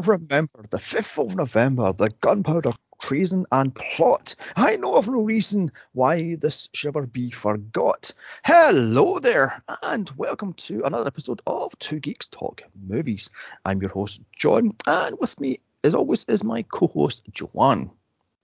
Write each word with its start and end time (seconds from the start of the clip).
remember 0.00 0.64
the 0.70 0.78
5th 0.78 1.24
of 1.24 1.36
November, 1.36 1.92
the 1.92 2.08
gunpowder 2.20 2.72
treason 3.00 3.44
and 3.50 3.74
plot. 3.74 4.34
I 4.56 4.76
know 4.76 4.94
of 4.94 5.08
no 5.08 5.20
reason 5.20 5.72
why 5.92 6.36
this 6.36 6.68
should 6.72 6.88
ever 6.88 7.06
be 7.06 7.30
forgot. 7.30 8.12
Hello 8.44 9.18
there, 9.18 9.60
and 9.82 10.10
welcome 10.16 10.54
to 10.54 10.82
another 10.84 11.08
episode 11.08 11.42
of 11.46 11.78
Two 11.78 12.00
Geeks 12.00 12.28
Talk 12.28 12.62
Movies. 12.80 13.30
I'm 13.64 13.80
your 13.80 13.90
host, 13.90 14.22
John, 14.36 14.74
and 14.86 15.16
with 15.20 15.38
me, 15.40 15.60
as 15.84 15.94
always, 15.94 16.24
is 16.24 16.44
my 16.44 16.62
co 16.62 16.86
host, 16.86 17.24
Joanne. 17.30 17.90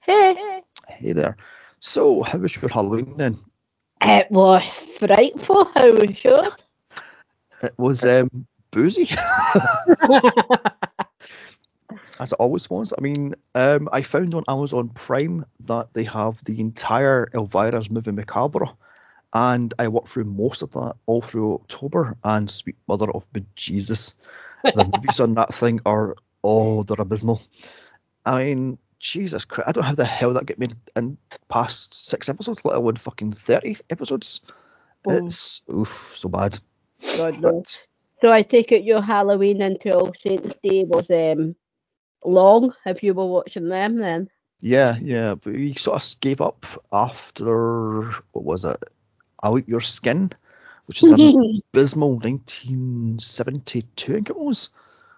Hey. 0.00 0.62
Hey 0.88 1.12
there. 1.12 1.36
So, 1.80 2.22
how 2.22 2.38
was 2.38 2.60
your 2.60 2.68
Halloween 2.68 3.16
then? 3.16 3.36
It 4.02 4.30
was 4.30 4.64
frightful, 4.98 5.64
how 5.66 5.92
was 5.92 6.24
yours? 6.24 6.56
It 7.62 7.74
was 7.78 8.04
um, 8.04 8.46
boozy. 8.70 9.08
as 12.18 12.32
it 12.32 12.36
always 12.38 12.68
was. 12.68 12.92
I 12.96 13.00
mean, 13.00 13.34
um, 13.54 13.88
I 13.92 14.02
found 14.02 14.34
on 14.34 14.44
Amazon 14.48 14.90
Prime 14.90 15.44
that 15.66 15.92
they 15.94 16.04
have 16.04 16.42
the 16.44 16.60
entire 16.60 17.28
Elvira's 17.32 17.90
movie 17.90 18.12
Macabre, 18.12 18.66
and 19.32 19.72
I 19.78 19.88
worked 19.88 20.08
through 20.08 20.24
most 20.24 20.62
of 20.62 20.72
that 20.72 20.94
all 21.06 21.22
through 21.22 21.54
October. 21.54 22.16
And 22.24 22.50
sweet 22.50 22.76
mother 22.86 23.10
of 23.10 23.26
Jesus, 23.54 24.14
the 24.62 24.84
movies 24.84 25.20
on 25.20 25.34
that 25.34 25.52
thing 25.54 25.80
are 25.86 26.16
oh, 26.42 26.82
they're 26.82 27.00
abysmal. 27.00 27.40
I 28.24 28.44
mean, 28.44 28.78
Jesus 28.98 29.44
Christ, 29.44 29.68
I 29.68 29.72
don't 29.72 29.82
know 29.82 29.88
how 29.88 29.94
the 29.94 30.04
hell 30.04 30.34
that 30.34 30.46
get 30.46 30.58
made 30.58 30.74
in 30.96 31.18
past 31.48 31.94
six 31.94 32.28
episodes, 32.28 32.64
let 32.64 32.76
alone 32.76 32.96
fucking 32.96 33.32
thirty 33.32 33.76
episodes. 33.90 34.40
Oh. 35.06 35.16
It's 35.16 35.62
oof, 35.72 35.88
so 36.16 36.28
bad. 36.28 36.58
God 37.16 37.40
no. 37.40 37.52
But 37.52 37.82
So 38.20 38.30
I 38.30 38.42
take 38.42 38.72
it 38.72 38.82
your 38.82 39.00
Halloween 39.00 39.62
into 39.62 39.96
All 39.96 40.12
Saints 40.14 40.54
Day 40.62 40.84
was 40.84 41.10
um 41.10 41.54
long 42.24 42.74
if 42.86 43.02
you 43.02 43.14
were 43.14 43.26
watching 43.26 43.68
them 43.68 43.96
then. 43.96 44.28
Yeah, 44.60 44.96
yeah, 45.00 45.34
but 45.36 45.52
we 45.52 45.74
sort 45.74 46.02
of 46.02 46.20
gave 46.20 46.40
up 46.40 46.66
after 46.92 48.10
what 48.32 48.44
was 48.44 48.64
it? 48.64 48.82
I'll 49.40 49.58
Your 49.60 49.80
Skin, 49.80 50.32
which 50.86 51.02
is 51.02 51.12
an 51.12 51.20
abysmal 51.72 52.18
1972, 52.18 54.12
I 54.12 54.14
think 54.14 54.30
it 54.30 54.36
was. 54.36 54.70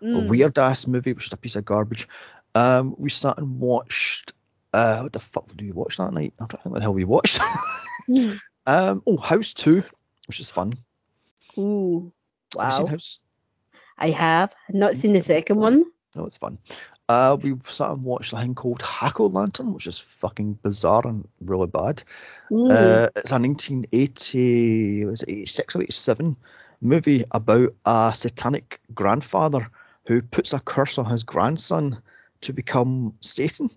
A 0.03 0.05
Mm. 0.05 0.29
weird 0.29 0.59
ass 0.59 0.87
movie, 0.87 1.13
which 1.13 1.27
is 1.27 1.33
a 1.35 1.37
piece 1.37 1.57
of 1.57 1.65
garbage. 1.67 2.09
Um, 2.55 2.95
we 2.99 3.11
sat 3.11 3.37
and 3.37 3.61
watched. 3.61 4.33
Uh, 4.73 5.01
what 5.01 5.13
the 5.13 5.21
fuck 5.21 5.47
did 5.49 5.61
we 5.61 5.73
watch 5.73 5.99
that 5.99 6.13
night? 6.13 6.33
I 6.41 6.47
don't 6.47 6.63
think 6.63 6.73
what 6.73 6.79
the 6.79 6.83
hell 6.83 6.95
we 6.95 7.05
watched. 7.05 7.39
Mm. 8.09 8.41
um, 8.67 9.03
oh, 9.07 9.19
House 9.19 9.53
Two, 9.53 9.83
which 10.27 10.41
is 10.41 10.51
fun. 10.51 10.73
Ooh. 11.59 12.13
Have 12.59 12.69
you 12.69 12.73
seen 12.73 12.87
Wow. 12.87 12.91
House? 12.93 13.21
I 13.99 14.11
have. 14.11 14.55
I've 14.69 14.75
not 14.75 14.97
seen 14.97 15.13
the 15.13 15.23
second 15.23 15.57
one. 15.57 15.85
Oh, 16.17 16.25
it's 16.25 16.39
fun. 16.39 16.59
Uh, 17.09 17.37
we 17.41 17.57
sat 17.61 17.91
and 17.91 18.05
watched 18.05 18.33
a 18.33 18.37
thing 18.37 18.55
called 18.55 18.83
Hack 18.83 19.21
O 19.21 19.27
Lantern, 19.27 19.75
which 19.75 19.87
is 19.87 19.99
fucking 19.99 20.55
bizarre 20.55 21.07
and 21.07 21.27
really 21.41 21.67
bad. 21.67 22.03
Mm. 22.51 22.71
Uh, 22.71 23.11
it's 23.17 23.33
a 23.33 23.39
1980, 23.39 25.05
was 25.07 25.23
it 25.23 25.31
86 25.31 25.77
or 25.77 25.83
87 25.83 26.37
movie 26.81 27.25
about 27.31 27.71
a 27.85 28.13
satanic 28.15 28.81
grandfather 28.95 29.71
who 30.07 30.23
puts 30.23 30.53
a 30.53 30.61
curse 30.61 30.99
on 30.99 31.07
his 31.07 31.25
grandson 31.25 32.01
to 32.43 32.53
become 32.53 33.15
Satan, 33.21 33.71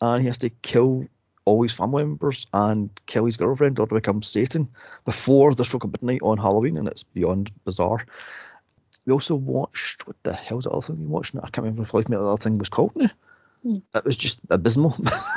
and 0.00 0.20
he 0.20 0.26
has 0.26 0.38
to 0.38 0.50
kill 0.50 1.06
all 1.44 1.62
his 1.62 1.72
family 1.72 2.04
members 2.04 2.46
and 2.52 2.90
kill 3.06 3.24
his 3.24 3.36
girlfriend 3.36 3.78
or 3.78 3.86
to 3.86 3.94
become 3.94 4.22
Satan 4.22 4.68
before 5.04 5.54
the 5.54 5.64
stroke 5.64 5.84
of 5.84 5.92
midnight 5.92 6.20
on 6.22 6.38
Halloween, 6.38 6.76
and 6.76 6.86
it's 6.86 7.02
beyond 7.02 7.50
bizarre. 7.64 8.04
We 9.06 9.12
also 9.12 9.34
watched 9.34 10.06
what 10.06 10.16
the 10.22 10.34
hell's 10.34 10.64
the 10.64 10.70
other 10.70 10.82
thing 10.82 11.00
we 11.00 11.06
watched? 11.06 11.34
I 11.36 11.40
can't 11.40 11.58
remember 11.58 11.82
if 11.82 11.94
me 11.94 12.00
what 12.00 12.08
the 12.08 12.18
other 12.20 12.36
thing 12.42 12.58
was 12.58 12.68
called 12.68 12.94
now. 12.96 13.10
Hmm. 13.62 13.78
That 13.92 14.04
was 14.04 14.16
just 14.16 14.40
abysmal. 14.50 14.96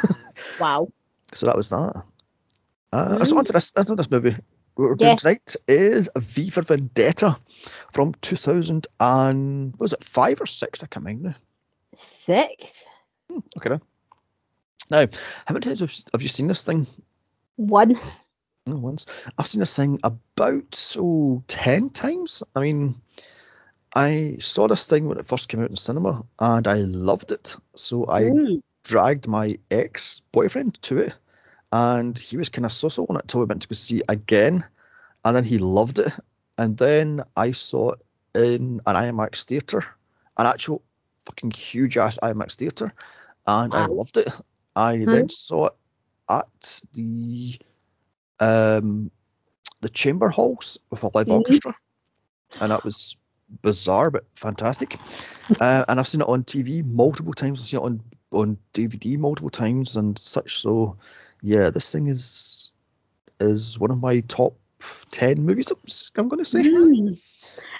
wow. 0.60 0.90
So 1.34 1.46
that 1.48 1.56
was 1.56 1.70
that. 1.70 2.04
Uh, 2.92 3.26
So 3.26 3.38
on 3.38 3.46
to 3.46 3.54
this, 3.54 3.72
on 3.76 3.86
to 3.86 3.96
this 3.96 4.12
movie. 4.12 4.36
What 4.76 4.90
we're 4.90 4.96
doing 4.96 5.12
Yeah. 5.12 5.16
tonight 5.16 5.56
is 5.68 6.10
V 6.16 6.50
for 6.50 6.62
Vendetta 6.62 7.38
from 7.92 8.14
2000 8.22 8.88
and 9.00 9.76
was 9.78 9.94
it 9.94 10.04
five 10.04 10.42
or 10.42 10.46
six? 10.46 10.84
I 10.84 10.88
can't 10.88 11.06
remember. 11.06 11.30
now. 11.30 11.36
Six. 11.96 12.84
Okay 13.58 13.70
then. 13.70 13.82
Now, 14.90 15.08
how 15.46 15.54
many 15.54 15.64
times 15.66 15.80
have, 15.80 15.94
have 16.14 16.22
you 16.22 16.28
seen 16.28 16.48
this 16.48 16.64
thing? 16.64 16.86
One. 17.56 17.98
No, 18.66 18.78
once. 18.78 19.06
I've 19.38 19.48
seen 19.48 19.60
this 19.60 19.76
thing 19.76 20.00
about 20.04 20.74
so 20.76 21.44
ten 21.48 21.90
times. 21.90 22.44
I 22.56 22.62
mean, 22.62 22.96
I 23.96 24.38
saw 24.40 24.68
this 24.68 24.88
thing 24.88 25.08
when 25.08 25.20
it 25.20 25.26
first 25.26 25.50
came 25.50 25.62
out 25.62 25.70
in 25.70 25.76
cinema 25.76 26.24
and 26.40 26.68
I 26.68 26.76
loved 26.78 27.32
it. 27.32 27.56
So 27.76 28.06
I 28.10 28.22
Mm. 28.22 28.62
dragged 28.84 29.28
my 29.28 29.58
ex 29.70 30.22
boyfriend 30.32 30.82
to 30.84 30.98
it, 31.00 31.16
and 31.72 32.18
he 32.18 32.38
was 32.38 32.50
kind 32.50 32.66
of 32.66 32.72
so 32.72 33.06
on 33.08 33.18
it 33.18 33.28
till 33.28 33.42
we 33.42 33.46
went 33.46 33.62
to 33.64 33.68
go 33.68 33.76
see 33.76 33.98
it 33.98 34.06
again, 34.10 34.66
and 35.24 35.36
then 35.36 35.44
he 35.44 35.58
loved 35.58 36.00
it. 36.00 36.12
And 36.58 36.78
then 36.78 37.22
I 37.36 37.52
saw 37.52 37.92
it 37.92 38.04
in 38.36 38.82
an 38.86 38.96
IMAX 38.96 39.46
theatre, 39.46 39.86
an 40.38 40.46
actual 40.46 40.84
fucking 41.20 41.52
huge 41.52 41.98
ass 41.98 42.20
IMAX 42.22 42.56
theatre, 42.56 42.94
and 43.46 43.74
I 43.74 43.86
loved 43.86 44.18
it. 44.18 44.30
I 44.76 44.98
Hmm. 44.98 45.12
then 45.12 45.30
saw 45.30 45.68
it 45.68 45.74
at 46.30 46.84
the 46.94 47.60
um 48.40 49.12
the 49.82 49.90
chamber 49.90 50.30
halls 50.30 50.80
with 50.90 51.04
a 51.04 51.12
live 51.14 51.28
Mhm. 51.28 51.38
orchestra, 51.38 51.76
and 52.60 52.72
that 52.72 52.84
was 52.84 53.18
bizarre 53.62 54.12
but 54.12 54.26
fantastic. 54.36 54.98
uh, 55.60 55.86
and 55.88 56.00
I've 56.00 56.08
seen 56.08 56.22
it 56.22 56.28
on 56.28 56.44
TV 56.44 56.86
multiple 56.86 57.34
times. 57.34 57.62
I've 57.62 57.68
seen 57.68 57.80
it 57.80 57.84
on 57.84 58.02
on 58.32 58.58
DVD 58.74 59.18
multiple 59.18 59.50
times 59.50 59.96
and 59.96 60.18
such. 60.18 60.60
So 60.60 60.98
yeah, 61.42 61.70
this 61.70 61.92
thing 61.92 62.08
is 62.08 62.72
is 63.40 63.80
one 63.80 63.92
of 63.92 64.02
my 64.02 64.22
top 64.22 64.56
ten 65.12 65.44
movies. 65.46 65.72
I'm, 66.18 66.30
going 66.30 66.44
to 66.44 66.46
say. 66.46 66.64
Mm. 66.64 67.22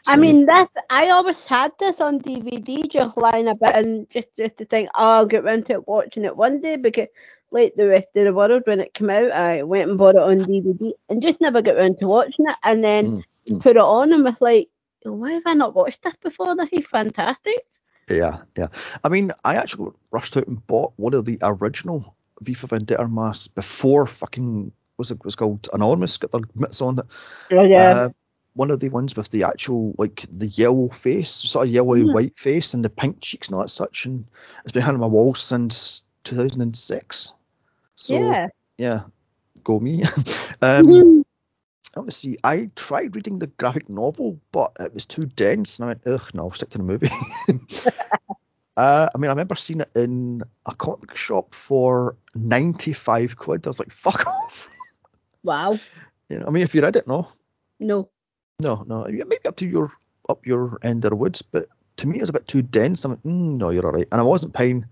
I 0.08 0.18
mean, 0.18 0.46
this 0.46 0.68
I 0.90 1.10
always 1.10 1.44
had 1.46 1.72
this 1.80 2.02
on 2.02 2.20
DVD, 2.20 2.90
just 2.90 3.18
lying 3.18 3.48
about 3.48 3.76
and 3.76 4.10
just 4.10 4.28
just 4.36 4.58
to 4.58 4.66
think, 4.66 4.90
oh, 4.96 5.10
I'll 5.10 5.26
get 5.26 5.44
round 5.44 5.66
to 5.68 5.74
it, 5.74 5.88
watching 5.88 6.26
it 6.26 6.36
one 6.36 6.62
day 6.62 6.76
because, 6.76 7.08
like 7.52 7.74
the 7.76 7.88
rest 7.88 8.08
of 8.16 8.26
the 8.26 8.34
world, 8.34 8.64
when 8.66 8.82
it 8.82 8.94
came 8.94 9.10
out, 9.10 9.32
I 9.32 9.64
went 9.64 9.90
and 9.90 9.98
bought 9.98 10.16
it 10.16 10.22
on 10.22 10.40
DVD 10.40 10.92
and 11.10 11.22
just 11.22 11.40
never 11.40 11.62
got 11.62 11.78
round 11.78 12.00
to 12.00 12.08
watching 12.08 12.46
it, 12.48 12.56
and 12.64 12.84
then 12.84 13.24
mm. 13.48 13.62
put 13.62 13.78
it 13.78 13.82
on 13.82 14.12
and 14.12 14.24
was 14.24 14.36
like, 14.42 14.70
why 15.12 15.34
have 15.34 15.44
I 15.46 15.54
not 15.54 15.76
watched 15.76 16.02
this 16.04 16.14
before? 16.22 16.56
This 16.56 16.70
is 16.72 16.86
fantastic. 16.88 17.66
yeah, 18.10 18.40
yeah. 18.58 18.68
I 19.04 19.10
mean, 19.10 19.32
I 19.44 19.56
actually 19.56 19.92
rushed 20.12 20.36
out 20.38 20.48
and 20.48 20.66
bought 20.66 20.94
one 20.98 21.14
of 21.14 21.26
the 21.26 21.40
original 21.42 22.16
V 22.42 22.54
for 22.54 22.68
Vendetta 22.68 23.08
masks 23.08 23.48
before 23.48 24.06
fucking 24.06 24.72
was 24.98 25.12
it 25.12 25.24
was 25.24 25.36
called 25.36 25.70
Anonymous 25.74 26.18
got 26.18 26.32
their 26.32 26.42
mitts 26.56 26.82
on 26.82 27.00
it. 27.00 27.06
Oh, 27.52 27.64
yeah. 27.64 27.90
Uh, 27.90 28.10
one 28.56 28.70
of 28.70 28.80
the 28.80 28.90
ones 28.90 29.16
with 29.16 29.30
the 29.30 29.46
actual 29.46 29.96
like 29.98 30.26
the 30.32 30.48
yellow 30.48 30.88
face, 30.90 31.32
sort 31.32 31.68
of 31.68 31.74
yellowy 31.74 32.02
Mhm. 32.04 32.14
white 32.14 32.38
face, 32.38 32.74
and 32.76 32.86
the 32.86 32.90
pink 32.90 33.18
cheeks 33.20 33.48
and 33.48 33.56
all 33.56 33.62
that 33.62 33.70
such, 33.70 34.06
and 34.06 34.26
it's 34.64 34.72
been 34.74 34.84
hanging 34.84 34.96
on 34.96 35.02
my 35.02 35.08
wall 35.08 35.34
since 35.34 36.04
2006. 36.24 37.34
So 37.96 38.14
yeah. 38.20 38.48
yeah, 38.78 39.02
go 39.64 39.80
me. 39.80 40.04
um, 40.62 40.86
Mhm. 40.86 41.23
Let 41.96 42.06
me 42.06 42.12
see. 42.12 42.38
I 42.44 42.70
tried 42.76 43.16
reading 43.16 43.40
the 43.40 43.48
graphic 43.48 43.90
novel, 43.90 44.40
but 44.52 44.72
it 44.80 44.94
was 44.94 45.06
too 45.06 45.26
dense, 45.26 45.80
and 45.80 45.86
I 45.86 45.88
went, 45.90 46.08
ugh, 46.08 46.30
no, 46.34 46.44
I'll 46.44 46.52
stick 46.52 46.70
to 46.70 46.78
the 46.80 46.84
movie. 46.84 47.10
uh, 48.78 49.08
I 49.14 49.18
mean, 49.18 49.30
I 49.30 49.34
remember 49.34 49.56
seeing 49.56 49.82
it 49.82 49.92
in 49.96 50.42
a 50.66 50.74
comic 50.74 51.16
shop 51.16 51.54
for 51.54 52.16
95 52.36 53.38
quid. 53.38 53.66
I 53.66 53.70
was 53.70 53.80
like, 53.80 53.92
fuck 53.92 54.26
off. 54.28 54.70
Wow. 55.44 55.78
You 56.30 56.40
know, 56.40 56.48
I 56.48 56.50
mean, 56.50 56.64
if 56.64 56.74
you 56.74 56.82
read 56.82 56.96
it, 56.96 57.08
no, 57.08 57.28
No. 57.80 58.10
no, 58.62 58.84
no, 58.88 59.06
maybe 59.08 59.46
up 59.46 59.58
to 59.58 59.68
your 59.68 59.92
up 60.30 60.46
your 60.48 60.80
end 60.84 61.04
of 61.06 61.12
the 61.12 61.18
woods, 61.18 61.42
but 61.42 61.68
to 61.98 62.08
me, 62.08 62.18
it 62.18 62.22
was 62.22 62.30
a 62.30 62.34
bit 62.34 62.48
too 62.48 62.62
dense. 62.62 63.06
I'm 63.06 63.12
like, 63.12 63.24
mm, 63.24 63.58
no, 63.58 63.70
you're 63.70 63.86
all 63.86 63.92
right. 63.92 64.08
And 64.12 64.20
I 64.20 64.24
wasn't 64.24 64.54
paying 64.54 64.86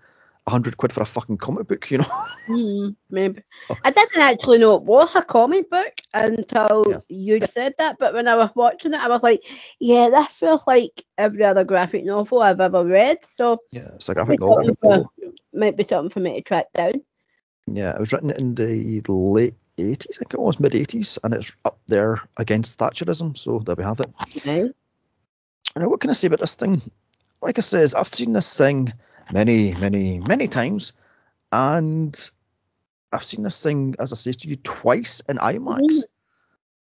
100 0.45 0.77
quid 0.77 0.91
for 0.91 1.01
a 1.01 1.05
fucking 1.05 1.37
comic 1.37 1.67
book, 1.67 1.89
you 1.91 1.99
know. 1.99 2.05
Mm, 2.49 2.95
maybe. 3.09 3.43
Oh. 3.69 3.77
I 3.83 3.91
didn't 3.91 4.17
actually 4.17 4.57
know 4.57 4.75
it 4.75 4.81
was 4.81 5.15
a 5.15 5.21
comic 5.21 5.69
book 5.69 5.93
until 6.13 6.83
Yeah. 6.87 6.99
you 7.07 7.39
said 7.47 7.75
that. 7.77 7.97
But 7.99 8.13
when 8.15 8.27
I 8.27 8.35
was 8.35 8.49
watching 8.55 8.93
it, 8.93 8.99
I 8.99 9.07
was 9.07 9.21
like, 9.23 9.41
yeah, 9.79 10.09
that 10.09 10.31
feels 10.31 10.65
like 10.65 11.05
every 11.17 11.45
other 11.45 11.63
graphic 11.63 12.03
novel 12.03 12.41
I've 12.41 12.59
ever 12.59 12.83
read. 12.83 13.19
So 13.29 13.59
yeah, 13.71 13.91
it's 13.93 14.09
a 14.09 14.15
graphic 14.15 14.39
novel. 14.41 14.75
for- 14.81 15.05
might 15.53 15.77
be 15.77 15.83
something 15.85 16.09
for 16.09 16.19
me 16.19 16.33
to 16.33 16.41
track 16.41 16.73
down. 16.73 17.03
Yeah, 17.67 17.93
it 17.93 17.99
was 17.99 18.11
written 18.11 18.31
in 18.31 18.55
the 18.55 19.01
late 19.07 19.55
80s, 19.77 20.07
I 20.15 20.17
think 20.17 20.33
it 20.33 20.39
was, 20.39 20.59
mid 20.59 20.73
80s, 20.73 21.19
and 21.23 21.33
it's 21.35 21.55
up 21.63 21.79
there 21.87 22.19
against 22.35 22.79
Thatcherism, 22.79 23.37
so 23.37 23.59
there 23.59 23.75
we 23.75 23.83
have 23.83 23.99
it. 24.01 24.11
Right? 24.45 24.71
Now, 25.75 25.87
what 25.89 26.01
can 26.01 26.09
I 26.09 26.13
say 26.13 26.27
about 26.27 26.39
this 26.39 26.55
thing? 26.55 26.81
Like 27.41 27.59
I 27.59 27.61
says, 27.61 27.95
I've 27.95 28.07
seen 28.07 28.33
this 28.33 28.57
thing 28.57 28.91
many, 29.31 29.73
many, 29.73 30.19
many 30.19 30.47
times, 30.47 30.93
and 31.51 32.17
I've 33.11 33.23
seen 33.23 33.43
this 33.43 33.61
thing, 33.61 33.95
as 33.99 34.13
I 34.13 34.15
say 34.15 34.31
to 34.31 34.47
you, 34.47 34.55
twice 34.55 35.21
in 35.21 35.37
IMAX. 35.37 36.03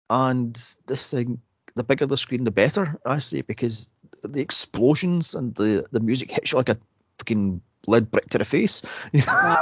And 0.10 0.56
this 0.88 1.12
thing, 1.12 1.42
the 1.76 1.84
bigger 1.84 2.06
the 2.06 2.18
screen, 2.18 2.44
the 2.44 2.52
better, 2.52 3.00
I 3.06 3.20
say, 3.20 3.42
because 3.42 3.90
the 4.24 4.42
explosions 4.42 5.36
and 5.36 5.54
the, 5.56 5.86
the 5.92 6.00
music 6.00 6.32
hits 6.32 6.52
you 6.52 6.58
like 6.58 6.70
a 6.70 6.78
fucking 7.20 7.62
lead 7.88 8.12
brick 8.12 8.30
to 8.30 8.38
the 8.38 8.46
face. 8.46 8.84
You 9.12 9.24
know? 9.26 9.56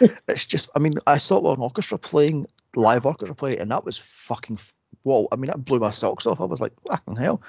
It's 0.26 0.46
just, 0.46 0.70
I 0.74 0.78
mean, 0.78 0.94
I 1.06 1.18
saw 1.18 1.52
an 1.52 1.60
orchestra 1.60 1.98
playing, 1.98 2.46
live 2.74 3.06
orchestra 3.06 3.34
play, 3.34 3.58
and 3.58 3.70
that 3.70 3.84
was 3.84 3.98
fucking, 3.98 4.58
whoa, 5.02 5.28
I 5.30 5.36
mean, 5.36 5.46
that 5.46 5.64
blew 5.64 5.78
my 5.78 5.90
socks 5.90 6.26
off. 6.26 6.40
I 6.40 6.44
was 6.44 6.60
like, 6.60 6.72
fucking 6.88 7.16
hell. 7.16 7.42
I 7.44 7.46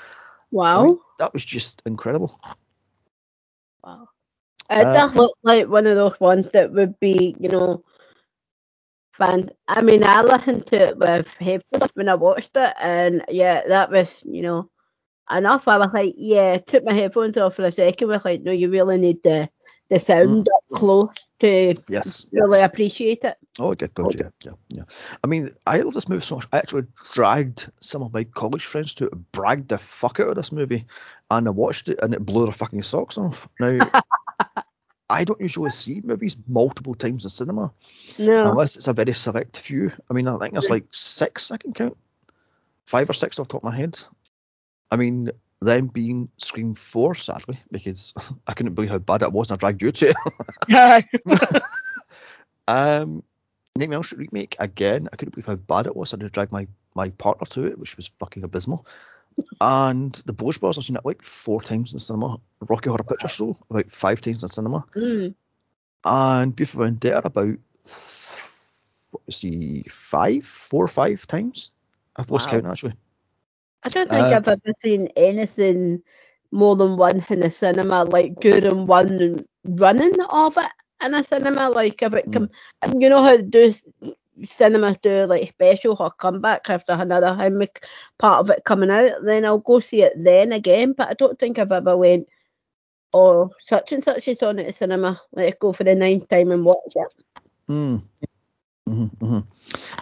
Wow. 0.51 0.83
mean, 0.83 0.99
that 1.19 1.33
was 1.33 1.43
just 1.45 1.81
incredible. 1.85 2.39
Wow. 3.83 4.09
It 4.69 4.91
Uh, 4.91 4.93
does 4.93 5.13
look 5.15 5.37
like 5.43 5.67
one 5.69 5.87
of 5.87 5.95
those 5.95 6.19
ones 6.19 6.51
that 6.51 6.71
would 6.73 6.99
be, 6.99 7.35
you 7.39 7.49
know, 7.49 7.83
fan. 9.17 9.49
I 9.67 9.81
mean, 9.81 10.03
I 10.03 10.21
listened 10.21 10.65
to 10.67 10.77
it 10.89 10.97
with 10.97 11.33
headphones 11.35 11.91
when 11.95 12.09
I 12.09 12.15
watched 12.15 12.51
it, 12.55 12.73
and 12.79 13.23
yeah, 13.29 13.61
that 13.67 13.89
was, 13.91 14.21
you 14.25 14.41
know, 14.43 14.69
enough. 15.31 15.67
I 15.67 15.77
was 15.77 15.93
like, 15.93 16.13
yeah, 16.17 16.57
took 16.57 16.83
my 16.85 16.93
headphones 16.93 17.37
off 17.37 17.55
for 17.55 17.63
a 17.65 17.71
second. 17.71 18.09
Was 18.09 18.25
like, 18.25 18.41
no, 18.41 18.51
you 18.51 18.69
really 18.69 18.97
need 18.99 19.23
the 19.23 19.49
the 19.89 19.99
sound 19.99 20.47
mm. 20.47 20.55
up 20.55 20.63
close 20.79 21.15
to 21.39 21.73
Yes. 21.87 22.25
really 22.31 22.59
yes. 22.59 22.65
appreciate 22.65 23.23
it. 23.23 23.37
Oh, 23.59 23.75
good, 23.75 23.93
good, 23.93 24.15
yeah, 24.15 24.29
yeah, 24.43 24.51
yeah. 24.69 24.83
I 25.23 25.27
mean, 25.27 25.51
I 25.67 25.81
love 25.81 25.93
this 25.93 26.09
movie 26.09 26.21
so 26.21 26.35
much. 26.35 26.47
I 26.51 26.57
actually 26.57 26.87
dragged 27.13 27.71
some 27.79 28.01
of 28.01 28.13
my 28.13 28.23
college 28.23 28.65
friends 28.65 28.95
to 28.95 29.05
it, 29.05 29.31
bragged 29.31 29.69
the 29.69 29.77
fuck 29.77 30.19
out 30.19 30.29
of 30.29 30.35
this 30.35 30.51
movie, 30.51 30.85
and 31.29 31.47
I 31.47 31.51
watched 31.51 31.89
it, 31.89 31.99
and 32.01 32.13
it 32.13 32.25
blew 32.25 32.45
their 32.45 32.53
fucking 32.53 32.81
socks 32.81 33.17
off. 33.17 33.47
Now, 33.59 33.91
I 35.09 35.25
don't 35.25 35.41
usually 35.41 35.69
see 35.69 36.01
movies 36.03 36.35
multiple 36.47 36.95
times 36.95 37.25
in 37.25 37.29
cinema 37.29 37.73
No. 38.17 38.49
unless 38.49 38.77
it's 38.77 38.87
a 38.87 38.93
very 38.93 39.13
select 39.13 39.59
few. 39.59 39.91
I 40.09 40.13
mean, 40.13 40.27
I 40.27 40.37
think 40.37 40.53
there's 40.53 40.69
like 40.69 40.85
six 40.91 41.51
I 41.51 41.57
can 41.57 41.73
count, 41.73 41.97
five 42.85 43.09
or 43.09 43.13
six 43.13 43.37
off 43.37 43.47
the 43.47 43.53
top 43.53 43.63
of 43.63 43.71
my 43.71 43.75
head. 43.77 43.99
I 44.89 44.95
mean, 44.95 45.31
them 45.63 45.87
being 45.87 46.29
Scream 46.37 46.73
Four, 46.73 47.15
sadly, 47.15 47.57
because 47.71 48.13
I 48.47 48.53
couldn't 48.53 48.73
believe 48.75 48.91
how 48.91 48.99
bad 48.99 49.21
it 49.23 49.31
was, 49.31 49.49
and 49.51 49.57
I 49.57 49.59
dragged 49.59 49.81
you 49.81 49.91
to 49.91 50.13
it. 50.67 51.61
Um, 52.67 53.23
Nightmare 53.75 53.97
on 53.97 54.03
Street 54.03 54.29
remake 54.31 54.55
again. 54.59 55.09
I 55.11 55.15
couldn't 55.15 55.33
believe 55.33 55.47
how 55.47 55.55
bad 55.55 55.87
it 55.87 55.95
was. 55.95 56.13
I 56.13 56.15
had 56.15 56.21
to 56.21 56.29
drag 56.29 56.51
my 56.51 56.67
my 56.95 57.09
partner 57.09 57.45
to 57.47 57.65
it, 57.65 57.77
which 57.77 57.97
was 57.97 58.11
fucking 58.19 58.43
abysmal. 58.43 58.85
And 59.59 60.13
the 60.25 60.33
Blues 60.33 60.59
Brothers 60.59 60.77
I've 60.77 60.85
seen 60.85 60.95
it 60.95 61.05
like 61.05 61.23
four 61.23 61.59
times 61.59 61.91
in 61.93 61.99
cinema. 61.99 62.39
Rocky 62.61 62.89
Horror 62.89 63.03
Picture 63.03 63.27
Show 63.27 63.57
about 63.69 63.91
five 63.91 64.21
times 64.21 64.43
in 64.43 64.49
cinema. 64.49 64.85
Mm. 64.95 65.33
And 66.05 66.55
V 66.55 66.65
for 66.65 66.83
Vendetta 66.83 67.25
about 67.25 67.57
what 69.11 69.21
was 69.25 69.39
the 69.41 69.83
five, 69.89 70.45
four 70.45 70.85
or 70.85 70.87
five 70.87 71.25
times. 71.25 71.71
I've 72.15 72.29
lost 72.31 72.47
Wow. 72.47 72.53
count 72.61 72.65
actually. 72.67 72.93
I 73.83 73.89
don't 73.89 74.11
think 74.11 74.31
Uh, 74.31 74.33
I've 74.33 74.47
ever 74.47 74.73
seen 74.79 75.09
anything 75.15 76.01
more 76.51 76.75
than 76.75 76.97
one 76.97 77.23
in 77.29 77.43
a 77.43 77.51
cinema, 77.51 78.03
like 78.05 78.39
during 78.39 78.85
one 78.87 79.45
running 79.65 80.19
of 80.21 80.57
it 80.57 80.71
in 81.05 81.13
a 81.13 81.23
cinema. 81.23 81.69
Like 81.69 82.01
if 82.01 82.13
it 82.13 82.29
Mm. 82.29 82.33
come, 82.33 82.49
and 82.81 83.01
you 83.01 83.09
know 83.09 83.23
how 83.23 83.37
do 83.37 83.73
cinemas 84.45 84.97
do 85.01 85.25
like 85.25 85.49
special 85.49 85.95
or 85.99 86.11
comeback 86.11 86.69
after 86.69 86.93
another 86.93 87.33
how 87.35 87.49
part 88.17 88.39
of 88.41 88.49
it 88.49 88.63
coming 88.65 88.89
out, 88.91 89.11
then 89.23 89.45
I'll 89.45 89.59
go 89.59 89.79
see 89.79 90.01
it 90.03 90.13
then 90.17 90.51
again. 90.53 90.93
But 90.93 91.09
I 91.09 91.13
don't 91.13 91.37
think 91.39 91.59
I've 91.59 91.71
ever 91.71 91.97
went. 91.97 92.27
Oh, 93.13 93.51
such 93.59 93.91
and 93.93 94.03
such 94.03 94.27
is 94.27 94.41
on 94.43 94.59
at 94.59 94.67
the 94.67 94.73
cinema. 94.73 95.21
Let's 95.33 95.57
go 95.59 95.71
for 95.73 95.83
the 95.83 95.95
ninth 95.95 96.27
time 96.29 96.51
and 96.51 96.65
watch 96.65 96.93
it. 96.95 97.07
Mm. 97.69 98.01
Hmm 98.87 99.05
hmm 99.19 99.39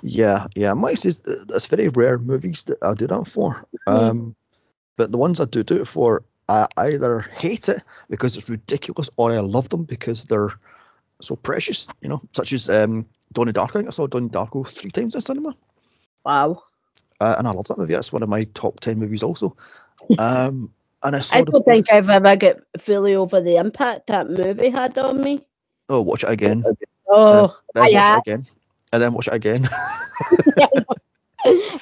Yeah, 0.04 0.48
yeah. 0.56 0.74
Mike 0.74 0.98
says 0.98 1.20
th- 1.20 1.38
it's 1.50 1.68
very 1.68 1.90
rare 1.90 2.18
movies 2.18 2.64
that 2.66 2.78
I 2.84 2.94
do 2.94 3.08
that 3.08 3.28
for. 3.28 3.66
Um, 3.88 4.36
but 4.98 5.12
the 5.12 5.18
ones 5.18 5.40
I 5.40 5.46
do 5.46 5.64
do 5.64 5.82
it 5.82 5.88
for, 5.88 6.24
I 6.50 6.68
either 6.78 7.20
hate 7.20 7.70
it 7.70 7.84
because 8.10 8.36
it's 8.38 8.50
ridiculous, 8.50 9.10
or 9.18 9.32
I 9.32 9.40
love 9.40 9.70
them 9.70 9.84
because 9.84 10.26
they're 10.26 10.50
so 11.22 11.36
precious. 11.36 11.88
You 12.02 12.10
know, 12.10 12.22
such 12.34 12.54
as 12.54 12.70
um, 12.70 13.06
Donnie 13.34 13.54
Darko. 13.54 13.70
I 13.70 13.74
think 13.74 13.88
I 13.88 13.92
saw 13.92 14.08
Donnie 14.08 14.30
Darko 14.30 14.68
three 14.68 14.92
times 14.92 15.16
in 15.16 15.22
cinema, 15.22 15.56
Wow. 16.26 16.64
uh, 17.20 17.36
and 17.38 17.48
I 17.48 17.52
love 17.52 17.68
that 17.68 17.78
movie. 17.78 17.94
That's 17.94 18.12
one 18.14 18.24
of 18.24 18.30
my 18.30 18.44
top 18.54 18.80
ten 18.80 19.00
movies, 19.00 19.24
also. 19.24 19.56
Um, 20.18 20.74
and 21.04 21.16
I 21.16 21.20
saw 21.22 21.40
I 21.40 21.42
don't 21.44 21.66
think 21.66 21.92
I've 21.92 22.10
ever 22.10 22.36
get 22.36 22.62
fully 22.80 23.16
over 23.16 23.42
the 23.42 23.58
impact 23.58 24.08
that 24.08 24.30
movie 24.30 24.70
had 24.70 24.98
on 24.98 25.22
me. 25.22 25.46
oh, 25.90 26.02
watch 26.02 26.24
it 26.24 26.30
again, 26.30 26.64
Oh, 27.10 27.56
then 27.74 27.84
I 27.84 27.88
it 27.88 28.10
again, 28.18 28.46
and 28.92 29.02
then 29.02 29.14
watch 29.14 29.28
it 29.28 29.34
again. 29.34 29.68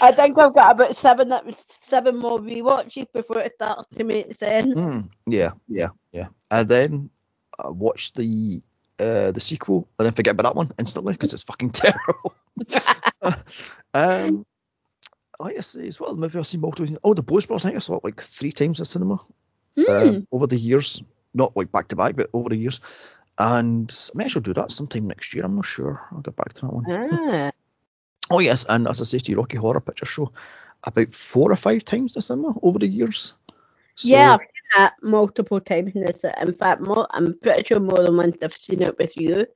I 0.01 0.11
think 0.13 0.37
I've 0.37 0.53
got 0.53 0.71
about 0.71 0.95
seven 0.95 1.33
seven 1.81 2.17
more 2.17 2.39
rewatches 2.39 3.07
before 3.13 3.39
it 3.39 3.53
starts 3.55 3.87
to 3.97 4.03
make 4.03 4.33
sense. 4.33 4.73
Mm, 4.73 5.09
yeah, 5.27 5.51
yeah, 5.67 5.89
yeah. 6.11 6.27
And 6.49 6.69
then 6.69 7.09
uh, 7.57 7.71
watch 7.71 8.13
the 8.13 8.61
uh, 8.99 9.31
the 9.31 9.41
sequel, 9.41 9.87
and 9.97 10.05
then 10.05 10.13
forget 10.13 10.33
about 10.33 10.43
that 10.43 10.55
one 10.55 10.71
instantly 10.79 11.13
because 11.13 11.33
it's 11.33 11.43
fucking 11.43 11.69
terrible. 11.71 12.33
um, 13.93 14.45
like 15.39 15.57
I 15.57 15.61
say, 15.61 15.87
as 15.87 15.99
well, 15.99 16.13
the 16.13 16.21
movie 16.21 16.39
I've 16.39 16.47
seen 16.47 16.61
multiple. 16.61 16.95
Oh, 17.03 17.13
the 17.13 17.23
Blues 17.23 17.45
Brothers. 17.45 17.65
I 17.65 17.69
think 17.69 17.77
I 17.77 17.79
saw 17.79 17.97
it 17.97 18.03
like 18.03 18.21
three 18.21 18.51
times 18.51 18.79
in 18.79 18.85
cinema 18.85 19.19
Mm. 19.77 20.07
um, 20.07 20.27
over 20.31 20.47
the 20.47 20.57
years, 20.57 21.01
not 21.33 21.55
like 21.55 21.71
back 21.71 21.87
to 21.89 21.95
back, 21.95 22.15
but 22.15 22.29
over 22.33 22.49
the 22.49 22.57
years. 22.57 22.81
And 23.39 23.89
I 24.13 24.17
may 24.17 24.25
actually 24.25 24.41
do 24.41 24.53
that 24.53 24.71
sometime 24.71 25.07
next 25.07 25.33
year. 25.33 25.45
I'm 25.45 25.55
not 25.55 25.65
sure. 25.65 26.05
I'll 26.11 26.19
get 26.19 26.35
back 26.35 26.53
to 26.53 26.61
that 26.61 26.73
one. 26.73 26.85
Ah, 26.89 27.51
Oh 28.31 28.39
yes, 28.39 28.65
and 28.69 28.87
as 28.87 29.01
I 29.01 29.05
say 29.05 29.17
to 29.17 29.31
you, 29.31 29.37
Rocky 29.37 29.57
Horror 29.57 29.79
Picture 29.79 30.05
Show, 30.05 30.31
about 30.83 31.11
four 31.11 31.51
or 31.51 31.55
five 31.55 31.83
times 31.83 32.15
in 32.15 32.21
summer 32.21 32.53
over 32.61 32.77
the 32.77 32.87
years. 32.87 33.33
So, 33.95 34.09
yeah, 34.09 34.33
I've 34.33 34.39
seen 34.39 34.69
that 34.77 34.93
multiple 35.01 35.59
times. 35.59 35.95
In, 35.95 36.01
this. 36.03 36.23
in 36.23 36.53
fact, 36.53 36.81
more, 36.81 37.07
I'm 37.09 37.39
pretty 37.39 37.63
sure 37.63 37.79
more 37.79 38.03
than 38.03 38.15
once 38.15 38.37
I've 38.43 38.53
seen 38.53 38.83
it 38.83 38.97
with 38.99 39.17
you. 39.17 39.47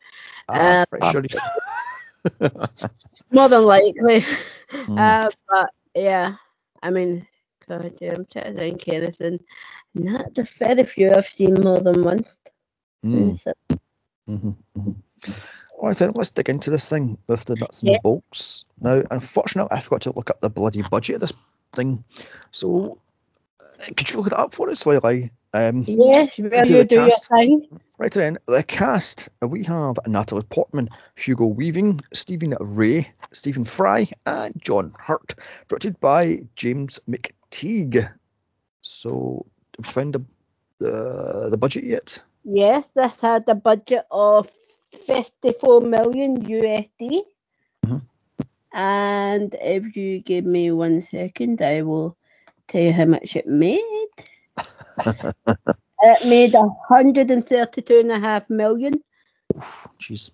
ah, 0.50 0.82
uh, 0.82 0.86
pretty 0.88 1.12
sure 1.12 1.24
you- 1.30 2.50
More 3.32 3.50
than 3.50 3.64
likely. 3.64 4.26
Mm. 4.72 4.98
Uh, 4.98 5.30
but 5.50 5.70
yeah, 5.94 6.36
I 6.82 6.90
mean, 6.90 7.28
God, 7.68 7.94
yeah, 8.02 8.14
I'm 8.16 8.26
trying 8.26 8.56
to 8.56 8.60
think 8.60 8.88
anything. 8.88 9.40
Not 9.94 10.34
the 10.34 10.44
very 10.44 10.84
few 10.84 11.12
I've 11.12 11.28
seen 11.28 11.54
more 11.62 11.80
than 11.80 12.02
once. 12.02 12.28
Mm. 13.06 13.38
Mm-hmm, 14.30 14.50
mm-hmm. 14.78 14.92
All 15.78 15.88
right, 15.90 15.98
then 15.98 16.12
let's 16.16 16.30
dig 16.30 16.50
into 16.50 16.70
this 16.70 16.90
thing 16.90 17.18
with 17.28 17.46
the 17.46 17.56
nuts 17.56 17.84
and 17.84 17.94
Yeah. 17.94 18.00
bolts. 18.02 18.66
Now, 18.80 19.02
unfortunately, 19.12 19.76
I 19.76 19.82
forgot 19.82 20.02
to 20.04 20.14
look 20.16 20.30
up 20.30 20.40
the 20.40 20.50
bloody 20.50 20.82
budget 20.82 21.16
of 21.16 21.22
this 21.22 21.34
thing. 21.74 22.04
So, 22.52 23.00
uh, 23.60 23.86
could 23.98 24.10
you 24.10 24.18
look 24.18 24.30
that 24.30 24.40
up 24.40 24.54
for 24.54 24.70
us 24.70 24.86
while 24.86 25.02
I 25.04 25.32
um, 25.54 25.84
will 25.86 26.14
do 26.64 26.74
you 26.74 26.84
do 26.86 26.96
your 26.96 27.10
thing? 27.12 27.82
Right 27.98 28.12
then, 28.12 28.38
the 28.48 28.64
cast 28.64 29.30
we 29.42 29.64
have 29.64 29.98
Natalie 30.08 30.44
Portman, 30.44 30.90
Hugo 31.16 31.46
Weaving, 31.46 32.02
Stephen 32.14 32.56
Rea, 32.60 33.08
Stephen 33.32 33.66
Fry, 33.66 34.08
and 34.26 34.60
John 34.62 34.94
Hurt. 34.98 35.36
Directed 35.68 36.00
by 36.00 36.44
James 36.56 37.00
McTeigue. 37.10 38.10
So, 38.82 39.46
have 39.78 39.86
you 39.86 39.92
found 39.92 40.16
the 40.16 40.26
the, 40.80 41.50
the 41.52 41.58
budget 41.58 41.84
yet? 41.84 42.24
Yes, 42.44 42.88
this 42.96 43.20
had 43.22 43.48
a 43.48 43.56
budget 43.56 44.06
of 44.12 44.50
54 45.08 45.82
million 45.82 46.44
USD. 46.46 47.24
Mhm. 47.86 48.02
And 48.74 49.56
if 49.62 49.96
you 49.96 50.20
give 50.22 50.46
me 50.46 50.72
one 50.72 51.02
second, 51.02 51.62
I 51.62 51.84
will 51.84 52.18
tell 52.68 52.82
you 52.82 52.92
how 52.92 53.06
much 53.06 53.36
it 53.36 53.48
made. 53.48 54.08
it 56.02 56.26
made 56.28 56.54
132.5 56.54 58.50
million. 58.50 58.94
Jeez, 60.00 60.32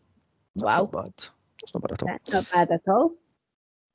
that's 0.55 0.75
Wow. 0.75 0.81
not 0.83 0.91
bad. 0.91 1.13
That's 1.61 1.73
not 1.73 1.83
bad 1.83 1.91
at 1.91 2.03
all. 2.03 2.07
That's 2.07 2.33
not 2.33 2.49
bad 2.51 2.71
at 2.71 2.87
all. 2.87 3.13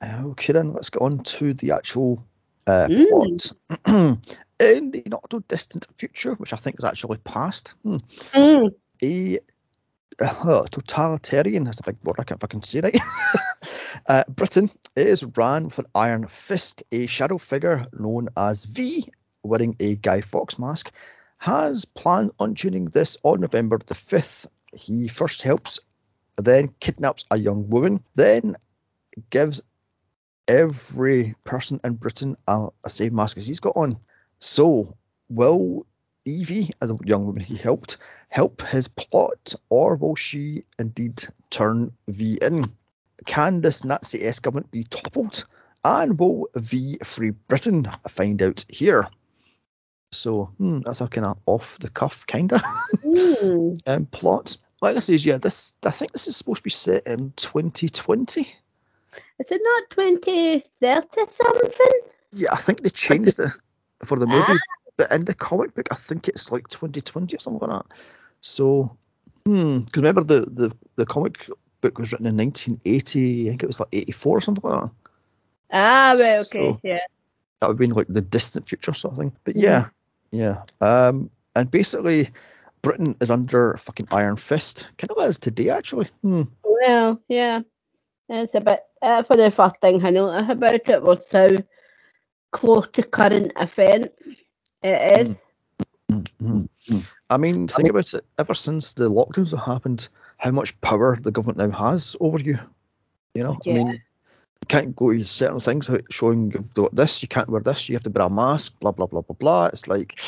Okay, 0.03 0.53
then 0.53 0.73
let's 0.73 0.89
get 0.89 1.01
on 1.01 1.23
to 1.23 1.53
the 1.53 1.71
actual 1.71 2.23
uh, 2.67 2.87
Mm. 2.89 3.07
plot. 3.09 4.19
In 4.57 4.91
the 4.91 5.03
not 5.07 5.29
too 5.29 5.43
distant 5.49 5.85
future, 5.97 6.33
which 6.35 6.53
I 6.53 6.57
think 6.57 6.77
is 6.79 6.85
actually 6.85 7.17
past, 7.17 7.75
hmm, 7.83 7.97
Mm. 8.33 8.71
a 9.03 9.39
uh, 10.21 10.63
totalitarian, 10.71 11.65
that's 11.65 11.81
a 11.81 11.83
big 11.83 11.97
word, 12.03 12.15
I 12.19 12.23
can't 12.23 12.39
fucking 12.39 12.63
say 12.63 12.79
right. 12.79 12.97
uh, 14.07 14.23
Britain 14.29 14.69
is 14.95 15.25
ran 15.37 15.65
with 15.65 15.79
an 15.79 15.85
iron 15.93 16.27
fist. 16.27 16.83
A 16.91 17.05
shadow 17.07 17.37
figure 17.37 17.87
known 17.91 18.29
as 18.37 18.63
V, 18.63 19.05
wearing 19.43 19.75
a 19.79 19.95
Guy 19.95 20.21
Fawkes 20.21 20.57
mask, 20.57 20.91
has 21.37 21.83
planned 21.85 22.31
on 22.39 22.55
tuning 22.55 22.85
this 22.85 23.17
on 23.23 23.41
November 23.41 23.77
the 23.85 23.93
5th. 23.93 24.47
He 24.73 25.09
first 25.09 25.41
helps, 25.41 25.79
then 26.37 26.73
kidnaps 26.79 27.25
a 27.29 27.37
young 27.37 27.69
woman, 27.69 28.03
then 28.15 28.55
gives 29.29 29.61
every 30.47 31.35
person 31.43 31.79
in 31.83 31.93
Britain 31.93 32.37
a, 32.47 32.67
a 32.83 32.89
same 32.89 33.15
mask 33.15 33.37
as 33.37 33.47
he's 33.47 33.59
got 33.59 33.75
on. 33.75 33.99
So, 34.39 34.95
will 35.29 35.85
Evie, 36.25 36.71
as 36.81 36.91
a 36.91 36.97
young 37.03 37.25
woman 37.25 37.43
he 37.43 37.55
helped, 37.55 37.97
help 38.29 38.61
his 38.63 38.87
plot, 38.87 39.55
or 39.69 39.95
will 39.95 40.15
she 40.15 40.65
indeed 40.79 41.23
turn 41.49 41.93
V 42.07 42.39
in? 42.41 42.65
Can 43.25 43.61
this 43.61 43.83
Nazi 43.83 44.23
S 44.23 44.39
government 44.39 44.71
be 44.71 44.83
toppled? 44.83 45.45
And 45.83 46.19
will 46.19 46.49
V 46.55 46.97
free 47.03 47.29
Britain? 47.29 47.87
Find 48.07 48.41
out 48.41 48.65
here. 48.67 49.07
So 50.11 50.45
hmm, 50.57 50.79
that's 50.79 51.01
a 51.01 51.07
kind 51.07 51.27
of 51.27 51.39
off 51.45 51.77
the 51.79 51.89
cuff 51.89 52.25
kind 52.25 52.51
of 52.53 52.61
Mm. 53.03 53.79
um, 53.87 54.05
plot. 54.07 54.57
Like 54.81 54.97
I 54.97 54.99
says, 54.99 55.25
yeah, 55.25 55.37
this 55.37 55.75
I 55.83 55.91
think 55.91 56.11
this 56.11 56.27
is 56.27 56.35
supposed 56.35 56.57
to 56.57 56.63
be 56.63 56.69
set 56.69 57.07
in 57.07 57.33
2020. 57.35 58.47
Is 59.39 59.51
it 59.51 59.61
not 59.63 59.89
2030 59.89 61.07
something? 61.27 61.99
Yeah, 62.31 62.49
I 62.53 62.57
think 62.57 62.81
they 62.81 62.89
changed 62.89 63.39
it 63.39 63.51
for 64.03 64.17
the 64.19 64.27
movie, 64.27 64.59
but 64.97 65.11
in 65.11 65.21
the 65.25 65.33
comic 65.33 65.73
book, 65.75 65.87
I 65.91 65.95
think 65.95 66.27
it's 66.27 66.51
like 66.51 66.67
2020 66.67 67.35
or 67.35 67.39
something 67.39 67.67
like 67.67 67.79
that. 67.83 67.97
So, 68.41 68.97
hmm, 69.45 69.79
because 69.79 70.01
remember 70.01 70.23
the, 70.23 70.41
the 70.49 70.75
the 70.95 71.05
comic 71.05 71.49
book 71.81 71.97
was 71.97 72.11
written 72.11 72.27
in 72.27 72.37
1980. 72.37 73.47
I 73.47 73.49
think 73.49 73.63
it 73.63 73.67
was 73.67 73.79
like 73.79 73.89
84 73.91 74.37
or 74.37 74.41
something 74.41 74.69
like 74.69 74.81
that. 74.81 74.89
Ah, 75.71 76.15
right, 76.19 76.37
okay, 76.37 76.43
So- 76.43 76.79
yeah. 76.83 76.99
That 77.61 77.67
would 77.69 77.77
be 77.77 77.87
like 77.87 78.07
the 78.09 78.21
distant 78.21 78.67
future 78.67 78.93
sort 78.93 79.13
of 79.13 79.17
thing. 79.17 79.31
But 79.45 79.55
Mhm. 79.55 79.61
yeah, 79.63 79.89
yeah. 80.31 80.63
Um, 80.81 81.29
and 81.55 81.71
basically, 81.71 82.29
Britain 82.81 83.15
is 83.21 83.31
under 83.31 83.77
fucking 83.77 84.09
iron 84.11 84.35
fist, 84.35 84.91
kind 84.97 85.09
of 85.09 85.17
as 85.23 85.39
today 85.39 85.69
actually. 85.69 86.07
Hmm. 86.21 86.43
Well, 86.63 87.21
yeah. 87.29 87.61
It's 88.27 88.55
a 88.55 88.61
bit, 88.61 88.83
uh, 89.01 89.23
for 89.23 89.37
the 89.37 89.51
first 89.51 89.79
thing 89.81 90.03
I 90.05 90.09
noticed 90.09 90.51
about 90.51 90.89
it 90.89 91.03
was 91.03 91.31
how 91.31 91.49
close 92.51 92.87
to 92.93 93.03
current 93.03 93.51
event 93.55 94.11
it 94.81 95.27
is. 95.27 95.35
Mhm. 96.11 96.69
I 97.29 97.37
mean, 97.37 97.67
think 97.67 97.89
about 97.89 98.13
it. 98.13 98.25
Ever 98.37 98.53
since 98.53 98.93
the 98.93 99.09
lockdowns 99.09 99.51
have 99.51 99.65
happened, 99.65 100.09
how 100.37 100.51
much 100.51 100.79
power 100.81 101.17
the 101.19 101.31
government 101.31 101.57
now 101.57 101.71
has 101.71 102.15
over 102.19 102.39
you. 102.39 102.59
You 103.33 103.43
know, 103.43 103.57
Yeah. 103.63 103.73
I 103.73 103.77
mean, 103.77 103.87
you 103.91 104.67
can't 104.67 104.95
go 104.95 105.11
to 105.11 105.23
certain 105.23 105.59
things 105.59 105.89
showing 106.09 106.51
you've 106.51 106.73
got 106.73 106.95
this. 106.95 107.21
You 107.21 107.27
can't 107.27 107.49
wear 107.49 107.61
this. 107.61 107.89
You 107.89 107.95
have 107.95 108.03
to 108.03 108.09
wear 108.09 108.27
a 108.27 108.29
mask. 108.29 108.79
Blah 108.79 108.91
blah 108.91 109.07
blah 109.07 109.21
blah 109.21 109.35
blah. 109.37 109.65
It's 109.67 109.87
like, 109.87 110.19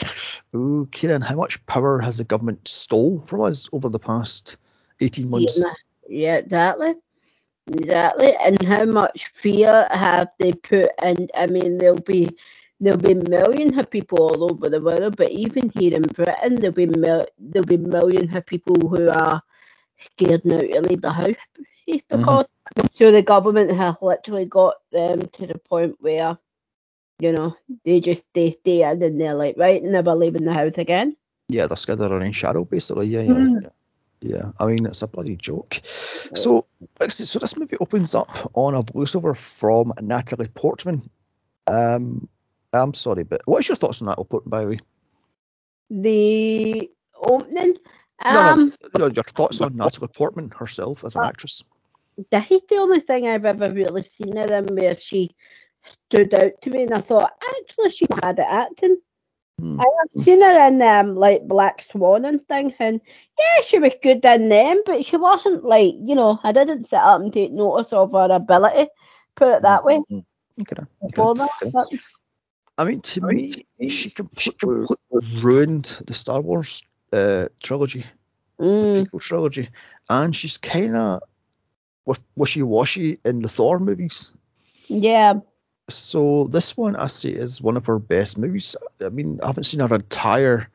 ooh, 0.53 0.87
Kieran, 0.91 1.21
how 1.21 1.35
much 1.35 1.65
power 1.65 1.99
has 1.99 2.17
the 2.17 2.23
government 2.23 2.67
stole 2.67 3.19
from 3.19 3.41
us 3.41 3.69
over 3.71 3.89
the 3.89 3.99
past 3.99 4.57
eighteen 4.99 5.29
months? 5.29 5.63
Yeah, 5.63 5.73
yeah, 6.09 6.35
exactly. 6.37 6.95
Exactly. 7.67 8.35
And 8.37 8.61
how 8.63 8.85
much 8.85 9.27
fear 9.35 9.87
have 9.91 10.29
they 10.39 10.53
put 10.53 10.91
in? 11.03 11.29
I 11.35 11.47
mean, 11.47 11.77
there'll 11.79 11.97
be 11.97 12.29
there'll 12.79 12.99
be 12.99 13.15
millions 13.15 13.77
of 13.77 13.89
people 13.91 14.19
all 14.19 14.51
over 14.51 14.69
the 14.69 14.81
world, 14.81 15.17
but 15.17 15.31
even 15.31 15.71
here 15.75 15.93
in 15.95 16.03
Britain, 16.03 16.57
there'll 16.57 16.73
be 16.75 16.87
mil- 16.87 17.27
there'll 17.39 17.65
be 17.67 17.77
millions 17.77 18.35
of 18.35 18.45
people 18.45 18.75
who 18.89 19.09
are 19.09 19.41
scared 19.99 20.45
now 20.45 20.59
to 20.59 20.81
leave 20.81 21.01
the 21.01 21.11
house 21.11 21.35
because 22.11 22.45
so 22.95 23.11
the 23.11 23.23
government 23.23 23.71
has 23.71 23.95
literally 24.01 24.45
got 24.45 24.75
them 24.91 25.27
to 25.33 25.47
the 25.47 25.59
point 25.59 25.95
where 26.01 26.37
you 27.19 27.33
know 27.33 27.55
they 27.85 27.99
just 28.01 28.23
they 28.33 28.51
stay 28.51 28.83
in 28.83 29.03
and 29.03 29.19
they're 29.21 29.35
like 29.35 29.55
right 29.57 29.83
never 29.83 30.15
leaving 30.15 30.45
the 30.45 30.53
house 30.53 30.77
again. 30.77 31.15
Yeah, 31.49 31.67
they're 31.67 31.77
scared 31.77 32.01
of 32.01 32.09
their 32.09 32.19
own 32.19 32.31
shadow, 32.33 32.65
basically. 32.65 33.07
Yeah, 33.07 33.21
yeah, 33.23 33.47
Mm. 33.47 33.61
yeah. 33.61 33.69
Yeah, 34.21 34.51
I 34.59 34.65
mean, 34.65 34.85
it's 34.85 35.03
a 35.03 35.07
bloody 35.07 35.35
joke. 35.35 35.79
So, 35.83 36.65
like 36.99 37.03
I 37.03 37.07
said, 37.07 37.27
so 37.27 37.39
this 37.39 37.55
movie 37.55 37.77
opens 37.79 38.15
up 38.15 38.51
on 38.53 38.73
a 38.73 38.83
voiceover 38.83 39.37
from 39.37 39.93
Natalie 40.01 40.47
Portman. 40.47 41.09
Um, 41.67 42.27
I'm 42.73 42.93
sorry, 42.93 43.23
but 43.23 43.41
what's 43.45 43.67
your 43.67 43.75
thoughts 43.75 44.01
on 44.01 44.07
Natalie 44.07 44.27
Portman, 44.27 44.49
by 44.49 44.61
the 44.61 44.67
way? 44.69 44.79
The 45.89 46.91
opening. 47.15 47.75
No, 48.25 48.43
no. 48.43 48.51
Um, 48.51 48.73
Your, 48.97 49.11
thoughts 49.11 49.61
on 49.61 49.75
Natalie 49.77 50.07
Portman 50.07 50.49
herself 50.49 51.03
as 51.03 51.15
an 51.15 51.23
Uh, 51.23 51.27
actress? 51.27 51.63
this 52.31 52.51
is 52.51 52.61
the 52.67 52.77
only 52.77 52.99
thing 52.99 53.27
I've 53.27 53.45
ever 53.45 53.71
really 53.71 54.03
seen 54.03 54.35
her 54.35 54.51
in 54.51 54.75
where 54.75 54.95
she 54.95 55.35
stood 55.83 56.33
out 56.33 56.59
to 56.61 56.69
me, 56.71 56.83
and 56.83 56.93
I 56.93 57.01
thought 57.01 57.31
actually 57.59 57.91
she 57.91 58.07
had 58.23 58.39
it 58.39 58.45
acting. 58.49 58.97
Hmm. 59.59 59.79
I've 59.79 60.21
seen 60.23 60.41
her 60.41 60.67
in 60.67 60.81
um 60.81 61.15
like 61.15 61.47
Black 61.47 61.85
Swan 61.91 62.25
and 62.25 62.47
things, 62.47 62.73
and 62.79 63.01
yeah, 63.39 63.63
she 63.65 63.79
was 63.79 63.93
good 64.01 64.23
in 64.23 64.49
them, 64.49 64.81
but 64.85 65.05
she 65.05 65.17
wasn't 65.17 65.63
like 65.63 65.95
you 65.99 66.15
know 66.15 66.39
I 66.43 66.51
didn't 66.51 66.85
sit 66.85 66.99
up 66.99 67.21
and 67.21 67.33
take 67.33 67.51
notice 67.51 67.91
of 67.93 68.11
her 68.11 68.29
ability. 68.31 68.89
Put 69.35 69.57
it 69.57 69.61
that 69.63 69.83
way. 69.83 69.99
Mm, 70.11 70.25
okay, 70.61 70.83
okay. 71.03 71.15
That, 71.15 71.49
okay. 71.61 71.71
but 71.71 71.85
I 72.77 72.83
mean, 72.83 73.01
to 73.01 73.21
me, 73.21 73.51
she 73.87 74.11
completely 74.11 74.85
ruined 75.11 75.85
the 76.05 76.13
Star 76.13 76.41
Wars 76.41 76.83
uh, 77.11 77.47
trilogy, 77.61 78.03
mm, 78.59 79.07
prequel 79.07 79.21
trilogy, 79.21 79.69
and 80.07 80.35
she's 80.35 80.57
kind 80.59 80.95
of 80.95 81.21
wishy-washy 82.35 83.19
in 83.25 83.41
the 83.41 83.49
Thor 83.49 83.79
movies. 83.79 84.31
yeah, 84.87 85.33
So 85.89 86.45
this 86.45 86.75
one 86.75 86.95
I 86.95 87.07
see 87.07 87.31
is 87.31 87.61
one 87.61 87.77
of 87.77 87.85
her 87.85 87.99
best 87.99 88.37
movies. 88.37 88.75
I 89.03 89.09
mean, 89.09 89.39
I 89.41 89.47
haven't 89.47 89.63
seen 89.63 89.79
her 89.79 89.95
entire 89.95 90.69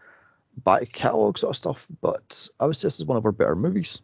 back 0.56 0.90
catalogue 0.92 1.38
sort 1.38 1.50
of 1.50 1.56
stuff, 1.56 1.88
but 2.00 2.48
I 2.58 2.66
would 2.66 2.76
say 2.76 2.86
this 2.86 3.00
is 3.00 3.06
one 3.06 3.18
of 3.18 3.24
her 3.24 3.32
better 3.32 3.56
movies. 3.56 4.02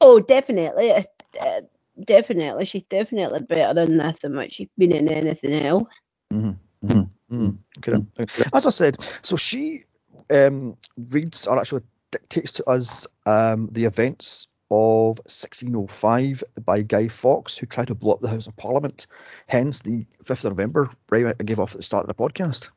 oh 0.00 0.20
definitely, 0.20 0.90
uh, 0.90 1.60
definitely, 2.02 2.64
she's 2.64 2.82
definitely 2.84 3.40
better 3.40 3.80
in 3.82 3.96
this 3.96 4.20
than 4.20 4.36
what 4.36 4.52
she's 4.52 4.68
been 4.76 4.92
in 4.92 5.08
anything 5.08 5.64
else. 5.64 5.88
Mm, 6.32 7.58
okay. 7.78 8.46
As 8.52 8.66
I 8.66 8.70
said, 8.70 8.96
so 9.22 9.36
she 9.36 9.84
um, 10.30 10.76
reads 10.96 11.46
or 11.46 11.58
actually 11.58 11.82
dictates 12.10 12.52
to 12.52 12.68
us 12.68 13.06
um, 13.24 13.68
the 13.72 13.86
events 13.86 14.48
of 14.72 15.18
1605 15.26 16.42
by 16.64 16.80
Guy 16.80 17.08
Fawkes, 17.08 17.58
who 17.58 17.66
tried 17.66 17.88
to 17.88 17.94
blow 17.94 18.14
up 18.14 18.20
the 18.20 18.28
House 18.28 18.46
of 18.46 18.56
Parliament. 18.56 19.06
Hence 19.46 19.80
the 19.80 20.06
5th 20.24 20.46
of 20.46 20.52
November, 20.52 20.88
right? 21.10 21.26
I 21.26 21.44
gave 21.44 21.58
off 21.58 21.72
at 21.72 21.76
the 21.76 21.82
start 21.82 22.08
of 22.08 22.16
the 22.16 22.22
podcast. 22.22 22.70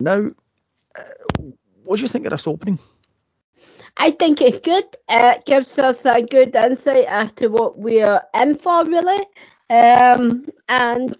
Now, 0.00 0.30
uh, 0.98 1.42
what 1.84 1.96
do 1.96 2.02
you 2.02 2.08
think 2.08 2.26
of 2.26 2.32
this 2.32 2.48
opening? 2.48 2.80
I 3.96 4.10
think 4.10 4.42
it's 4.42 4.58
good. 4.58 4.84
Uh, 5.08 5.34
it 5.36 5.44
gives 5.46 5.78
us 5.78 6.04
a 6.04 6.22
good 6.22 6.56
insight 6.56 7.06
as 7.08 7.30
to 7.36 7.46
what 7.46 7.78
we're 7.78 8.20
in 8.34 8.58
for, 8.58 8.84
really. 8.84 9.24
Um, 9.70 10.44
and 10.68 11.16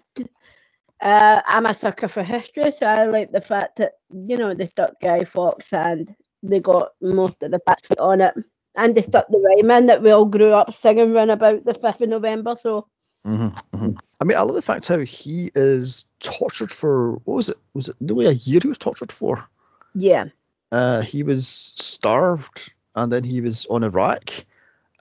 uh, 1.01 1.41
I'm 1.45 1.65
a 1.65 1.73
sucker 1.73 2.09
for 2.09 2.23
history, 2.23 2.73
so 2.77 2.85
I 2.85 3.05
like 3.05 3.31
the 3.31 3.41
fact 3.41 3.77
that 3.77 3.93
you 4.11 4.35
know 4.35 4.53
they 4.53 4.69
Guy 5.01 5.23
Fawkes 5.23 5.71
and 5.71 6.13
they 6.43 6.59
got 6.59 6.89
most 7.01 7.41
of 7.41 7.51
the 7.51 7.59
facts 7.65 7.89
on 7.97 8.19
it, 8.19 8.33
and 8.75 8.95
they 8.95 9.01
stuck 9.01 9.27
the 9.27 9.39
rhyme 9.39 9.71
in 9.71 9.87
that 9.87 10.01
we 10.01 10.11
all 10.11 10.25
grew 10.25 10.53
up 10.53 10.73
singing 10.73 11.13
round 11.13 11.31
about 11.31 11.65
the 11.65 11.73
fifth 11.73 12.01
of 12.01 12.09
November. 12.09 12.55
So 12.59 12.87
Mm-hmm, 13.25 13.91
I 14.21 14.23
mean, 14.23 14.37
I 14.37 14.41
love 14.41 14.55
the 14.55 14.61
fact 14.61 14.87
how 14.87 14.99
he 14.99 15.51
is 15.53 16.05
tortured 16.19 16.71
for 16.71 17.13
what 17.25 17.35
was 17.35 17.49
it? 17.49 17.57
Was 17.73 17.89
it 17.89 17.97
nearly 17.99 18.27
a 18.27 18.31
year 18.31 18.59
he 18.61 18.67
was 18.69 18.77
tortured 18.77 19.11
for? 19.11 19.47
yeah, 19.93 20.25
Uh, 20.71 21.01
he 21.01 21.23
was 21.23 21.47
starved 21.47 22.73
and 22.95 23.11
then 23.11 23.23
he 23.23 23.41
was 23.41 23.65
on 23.65 23.83
a 23.83 23.89
rack 23.89 24.45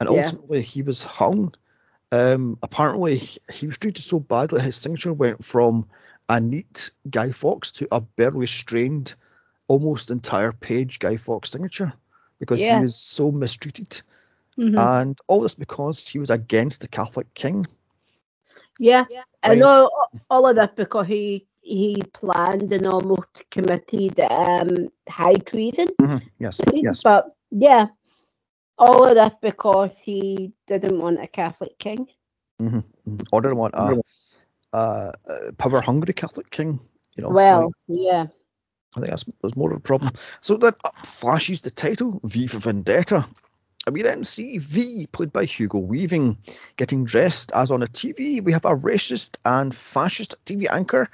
and 0.00 0.08
Yeah. 0.08 0.24
ultimately 0.24 0.62
he 0.62 0.82
was 0.82 1.02
hung. 1.02 1.54
Um, 2.10 2.58
apparently 2.62 3.22
he 3.52 3.66
was 3.66 3.78
treated 3.78 4.02
so 4.02 4.18
badly 4.18 4.60
his 4.60 4.76
signature 4.76 5.12
went 5.12 5.44
from 5.44 5.88
a 6.28 6.40
neat 6.40 6.90
Guy 7.08 7.30
Fawkes 7.32 7.72
to 7.72 7.88
a 7.92 8.00
barely 8.00 8.46
strained, 8.46 9.14
almost 9.68 10.10
entire 10.10 10.52
page 10.52 10.98
Guy 10.98 11.16
Fawkes 11.16 11.50
signature 11.50 11.92
because 12.38 12.60
Yeah. 12.60 12.76
he 12.76 12.80
was 12.80 12.96
so 12.96 13.30
mistreated. 13.32 14.02
mhm. 14.58 14.76
And 14.76 15.18
all 15.28 15.40
this 15.42 15.54
because 15.54 16.06
he 16.08 16.18
was 16.18 16.30
against 16.30 16.80
the 16.82 16.88
Catholic 16.88 17.32
king. 17.34 17.66
yeah, 18.78 19.04
I 19.42 19.54
Right. 19.54 19.58
know 19.58 19.90
all 20.30 20.46
of 20.46 20.56
that 20.56 20.76
because 20.76 21.06
he 21.06 21.46
he 21.60 21.96
planned 22.14 22.72
and 22.72 22.86
almost 22.86 23.44
committed 23.50 24.18
um 24.20 24.88
high 25.08 25.34
treason. 25.34 25.88
Yes, 26.38 26.60
yes. 26.82 27.04
But 27.04 27.26
yeah, 27.50 27.86
all 28.78 29.04
of 29.04 29.14
that 29.16 29.40
because 29.40 29.98
he 29.98 30.52
didn't 30.66 30.98
want 30.98 31.22
a 31.22 31.26
Catholic 31.28 31.78
king. 31.78 32.08
Mm-hmm. 32.60 33.16
Or 33.32 33.40
did 33.40 33.50
I 33.50 33.54
want 33.54 33.74
a, 33.74 33.98
a, 34.72 35.12
a 35.26 35.52
power 35.58 35.80
hungry 35.80 36.12
Catholic 36.14 36.50
king? 36.50 36.80
You 37.16 37.22
know, 37.24 37.34
well, 37.34 37.60
like, 37.64 37.72
yeah. 37.88 38.26
I 38.96 39.00
think 39.00 39.10
that's, 39.10 39.24
that's 39.42 39.56
more 39.56 39.70
of 39.70 39.76
a 39.76 39.80
problem. 39.80 40.12
So 40.40 40.56
that 40.56 40.76
up 40.84 41.06
flashes 41.06 41.60
the 41.60 41.70
title 41.70 42.20
V 42.24 42.46
for 42.46 42.58
Vendetta. 42.58 43.26
And 43.86 43.94
we 43.94 44.02
then 44.02 44.24
see 44.24 44.58
V, 44.58 45.06
played 45.06 45.32
by 45.32 45.44
Hugo 45.44 45.78
Weaving, 45.78 46.38
getting 46.76 47.04
dressed 47.04 47.52
as 47.54 47.70
on 47.70 47.82
a 47.82 47.86
TV. 47.86 48.42
We 48.42 48.52
have 48.52 48.66
a 48.66 48.76
racist 48.76 49.36
and 49.44 49.74
fascist 49.74 50.34
TV 50.44 50.70
anchor 50.70 51.08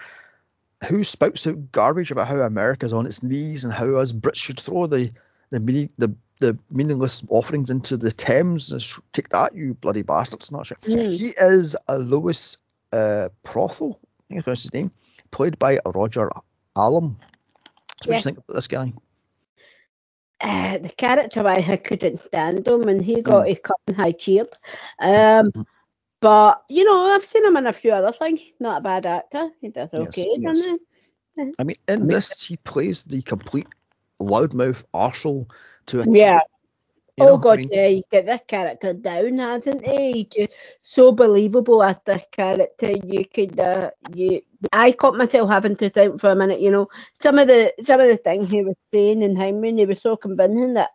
who 0.88 1.04
spouts 1.04 1.46
out 1.46 1.72
garbage 1.72 2.10
about 2.10 2.26
how 2.26 2.38
America's 2.38 2.92
on 2.92 3.06
its 3.06 3.22
knees 3.22 3.64
and 3.64 3.72
how 3.72 3.94
us 3.96 4.12
Brits 4.12 4.36
should 4.36 4.58
throw 4.58 4.86
the 4.86 5.12
the 5.50 5.60
meaning, 5.60 5.90
the, 5.98 6.16
the 6.40 6.58
meaningless 6.70 7.22
offerings 7.28 7.70
into 7.70 7.96
the 7.96 8.10
Thames. 8.10 8.72
and 8.72 8.82
Take 9.12 9.28
that, 9.28 9.54
you 9.54 9.74
bloody 9.74 10.02
bastards! 10.02 10.50
Not 10.50 10.66
sure. 10.66 10.78
Mm. 10.82 11.16
He 11.16 11.32
is 11.36 11.76
a 11.86 11.98
Lewis 11.98 12.58
uh, 12.92 13.28
Prothero, 13.44 13.98
I 14.30 14.34
think 14.34 14.44
that's 14.44 14.62
his 14.62 14.74
name, 14.74 14.90
played 15.30 15.58
by 15.58 15.78
Roger 15.86 16.30
Allam. 16.76 17.18
So 18.04 18.10
what 18.10 18.14
do 18.14 18.18
you 18.18 18.22
think 18.22 18.38
about 18.38 18.54
this 18.54 18.68
guy? 18.68 18.92
Uh, 20.40 20.78
the 20.78 20.90
character 20.90 21.46
I 21.46 21.76
couldn't 21.76 22.20
stand 22.20 22.68
him, 22.68 22.86
and 22.86 23.02
he 23.02 23.22
got 23.22 23.48
his 23.48 23.60
cut 23.64 23.78
and 23.86 23.96
high 23.96 24.12
cheered. 24.12 24.48
Um, 24.98 25.50
but 26.20 26.64
you 26.68 26.84
know, 26.84 27.14
I've 27.14 27.24
seen 27.24 27.46
him 27.46 27.56
in 27.56 27.66
a 27.66 27.72
few 27.72 27.92
other 27.92 28.12
things. 28.12 28.40
Not 28.60 28.78
a 28.78 28.82
bad 28.82 29.06
actor. 29.06 29.48
He 29.62 29.70
does 29.70 29.88
okay, 29.94 30.28
yes. 30.36 30.58
doesn't 30.58 30.80
he? 31.36 31.52
I 31.58 31.64
mean, 31.64 31.76
in 31.88 32.06
this, 32.06 32.46
he 32.46 32.58
plays 32.58 33.04
the 33.04 33.22
complete 33.22 33.68
loudmouth 34.20 34.86
arsehole 34.92 35.50
to 35.86 36.02
a 36.02 36.04
Yeah. 36.06 36.40
You 37.16 37.26
oh 37.26 37.38
I 37.48 37.52
god, 37.52 37.58
mean, 37.58 37.70
yeah, 37.70 37.88
he's 37.88 38.04
got 38.10 38.26
this 38.26 38.40
character 38.46 38.92
down, 38.94 39.38
hasn't 39.38 39.84
he? 39.84 40.24
Just 40.30 40.52
so 40.82 41.12
believable 41.12 41.82
as 41.82 41.96
this 42.04 42.24
character. 42.32 42.90
You 42.90 43.24
could, 43.26 43.58
uh, 43.58 43.90
you, 44.14 44.40
I 44.72 44.92
caught 44.92 45.16
myself 45.16 45.48
having 45.50 45.76
to 45.76 45.90
think 45.90 46.20
for 46.20 46.30
a 46.30 46.36
minute. 46.36 46.60
You 46.60 46.70
know, 46.70 46.88
some 47.20 47.38
of 47.38 47.48
the 47.48 47.72
some 47.82 48.00
of 48.00 48.08
the 48.08 48.16
things 48.16 48.48
he 48.50 48.62
was 48.64 48.76
saying 48.92 49.22
and 49.22 49.36
how 49.38 49.52
he 49.52 49.86
was 49.86 50.00
so 50.02 50.16
convincing 50.16 50.74
that 50.74 50.90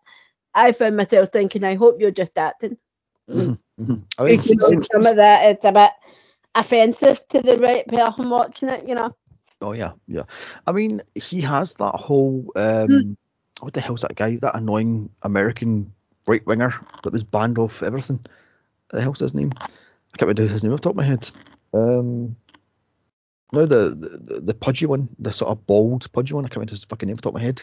I 0.54 0.72
found 0.72 0.98
myself 0.98 1.30
thinking, 1.32 1.64
I 1.64 1.76
hope 1.76 1.98
you're 2.00 2.12
just 2.12 2.38
acting. 2.38 2.78
mhm, 3.28 3.58
mhm. 3.80 4.04
I 4.18 4.24
mean, 4.24 4.42
You 4.46 4.56
know, 4.58 4.82
some 4.92 5.06
of 5.06 5.16
that 5.18 5.46
it's 5.52 5.66
a 5.66 5.72
bit 5.72 5.92
offensive 6.56 7.28
to 7.30 7.42
the 7.42 7.58
right 7.58 7.88
person 7.88 8.30
watching 8.30 8.70
it. 8.70 8.88
You 8.88 8.96
know. 8.96 9.16
Oh 9.62 9.74
yeah, 9.74 9.94
yeah. 10.08 10.24
I 10.68 10.72
mean, 10.72 11.02
he 11.16 11.42
has 11.42 11.74
that 11.76 11.96
whole 11.96 12.52
um, 12.56 13.18
what 13.60 13.74
the 13.74 13.82
hell's 13.82 14.02
that 14.02 14.16
guy? 14.16 14.38
That 14.38 14.56
annoying 14.56 15.10
American 15.24 15.94
right 16.30 16.46
winger 16.46 16.74
that 17.04 17.14
was 17.14 17.24
banned 17.24 17.58
off 17.58 17.84
everything. 17.84 18.18
What 18.18 18.90
the 18.90 19.02
hell's 19.02 19.20
his 19.20 19.34
name? 19.34 19.52
I 19.60 20.18
can't 20.18 20.30
remember 20.30 20.44
his 20.44 20.64
name 20.64 20.74
off 20.74 20.82
the 20.82 20.90
top 20.90 20.94
of 20.94 20.98
my 20.98 21.04
head. 21.04 21.30
Um, 21.74 22.36
no, 23.52 23.66
the, 23.66 23.90
the 23.90 24.42
the 24.42 24.54
pudgy 24.54 24.86
one, 24.86 25.10
the 25.18 25.32
sort 25.32 25.52
of 25.52 25.66
bald 25.66 26.12
pudgy 26.12 26.34
one. 26.34 26.46
I 26.46 26.48
can't 26.48 26.58
remember 26.58 26.74
his 26.74 26.84
fucking 26.84 27.08
name 27.08 27.16
off 27.16 27.22
the 27.22 27.30
top 27.30 27.36
of 27.36 27.42
my 27.42 27.46
head. 27.46 27.62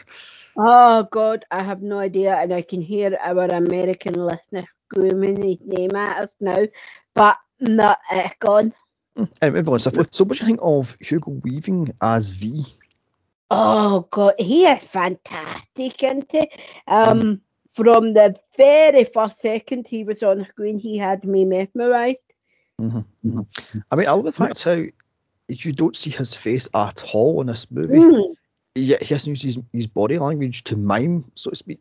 Oh 0.57 1.07
God, 1.09 1.45
I 1.49 1.63
have 1.63 1.81
no 1.81 1.97
idea, 1.97 2.35
and 2.35 2.53
I 2.53 2.61
can 2.61 2.81
hear 2.81 3.17
our 3.21 3.45
American 3.45 4.13
listener 4.13 4.65
screaming 4.85 5.41
his 5.41 5.57
name 5.61 5.95
at 5.95 6.23
us 6.23 6.35
now, 6.41 6.67
but 7.13 7.37
not 7.59 7.99
it's 8.11 8.35
gone. 8.39 8.73
Anyway, 9.41 9.59
moving 9.59 9.73
on 9.73 9.79
swiftly. 9.79 10.05
So, 10.11 10.25
what 10.25 10.37
do 10.37 10.43
you 10.43 10.47
think 10.47 10.59
of 10.61 10.97
Hugo 10.99 11.31
Weaving 11.43 11.93
as 12.01 12.29
V? 12.29 12.63
Oh 13.49 14.07
God, 14.11 14.33
he 14.37 14.65
is 14.65 14.83
fantastic, 14.83 16.03
isn't 16.03 16.31
he? 16.31 16.51
Um, 16.85 17.41
from 17.77 18.13
the 18.13 18.35
very 18.57 19.05
first 19.05 19.39
second 19.41 19.87
he 19.87 20.03
was 20.03 20.23
on 20.23 20.45
screen, 20.47 20.79
he 20.79 20.97
had 20.97 21.23
me 21.25 21.45
mesmerised. 21.45 22.19
hmm 22.79 23.01
I 23.91 23.95
mean, 23.97 24.07
I 24.07 24.11
love 24.13 24.25
the 24.25 24.33
fact 24.33 24.63
how 24.63 24.77
you 25.49 25.73
don't 25.73 25.95
see 25.97 26.11
his 26.11 26.33
face 26.33 26.69
at 26.75 27.05
all 27.13 27.41
in 27.41 27.47
this 27.47 27.71
movie. 27.71 28.07
Mm, 28.11 28.35
Yet 28.75 29.03
he 29.03 29.13
has 29.15 29.23
to 29.25 29.31
use 29.31 29.43
his, 29.43 29.59
his 29.73 29.87
body 29.87 30.19
language 30.19 30.65
to 30.65 30.77
mime, 30.77 31.31
so 31.35 31.51
to 31.51 31.57
speak, 31.57 31.79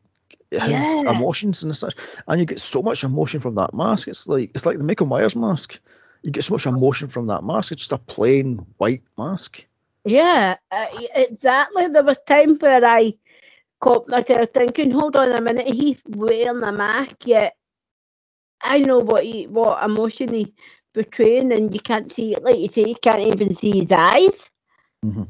his 0.53 1.03
Yeah. 1.03 1.07
emotions 1.07 1.65
and 1.65 1.76
such. 1.76 1.95
And 2.29 2.41
you 2.41 2.47
get 2.47 2.61
so 2.61 2.83
much 2.83 3.05
emotion 3.05 3.41
from 3.41 3.57
that 3.57 3.75
mask. 3.75 4.09
It's 4.09 4.29
like 4.29 4.50
it's 4.55 4.67
like 4.67 4.79
the 4.79 4.85
Michael 4.85 5.07
Myers 5.09 5.37
mask. 5.37 5.81
You 6.23 6.33
get 6.33 6.45
so 6.45 6.55
much 6.55 6.67
emotion 6.67 7.09
from 7.09 7.29
that 7.29 7.45
mask. 7.45 7.73
It's 7.73 7.83
just 7.83 7.93
a 7.93 7.99
plain 7.99 8.67
white 8.79 9.05
mask. 9.19 9.67
yeah, 10.05 10.57
uh, 10.71 10.87
exactly. 11.17 11.88
There 11.88 12.05
was 12.05 12.19
times 12.26 12.61
where 12.61 12.85
I 12.85 13.15
caught 13.80 14.09
myself 14.09 14.50
thinking, 14.52 14.90
"Hold 14.90 15.16
on 15.16 15.33
a 15.33 15.40
minute, 15.40 15.68
he's 15.68 15.99
wearing 16.09 16.62
a 16.62 16.73
mask, 16.73 17.26
yet 17.26 17.54
I 18.61 18.78
know 18.78 18.99
what 18.99 19.25
he, 19.25 19.47
what 19.47 19.83
emotion 19.85 20.33
he's 20.33 20.52
portraying, 20.95 21.52
and 21.52 21.73
you 21.73 21.80
can't 21.80 22.11
see 22.11 22.35
it. 22.35 22.42
Like 22.42 22.59
you 22.59 22.68
say, 22.68 22.85
you 22.85 22.97
can't 23.00 23.26
even 23.26 23.54
see 23.54 23.80
his 23.80 23.93
eyes." 23.93 24.50
Mhm. 25.04 25.28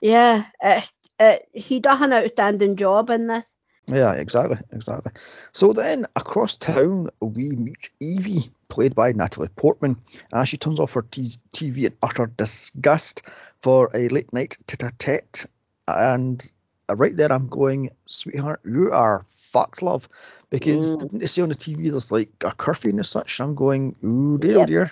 Yeah, 0.00 0.46
uh, 0.62 0.82
uh, 1.18 1.36
he 1.52 1.80
does 1.80 2.00
an 2.00 2.12
outstanding 2.12 2.76
job 2.76 3.10
in 3.10 3.26
this. 3.26 3.44
Yeah, 3.88 4.12
exactly, 4.12 4.58
exactly. 4.70 5.12
So 5.52 5.72
then 5.72 6.06
across 6.14 6.56
town 6.56 7.08
we 7.20 7.48
meet 7.48 7.88
Evie, 8.00 8.50
played 8.68 8.94
by 8.94 9.12
Natalie 9.12 9.48
Portman, 9.48 9.96
as 10.32 10.48
she 10.50 10.58
turns 10.58 10.78
off 10.78 10.92
her 10.92 11.02
t- 11.02 11.30
TV 11.54 11.86
in 11.86 11.96
utter 12.02 12.26
disgust 12.26 13.22
for 13.62 13.90
a 13.94 14.08
late 14.08 14.32
night 14.32 14.58
tete-a-tete. 14.66 15.46
And 15.88 16.52
right 16.96 17.16
there 17.16 17.32
I'm 17.32 17.48
going, 17.48 17.90
sweetheart, 18.06 18.60
you 18.64 18.92
are 18.92 19.24
fucked, 19.28 19.82
love. 19.82 20.08
Because 20.50 20.92
Mm. 20.92 20.98
didn't 21.00 21.18
they 21.18 21.26
say 21.26 21.42
on 21.42 21.48
the 21.50 21.54
TV 21.54 21.90
there's 21.90 22.10
like 22.10 22.30
a 22.42 22.52
curfew 22.52 22.90
and 22.90 23.04
such? 23.04 23.40
I'm 23.40 23.54
going, 23.54 23.96
ooh 24.04 24.38
dear, 24.38 24.56
oh 24.56 24.60
Yep. 24.60 24.66
dear. 24.68 24.90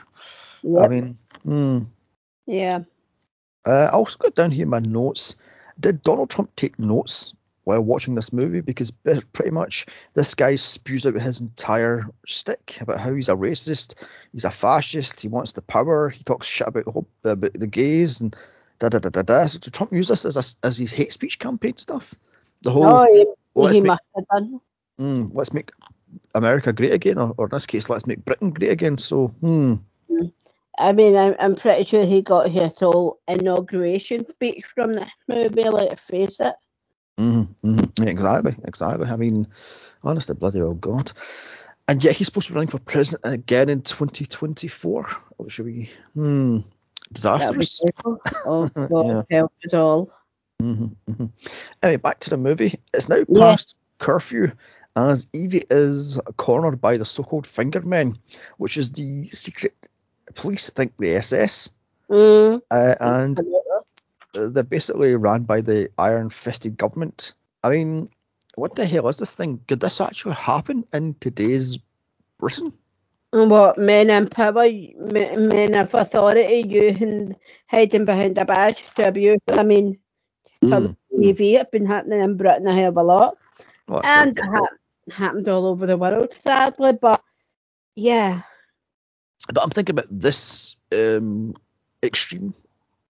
I 0.79 0.89
mean, 0.89 1.19
hmm. 1.45 1.79
yeah. 2.47 2.81
Uh, 3.67 3.89
I 3.91 3.95
also 3.95 4.19
got 4.19 4.35
down 4.35 4.51
here 4.51 4.67
my 4.67 4.81
notes. 4.81 5.37
Did 5.79 6.03
Donald 6.03 6.31
Trump 6.31 6.55
take 6.57 6.79
notes 6.79 7.35
while 7.65 7.81
watching 7.81 8.15
this 8.15 8.33
movie? 8.33 8.61
Because 8.61 8.91
pretty 9.33 9.51
much 9.51 9.87
this 10.15 10.35
guy 10.35 10.57
spews 10.57 11.07
out 11.07 11.15
his 11.15 11.41
entire 11.41 12.05
stick 12.27 12.79
about 12.81 12.99
how 13.01 13.15
he's 13.15 13.29
a 13.29 13.35
racist, 13.35 13.95
he's 14.33 14.45
a 14.45 14.51
fascist, 14.51 15.21
he 15.21 15.29
wants 15.29 15.53
the 15.53 15.63
power, 15.63 16.09
he 16.09 16.23
talks 16.25 16.47
shit 16.47 16.69
about 16.69 16.85
the 17.23 17.31
about 17.31 17.55
the 17.55 17.67
gays 17.67 18.21
and 18.21 18.37
da 18.79 18.89
da 18.89 18.99
da 18.99 19.09
da 19.09 19.23
da. 19.23 19.47
So 19.47 19.59
did 19.59 19.75
Trump 19.75 19.93
use 19.93 20.09
this 20.09 20.25
as 20.25 20.37
a, 20.37 20.67
as 20.67 20.79
his 20.79 20.93
hate 20.93 21.12
speech 21.12 21.39
campaign 21.39 21.77
stuff? 21.77 22.15
The 22.62 22.71
whole 22.71 22.87
Oh, 22.87 23.07
he, 23.12 23.27
let's 23.55 23.77
he 23.77 23.81
make 23.83 23.89
must 23.89 24.03
have 24.15 24.27
done. 24.29 24.61
mm, 25.01 25.31
let's 25.33 25.53
make 25.53 25.71
America 26.35 26.73
great 26.73 26.93
again, 26.93 27.19
or, 27.19 27.35
or 27.37 27.47
in 27.47 27.51
this 27.51 27.67
case, 27.67 27.89
let's 27.89 28.07
make 28.07 28.25
Britain 28.25 28.51
great 28.51 28.73
again. 28.73 28.99
So 28.99 29.29
hmm. 29.29 29.75
I 30.79 30.93
mean, 30.93 31.17
I'm, 31.17 31.35
I'm 31.39 31.55
pretty 31.55 31.85
sure 31.85 32.05
he 32.05 32.21
got 32.21 32.51
his 32.51 32.79
whole 32.79 33.19
inauguration 33.27 34.27
speech 34.27 34.65
from 34.65 34.95
this 34.95 35.11
movie. 35.27 35.69
Let's 35.69 36.03
face 36.03 36.41
it. 36.41 36.55
Mm-hmm, 37.19 37.69
mm-hmm. 37.69 38.03
Yeah, 38.03 38.11
exactly, 38.11 38.53
exactly. 38.65 39.09
I 39.09 39.17
mean, 39.17 39.49
honest 40.03 40.27
to 40.27 40.35
bloody 40.35 40.61
well 40.61 40.75
God. 40.75 41.12
And 41.89 42.03
yet 42.03 42.17
he's 42.17 42.27
supposed 42.27 42.49
to 42.49 42.53
be 42.53 42.57
running 42.57 42.69
for 42.69 42.79
president 42.79 43.33
again 43.33 43.69
in 43.69 43.81
2024. 43.81 45.05
What 45.37 45.51
should 45.51 45.67
we? 45.67 45.91
Hmm. 46.15 46.59
Disastrous. 47.12 47.83
Oh 48.45 48.69
God, 48.75 49.07
Yeah. 49.07 49.23
help 49.31 49.53
us 49.64 49.75
all. 49.75 50.11
hmm 50.61 50.87
hmm 51.07 51.27
Anyway, 51.83 51.97
back 51.97 52.21
to 52.21 52.31
the 52.31 52.37
movie. 52.37 52.81
It's 52.95 53.09
now 53.09 53.25
Yeah. 53.29 53.51
past 53.51 53.77
curfew 53.99 54.53
as 54.97 55.27
Evie 55.33 55.64
is 55.71 56.19
cornered 56.37 56.81
by 56.81 56.97
the 56.97 57.05
so-called 57.05 57.47
Finger 57.47 57.83
Men, 57.83 58.19
which 58.57 58.77
is 58.77 58.92
the 58.92 59.29
secret 59.29 59.75
police, 60.35 60.71
I 60.71 60.73
think 60.75 60.97
the 60.97 61.16
SS, 61.16 61.71
Mm. 62.09 62.62
uh, 62.71 62.95
and 63.01 63.40
they're 64.33 64.62
basically 64.62 65.14
ran 65.16 65.42
by 65.42 65.61
the 65.61 65.90
iron-fisted 65.99 66.77
government. 66.77 67.35
I 67.64 67.71
mean, 67.71 68.11
what 68.55 68.75
the 68.75 68.87
hell 68.87 69.09
is 69.09 69.19
this 69.19 69.35
thing? 69.35 69.61
Could 69.69 69.81
this 69.81 70.01
actually 70.01 70.35
happen 70.37 70.87
in 70.92 71.14
today's 71.14 71.79
Britain? 72.38 72.73
And 73.33 73.51
what 73.51 73.77
men 73.79 74.09
in 74.09 74.29
power, 74.29 74.69
men, 74.97 75.75
of 75.75 75.95
authority, 75.95 76.65
using 76.69 77.37
hiding 77.69 78.05
behind 78.05 78.39
a 78.39 78.45
badge 78.45 78.85
to 78.97 79.09
abuse. 79.09 79.41
I 79.49 79.62
mean, 79.62 79.99
Mm. 80.62 80.97
TV, 81.12 81.61
it's 81.61 81.71
been 81.71 81.85
happening 81.85 82.21
in 82.21 82.37
Britain 82.39 82.67
a 82.67 82.75
hell 82.75 82.89
of 82.89 82.97
a 82.97 83.03
lot. 83.03 83.37
Well, 83.89 84.01
and 84.05 84.37
it 84.39 84.43
hap- 84.43 85.12
happened 85.12 85.49
all 85.51 85.67
over 85.67 85.87
the 85.87 85.99
world, 85.99 86.33
sadly. 86.33 86.93
But 86.95 87.23
yeah, 87.95 88.41
But 89.53 89.62
I'm 89.62 89.71
thinking 89.71 89.93
about 89.95 90.09
this 90.11 90.77
um, 90.93 91.55
extreme. 92.03 92.55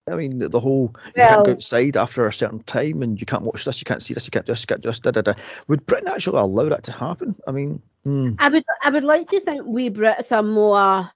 I 0.09 0.15
mean, 0.15 0.39
the 0.39 0.59
whole 0.59 0.93
you 1.05 1.11
Well- 1.15 1.29
can't 1.29 1.45
go 1.45 1.51
outside 1.53 1.95
after 1.97 2.27
a 2.27 2.33
certain 2.33 2.59
time, 2.59 3.01
and 3.01 3.19
you 3.19 3.25
can't 3.25 3.43
watch 3.43 3.63
this, 3.63 3.79
you 3.79 3.85
can't 3.85 4.03
see 4.03 4.13
this, 4.13 4.25
you 4.27 4.31
can't 4.31 4.45
do 4.45 4.51
this, 4.51 4.61
you 4.63 4.67
can't 4.67 4.81
do 4.81 4.89
this, 4.89 4.99
da 4.99 5.11
da 5.11 5.21
da. 5.21 5.33
Would 5.69 5.85
Britain 5.85 6.09
actually 6.09 6.39
allow 6.39 6.67
that 6.69 6.83
to 6.83 6.91
happen? 6.91 7.35
I 7.47 7.51
mean, 7.51 7.81
hmm. 8.07 8.33
I 8.39 8.49
would 8.49 8.63
I 8.83 8.89
would 8.89 9.03
like 9.03 9.29
to 9.31 9.39
think 9.41 9.65
we 9.65 9.89
Brits 9.89 10.31
are 10.31 10.43
more 10.43 11.11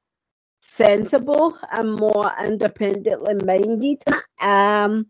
sensible 0.61 1.57
and 1.71 1.93
more 1.95 2.31
independently 2.43 3.35
minded 3.45 4.03
um 4.41 5.07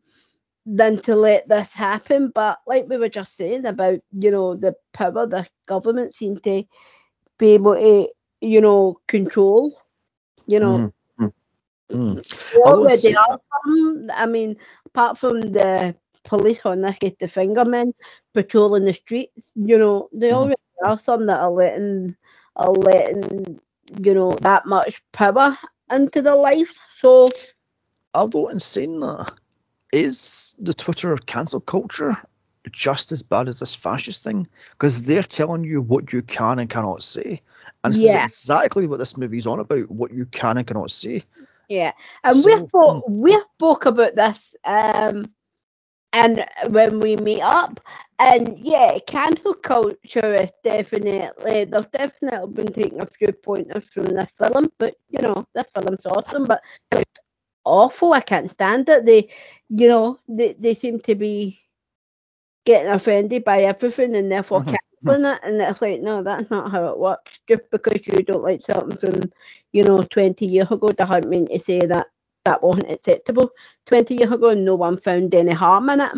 than 0.66 1.02
to 1.02 1.16
let 1.16 1.48
this 1.50 1.74
happen. 1.74 2.32
But 2.34 2.60
like 2.68 2.86
we 2.88 2.98
were 2.98 3.10
just 3.10 3.36
saying 3.36 3.66
about, 3.66 4.00
you 4.12 4.32
know, 4.32 4.56
the 4.56 4.76
power 4.94 5.26
the 5.26 5.48
government 5.68 6.16
seem 6.16 6.38
to 6.38 6.64
be 7.40 7.52
able 7.54 7.76
to, 7.76 8.10
you 8.42 8.62
know, 8.62 9.00
control. 9.08 9.76
You 10.48 10.60
know. 10.60 10.94
Mm. 11.92 12.24
already 12.66 12.98
saying 12.98 13.16
are 13.16 13.40
some. 13.66 14.10
I 14.14 14.26
mean, 14.26 14.58
apart 14.86 15.18
from 15.18 15.42
the 15.42 15.96
police 16.24 16.60
on 16.66 16.82
this 16.82 16.98
case, 16.98 17.16
the 17.20 17.28
fingermen 17.28 17.92
patrolling 18.34 18.86
the 18.86 18.94
streets, 18.94 19.52
you 19.56 19.78
know, 19.78 20.10
they 20.14 20.32
Mhm. 20.32 20.34
already 20.34 20.56
are 20.86 20.98
some 20.98 21.26
that 21.28 21.40
are 21.40 21.52
letting 21.52 22.16
are 22.56 22.72
letting, 22.72 23.60
you 24.02 24.14
know, 24.14 24.32
that 24.42 24.66
much 24.66 25.02
power 25.12 25.58
into 25.92 26.22
their 26.22 26.36
lives. 26.36 26.80
So 26.98 27.28
Although 28.14 28.50
in 28.50 28.60
saying 28.60 29.00
that, 29.02 29.32
is 29.92 30.56
the 30.60 30.74
Twitter 30.74 31.16
cancel 31.18 31.60
culture 31.60 32.16
just 32.72 33.12
as 33.12 33.24
bad 33.24 33.48
as 33.48 33.60
this 33.60 33.76
fascist 33.76 34.24
thing? 34.24 34.48
Because 34.72 35.06
they're 35.06 35.24
telling 35.24 35.64
you 35.64 35.82
what 35.82 36.14
you 36.14 36.22
can 36.22 36.60
and 36.60 36.70
cannot 36.70 37.04
say. 37.04 37.42
And 37.84 37.94
this 37.94 38.04
Yeah. 38.04 38.14
is 38.16 38.16
exactly 38.16 38.88
what 38.88 39.00
this 39.00 39.18
movie's 39.18 39.48
on 39.48 39.60
about, 39.60 39.90
what 39.92 40.12
you 40.14 40.26
can 40.26 40.58
and 40.58 40.68
cannot 40.68 40.92
say. 40.92 41.24
yeah. 41.68 41.92
And 42.24 42.44
we 42.44 42.56
So, 42.56 42.70
spoke 42.70 43.04
we 43.08 43.40
spoke 43.56 43.86
about 43.86 44.16
this 44.16 44.56
um 44.66 45.26
and 46.14 46.46
when 46.70 47.00
we 47.00 47.16
meet 47.18 47.42
up. 47.42 47.80
And 48.20 48.58
yeah, 48.60 48.98
cancel 49.08 49.54
culture 49.56 50.34
is 50.36 50.52
definitely 50.64 51.66
they've 51.66 51.92
definitely 51.92 52.54
been 52.54 52.72
taking 52.74 53.02
a 53.02 53.06
few 53.06 53.32
pointers 53.34 53.86
from 53.94 54.06
this 54.06 54.30
film, 54.38 54.70
but 54.78 54.96
you 55.10 55.22
know, 55.22 55.46
this 55.54 55.66
film's 55.74 56.06
awesome. 56.06 56.46
But 56.46 56.62
awful. 57.66 58.14
I 58.14 58.22
can't 58.22 58.52
stand 58.52 58.90
it. 58.90 59.06
They, 59.06 59.30
you 59.70 59.88
know, 59.88 60.20
they, 60.28 60.54
they 60.54 60.74
seem 60.74 61.00
to 61.02 61.16
be 61.16 61.60
getting 62.66 62.92
offended 62.92 63.44
by 63.44 63.64
everything 63.64 64.16
and 64.16 64.32
therefore 64.32 64.62
Mhm. 64.62 64.76
cancelling 65.06 65.26
it. 65.34 65.40
And 65.44 65.62
it's 65.62 65.82
like, 65.82 66.02
no, 66.02 66.24
that's 66.24 66.50
not 66.50 66.72
how 66.72 66.88
it 66.90 67.00
works. 67.00 67.40
Just 67.48 67.64
because 67.72 68.06
you 68.08 68.24
don't 68.24 68.44
like 68.44 68.62
something 68.62 68.98
from, 68.98 69.32
you 69.72 69.84
know, 69.84 70.02
20 70.04 70.46
years 70.46 70.72
ago 70.72 70.90
doesn't 70.90 71.30
mean 71.30 71.48
to 71.48 71.60
say 71.60 71.80
that 71.80 72.08
that 72.46 72.64
wasn't 72.64 72.92
acceptable 72.92 73.52
20 73.86 74.16
years 74.16 74.32
ago 74.32 74.50
and 74.50 74.66
no 74.66 74.76
one 74.76 74.98
found 74.98 75.34
any 75.36 75.52
harm 75.52 75.90
in 75.90 76.02
it. 76.02 76.12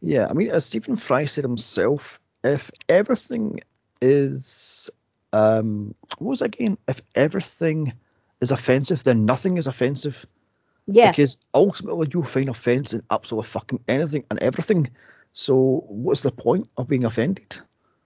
Yeah, 0.00 0.26
I 0.28 0.32
mean, 0.32 0.50
as 0.50 0.66
Stephen 0.66 0.96
Fry 0.96 1.24
said 1.24 1.44
himself, 1.44 2.20
if 2.44 2.70
everything 2.88 3.60
is, 4.00 4.90
um, 5.32 5.94
what 6.18 6.28
was 6.30 6.42
again? 6.42 6.78
If 6.86 7.00
everything 7.14 7.92
is 8.40 8.50
offensive, 8.50 9.04
then 9.04 9.24
nothing 9.24 9.56
is 9.56 9.66
offensive. 9.66 10.26
Yeah. 10.86 11.10
Because 11.10 11.38
ultimately, 11.52 12.08
you'll 12.12 12.22
find 12.22 12.48
offence 12.48 12.92
in 12.92 13.02
absolutely 13.10 13.48
fucking 13.48 13.80
anything 13.88 14.24
and 14.30 14.40
everything. 14.40 14.90
So, 15.32 15.84
what's 15.88 16.22
the 16.22 16.30
point 16.30 16.68
of 16.78 16.88
being 16.88 17.04
offended? 17.04 17.58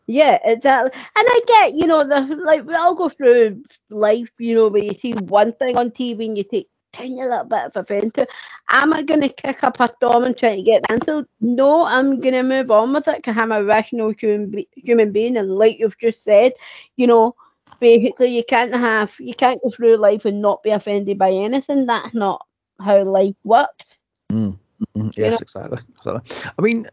Yeah, 0.07 0.39
exactly. 0.45 0.91
And 0.95 1.27
I 1.29 1.41
get, 1.47 1.75
you 1.75 1.87
know, 1.87 2.03
the 2.03 2.37
like 2.37 2.67
we 2.67 2.75
all 2.75 2.95
go 2.95 3.09
through 3.09 3.63
life, 3.91 4.31
you 4.39 4.55
know, 4.55 4.69
where 4.69 4.83
you 4.83 4.95
see 4.95 5.13
one 5.13 5.53
thing 5.53 5.77
on 5.77 5.91
TV 5.91 6.25
and 6.25 6.39
you 6.39 6.45
take 6.45 6.69
tiny 6.93 7.17
little 7.23 7.45
bit 7.45 7.67
of 7.67 7.77
offence 7.77 8.13
to. 8.15 8.27
Am 8.71 8.93
I 8.93 9.03
going 9.03 9.21
to 9.21 9.29
kick 9.29 9.63
up 9.65 9.81
a 9.81 9.91
storm 9.97 10.25
and 10.25 10.37
try 10.37 10.57
to 10.57 10.63
get 10.63 10.87
cancelled? 10.89 11.27
No, 11.41 11.85
I'm 11.87 12.21
going 12.21 12.35
to 12.35 12.43
move 12.43 12.71
on 12.71 12.93
with 12.93 13.09
it 13.09 13.17
because 13.17 13.37
I'm 13.37 13.53
a 13.53 13.65
rational 13.65 14.11
human, 14.11 14.51
be- 14.51 14.69
human 14.75 15.13
being. 15.13 15.37
And 15.37 15.51
like 15.51 15.79
you've 15.79 15.99
just 15.99 16.23
said, 16.23 16.53
you 16.97 17.07
know, 17.07 17.35
basically 17.81 18.29
you 18.29 18.45
can't 18.45 18.75
have, 18.75 19.15
you 19.19 19.35
can't 19.35 19.63
go 19.63 19.71
through 19.71 19.97
life 19.97 20.25
and 20.25 20.41
not 20.43 20.63
be 20.63 20.71
offended 20.71 21.19
by 21.19 21.31
anything. 21.31 21.87
That's 21.87 22.15
not 22.15 22.47
how 22.81 23.03
life 23.05 23.37
works. 23.45 23.99
Mm, 24.33 24.59
You 24.97 25.11
yes, 25.17 25.33
know? 25.33 25.39
exactly, 25.43 25.79
exactly. 25.97 26.37
I 26.59 26.63
mean, 26.63 26.87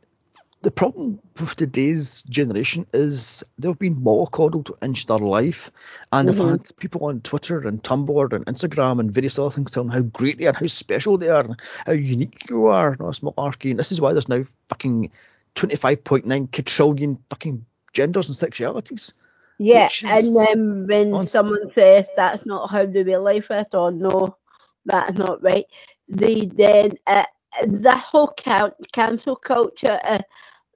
the 0.68 0.72
problem 0.72 1.18
with 1.40 1.56
today's 1.56 2.24
generation 2.24 2.86
is 2.94 3.42
they've 3.58 3.80
been 3.80 3.96
mollycoddled 3.96 4.70
into 4.84 5.06
their 5.06 5.18
life, 5.18 5.72
and 6.12 6.28
they've 6.28 6.36
Mhm. 6.36 6.50
had 6.50 6.76
people 6.76 7.06
on 7.06 7.22
Twitter 7.22 7.66
and 7.66 7.82
Tumblr 7.82 8.34
and 8.34 8.46
Instagram 8.48 9.00
and 9.00 9.14
various 9.14 9.40
other 9.40 9.50
things 9.50 9.72
telling 9.72 9.92
how 9.92 10.02
great 10.02 10.38
they 10.38 10.48
are, 10.48 10.54
how 10.54 10.66
special 10.66 11.18
they 11.18 11.30
are, 11.30 11.48
how 11.86 11.94
unique 11.94 12.50
you 12.50 12.66
are. 12.66 12.98
No, 13.00 13.08
it's 13.08 13.22
malarkey, 13.22 13.70
and 13.70 13.80
this 13.80 13.94
is 13.94 14.02
why 14.02 14.12
there's 14.12 14.28
now 14.28 14.44
fucking 14.68 15.10
25.9 15.56 16.48
quadrillion 16.48 17.18
fucking 17.30 17.66
genders 17.94 18.28
and 18.28 18.36
sexualities. 18.36 19.14
Yeah, 19.60 19.88
and 20.04 20.36
then 20.36 20.86
when 20.86 21.14
on- 21.14 21.28
someone 21.28 21.72
says 21.76 22.08
that's 22.18 22.46
not 22.46 22.70
how 22.70 22.86
the 22.86 23.04
real 23.06 23.24
life 23.24 23.50
is, 23.52 23.68
or 23.72 23.94
no, 23.94 24.36
that's 24.84 25.18
not 25.18 25.42
right, 25.42 25.66
they 26.10 26.48
then 26.48 26.98
uh, 27.08 27.24
the 27.66 27.96
whole 27.96 28.34
count 28.36 28.74
cancel 28.92 29.38
culture 29.38 29.98
is 30.10 30.20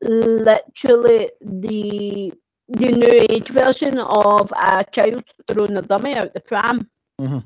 literally 0.01 1.31
the 1.41 2.33
the 2.67 2.87
new 2.87 3.25
age 3.29 3.49
version 3.49 3.99
of 3.99 4.51
a 4.55 4.85
child 4.91 5.23
throwing 5.47 5.75
a 5.75 5.81
dummy 5.81 6.15
out 6.15 6.33
the 6.33 6.39
pram, 6.39 6.89
Mhm, 7.19 7.43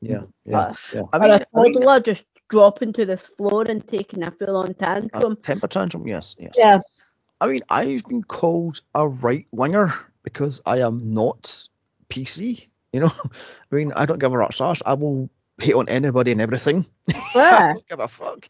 Yeah, 0.00 0.22
yeah. 0.44 0.58
Uh, 0.58 0.74
yeah. 0.92 1.02
I 1.12 1.18
mean, 1.18 1.30
a 1.30 1.34
I 1.34 1.62
mean, 1.62 1.74
toddler 1.74 2.00
just 2.00 2.24
dropping 2.48 2.92
to 2.94 3.06
the 3.06 3.16
floor 3.16 3.62
and 3.68 3.86
taking 3.86 4.22
a 4.22 4.30
full 4.30 4.56
on 4.56 4.70
a 4.70 4.74
tantrum. 4.74 5.36
temper 5.36 5.68
tantrum. 5.68 6.06
Yes, 6.06 6.36
yes. 6.38 6.54
Yeah, 6.56 6.78
I 7.40 7.46
mean, 7.46 7.62
I've 7.68 8.04
been 8.06 8.22
called 8.22 8.80
a 8.94 9.06
right 9.08 9.46
winger 9.52 9.92
because 10.22 10.62
I 10.66 10.80
am 10.80 11.14
not 11.14 11.68
PC. 12.08 12.68
You 12.92 13.00
know, 13.00 13.12
I 13.72 13.74
mean, 13.74 13.92
I 13.94 14.06
don't 14.06 14.18
give 14.18 14.32
a 14.32 14.38
rat's 14.38 14.60
ass. 14.60 14.82
I 14.84 14.94
will 14.94 15.30
hate 15.58 15.74
on 15.74 15.88
anybody 15.88 16.32
and 16.32 16.40
everything. 16.40 16.86
I 17.14 17.22
yeah. 17.34 17.72
don't 17.72 17.88
give 17.88 18.00
a 18.00 18.08
fuck. 18.08 18.48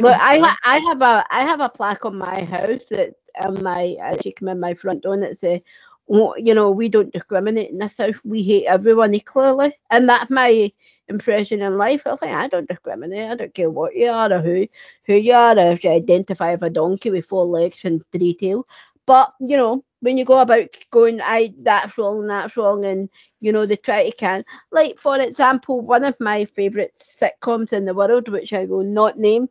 Look, 0.00 0.16
I 0.18 0.38
ha- 0.38 0.58
I 0.64 0.78
have 0.78 1.02
a 1.02 1.24
I 1.30 1.42
have 1.42 1.60
a 1.60 1.68
plaque 1.68 2.04
on 2.04 2.16
my 2.18 2.44
house 2.44 2.84
that 2.90 3.14
on 3.40 3.62
my 3.62 3.96
as 4.02 4.24
you 4.24 4.32
come 4.32 4.48
in 4.48 4.60
my 4.60 4.74
front 4.74 5.02
door 5.02 5.14
and 5.14 5.24
it 5.24 5.38
says, 5.40 5.60
"Oh, 6.10 6.34
you 6.36 6.54
know, 6.54 6.70
we 6.70 6.88
don't 6.88 7.12
discriminate 7.12 7.70
in 7.70 7.78
this 7.78 7.98
house. 7.98 8.14
We 8.24 8.42
hate 8.42 8.66
everyone 8.66 9.14
equally, 9.14 9.74
and 9.90 10.08
that's 10.08 10.30
my 10.30 10.72
impression 11.08 11.62
in 11.62 11.76
life. 11.78 12.06
I 12.06 12.16
think 12.16 12.34
I 12.34 12.48
don't 12.48 12.68
discriminate. 12.68 13.30
I 13.30 13.34
don't 13.36 13.54
care 13.54 13.70
what 13.70 13.94
you 13.94 14.08
are 14.08 14.32
or 14.32 14.40
who 14.40 14.66
who 15.06 15.14
you 15.14 15.32
are, 15.34 15.58
or 15.58 15.72
if 15.72 15.84
you 15.84 15.90
identify 15.90 16.52
as 16.52 16.62
a 16.62 16.70
donkey 16.70 17.10
with 17.10 17.26
four 17.26 17.44
legs 17.46 17.84
and 17.84 18.04
three 18.12 18.34
tails. 18.34 18.64
But 19.06 19.32
you 19.40 19.56
know, 19.56 19.84
when 20.00 20.16
you 20.18 20.24
go 20.24 20.38
about 20.38 20.68
going, 20.90 21.20
I 21.22 21.54
that's 21.62 21.96
wrong, 21.98 22.26
that's 22.26 22.56
wrong, 22.56 22.84
and 22.84 23.08
you 23.40 23.52
know 23.52 23.66
they 23.66 23.76
try 23.76 24.08
to 24.10 24.16
can 24.16 24.44
like 24.72 24.98
for 24.98 25.18
example, 25.20 25.80
one 25.80 26.04
of 26.04 26.18
my 26.20 26.44
favourite 26.44 26.96
sitcoms 26.96 27.72
in 27.72 27.84
the 27.86 27.94
world, 27.94 28.28
which 28.28 28.52
I 28.52 28.64
will 28.66 28.84
not 28.84 29.18
name. 29.18 29.48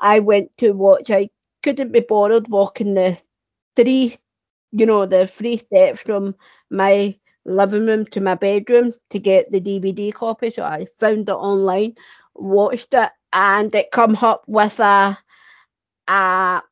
I 0.00 0.20
went 0.20 0.56
to 0.58 0.72
watch. 0.72 1.10
I 1.10 1.30
couldn't 1.62 1.92
be 1.92 2.00
bothered 2.00 2.48
walking 2.48 2.94
the 2.94 3.18
three, 3.76 4.16
you 4.72 4.86
know, 4.86 5.06
the 5.06 5.26
three 5.26 5.58
steps 5.58 6.00
from 6.02 6.34
my 6.70 7.16
living 7.44 7.86
room 7.86 8.06
to 8.06 8.20
my 8.20 8.34
bedroom 8.34 8.92
to 9.10 9.18
get 9.18 9.50
the 9.52 9.60
DVD 9.60 10.12
copy. 10.12 10.50
So 10.50 10.62
I 10.64 10.86
found 11.00 11.28
it 11.28 11.32
online, 11.32 11.94
watched 12.34 12.94
it, 12.94 13.10
and 13.32 13.74
it 13.74 13.90
come 13.92 14.16
up 14.22 14.44
with 14.46 14.78
a, 14.80 15.18
a 16.08 16.62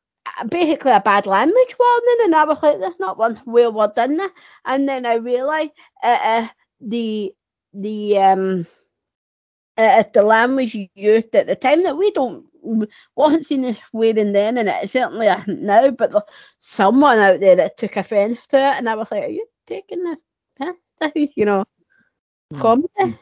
basically 0.49 0.91
a 0.91 1.01
bad 1.01 1.25
language 1.25 1.75
warning, 1.79 2.17
and 2.25 2.35
I 2.35 2.43
was 2.45 2.61
like, 2.61 2.79
"There's 2.79 2.99
not 2.99 3.17
one 3.17 3.41
where 3.45 3.71
we're 3.71 3.87
done. 3.95 4.19
And 4.65 4.87
then 4.87 5.05
I 5.05 5.15
realised 5.15 5.71
uh, 6.03 6.19
uh, 6.23 6.47
the 6.81 7.33
the 7.73 8.17
um 8.19 8.67
uh, 9.79 10.03
the 10.13 10.23
language 10.23 10.75
used 10.95 11.35
at 11.35 11.47
the 11.47 11.55
time 11.55 11.83
that 11.83 11.97
we 11.97 12.11
don't 12.11 12.45
wasn't 13.15 13.45
seen 13.45 13.65
as 13.65 13.77
wearing 13.93 14.33
then, 14.33 14.57
and 14.57 14.69
it 14.69 14.89
certainly 14.89 15.27
isn't 15.27 15.63
now. 15.63 15.91
But 15.91 16.11
there's 16.11 16.23
someone 16.59 17.19
out 17.19 17.39
there 17.39 17.55
that 17.57 17.77
took 17.77 17.97
offence 17.97 18.39
to 18.49 18.57
it, 18.57 18.77
and 18.77 18.89
I 18.89 18.95
was 18.95 19.11
like, 19.11 19.23
"Are 19.23 19.27
you 19.27 19.47
taking 19.65 20.03
the 20.03 20.17
piss?" 20.59 21.29
You 21.35 21.45
know, 21.45 21.65
Hmm. 22.51 22.59
comedy. 22.59 23.17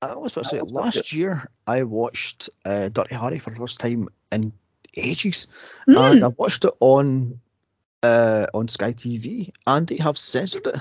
I 0.00 0.16
was 0.16 0.32
about 0.32 0.44
to 0.44 0.48
say, 0.48 0.60
last 0.60 1.12
year 1.12 1.48
I 1.66 1.84
watched 1.84 2.50
uh, 2.64 2.88
Dirty 2.88 3.14
Harry 3.14 3.38
for 3.38 3.50
the 3.50 3.56
first 3.56 3.80
time 3.80 4.08
in 4.32 4.52
ages, 4.96 5.46
Mm. 5.88 6.12
and 6.12 6.24
I 6.24 6.28
watched 6.28 6.64
it 6.64 6.74
on 6.80 7.40
uh, 8.02 8.46
on 8.54 8.68
Sky 8.68 8.92
TV, 8.94 9.52
and 9.66 9.86
they 9.86 9.96
have 9.98 10.18
censored 10.18 10.66
it. 10.66 10.76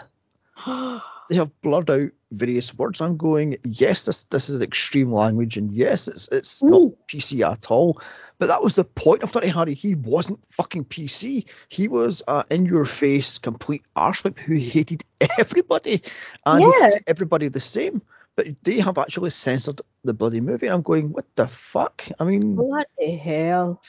they 1.29 1.35
have 1.35 1.51
blurred 1.61 1.89
out 1.89 2.09
various 2.31 2.73
words. 2.75 3.01
I'm 3.01 3.17
going, 3.17 3.57
yes, 3.63 4.05
this 4.05 4.23
this 4.25 4.49
is 4.49 4.61
extreme 4.61 5.11
language, 5.11 5.57
and 5.57 5.71
yes, 5.71 6.07
it's 6.07 6.27
it's 6.29 6.63
not. 6.63 6.91
PC 7.07 7.41
at 7.49 7.69
all. 7.71 8.01
But 8.39 8.47
that 8.47 8.63
was 8.63 8.73
the 8.73 8.83
point 8.83 9.21
of 9.21 9.31
Dirty 9.31 9.49
Harry. 9.49 9.75
He 9.75 9.93
wasn't 9.93 10.43
fucking 10.47 10.85
PC. 10.85 11.47
He 11.69 11.87
was 11.87 12.23
uh, 12.27 12.41
in 12.49 12.65
your 12.65 12.85
face, 12.85 13.37
complete 13.37 13.83
arsewhip 13.95 14.39
who 14.39 14.55
hated 14.55 15.03
everybody 15.39 16.01
and 16.43 16.63
Yeah. 16.63 16.89
everybody 17.07 17.49
the 17.49 17.59
same. 17.59 18.01
But 18.35 18.47
they 18.63 18.79
have 18.79 18.97
actually 18.97 19.29
censored 19.29 19.81
the 20.03 20.15
bloody 20.15 20.41
movie. 20.41 20.65
And 20.65 20.73
I'm 20.73 20.81
going, 20.81 21.11
what 21.11 21.25
the 21.35 21.47
fuck? 21.47 22.07
I 22.19 22.23
mean, 22.23 22.55
Bloody 22.55 23.17
hell! 23.17 23.79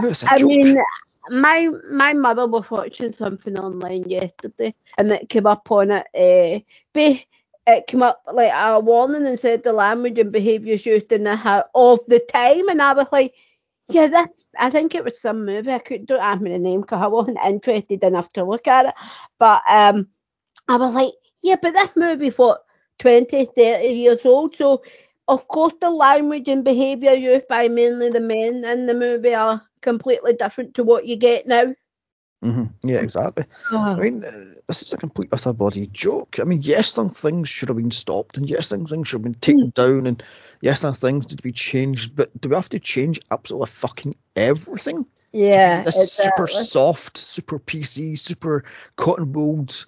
it's 0.00 0.22
a 0.24 0.32
I 0.32 0.36
joke. 0.38 0.48
mean, 0.48 0.76
my 1.30 1.68
my 1.90 2.12
mother 2.14 2.46
was 2.46 2.70
watching 2.70 3.12
something 3.12 3.58
online 3.58 4.04
yesterday, 4.08 4.74
and 4.98 5.10
it 5.12 5.28
came 5.28 5.46
up 5.46 5.70
on 5.70 5.90
it. 5.90 6.06
Uh, 6.14 6.60
be, 6.94 7.26
it 7.66 7.86
came 7.86 8.02
up 8.02 8.22
like 8.32 8.52
a 8.54 8.80
warning 8.80 9.26
and 9.26 9.38
said 9.38 9.62
the 9.62 9.72
language 9.72 10.18
and 10.18 10.32
behaviours 10.32 10.86
used 10.86 11.12
in 11.12 11.24
the 11.24 11.36
house 11.36 11.64
of 11.74 12.00
the 12.08 12.20
time, 12.20 12.68
and 12.68 12.82
I 12.82 12.92
was 12.94 13.08
like, 13.12 13.34
yeah, 13.88 14.08
that. 14.08 14.30
I 14.58 14.70
think 14.70 14.94
it 14.94 15.04
was 15.04 15.20
some 15.20 15.44
movie. 15.46 15.72
I 15.72 15.78
could 15.80 16.06
don't 16.06 16.20
ask 16.22 16.40
me 16.42 16.52
the 16.52 16.58
name 16.58 16.82
because 16.82 17.02
I 17.02 17.08
wasn't 17.08 17.38
interested 17.44 18.04
enough 18.04 18.32
to 18.34 18.44
look 18.44 18.68
at 18.68 18.86
it. 18.86 18.94
But 19.38 19.62
um, 19.68 20.08
I 20.68 20.76
was 20.78 20.94
like, 20.94 21.12
yeah, 21.42 21.56
but 21.62 21.74
this 21.74 21.96
movie 21.96 22.30
for 22.30 22.58
20, 23.00 23.46
30 23.46 23.88
years 23.88 24.26
old, 24.26 24.56
so 24.56 24.82
of 25.28 25.46
course 25.48 25.74
the 25.80 25.90
language 25.90 26.48
and 26.48 26.64
behaviour 26.64 27.14
used 27.14 27.48
by 27.48 27.68
mainly 27.68 28.10
the 28.10 28.20
men 28.20 28.64
in 28.64 28.86
the 28.86 28.94
movie 28.94 29.34
are 29.34 29.62
completely 29.84 30.32
different 30.32 30.74
to 30.74 30.82
what 30.84 31.06
you 31.06 31.16
get 31.16 31.46
now. 31.46 31.74
hmm 32.42 32.64
Yeah, 32.82 33.00
exactly. 33.00 33.44
I 33.70 34.00
mean, 34.00 34.24
uh, 34.24 34.30
this 34.66 34.82
is 34.82 34.92
a 34.92 34.96
complete 34.96 35.30
utter 35.32 35.52
bloody 35.52 35.86
joke. 35.86 36.40
I 36.40 36.44
mean, 36.44 36.62
yes, 36.62 36.88
some 36.88 37.08
things 37.08 37.48
should 37.48 37.68
have 37.68 37.76
been 37.76 37.90
stopped, 37.92 38.36
and 38.36 38.48
yes, 38.50 38.66
some 38.68 38.86
things 38.86 39.08
should 39.08 39.18
have 39.18 39.22
been 39.22 39.34
taken 39.34 39.70
down, 39.70 40.06
and 40.06 40.22
yes, 40.60 40.80
some 40.80 40.94
things 40.94 41.28
need 41.28 41.36
to 41.38 41.42
be 41.42 41.52
changed. 41.52 42.16
But 42.16 42.28
do 42.40 42.48
we 42.48 42.56
have 42.56 42.68
to 42.70 42.80
change 42.80 43.20
absolutely 43.30 43.68
fucking 43.68 44.16
everything? 44.34 45.06
yeah, 45.32 45.82
This 45.82 46.12
super 46.12 46.46
soft, 46.48 47.16
super 47.16 47.58
PC, 47.58 48.16
super 48.16 48.64
cotton 48.96 49.32
wooled, 49.32 49.86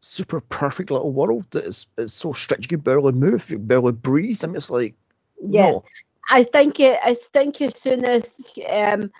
super 0.00 0.40
perfect 0.40 0.90
little 0.90 1.12
world 1.12 1.46
that 1.50 1.64
is, 1.64 1.86
is 1.98 2.14
so 2.14 2.32
strict 2.32 2.62
you 2.62 2.68
can 2.68 2.80
barely 2.80 3.12
move, 3.12 3.50
you 3.50 3.58
can 3.58 3.66
barely 3.66 3.92
breathe. 3.92 4.42
I 4.42 4.46
mean, 4.48 4.56
it's 4.56 4.70
like, 4.70 4.94
Yeah. 5.42 5.72
no. 5.72 5.84
I 6.28 6.44
think 6.44 6.78
it, 6.80 6.98
I 7.04 7.14
think 7.14 7.60
as 7.60 7.76
soon 7.76 8.04
as 8.04 8.22
um 8.68 9.10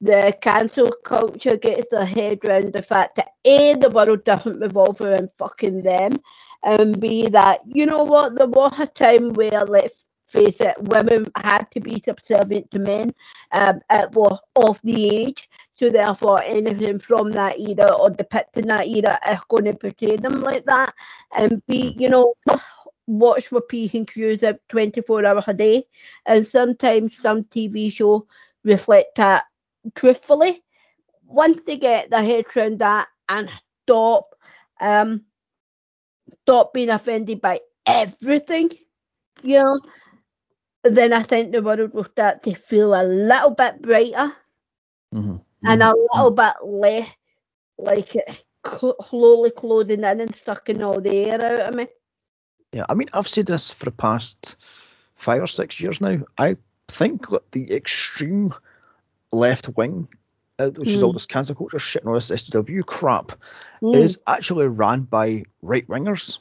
the 0.00 0.36
cancel 0.40 0.90
culture 1.04 1.56
gets 1.56 1.88
their 1.90 2.04
head 2.06 2.38
round 2.46 2.72
the 2.72 2.82
fact 2.82 3.16
that 3.16 3.32
A 3.44 3.74
the 3.74 3.90
world 3.90 4.24
doesn't 4.24 4.60
revolve 4.60 5.00
around 5.00 5.30
fucking 5.38 5.82
them 5.82 6.16
and 6.64 7.00
B 7.00 7.28
that 7.28 7.60
you 7.66 7.86
know 7.86 8.04
what 8.04 8.34
there 8.36 8.46
was 8.46 8.78
a 8.78 8.86
time 8.86 9.32
where 9.34 9.64
let's 9.64 10.04
face 10.30 10.60
it, 10.60 10.76
women 10.78 11.26
had 11.36 11.64
to 11.72 11.80
be 11.80 12.00
subservient 12.00 12.70
to 12.70 12.78
men 12.78 13.12
um, 13.52 13.80
at, 13.90 14.12
well, 14.14 14.40
of 14.56 14.80
the 14.82 15.16
age. 15.16 15.48
So 15.74 15.90
therefore, 15.90 16.40
anything 16.44 16.98
from 16.98 17.32
that 17.32 17.58
era 17.58 17.92
or 17.94 18.10
depicting 18.10 18.66
that 18.68 18.86
era 18.86 19.18
is 19.30 19.38
going 19.48 19.64
to 19.64 19.74
portray 19.74 20.16
them 20.16 20.40
like 20.40 20.64
that, 20.66 20.94
and 21.36 21.62
be, 21.66 21.94
you 21.98 22.08
know, 22.08 22.34
watch 23.06 23.50
what 23.50 23.68
P 23.68 23.90
and 23.92 24.06
Q's 24.06 24.42
at 24.42 24.66
24 24.68 25.26
hours 25.26 25.44
a 25.48 25.54
day. 25.54 25.84
And 26.26 26.46
sometimes 26.46 27.16
some 27.16 27.44
TV 27.44 27.92
show 27.92 28.26
reflect 28.64 29.16
that 29.16 29.44
truthfully. 29.94 30.62
Once 31.24 31.60
they 31.66 31.76
get 31.76 32.10
their 32.10 32.24
head 32.24 32.44
around 32.56 32.80
that 32.80 33.08
and 33.28 33.48
stop, 33.82 34.34
um, 34.80 35.22
stop 36.42 36.72
being 36.72 36.90
offended 36.90 37.40
by 37.40 37.60
everything, 37.86 38.70
you 39.42 39.62
know, 39.62 39.80
then 40.82 41.12
I 41.12 41.22
think 41.22 41.52
the 41.52 41.62
world 41.62 41.92
will 41.92 42.04
start 42.04 42.42
to 42.44 42.54
feel 42.54 42.94
a 42.94 43.04
little 43.04 43.50
bit 43.50 43.82
brighter 43.82 44.32
Mm-hmm. 45.14 45.36
and 45.64 45.82
a 45.82 45.92
little 46.14 46.30
bit 46.30 46.54
less 46.62 47.08
like 47.78 48.14
it 48.14 48.44
slowly 49.08 49.50
closing 49.50 50.04
in 50.04 50.20
and 50.20 50.34
sucking 50.34 50.82
all 50.82 51.00
the 51.00 51.10
air 51.10 51.44
out 51.44 51.68
of 51.68 51.74
me. 51.74 51.88
Yeah, 52.72 52.84
I 52.88 52.94
mean, 52.94 53.08
I've 53.12 53.26
said 53.26 53.46
this 53.46 53.72
for 53.72 53.86
the 53.86 53.90
past 53.90 54.56
five 55.16 55.42
or 55.42 55.48
six 55.48 55.80
years 55.80 56.00
now. 56.00 56.18
I 56.38 56.56
think 56.86 57.28
that 57.30 57.50
the 57.50 57.74
extreme 57.74 58.54
left 59.32 59.68
wing, 59.76 60.08
uh, 60.58 60.70
which 60.70 60.94
is 60.94 61.02
all 61.02 61.10
Mm. 61.10 61.14
this 61.14 61.26
cancel 61.26 61.54
culture 61.54 61.78
shit 61.78 62.02
and 62.02 62.08
all 62.08 62.14
this 62.14 62.30
SW 62.30 62.82
crap, 62.84 63.32
Mm. 63.82 63.94
is 63.94 64.20
actually 64.26 64.68
ran 64.68 65.02
by 65.02 65.44
right 65.62 65.86
wingers. 65.88 66.38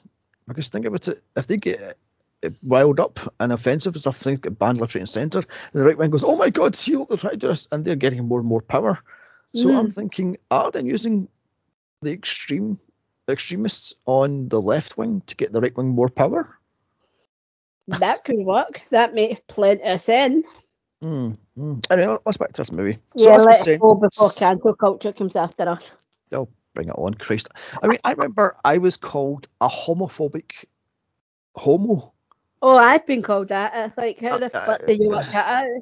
Because 0.47 0.69
think 0.69 0.85
about 0.85 1.07
it, 1.07 1.21
if 1.35 1.47
they 1.47 1.57
get 1.57 1.95
uh, 2.43 2.49
riled 2.63 2.99
up 2.99 3.19
and 3.39 3.51
offensive 3.53 3.93
and 3.93 4.01
stuff, 4.01 4.17
things 4.17 4.39
get 4.39 4.57
banned 4.57 4.79
left, 4.79 4.95
right, 4.95 5.01
and 5.01 5.09
centre, 5.09 5.43
the 5.73 5.83
right 5.83 5.97
wing 5.97 6.09
goes, 6.09 6.23
"Oh 6.23 6.35
my 6.35 6.49
God, 6.49 6.75
see 6.75 6.95
what 6.95 7.09
they're 7.09 7.17
trying 7.17 7.33
to 7.33 7.37
do," 7.37 7.47
this," 7.47 7.67
and 7.71 7.85
they're 7.85 7.95
getting 7.95 8.27
more 8.27 8.39
and 8.39 8.47
more 8.47 8.61
power. 8.61 8.99
So 9.53 9.73
I'm 9.73 9.87
Mm. 9.87 9.95
thinking, 9.95 10.37
are 10.49 10.71
they 10.71 10.81
using 10.83 11.27
the 12.01 12.11
extreme 12.11 12.79
extremists 13.29 13.93
on 14.05 14.49
the 14.49 14.61
left 14.61 14.97
wing 14.97 15.21
to 15.27 15.35
get 15.35 15.51
the 15.53 15.61
right 15.61 15.75
wing 15.75 15.89
more 15.89 16.09
power? 16.09 16.55
that 17.87 18.23
could 18.23 18.37
work. 18.37 18.81
That 18.91 19.13
makes 19.13 19.41
plenty 19.47 19.83
of 19.83 20.01
sense. 20.01 20.47
Mm, 21.03 21.37
mm. 21.57 21.91
Anyway, 21.91 22.17
let's 22.25 22.37
back 22.37 22.53
to 22.53 22.61
this 22.61 22.73
movie. 22.73 22.99
So 23.15 23.29
yeah, 23.29 23.37
let's 23.37 23.63
said, 23.63 23.79
go 23.79 23.95
before 23.95 24.29
cancel 24.29 24.75
culture 24.75 25.13
comes 25.13 25.35
after 25.35 25.69
us. 25.69 25.91
oh, 26.33 26.49
bring 26.73 26.89
it 26.89 26.95
on, 26.97 27.13
Christ. 27.13 27.49
I 27.81 27.87
mean, 27.87 27.99
I 28.03 28.11
remember 28.11 28.53
I 28.65 28.79
was 28.79 28.97
called 28.97 29.47
a 29.61 29.69
homophobic 29.69 30.65
homo. 31.55 32.13
Oh, 32.61 32.75
I've 32.75 33.05
been 33.05 33.21
called 33.21 33.47
that. 33.49 33.71
It's 33.75 33.97
like, 33.97 34.19
how 34.19 34.37
the 34.37 34.47
Uh, 34.53 34.65
fuck 34.65 34.85
did 34.85 34.99
you 34.99 35.11
uh, 35.11 35.17
work 35.17 35.31
that 35.31 35.63
out? 35.63 35.81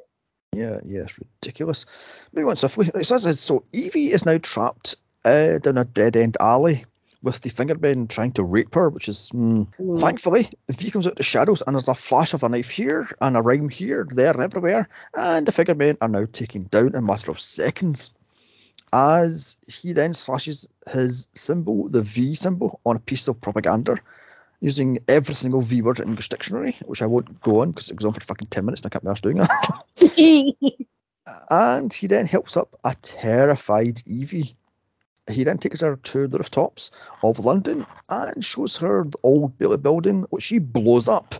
Yeah, 0.55 0.79
yeah, 0.85 1.01
it's 1.01 1.19
ridiculous. 1.19 1.85
Maybe 2.31 2.47
on 2.47 2.55
swiftly. 2.55 2.91
It 2.93 3.05
says 3.05 3.39
so. 3.39 3.63
Evie 3.73 4.11
is 4.11 4.25
now 4.25 4.37
trapped 4.37 4.95
uh, 5.25 5.57
down 5.57 5.77
a 5.77 5.83
dead 5.83 6.15
end 6.15 6.37
alley 6.39 6.85
with 7.27 7.41
the 7.41 7.49
fingermen 7.49 8.07
trying 8.07 8.31
to 8.31 8.43
rape 8.43 8.73
her, 8.73 8.89
which 8.89 9.09
is 9.09 9.31
mm, 9.35 9.67
Mm. 9.77 9.99
thankfully 9.99 10.49
V 10.69 10.91
comes 10.91 11.07
out 11.07 11.17
the 11.17 11.23
shadows 11.23 11.61
and 11.61 11.75
there's 11.75 11.89
a 11.89 11.93
flash 11.93 12.33
of 12.33 12.43
a 12.43 12.49
knife 12.49 12.69
here 12.69 13.09
and 13.19 13.35
a 13.35 13.41
rhyme 13.41 13.67
here, 13.67 14.07
there, 14.09 14.31
and 14.31 14.41
everywhere, 14.41 14.87
and 15.13 15.45
the 15.45 15.51
fingermen 15.51 15.97
are 15.99 16.07
now 16.07 16.25
taken 16.31 16.63
down 16.63 16.87
in 16.87 16.95
a 16.95 17.01
matter 17.01 17.29
of 17.29 17.41
seconds. 17.41 18.11
As 18.93 19.57
he 19.67 19.91
then 19.91 20.13
slashes 20.13 20.69
his 20.89 21.27
symbol, 21.33 21.89
the 21.89 22.01
V 22.01 22.35
symbol, 22.35 22.79
on 22.85 22.95
a 22.95 22.99
piece 22.99 23.27
of 23.27 23.41
propaganda, 23.41 23.97
using 24.61 24.99
every 25.09 25.35
single 25.35 25.61
V 25.61 25.81
word 25.81 25.99
in 25.99 26.07
English 26.07 26.29
dictionary, 26.29 26.77
which 26.85 27.01
I 27.01 27.07
won't 27.07 27.41
go 27.41 27.61
on 27.61 27.71
because 27.71 27.91
it 27.91 27.97
goes 27.97 28.07
on 28.07 28.13
for 28.13 28.21
fucking 28.21 28.47
ten 28.47 28.63
minutes 28.63 28.81
and 28.81 28.87
I 28.87 28.93
can't 28.93 29.03
be 29.03 29.09
arsed 29.11 29.21
doing 29.21 29.37
that. 29.39 30.87
and 31.49 31.93
he 31.93 32.07
then 32.07 32.25
helps 32.25 32.55
up 32.55 32.79
a 32.83 32.95
terrified 33.01 34.01
Evie. 34.05 34.55
He 35.29 35.43
then 35.43 35.57
takes 35.57 35.81
her 35.81 35.97
to 35.97 36.27
the 36.27 36.37
rooftops 36.37 36.91
of 37.23 37.39
London 37.39 37.85
and 38.09 38.43
shows 38.43 38.77
her 38.77 39.03
the 39.03 39.17
old 39.23 39.57
Bailey 39.57 39.77
building, 39.77 40.25
which 40.29 40.43
she 40.43 40.59
blows 40.59 41.09
up 41.09 41.35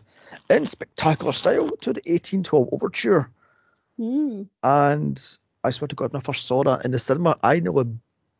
in 0.50 0.65
spectacular 0.65 1.34
style 1.34 1.69
to 1.69 1.93
the 1.93 2.02
1812 2.06 2.69
overture. 2.71 3.30
Mm. 4.00 4.47
And 4.63 5.38
I 5.63 5.71
swear 5.71 5.88
to 5.88 5.95
God, 5.95 6.13
when 6.13 6.21
I 6.21 6.23
first 6.23 6.45
saw 6.45 6.63
that 6.63 6.86
in 6.86 6.91
the 6.91 7.00
cinema, 7.00 7.38
I 7.41 7.60
nearly 7.60 7.86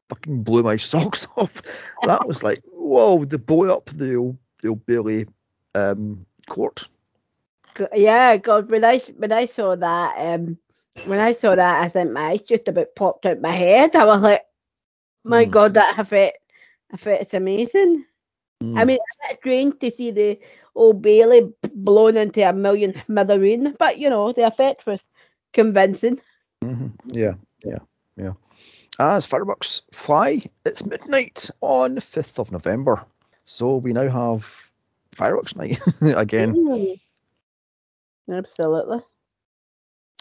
fucking 0.10 0.44
blew 0.44 0.64
my 0.64 0.76
socks 0.78 1.28
off. 1.36 1.62
That 2.04 2.28
was 2.28 2.44
like, 2.44 2.64
whoa, 2.72 3.26
they 3.26 3.38
blew 3.38 3.72
up 3.72 3.86
the 3.86 4.16
old, 4.16 4.38
the 4.62 4.70
old 4.70 4.86
Bailey 4.86 5.28
um, 5.76 6.26
court. 6.48 6.88
Yeah, 7.94 8.38
God, 8.38 8.72
when 8.72 8.84
I 8.84 8.98
when 9.18 9.32
I 9.32 9.46
saw 9.46 9.76
that, 9.76 10.16
um, 10.18 10.58
when 11.06 11.20
I 11.20 11.34
saw 11.34 11.54
that, 11.54 11.84
I 11.84 11.90
think 11.90 12.12
my 12.12 12.30
eyes 12.32 12.42
just 12.42 12.68
about 12.68 12.96
popped 12.96 13.28
out 13.28 13.40
my 13.40 13.52
head. 13.52 13.96
I 13.96 14.06
was 14.06 14.24
like, 14.24 14.47
my 15.28 15.46
Hmm. 15.46 15.52
God, 15.52 15.74
that 15.76 16.00
effect, 16.00 16.40
effect's 16.94 17.34
amazing. 17.34 18.06
I 18.76 18.84
Mm. 18.84 18.88
mean, 18.88 19.00
it's 19.30 19.40
strange 19.40 19.80
to 19.80 19.92
see 19.92 20.12
the 20.12 20.40
old 20.76 21.02
Bailey 21.02 21.54
blown 21.74 22.18
into 22.18 22.48
a 22.48 22.54
million 22.54 22.94
smithereens, 23.06 23.76
but 23.78 24.00
you 24.00 24.10
know, 24.10 24.32
the 24.32 24.48
effect 24.48 24.86
was 24.86 25.04
convincing. 25.54 26.20
hmm 26.64 26.88
Yeah, 27.06 27.36
yeah, 27.64 27.80
yeah. 28.18 28.34
As 29.00 29.26
fireworks 29.26 29.84
fly, 29.92 30.42
it's 30.66 30.86
midnight 30.86 31.50
on 31.62 31.96
the 31.96 32.02
5th 32.02 32.40
of 32.40 32.52
November. 32.52 33.06
So 33.46 33.78
we 33.78 33.94
now 33.94 34.10
have 34.10 34.72
fireworks 35.14 35.56
night 35.56 35.80
again. 36.02 36.56
Mm. 36.56 37.00
Absolutely. 38.30 39.00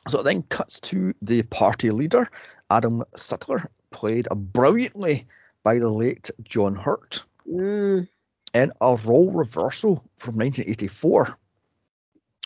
So 0.08 0.20
it 0.20 0.24
then 0.24 0.42
cuts 0.42 0.80
to 0.80 1.14
the 1.22 1.42
party 1.42 1.90
leader, 1.90 2.28
Adam 2.70 3.02
Sutler, 3.16 3.70
played 3.90 4.28
brilliantly 4.34 5.26
by 5.62 5.78
the 5.78 5.90
late 5.90 6.30
John 6.42 6.74
Hurt, 6.76 7.24
Mm. 7.48 8.08
in 8.54 8.72
a 8.80 8.96
role 8.96 9.30
reversal 9.30 10.02
from 10.16 10.36
1984, 10.36 11.38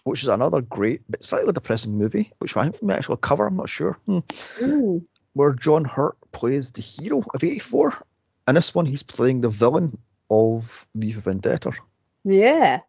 which 0.04 0.22
is 0.22 0.28
another 0.28 0.60
great 0.60 1.02
but 1.08 1.22
slightly 1.24 1.52
depressing 1.52 1.96
movie, 1.96 2.32
which 2.38 2.56
I 2.56 2.70
might 2.82 2.98
actually 2.98 3.18
cover, 3.20 3.46
I'm 3.46 3.56
not 3.56 3.68
sure. 3.68 3.98
Hmm. 4.06 4.18
Mm. 4.58 5.06
where 5.32 5.52
John 5.54 5.84
Hurt 5.84 6.16
plays 6.32 6.72
the 6.72 6.82
hero 6.82 7.22
of 7.32 7.44
84. 7.44 7.94
In 8.48 8.56
this 8.56 8.74
one, 8.74 8.84
he's 8.86 9.04
playing 9.04 9.40
the 9.42 9.48
villain 9.48 9.96
of 10.28 10.86
V 10.94 11.12
for 11.12 11.20
Vendetta. 11.20 11.72
Yeah. 12.24 12.80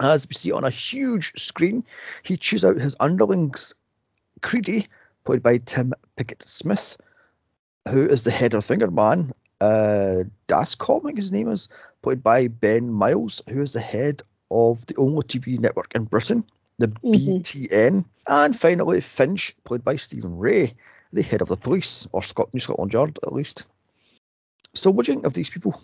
As 0.00 0.28
we 0.28 0.34
see 0.34 0.50
on 0.52 0.64
a 0.64 0.70
huge 0.70 1.32
screen, 1.40 1.84
he 2.24 2.36
chews 2.36 2.64
out 2.64 2.80
his 2.80 2.96
underlings. 2.98 3.74
Creedy, 4.40 4.88
played 5.24 5.42
by 5.42 5.58
Tim 5.58 5.92
Pigott-Smith, 6.16 6.96
who 7.88 8.06
is 8.06 8.24
the 8.24 8.30
head 8.30 8.54
of 8.54 8.64
Fingerman. 8.64 9.32
Uh, 9.60 10.24
Dascomb, 10.48 11.02
I 11.04 11.08
think 11.08 11.18
his 11.18 11.32
name 11.32 11.48
is, 11.48 11.68
played 12.02 12.22
by 12.22 12.48
Ben 12.48 12.90
Miles, 12.90 13.42
who 13.48 13.60
is 13.60 13.72
the 13.72 13.80
head 13.80 14.22
of 14.50 14.84
the 14.86 14.96
only 14.96 15.22
TV 15.22 15.58
network 15.58 15.94
in 15.94 16.04
Britain, 16.04 16.44
the 16.78 16.88
Mhm. 16.88 17.40
BTN. 17.42 18.04
And 18.26 18.58
finally, 18.58 19.00
Finch, 19.00 19.54
played 19.64 19.84
by 19.84 19.96
Stephen 19.96 20.38
Rea, 20.38 20.74
the 21.12 21.22
head 21.22 21.42
of 21.42 21.48
the 21.48 21.56
police, 21.56 22.06
or 22.12 22.22
Scot- 22.22 22.52
New 22.54 22.60
Scotland 22.60 22.92
Yard 22.92 23.18
at 23.22 23.32
least. 23.32 23.66
So, 24.74 24.90
what 24.90 25.06
do 25.06 25.12
you 25.12 25.16
think 25.16 25.26
of 25.26 25.34
these 25.34 25.50
people? 25.50 25.80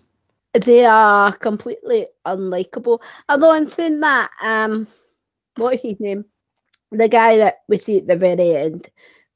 They 0.52 0.87
are 0.87 1.32
completely 1.32 2.06
unlikable. 2.24 3.00
Although 3.28 3.54
in 3.54 3.70
saying 3.70 4.00
that, 4.00 4.30
um, 4.40 4.87
what 5.56 5.74
is 5.74 5.80
his 5.82 6.00
name? 6.00 6.24
The 6.92 7.09
guy 7.09 7.38
that 7.38 7.62
we 7.68 7.78
see 7.78 7.98
at 7.98 8.06
the 8.06 8.16
very 8.16 8.54
end 8.54 8.88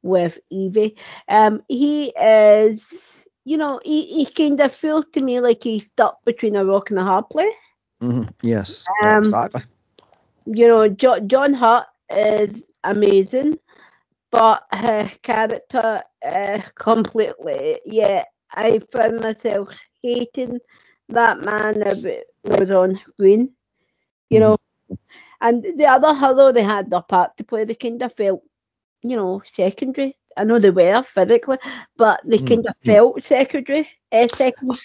with 0.02 0.38
Evie. 0.50 0.96
Um, 1.28 1.62
he 1.68 2.08
is, 2.20 3.26
you 3.44 3.56
know, 3.56 3.80
he, 3.84 4.06
he 4.24 4.26
kind 4.26 4.60
of 4.60 4.72
feels 4.72 5.06
to 5.12 5.20
me 5.22 5.40
like 5.40 5.62
he's 5.64 5.84
stuck 5.84 6.24
between 6.24 6.56
a 6.56 6.64
rock 6.64 6.90
and 6.90 6.98
a 6.98 7.04
hard 7.04 7.28
place. 7.30 7.54
hmm 8.00 8.22
Yes, 8.42 8.90
Um, 9.04 9.36
exactly. 9.40 9.62
You 10.46 10.68
know, 10.68 10.88
jo- 10.88 11.20
John 11.20 11.54
Hurt 11.54 11.86
is 12.10 12.64
amazing, 12.84 13.58
but 14.30 14.64
her 14.72 15.10
character 15.22 16.02
uh, 16.24 16.60
completely, 16.74 17.80
yeah, 17.84 18.24
I 18.52 18.80
found 18.92 19.20
myself 19.20 19.68
hating 20.02 20.58
that 21.08 21.40
man 21.40 21.82
it 21.82 22.26
was 22.44 22.70
on 22.70 22.98
screen. 23.08 23.54
You 24.30 24.40
know, 24.40 24.56
and 25.40 25.62
the 25.62 25.86
other 25.86 26.14
hero 26.14 26.52
they 26.52 26.62
had 26.62 26.90
their 26.90 27.02
part 27.02 27.36
to 27.36 27.44
play, 27.44 27.64
they 27.64 27.74
kind 27.74 28.02
of 28.02 28.12
felt, 28.14 28.42
you 29.02 29.16
know, 29.16 29.42
secondary. 29.46 30.16
I 30.36 30.44
know 30.44 30.58
they 30.58 30.70
were 30.70 31.02
physically, 31.02 31.58
but 31.96 32.20
they 32.24 32.38
Mm, 32.38 32.46
kind 32.48 32.66
of 32.66 32.74
mm. 32.84 32.86
felt 32.86 33.22
secondary. 33.22 33.88
Uh, 34.12 34.28
secondary. 34.28 34.78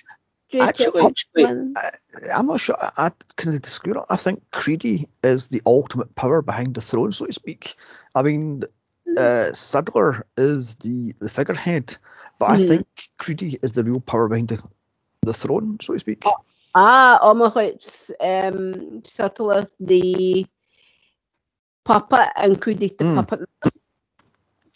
to 0.49 0.61
Actually. 0.61 1.07
I, 1.75 1.89
I'm 2.33 2.47
not 2.47 2.59
sure. 2.59 2.75
I, 2.79 3.07
I 3.07 3.11
kind 3.35 3.55
of 3.55 3.61
disagree. 3.61 3.93
it. 3.93 4.05
I 4.09 4.15
think 4.17 4.43
Creedy 4.51 5.07
is 5.23 5.47
the 5.47 5.61
ultimate 5.65 6.15
power 6.15 6.41
behind 6.41 6.75
the 6.75 6.81
throne, 6.81 7.11
so 7.11 7.25
to 7.25 7.33
speak. 7.33 7.75
I 8.15 8.23
mean, 8.23 8.63
uh, 9.17 9.53
Sadler 9.53 10.25
is 10.37 10.75
the, 10.77 11.13
the 11.19 11.29
figurehead, 11.29 11.97
but 12.39 12.47
I 12.51 12.57
Mhm. 12.57 12.67
think 12.67 12.87
Creedy 13.19 13.57
is 13.63 13.73
the 13.73 13.83
real 13.83 13.99
power 13.99 14.27
behind 14.29 14.49
the, 14.49 14.63
the 15.21 15.33
throne, 15.33 15.77
so 15.81 15.93
to 15.93 15.99
speak. 15.99 16.23
Ah, 16.73 17.17
almost 17.21 17.55
like 17.55 17.81
um, 18.19 19.01
the 19.79 20.45
puppet 21.85 22.29
included 22.43 22.97
the 22.97 23.03
Mm. 23.03 23.15
puppet. 23.15 23.49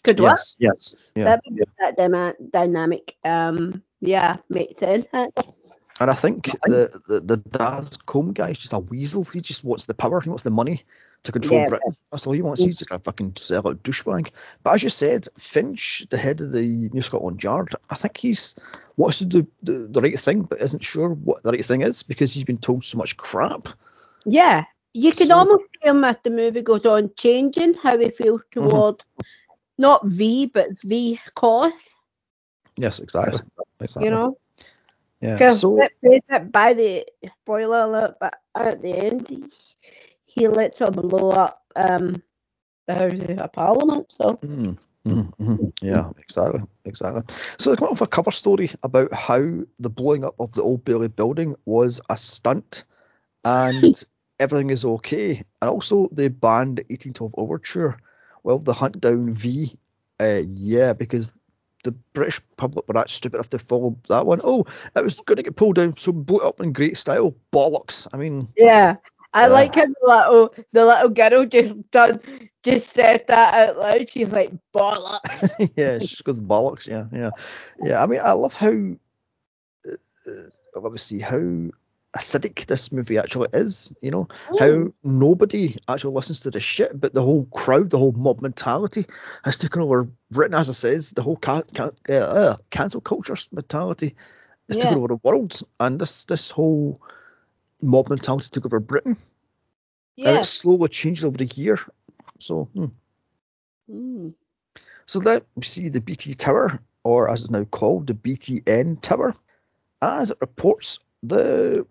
Could 0.02 0.20
work. 0.20 0.30
Yes, 0.38 0.56
yes, 0.58 0.94
yeah. 1.14 1.24
that, 1.24 1.42
that 1.78 1.98
dyma- 1.98 2.50
dynamic. 2.50 3.16
Um, 3.24 3.82
yeah, 4.00 4.36
makes 4.48 4.80
sense. 4.80 5.06
And 5.12 6.10
I 6.10 6.14
think 6.14 6.44
the, 6.64 6.98
the 7.06 7.20
the 7.20 7.36
Dascomb 7.36 8.32
guy 8.32 8.50
is 8.50 8.58
just 8.58 8.72
a 8.72 8.78
weasel. 8.78 9.24
He 9.24 9.40
just 9.42 9.62
wants 9.64 9.84
the 9.86 9.92
power. 9.94 10.20
He 10.22 10.30
wants 10.30 10.42
the 10.42 10.50
money 10.50 10.84
to 11.24 11.32
control 11.32 11.60
Yeah. 11.60 11.66
Britain. 11.68 11.94
That's 12.10 12.26
all 12.26 12.32
he 12.32 12.40
wants. 12.40 12.62
He's 12.62 12.78
just 12.78 12.90
a 12.90 12.98
fucking 12.98 13.32
sellout 13.32 13.80
douchebag. 13.80 14.30
But 14.62 14.74
as 14.76 14.82
you 14.82 14.88
said, 14.88 15.26
Finch, 15.36 16.06
the 16.08 16.16
head 16.16 16.40
of 16.40 16.52
the 16.52 16.62
New 16.62 17.02
Scotland 17.02 17.42
Yard, 17.42 17.74
I 17.90 17.96
think 17.96 18.16
he's 18.16 18.54
wants 18.96 19.18
to 19.18 19.26
do 19.26 19.46
the, 19.62 19.72
the 19.90 20.00
right 20.00 20.18
thing, 20.18 20.42
but 20.44 20.62
isn't 20.62 20.82
sure 20.82 21.10
what 21.10 21.42
the 21.42 21.52
right 21.52 21.64
thing 21.64 21.82
is 21.82 22.02
because 22.02 22.32
he's 22.32 22.44
been 22.44 22.56
told 22.58 22.84
so 22.84 22.96
much 22.96 23.18
crap. 23.18 23.68
Yeah, 24.24 24.64
you 24.94 25.12
can 25.12 25.26
So- 25.26 25.36
almost 25.36 25.64
feel 25.82 25.94
him 25.94 26.04
as 26.04 26.16
the 26.24 26.30
movie 26.30 26.62
goes 26.62 26.86
on 26.86 27.10
changing 27.14 27.74
how 27.74 27.98
he 27.98 28.08
feels 28.08 28.40
Mm-hmm. 28.56 28.70
toward 28.70 29.04
not 29.80 30.06
V 30.06 30.46
but 30.46 30.78
V 30.82 31.20
cause. 31.34 31.96
Yes, 32.76 33.00
exactly. 33.00 33.40
Exactly. 33.80 34.04
You 34.04 34.10
know, 34.10 34.36
Yeah. 35.20 35.38
because 35.38 35.64
So 35.64 35.88
by 36.52 36.74
the 36.74 37.06
spoiler 37.42 37.82
alert, 37.82 38.16
but 38.20 38.34
at 38.54 38.82
the 38.82 38.94
end 38.94 39.28
he, 39.28 39.44
he 40.26 40.48
lets 40.48 40.78
her 40.80 40.90
blow 40.90 41.30
up 41.30 41.62
um 41.76 42.22
the 42.86 42.94
Houses 42.94 43.38
of 43.38 43.52
Parliament. 43.52 44.12
So 44.12 44.40
Mm, 44.42 44.78
mhm, 45.06 45.32
mhm. 45.38 45.72
Yeah, 45.82 46.10
exactly, 46.18 46.62
exactly. 46.84 47.22
So 47.58 47.70
they 47.70 47.76
come 47.76 47.86
up 47.86 47.92
with 47.92 48.02
a 48.02 48.06
cover 48.06 48.30
story 48.32 48.70
about 48.82 49.12
how 49.12 49.40
the 49.78 49.90
blowing 49.90 50.24
up 50.24 50.34
of 50.40 50.52
the 50.52 50.62
Old 50.62 50.84
Bailey 50.84 51.08
building 51.08 51.56
was 51.64 52.00
a 52.08 52.16
stunt, 52.16 52.84
and 53.44 54.02
everything 54.40 54.70
is 54.70 54.84
okay. 54.84 55.42
And 55.60 55.70
also 55.70 56.08
they 56.12 56.28
banned 56.28 56.78
the 56.78 56.84
1812 56.90 57.34
Overture. 57.36 57.98
Well, 58.42 58.58
the 58.58 58.72
hunt 58.72 59.00
down 59.00 59.32
V, 59.32 59.72
uh, 60.20 60.42
yeah, 60.48 60.92
because 60.92 61.32
the 61.84 61.92
British 62.12 62.40
public 62.56 62.86
were 62.88 62.94
that 62.94 63.10
stupid 63.10 63.36
enough 63.36 63.50
to 63.50 63.58
follow 63.58 63.96
that 64.08 64.26
one. 64.26 64.40
Oh, 64.44 64.66
it 64.94 65.04
was 65.04 65.20
going 65.20 65.36
to 65.36 65.42
get 65.42 65.56
pulled 65.56 65.76
down, 65.76 65.96
so 65.96 66.12
blew 66.12 66.40
it 66.40 66.44
up 66.44 66.60
in 66.60 66.72
great 66.72 66.96
style. 66.98 67.34
Bollocks. 67.52 68.06
I 68.12 68.16
mean, 68.16 68.48
yeah. 68.56 68.96
I 69.32 69.42
Yeah. 69.42 69.48
like 69.52 69.74
how 69.76 69.86
the 69.86 69.94
little 70.02 70.54
the 70.72 70.84
little 70.84 71.08
girl 71.10 71.46
just 71.46 71.90
done 71.92 72.20
just 72.64 72.94
said 72.94 73.26
that 73.28 73.54
out 73.54 73.78
loud. 73.78 74.10
She's 74.10 74.28
like 74.28 74.50
bollocks. 74.74 75.70
yeah, 75.76 76.00
she 76.00 76.22
goes 76.24 76.40
bollocks. 76.40 76.86
Yeah, 76.88 77.04
yeah, 77.12 77.30
yeah. 77.80 78.02
I 78.02 78.06
mean, 78.06 78.20
I 78.22 78.32
love 78.32 78.54
how 78.54 78.72
uh, 79.88 79.92
uh, 80.26 80.32
obviously 80.74 81.20
how 81.20 81.70
acidic 82.16 82.66
this 82.66 82.92
movie 82.92 83.18
actually 83.18 83.48
is. 83.52 83.94
You 84.02 84.10
know 84.10 84.28
how 84.58 84.92
nobody 85.02 85.76
actually 85.88 86.14
listens 86.14 86.40
to 86.40 86.50
the 86.50 86.60
shit, 86.60 86.98
but 86.98 87.14
the 87.14 87.22
whole 87.22 87.44
crowd, 87.44 87.90
the 87.90 87.98
whole 87.98 88.12
mob 88.12 88.40
mentality 88.40 89.06
has 89.44 89.58
taken 89.58 89.82
over. 89.82 90.08
Britain, 90.30 90.54
as 90.54 90.68
I 90.68 90.72
says, 90.72 91.10
the 91.12 91.22
whole 91.22 91.36
ca- 91.36 91.62
ca- 91.74 91.90
uh, 92.08 92.12
uh, 92.12 92.56
cancel 92.70 93.00
culture 93.00 93.36
mentality 93.52 94.14
has 94.68 94.76
taken 94.76 94.96
over 94.96 95.08
the 95.08 95.20
world, 95.22 95.60
and 95.78 96.00
this 96.00 96.24
this 96.24 96.50
whole 96.50 97.00
mob 97.80 98.08
mentality 98.10 98.48
took 98.50 98.66
over 98.66 98.80
Britain, 98.80 99.16
and 100.16 100.26
Yeah. 100.26 100.40
it 100.40 100.44
slowly 100.44 100.88
changed 100.88 101.24
over 101.24 101.36
the 101.36 101.46
year. 101.46 101.78
So. 102.38 102.64
Hmm. 102.64 102.86
Mm. 103.90 104.34
So 105.06 105.18
then 105.18 105.40
we 105.56 105.64
see 105.64 105.88
the 105.88 106.00
BT 106.00 106.34
Tower, 106.34 106.80
or 107.02 107.28
as 107.28 107.40
it's 107.40 107.50
now 107.50 107.64
called, 107.64 108.06
the 108.06 108.14
BTN 108.14 109.00
Tower, 109.00 109.34
as 110.00 110.30
it 110.30 110.38
reports 110.40 111.00
the 111.22 111.86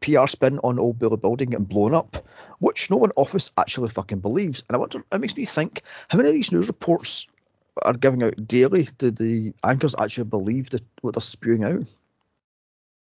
PR 0.00 0.26
spin 0.26 0.58
on 0.60 0.78
Old 0.78 0.98
Building 0.98 1.50
getting 1.50 1.64
blown 1.64 1.94
up, 1.94 2.16
which 2.58 2.90
no 2.90 2.96
one 2.96 3.12
office 3.16 3.50
actually 3.56 3.90
fucking 3.90 4.20
believes. 4.20 4.64
And 4.68 4.76
I 4.76 4.78
wonder, 4.78 5.04
it 5.12 5.20
makes 5.20 5.36
me 5.36 5.44
think, 5.44 5.82
how 6.08 6.18
many 6.18 6.30
of 6.30 6.34
these 6.34 6.52
news 6.52 6.68
reports 6.68 7.26
are 7.84 7.94
giving 7.94 8.22
out 8.22 8.46
daily 8.46 8.86
do 8.98 9.10
the 9.10 9.54
anchors 9.64 9.94
actually 9.98 10.24
believe 10.24 10.68
what 11.00 11.14
they're 11.14 11.20
spewing 11.20 11.64
out? 11.64 11.84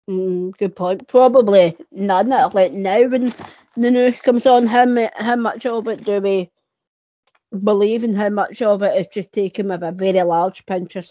Mm, 0.08 0.56
good 0.56 0.76
point. 0.76 1.08
Probably 1.08 1.76
none. 1.90 2.28
Like 2.28 2.72
now, 2.72 3.02
when 3.08 3.32
the 3.76 3.90
news 3.90 4.20
comes 4.20 4.46
on, 4.46 4.66
how 4.66 4.86
how 5.16 5.36
much 5.36 5.66
of 5.66 5.88
it 5.88 6.04
do 6.04 6.20
we 6.20 6.50
believe, 7.62 8.04
and 8.04 8.16
how 8.16 8.28
much 8.28 8.60
of 8.62 8.82
it 8.82 9.00
is 9.00 9.06
just 9.12 9.32
taken 9.32 9.68
with 9.68 9.82
a 9.82 9.92
very 9.92 10.22
large 10.22 10.66
pinch 10.66 10.96
of 10.96 11.06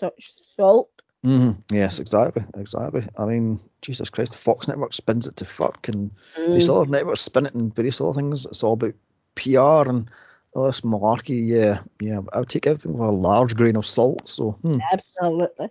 salt? 0.56 0.90
Mm-hmm. 1.26 1.76
Yes, 1.76 2.00
exactly, 2.00 2.44
exactly. 2.56 3.04
I 3.18 3.26
mean, 3.26 3.60
Jesus 3.82 4.10
Christ, 4.10 4.34
the 4.34 4.38
Fox 4.40 4.68
network 4.68 4.94
spins 4.94 5.28
it 5.28 5.38
to 5.38 5.46
fuck, 5.46 5.88
and 5.88 6.12
these 6.36 6.68
Mm, 6.68 6.82
other 6.82 6.92
networks 6.92 7.22
spin 7.22 7.46
it 7.46 7.54
and 7.54 7.74
various 7.74 8.02
other 8.02 8.14
things. 8.14 8.46
It's 8.46 8.64
all 8.64 8.74
about 8.74 8.96
PR 9.36 9.90
and 9.90 10.10
all 10.54 10.66
this 10.66 10.82
malarkey. 10.82 11.48
Yeah, 11.48 11.80
yeah. 12.02 12.20
I 12.34 12.40
would 12.40 12.50
take 12.50 12.68
everything 12.68 12.94
with 12.94 13.08
a 13.08 13.12
large 13.12 13.56
grain 13.56 13.78
of 13.78 13.86
salt. 13.88 14.28
So, 14.28 14.52
hmm. 14.52 14.80
absolutely. 14.92 15.70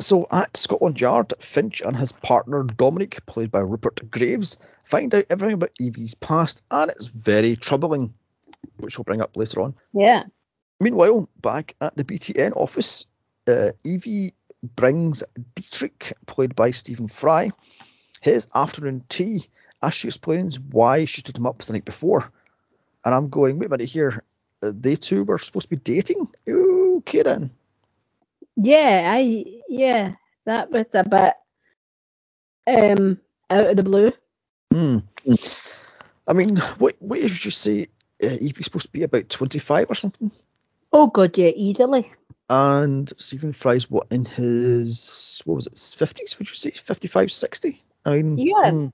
so 0.00 0.26
at 0.30 0.56
Scotland 0.56 1.00
Yard, 1.00 1.32
Finch 1.40 1.80
and 1.82 1.96
his 1.96 2.12
partner 2.12 2.62
Dominic, 2.62 3.26
played 3.26 3.50
by 3.50 3.60
Rupert 3.60 4.08
Graves, 4.10 4.56
find 4.84 5.12
out 5.14 5.24
everything 5.30 5.54
about 5.54 5.72
Evie's 5.80 6.14
past, 6.14 6.62
and 6.70 6.90
it's 6.92 7.06
very 7.06 7.56
troubling, 7.56 8.14
which 8.76 8.98
we'll 8.98 9.04
bring 9.04 9.20
up 9.20 9.36
later 9.36 9.62
on. 9.62 9.74
Yeah. 9.92 10.22
Meanwhile, 10.80 11.28
back 11.40 11.74
at 11.80 11.96
the 11.96 12.04
BTN 12.04 12.52
office, 12.54 13.06
uh, 13.48 13.70
Evie 13.84 14.32
brings 14.74 15.22
Dietrich, 15.54 16.14
played 16.26 16.54
by 16.54 16.70
Stephen 16.70 17.08
Fry, 17.08 17.50
his 18.20 18.48
afternoon 18.54 19.04
tea 19.08 19.46
as 19.82 19.94
she 19.94 20.08
explains 20.08 20.58
why 20.58 21.04
she 21.04 21.20
stood 21.20 21.38
him 21.38 21.46
up 21.46 21.58
the 21.58 21.72
night 21.72 21.84
before. 21.84 22.30
And 23.04 23.14
I'm 23.14 23.28
going, 23.28 23.58
wait 23.58 23.66
a 23.66 23.70
minute 23.70 23.88
here, 23.88 24.24
uh, 24.62 24.72
they 24.74 24.96
two 24.96 25.24
were 25.24 25.38
supposed 25.38 25.68
to 25.68 25.76
be 25.76 25.76
dating? 25.76 26.28
Okay 26.48 27.22
then. 27.22 27.50
Yeah. 28.56 29.10
I 29.12 29.44
yeah. 29.68 30.14
That 30.44 30.70
was 30.70 30.86
a 30.94 31.08
bit 31.08 31.34
um 32.66 33.20
out 33.50 33.66
of 33.66 33.76
the 33.76 33.82
blue. 33.82 34.12
Hmm. 34.72 34.98
I 36.26 36.32
mean, 36.32 36.56
what 36.78 36.96
what 36.98 37.20
did 37.20 37.44
you 37.44 37.50
say? 37.50 37.88
Uh, 38.22 38.26
Evie's 38.26 38.64
supposed 38.64 38.86
to 38.86 38.92
be 38.92 39.02
about 39.02 39.28
25 39.28 39.90
or 39.90 39.94
something? 39.94 40.30
Oh 40.92 41.08
god, 41.08 41.36
yeah, 41.36 41.50
easily. 41.54 42.10
And 42.48 43.12
Stephen 43.18 43.52
Fry's 43.52 43.90
what 43.90 44.06
in 44.10 44.24
his, 44.24 45.42
what 45.44 45.56
was 45.56 45.66
it, 45.66 45.72
50s, 45.74 46.38
would 46.38 46.48
you 46.48 46.54
say? 46.54 46.70
55, 46.70 47.32
60? 47.32 47.82
I 48.04 48.22
mean, 48.22 48.38
Yeah. 48.38 48.70
hmm, 48.70 48.86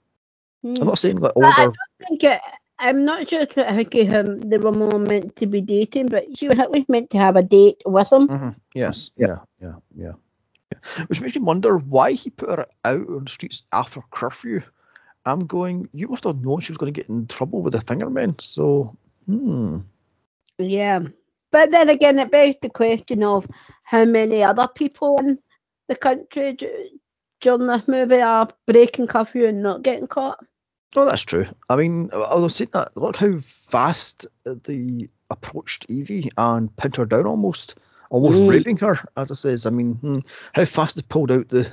Mm. 0.65 0.81
I'm 0.81 0.87
not 0.87 0.99
saying 0.99 1.19
like 1.19 1.33
But 1.35 1.45
I 1.45 1.65
older. 1.65 1.75
I 2.01 2.05
think 2.07 2.25
it, 2.25 2.41
I'm 2.79 3.05
not 3.05 3.29
sure 3.29 3.43
if 3.43 3.59
I 3.59 3.85
think 3.85 4.12
um, 4.12 4.41
they 4.41 4.59
were 4.59 4.73
more 4.73 4.99
meant 4.99 5.37
to 5.37 5.47
be 5.47 5.61
dating, 5.61 6.07
but 6.07 6.38
she 6.38 6.49
was 6.49 6.59
at 6.59 6.71
least 6.71 6.88
meant 6.88 7.11
to 7.11 7.19
have 7.19 7.37
a 7.37 7.43
date 7.43 7.83
with 7.85 8.12
him. 8.12 8.29
Mhm, 8.29 8.57
Yes. 8.75 9.11
Yeah. 9.17 9.38
Yeah. 9.61 9.75
Yeah. 9.95 10.12
Yeah. 10.73 11.05
Which 11.07 11.21
makes 11.21 11.35
me 11.35 11.43
wonder 11.43 11.79
why 11.79 12.12
he 12.12 12.31
put 12.31 12.49
her 12.49 12.67
out 12.85 13.09
on 13.09 13.25
the 13.25 13.31
streets 13.31 13.65
after 13.73 14.01
curfew. 14.11 14.62
I'm 15.25 15.41
going. 15.41 15.88
You 15.93 16.09
must 16.09 16.25
have 16.25 16.41
known 16.41 16.61
she 16.61 16.73
was 16.73 16.79
going 16.79 16.93
to 16.93 17.01
get 17.01 17.09
in 17.09 17.27
trouble 17.27 17.62
with 17.62 17.75
the 17.75 17.81
Fingermen. 17.81 18.41
So, 18.41 18.97
hmm. 19.27 19.79
Yeah. 20.59 21.01
But 21.53 21.71
then 21.71 21.88
again, 21.91 22.19
it 22.19 22.31
begs 22.31 22.57
the 22.62 22.71
question 22.71 23.23
of 23.23 23.47
how 23.85 24.05
many 24.05 24.43
other 24.43 24.67
people 24.75 25.19
in 25.19 25.38
the 25.88 25.95
country 25.97 26.57
during 27.41 27.66
this 27.66 27.87
movie 27.89 28.20
are 28.20 28.49
breaking 28.66 29.07
curfew 29.07 29.47
and 29.47 29.62
not 29.62 29.83
getting 29.83 30.07
caught. 30.09 30.39
Oh, 30.97 31.05
that's 31.05 31.22
true. 31.22 31.47
I 31.68 31.76
mean, 31.76 32.11
although 32.12 32.49
saying 32.49 32.70
that, 32.74 32.97
look 32.97 33.16
how 33.16 33.37
fast 33.39 34.26
they 34.45 35.09
approached 35.31 35.87
Evie 35.89 36.31
and 36.37 36.74
pinned 36.76 36.97
her 36.97 37.07
down 37.07 37.26
almost, 37.26 37.79
almost 38.11 38.41
Mm. 38.41 38.49
raping 38.51 38.76
her. 38.79 38.99
As 39.16 39.31
I 39.31 39.35
says, 39.35 39.64
I 39.66 39.70
mean, 39.70 39.95
hmm, 39.95 40.18
how 40.53 40.64
fast 40.66 40.97
they 40.97 41.03
pulled 41.03 41.31
out 41.31 41.49
the 41.49 41.70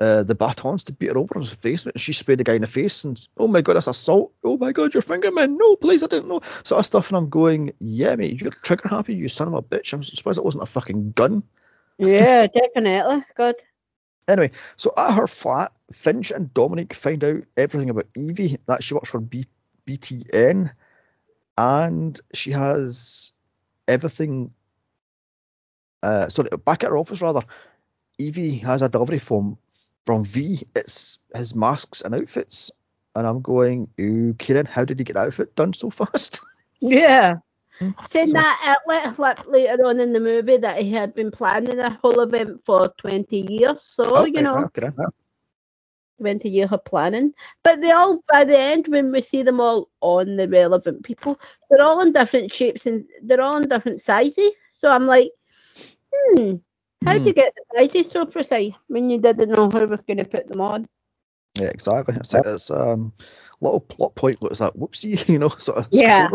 uh, 0.00 0.22
the 0.22 0.34
batons 0.34 0.84
to 0.84 0.92
beat 0.92 1.10
her 1.10 1.18
over 1.18 1.34
in 1.36 1.40
the 1.40 1.48
face, 1.48 1.84
and 1.84 1.98
she 1.98 2.12
sprayed 2.12 2.38
the 2.38 2.44
guy 2.44 2.54
in 2.54 2.60
the 2.60 2.66
face, 2.66 3.04
and 3.04 3.26
oh 3.36 3.48
my 3.48 3.60
god, 3.60 3.76
that's 3.76 3.88
assault. 3.88 4.32
Oh 4.44 4.56
my 4.56 4.72
god, 4.72 4.94
you're 4.94 5.02
fingerman. 5.02 5.56
No, 5.56 5.76
please, 5.76 6.02
I 6.02 6.06
didn't 6.06 6.28
know. 6.28 6.40
Sort 6.62 6.78
of 6.78 6.86
stuff, 6.86 7.08
and 7.08 7.16
I'm 7.16 7.28
going, 7.28 7.72
yeah, 7.80 8.14
mate, 8.14 8.40
you're 8.40 8.52
trigger 8.52 8.88
happy, 8.88 9.14
you 9.14 9.28
son 9.28 9.48
of 9.48 9.54
a 9.54 9.62
bitch. 9.62 9.92
I'm 9.92 10.04
surprised 10.04 10.38
it 10.38 10.44
wasn't 10.44 10.62
a 10.62 10.66
fucking 10.66 11.12
gun. 11.12 11.42
Yeah, 11.98 12.46
definitely. 12.54 13.24
God. 13.36 13.56
Anyway, 14.28 14.50
so 14.76 14.92
at 14.96 15.14
her 15.14 15.26
flat, 15.26 15.72
Finch 15.92 16.30
and 16.30 16.52
Dominic 16.52 16.94
find 16.94 17.24
out 17.24 17.44
everything 17.56 17.90
about 17.90 18.06
Evie, 18.16 18.58
that 18.66 18.84
she 18.84 18.94
works 18.94 19.08
for 19.08 19.20
B- 19.20 19.44
BTN, 19.86 20.70
and 21.56 22.20
she 22.34 22.52
has 22.52 23.32
everything. 23.88 24.52
Uh, 26.02 26.28
sorry, 26.28 26.50
back 26.64 26.84
at 26.84 26.90
her 26.90 26.98
office 26.98 27.20
rather, 27.20 27.40
Evie 28.18 28.58
has 28.58 28.82
a 28.82 28.88
delivery 28.88 29.18
from 29.18 29.58
from 30.08 30.24
V. 30.24 30.62
It's 30.74 31.18
his 31.34 31.54
masks 31.54 32.00
and 32.00 32.14
outfits, 32.14 32.70
and 33.14 33.26
I'm 33.26 33.42
going, 33.42 33.90
okay 34.00 34.54
then, 34.54 34.64
how 34.64 34.86
did 34.86 34.98
he 34.98 35.04
get 35.04 35.12
the 35.16 35.20
outfit 35.20 35.54
done 35.54 35.74
so 35.74 35.90
fast? 35.98 36.40
Yeah. 36.80 37.34
Hmm. 37.78 37.90
Saying 38.08 38.28
So- 38.28 38.32
that 38.40 38.58
it 38.70 38.78
let 38.88 39.14
slip 39.16 39.46
later 39.46 39.84
on 39.84 40.00
in 40.00 40.14
the 40.14 40.20
movie 40.20 40.56
that 40.56 40.80
he 40.80 40.90
had 40.92 41.12
been 41.12 41.30
planning 41.30 41.76
the 41.76 41.90
whole 41.90 42.20
event 42.20 42.62
for 42.64 42.88
20 42.96 43.36
years. 43.36 43.82
So, 43.82 44.04
Oh, 44.16 44.24
you 44.24 44.32
right, 44.36 44.44
know, 44.44 44.54
right, 44.54 44.64
okay 44.64 44.88
then. 44.96 45.06
went 46.18 46.46
a 46.46 46.48
year 46.48 46.68
of 46.70 46.82
planning. 46.86 47.34
But 47.62 47.82
they 47.82 47.90
all, 47.90 48.24
by 48.32 48.44
the 48.44 48.58
end, 48.58 48.88
when 48.88 49.12
we 49.12 49.20
see 49.20 49.42
them 49.42 49.60
all 49.60 49.90
on 50.00 50.36
the 50.36 50.48
relevant 50.48 51.04
people, 51.04 51.38
they're 51.68 51.82
all 51.84 52.00
in 52.00 52.14
different 52.14 52.50
shapes 52.50 52.86
and 52.86 53.04
they're 53.22 53.42
all 53.42 53.58
in 53.58 53.68
different 53.68 54.00
sizes. 54.00 54.52
So 54.80 54.90
I'm 54.90 55.06
like, 55.06 55.28
hmm, 56.14 56.54
how'd 57.04 57.24
you 57.26 57.32
get 57.32 57.54
the 57.54 57.64
sizes 57.76 58.10
so 58.10 58.26
precise 58.26 58.72
when 58.88 59.10
you 59.10 59.18
didn't 59.18 59.50
know 59.50 59.68
who 59.68 59.86
was 59.86 60.00
going 60.06 60.18
to 60.18 60.24
put 60.24 60.48
them 60.48 60.60
on? 60.60 60.86
Yeah, 61.58 61.68
exactly. 61.68 62.16
It's, 62.16 62.34
it's 62.34 62.70
um 62.70 63.12
little 63.60 63.80
plot 63.80 64.14
point 64.14 64.42
looks 64.42 64.60
like 64.60 64.74
whoopsie, 64.74 65.28
you 65.28 65.38
know, 65.38 65.48
sort 65.48 65.78
of. 65.78 65.88
Yeah. 65.90 66.28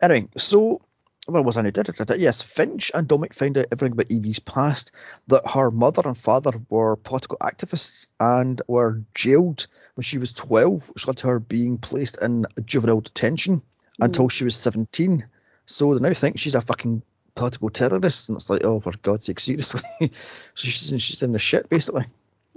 Anyway, 0.00 0.28
so 0.36 0.80
where 1.26 1.42
was 1.42 1.56
I? 1.56 1.70
Did 1.70 1.86
did? 1.86 2.20
Yes, 2.20 2.42
Finch 2.42 2.90
and 2.92 3.06
Dominic 3.06 3.34
find 3.34 3.56
out 3.56 3.66
everything 3.70 3.92
about 3.92 4.10
Evie's 4.10 4.40
past, 4.40 4.90
that 5.28 5.48
her 5.48 5.70
mother 5.70 6.02
and 6.04 6.18
father 6.18 6.52
were 6.68 6.96
political 6.96 7.38
activists 7.38 8.08
and 8.18 8.60
were 8.66 9.02
jailed 9.14 9.68
when 9.94 10.02
she 10.02 10.18
was 10.18 10.32
12, 10.32 10.90
which 10.92 11.06
led 11.06 11.18
to 11.18 11.28
her 11.28 11.38
being 11.38 11.78
placed 11.78 12.20
in 12.20 12.46
juvenile 12.64 13.00
detention 13.00 13.62
until 14.00 14.28
she 14.28 14.44
was 14.44 14.56
17. 14.56 15.28
So 15.66 15.94
they 15.94 16.00
now 16.00 16.14
think 16.14 16.38
she's 16.38 16.56
a 16.56 16.60
fucking 16.60 17.02
political 17.34 17.70
terrorists, 17.70 18.28
and 18.28 18.36
it's 18.36 18.50
like, 18.50 18.64
oh, 18.64 18.80
for 18.80 18.92
God's 19.02 19.26
sake, 19.26 19.40
seriously. 19.40 19.80
so 20.00 20.10
she's, 20.54 21.02
she's 21.02 21.22
in 21.22 21.32
the 21.32 21.38
shit, 21.38 21.68
basically. 21.68 22.04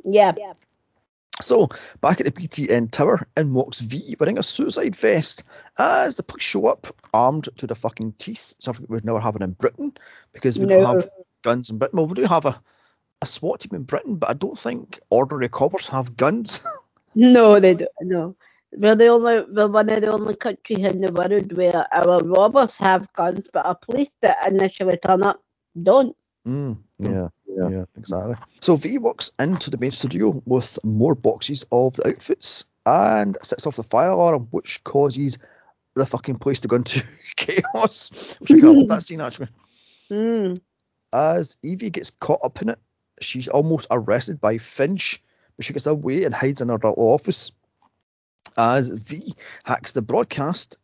Yeah. 0.04 0.34
So, 1.42 1.68
back 2.00 2.22
at 2.22 2.26
the 2.26 2.32
BTN 2.32 2.92
tower, 2.92 3.28
in 3.36 3.54
walks 3.54 3.80
V 3.80 4.16
wearing 4.20 4.38
a 4.38 4.44
suicide 4.44 4.96
vest 4.96 5.44
as 5.78 6.16
the 6.16 6.24
police 6.24 6.44
show 6.44 6.68
up 6.68 6.88
armed 7.14 7.50
to 7.58 7.68
the 7.68 7.76
fucking 7.76 8.14
teeth, 8.14 8.54
something 8.58 8.86
we've 8.88 9.04
never 9.04 9.20
had 9.20 9.36
in 9.42 9.52
Britain 9.52 9.94
because 10.32 10.58
we 10.58 10.66
No. 10.66 10.78
don't 10.80 11.02
have 11.02 11.10
guns 11.44 11.70
in 11.70 11.78
Britain. 11.78 11.98
Well, 11.98 12.08
we 12.08 12.14
do 12.14 12.24
have 12.24 12.46
a, 12.46 12.62
a 13.22 13.26
SWAT 13.26 13.60
team 13.60 13.76
in 13.76 13.84
Britain, 13.84 14.16
but 14.16 14.30
I 14.30 14.34
don't 14.34 14.58
think 14.58 15.00
ordinary 15.10 15.50
coppers 15.50 15.88
have 15.88 16.16
guns. 16.18 16.66
No, 17.18 17.62
they 17.62 17.76
don't. 17.76 17.90
No. 18.02 18.36
We're 18.78 18.96
the 18.96 19.08
only, 19.08 19.42
we're 19.50 19.68
one 19.68 19.90
of 19.90 20.02
the 20.02 20.12
only 20.12 20.36
countries 20.36 20.80
in 20.80 21.02
the 21.02 21.12
world 21.12 21.52
where 21.54 21.86
our 21.92 22.20
robbers 22.20 22.76
have 22.78 23.12
guns, 23.14 23.48
but 23.52 23.66
our 23.66 23.76
police 23.76 24.10
that 24.22 24.48
initially 24.48 24.98
turn 24.98 25.24
up 25.24 25.42
don't. 25.82 26.16
Mm, 26.48 26.78
yeah, 27.00 27.28
yeah, 27.48 27.86
exactly. 27.98 28.36
So 28.62 28.76
V 28.76 28.98
walks 28.98 29.32
into 29.40 29.72
the 29.72 29.78
main 29.78 29.92
studio 29.92 30.42
with 30.46 30.78
more 30.84 31.16
boxes 31.16 31.66
of 31.72 31.96
the 31.96 32.08
outfits 32.08 32.66
and 32.86 33.38
sets 33.42 33.66
off 33.66 33.76
the 33.76 33.84
fire 33.84 34.12
alarm, 34.12 34.48
which 34.52 34.84
causes 34.84 35.38
the 35.96 36.06
fucking 36.06 36.38
place 36.38 36.60
to 36.62 36.68
go 36.68 36.76
into 36.76 37.04
chaos. 37.36 38.38
Which 38.40 38.52
I 38.52 38.60
kind 38.60 38.70
of 38.70 38.76
love 38.78 38.88
that 38.90 39.04
scene 39.04 39.22
actually. 39.22 39.50
Mm. 40.12 40.58
As 41.14 41.58
Evie 41.64 41.90
gets 41.90 42.12
caught 42.12 42.42
up 42.44 42.62
in 42.62 42.70
it, 42.70 42.80
she's 43.22 43.48
almost 43.48 43.88
arrested 43.90 44.42
by 44.42 44.58
Finch, 44.58 45.24
but 45.56 45.66
she 45.66 45.74
gets 45.74 45.88
away 45.88 46.26
and 46.26 46.36
hides 46.36 46.62
in 46.62 46.68
her 46.68 46.76
little 46.76 46.94
office. 46.98 47.52
As 48.58 48.90
V 48.90 49.34
hacks 49.64 49.92
the 49.92 50.02
broadcast 50.02 50.78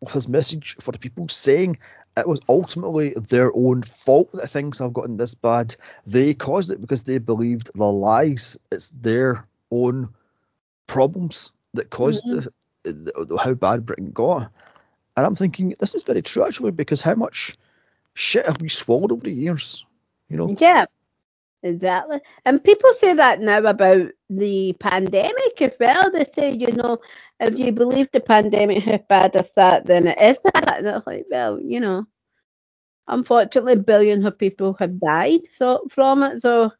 with 0.00 0.12
his 0.12 0.28
message 0.28 0.76
for 0.80 0.92
the 0.92 0.98
people 0.98 1.28
saying 1.28 1.78
it 2.16 2.28
was 2.28 2.40
ultimately 2.48 3.10
their 3.10 3.50
own 3.54 3.82
fault 3.82 4.32
that 4.32 4.48
things 4.48 4.78
have 4.78 4.92
gotten 4.92 5.16
this 5.16 5.34
bad. 5.34 5.76
They 6.06 6.34
caused 6.34 6.70
it 6.70 6.80
because 6.80 7.04
they 7.04 7.18
believed 7.18 7.70
the 7.74 7.84
lies. 7.84 8.58
It's 8.70 8.90
their 8.90 9.46
own 9.70 10.10
problems 10.86 11.52
that 11.74 11.88
caused 11.88 12.26
the, 12.26 12.52
the, 12.82 13.38
how 13.42 13.54
bad 13.54 13.86
Britain 13.86 14.10
got. 14.10 14.50
And 15.16 15.24
I'm 15.24 15.36
thinking 15.36 15.74
this 15.78 15.94
is 15.94 16.02
very 16.02 16.22
true 16.22 16.44
actually 16.44 16.72
because 16.72 17.00
how 17.00 17.14
much 17.14 17.56
shit 18.14 18.46
have 18.46 18.60
we 18.60 18.68
swallowed 18.68 19.12
over 19.12 19.24
the 19.24 19.32
years? 19.32 19.86
You 20.28 20.36
know? 20.36 20.54
Yeah, 20.58 20.86
exactly. 21.62 22.20
And 22.44 22.62
people 22.62 22.92
say 22.94 23.14
that 23.14 23.40
now 23.40 23.58
about 23.64 24.10
the 24.28 24.74
pandemic 24.78 25.60
as 25.60 25.72
well. 25.78 26.10
They 26.10 26.24
say, 26.24 26.52
you 26.52 26.72
know, 26.72 26.98
if 27.40 27.58
you 27.58 27.72
believe 27.72 28.10
the 28.12 28.20
pandemic 28.20 28.82
how 28.84 28.98
bad 28.98 29.36
is 29.36 29.50
that, 29.56 29.86
then 29.86 30.06
it 30.06 30.20
is 30.20 30.42
that. 30.42 30.78
And 30.78 30.86
it's 30.86 31.06
like, 31.06 31.26
well, 31.30 31.60
you 31.60 31.80
know, 31.80 32.06
unfortunately, 33.08 33.76
billions 33.76 34.24
of 34.24 34.38
people 34.38 34.76
have 34.78 35.00
died 35.00 35.40
so 35.50 35.84
from 35.90 36.22
it. 36.22 36.42
So 36.42 36.72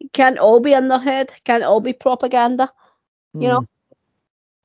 it 0.00 0.12
can't 0.12 0.38
all 0.38 0.60
be 0.60 0.72
in 0.72 0.88
their 0.88 0.98
head. 0.98 1.30
Can't 1.44 1.64
all 1.64 1.80
be 1.80 1.92
propaganda. 1.92 2.72
You 3.34 3.48
know? 3.48 3.60
Mm. 3.60 3.68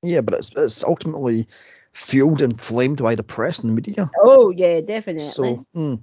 Yeah, 0.02 0.22
but 0.22 0.36
it's 0.36 0.52
it's 0.56 0.84
ultimately 0.84 1.48
fueled 1.92 2.42
and 2.42 2.60
flamed 2.60 3.02
by 3.02 3.16
the 3.16 3.24
press 3.24 3.60
and 3.60 3.70
the 3.70 3.76
media. 3.76 4.10
Oh 4.18 4.52
yeah, 4.52 4.82
definitely. 4.82 5.20
So 5.20 5.66
mm, 5.76 6.02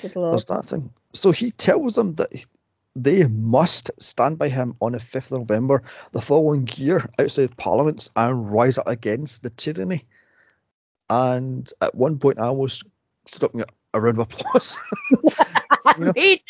there's 0.00 0.44
that 0.46 0.64
thing. 0.64 0.90
So 1.12 1.30
he 1.30 1.50
tells 1.50 1.96
them 1.96 2.14
that 2.14 2.46
they 2.94 3.24
must 3.24 3.90
stand 4.02 4.38
by 4.38 4.48
him 4.48 4.76
on 4.80 4.92
the 4.92 4.98
5th 4.98 5.32
of 5.32 5.40
November 5.40 5.82
the 6.12 6.20
following 6.20 6.68
year 6.74 7.04
outside 7.18 7.56
Parliament 7.56 8.08
and 8.14 8.52
rise 8.52 8.78
up 8.78 8.88
against 8.88 9.42
the 9.42 9.50
tyranny. 9.50 10.04
And 11.10 11.70
at 11.80 11.94
one 11.94 12.18
point, 12.18 12.38
I 12.40 12.46
almost 12.46 12.84
stood 13.26 13.44
up 13.44 13.70
a 13.92 14.00
round 14.00 14.18
of 14.18 14.28
applause. 14.32 14.76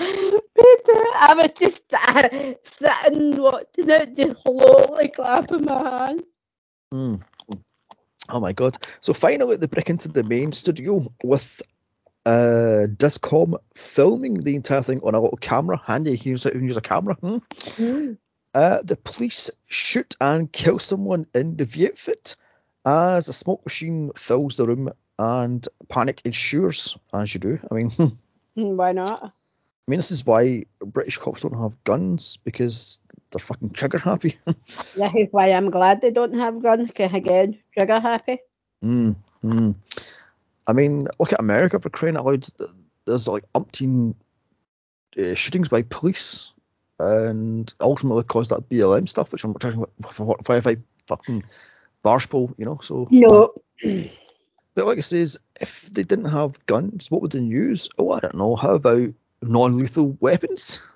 Me 0.00 0.76
too. 0.86 1.12
I 1.16 1.34
was 1.36 1.50
just 1.58 1.82
uh, 1.92 2.54
sitting 2.64 3.42
watching 3.42 3.90
it, 3.90 4.16
just 4.16 4.42
slowly 4.42 5.08
clapping 5.08 5.64
my 5.64 6.06
hands. 6.06 6.22
Mm. 6.92 7.22
Oh 8.28 8.40
my 8.40 8.52
god. 8.52 8.76
So 9.00 9.12
finally 9.12 9.56
they 9.56 9.66
break 9.66 9.90
into 9.90 10.08
the 10.08 10.22
main 10.22 10.52
studio 10.52 11.04
with 11.22 11.62
uh 12.26 12.86
Dascomb 12.88 13.58
filming 13.74 14.34
the 14.34 14.56
entire 14.56 14.82
thing 14.82 15.00
on 15.02 15.14
a 15.14 15.20
little 15.20 15.38
camera. 15.38 15.80
Handy, 15.82 16.12
you 16.12 16.18
can 16.18 16.30
use, 16.32 16.44
you 16.44 16.50
can 16.52 16.68
use 16.68 16.76
a 16.76 16.80
camera. 16.80 17.14
Hmm? 17.14 18.12
Uh, 18.52 18.82
the 18.82 18.96
police 18.96 19.50
shoot 19.68 20.16
and 20.20 20.50
kill 20.50 20.80
someone 20.80 21.26
in 21.34 21.56
the 21.56 21.88
outfit 21.88 22.36
as 22.84 23.28
a 23.28 23.32
smoke 23.32 23.64
machine 23.64 24.10
fills 24.16 24.56
the 24.56 24.66
room 24.66 24.90
and 25.18 25.68
panic 25.88 26.22
ensues, 26.24 26.96
as 27.14 27.32
you 27.32 27.38
do. 27.40 27.58
I 27.70 27.74
mean, 27.74 27.90
Why 28.54 28.92
not? 28.92 29.22
I 29.22 29.90
mean 29.90 29.98
this 29.98 30.10
is 30.10 30.24
why 30.24 30.64
British 30.78 31.18
cops 31.18 31.42
don't 31.42 31.58
have 31.58 31.82
guns 31.82 32.38
because 32.44 33.00
they're 33.30 33.40
fucking 33.40 33.70
trigger 33.70 33.98
happy. 33.98 34.36
This 34.94 35.12
is 35.14 35.28
why 35.30 35.52
I'm 35.52 35.70
glad 35.70 36.00
they 36.00 36.10
don't 36.10 36.34
have 36.34 36.62
guns, 36.62 36.88
because 36.88 37.12
again, 37.12 37.58
trigger 37.72 38.00
happy. 38.00 38.38
Mm, 38.84 39.16
mm. 39.42 39.74
I 40.66 40.72
mean, 40.72 41.08
look 41.18 41.32
at 41.32 41.40
America 41.40 41.80
for 41.80 41.90
crying 41.90 42.16
out 42.16 42.26
loud. 42.26 42.46
There's 43.06 43.28
like 43.28 43.44
umpteen 43.54 44.14
uh, 45.18 45.34
shootings 45.34 45.68
by 45.68 45.82
police, 45.82 46.52
and 46.98 47.72
ultimately 47.80 48.24
caused 48.24 48.50
that 48.50 48.68
BLM 48.68 49.08
stuff, 49.08 49.32
which 49.32 49.44
I'm 49.44 49.54
trying 49.54 49.84
for 50.12 50.36
five 50.44 50.66
fucking 51.06 51.44
barstool, 52.04 52.54
you 52.58 52.64
know. 52.64 52.78
So, 52.82 53.08
No. 53.10 53.52
but 53.82 54.86
like 54.86 54.98
I 54.98 55.02
says, 55.02 55.38
if 55.60 55.90
they 55.90 56.02
didn't 56.02 56.26
have 56.26 56.64
guns, 56.66 57.10
what 57.10 57.22
would 57.22 57.32
they 57.32 57.40
use? 57.40 57.88
Oh, 57.98 58.12
I 58.12 58.20
don't 58.20 58.36
know. 58.36 58.56
How 58.56 58.74
about 58.74 59.12
non-lethal 59.42 60.16
weapons? 60.20 60.80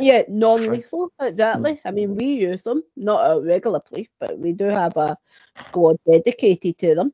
Yeah, 0.00 0.22
non-lethal, 0.28 1.10
exactly. 1.20 1.80
I 1.84 1.90
mean, 1.90 2.14
we 2.14 2.26
use 2.26 2.62
them, 2.62 2.84
not 2.94 3.32
a 3.32 3.40
regular 3.40 3.80
police, 3.80 4.06
but 4.20 4.38
we 4.38 4.52
do 4.52 4.66
have 4.66 4.96
a 4.96 5.18
squad 5.56 5.96
dedicated 6.08 6.78
to 6.78 6.94
them. 6.94 7.12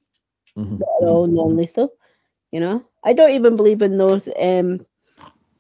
Mhm, 0.56 0.78
that 0.78 0.86
are 1.02 1.08
all 1.08 1.26
non-lethal. 1.26 1.92
You 2.52 2.60
know, 2.60 2.84
I 3.02 3.12
don't 3.14 3.32
even 3.32 3.56
believe 3.56 3.82
in 3.82 3.98
those 3.98 4.28
um, 4.28 4.86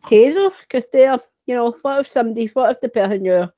tasers 0.06 0.52
because 0.62 0.86
they're, 0.92 1.18
you 1.46 1.54
know, 1.54 1.76
what 1.82 2.00
if 2.00 2.08
somebody, 2.10 2.46
what 2.48 2.70
if 2.72 2.80
the 2.80 2.88
person 2.88 3.24
you're 3.24 3.52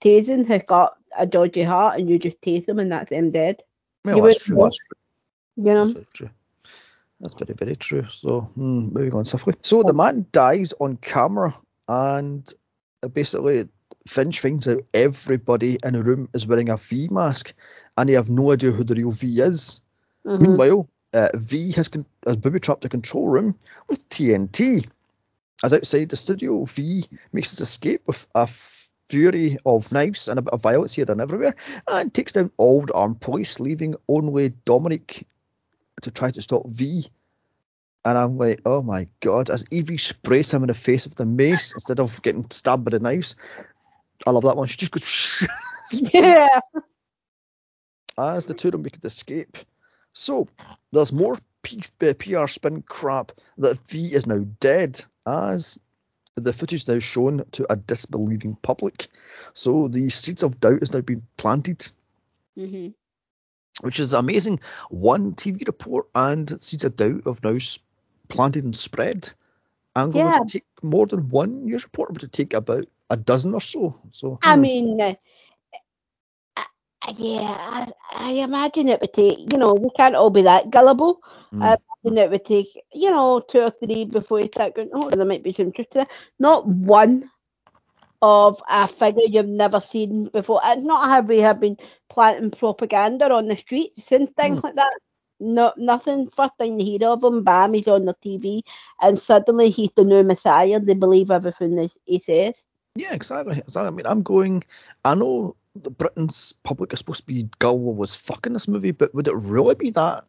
tasing 0.00 0.46
has 0.46 0.62
got 0.66 0.94
a 1.16 1.26
dodgy 1.26 1.62
heart 1.62 1.98
and 1.98 2.08
you 2.10 2.18
just 2.18 2.40
tase 2.40 2.66
them 2.66 2.78
and 2.78 2.90
that's 2.92 3.10
them 3.10 3.30
dead? 3.30 3.62
Well, 4.04 4.16
You 4.16 4.22
that's 4.22 4.44
true. 4.44 4.56
That's 4.56 4.76
true. 4.78 4.98
You 5.56 5.64
know, 5.74 5.80
That's 5.84 5.92
very 5.92 6.06
true. 6.12 6.30
That's 7.20 7.34
very, 7.34 7.54
very 7.54 7.76
true. 7.76 8.04
So, 8.04 8.40
hmm, 8.40 8.88
moving 8.92 9.14
on 9.14 9.24
swiftly. 9.24 9.54
So, 9.62 9.82
the 9.82 9.94
man 9.94 10.26
dies 10.32 10.74
on 10.78 10.96
camera, 10.96 11.56
and 11.88 12.46
uh, 13.02 13.08
basically, 13.08 13.68
Finch 14.06 14.40
finds 14.40 14.68
out 14.68 14.82
everybody 14.92 15.78
in 15.82 15.94
the 15.94 16.02
room 16.02 16.28
is 16.34 16.46
wearing 16.46 16.68
a 16.68 16.76
V 16.76 17.08
mask, 17.10 17.54
and 17.96 18.08
they 18.08 18.14
have 18.14 18.28
no 18.30 18.52
idea 18.52 18.70
who 18.70 18.84
the 18.84 18.94
real 18.94 19.10
V 19.10 19.40
is. 19.40 19.82
Mhm. 20.26 20.40
Meanwhile, 20.40 20.88
uh, 21.14 21.28
V 21.34 21.72
has, 21.72 21.88
con- 21.88 22.06
has 22.26 22.36
booby 22.36 22.60
trapped 22.60 22.82
the 22.82 22.88
control 22.88 23.28
room 23.28 23.58
with 23.88 24.08
TNT. 24.08 24.88
As 25.64 25.72
outside 25.72 26.10
the 26.10 26.16
studio, 26.16 26.64
V 26.64 27.04
makes 27.32 27.50
his 27.50 27.60
escape 27.60 28.02
with 28.06 28.26
a 28.34 28.46
fury 29.08 29.56
of 29.64 29.92
knives 29.92 30.28
and 30.28 30.38
a 30.38 30.42
bit 30.42 30.52
of 30.52 30.60
violence 30.62 30.92
here 30.94 31.06
and 31.08 31.20
everywhere, 31.20 31.54
and 31.88 32.12
takes 32.12 32.32
down 32.32 32.50
all 32.56 32.82
the 32.84 32.92
armed 32.92 33.20
police, 33.20 33.60
leaving 33.60 33.94
only 34.08 34.50
Dominic 34.64 35.26
to 36.02 36.10
try 36.10 36.30
to 36.30 36.42
stop 36.42 36.66
V. 36.66 37.06
And 38.04 38.18
I'm 38.18 38.36
like, 38.36 38.60
oh 38.66 38.82
my 38.82 39.08
god, 39.20 39.48
as 39.50 39.64
Evie 39.70 39.96
sprays 39.96 40.52
him 40.52 40.62
in 40.62 40.68
the 40.68 40.74
face 40.74 41.06
with 41.06 41.16
the 41.16 41.26
mace 41.26 41.72
instead 41.72 42.00
of 42.00 42.20
getting 42.22 42.48
stabbed 42.50 42.84
by 42.84 42.90
the 42.90 43.00
knives. 43.00 43.36
I 44.26 44.30
love 44.30 44.42
that 44.44 44.56
one. 44.56 44.66
She 44.68 44.76
just 44.76 44.92
goes 44.92 45.48
yeah. 46.12 46.60
as 48.18 48.46
the 48.46 48.54
two 48.54 48.68
of 48.68 48.72
them 48.72 48.82
make 48.82 49.00
the 49.00 49.06
escape. 49.06 49.56
So 50.16 50.48
there's 50.92 51.12
more 51.12 51.36
P- 51.62 51.82
uh, 52.02 52.14
PR 52.18 52.46
spin 52.46 52.82
crap 52.82 53.32
that 53.58 53.78
V 53.80 54.14
is 54.14 54.26
now 54.26 54.44
dead 54.60 55.04
as 55.26 55.78
the 56.36 56.52
footage 56.54 56.82
is 56.82 56.88
now 56.88 56.98
shown 57.00 57.44
to 57.52 57.66
a 57.70 57.76
disbelieving 57.76 58.56
public. 58.56 59.08
So 59.52 59.88
the 59.88 60.08
seeds 60.08 60.42
of 60.42 60.58
doubt 60.60 60.80
has 60.80 60.92
now 60.92 61.02
been 61.02 61.26
planted, 61.36 61.86
hmm 62.56 62.88
which 63.82 64.00
is 64.00 64.14
amazing. 64.14 64.60
One 64.88 65.34
TV 65.34 65.64
report 65.66 66.08
and 66.14 66.60
seeds 66.62 66.84
of 66.84 66.96
doubt 66.96 67.24
have 67.26 67.44
now 67.44 67.58
planted 68.28 68.64
and 68.64 68.74
spread. 68.74 69.30
I'm 69.94 70.10
going 70.12 70.30
Yeah. 70.30 70.38
to 70.40 70.44
take 70.46 70.64
more 70.82 71.06
than 71.06 71.28
one 71.28 71.66
news 71.66 71.84
report 71.84 72.10
would 72.12 72.32
take 72.32 72.54
about 72.54 72.86
a 73.10 73.16
dozen 73.18 73.54
or 73.54 73.60
so. 73.60 74.00
So 74.10 74.38
I 74.42 74.56
hmm. 74.56 74.62
mean, 74.62 75.00
uh, 75.00 75.14
yeah, 77.16 77.56
I, 77.58 77.86
I 78.12 78.30
imagine 78.32 78.88
it 78.88 79.00
would 79.00 79.12
take, 79.12 79.38
you 79.52 79.58
know, 79.58 79.74
we 79.74 79.90
can't 79.96 80.14
all 80.14 80.30
be 80.30 80.42
that 80.42 80.70
gullible. 80.70 81.20
Mm. 81.52 81.60
I 81.60 81.76
imagine 82.04 82.18
it 82.18 82.30
would 82.30 82.44
take, 82.44 82.68
you 82.92 83.10
know, 83.10 83.40
two 83.40 83.60
or 83.60 83.70
three 83.70 84.04
before 84.04 84.40
you 84.40 84.46
start 84.46 84.74
going, 84.74 84.90
oh, 84.92 85.10
there 85.10 85.24
might 85.24 85.42
be 85.42 85.52
some 85.52 85.72
truth 85.72 85.90
to 85.90 85.98
that. 86.00 86.10
Not 86.38 86.66
one 86.66 87.30
of 88.22 88.62
a 88.68 88.86
figure 88.88 89.22
you've 89.28 89.46
never 89.46 89.80
seen 89.80 90.28
before. 90.28 90.60
It's 90.64 90.82
not 90.82 91.08
how 91.08 91.20
we 91.22 91.40
have 91.40 91.60
been 91.60 91.76
planting 92.08 92.50
propaganda 92.50 93.30
on 93.32 93.48
the 93.48 93.56
streets 93.56 94.10
and 94.12 94.34
things 94.36 94.58
Mm. 94.58 94.62
like 94.62 94.74
that. 94.76 94.92
No, 95.40 95.72
nothing. 95.76 96.28
First 96.30 96.52
thing 96.58 96.78
you 96.80 96.98
hear 96.98 97.08
of 97.10 97.22
him, 97.22 97.44
bam, 97.44 97.74
he's 97.74 97.88
on 97.88 98.04
the 98.06 98.14
TV, 98.22 98.62
and 99.00 99.18
suddenly 99.18 99.70
he's 99.70 99.90
the 99.96 100.04
new 100.04 100.22
messiah. 100.22 100.80
They 100.80 100.94
believe 100.94 101.30
everything 101.30 101.76
that 101.76 101.92
he 102.04 102.18
says. 102.18 102.64
Yeah, 102.94 103.14
exactly. 103.14 103.58
exactly. 103.58 103.88
I 103.88 103.90
mean, 103.90 104.06
I'm 104.06 104.22
going. 104.22 104.64
I 105.04 105.14
know 105.14 105.56
that 105.84 105.98
Britain's 105.98 106.54
public 106.62 106.92
is 106.92 107.00
supposed 107.00 107.20
to 107.20 107.26
be 107.26 107.48
gullible 107.58 107.94
with 107.94 108.14
fucking 108.14 108.52
this 108.52 108.68
movie, 108.68 108.92
but 108.92 109.14
would 109.14 109.28
it 109.28 109.34
really 109.36 109.74
be 109.74 109.90
that 109.90 110.24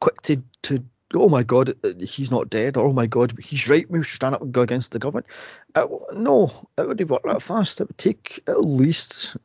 quick 0.00 0.20
to 0.22 0.42
to? 0.62 0.84
Oh 1.14 1.28
my 1.28 1.44
god, 1.44 1.70
uh, 1.84 1.92
he's 2.00 2.30
not 2.30 2.50
dead. 2.50 2.76
Or 2.76 2.86
oh 2.86 2.92
my 2.92 3.06
god, 3.06 3.34
he's 3.42 3.68
right. 3.68 3.88
We 3.88 4.02
should 4.04 4.16
stand 4.16 4.34
up 4.34 4.42
and 4.42 4.52
go 4.52 4.62
against 4.62 4.92
the 4.92 4.98
government. 4.98 5.26
Uh, 5.74 5.86
no, 6.12 6.68
it 6.78 6.88
would 6.88 7.10
work 7.10 7.22
that 7.24 7.42
fast. 7.42 7.80
It 7.80 7.88
would 7.88 7.98
take 7.98 8.42
at 8.48 8.60
least 8.60 9.36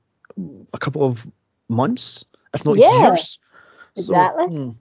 a 0.73 0.77
couple 0.77 1.05
of 1.05 1.27
months, 1.69 2.25
if 2.53 2.65
not 2.65 2.79
Yeah, 2.79 2.89
years. 3.01 3.39
exactly. 3.95 4.45
So, 4.45 4.47
mm, 4.47 4.77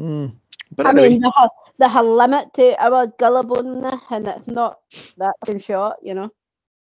mm. 0.00 0.36
But 0.72 0.86
I 0.86 0.92
anyway, 0.92 1.08
mean, 1.08 1.20
there's 1.20 1.34
a, 1.38 1.48
there's 1.78 1.94
a 1.94 2.02
limit 2.02 2.54
to 2.54 2.84
our 2.84 3.06
gullibleness, 3.08 4.02
and 4.10 4.28
it's 4.28 4.48
not 4.48 4.80
that 5.18 5.34
fucking 5.40 5.60
short, 5.60 5.98
you 6.02 6.14
know. 6.14 6.30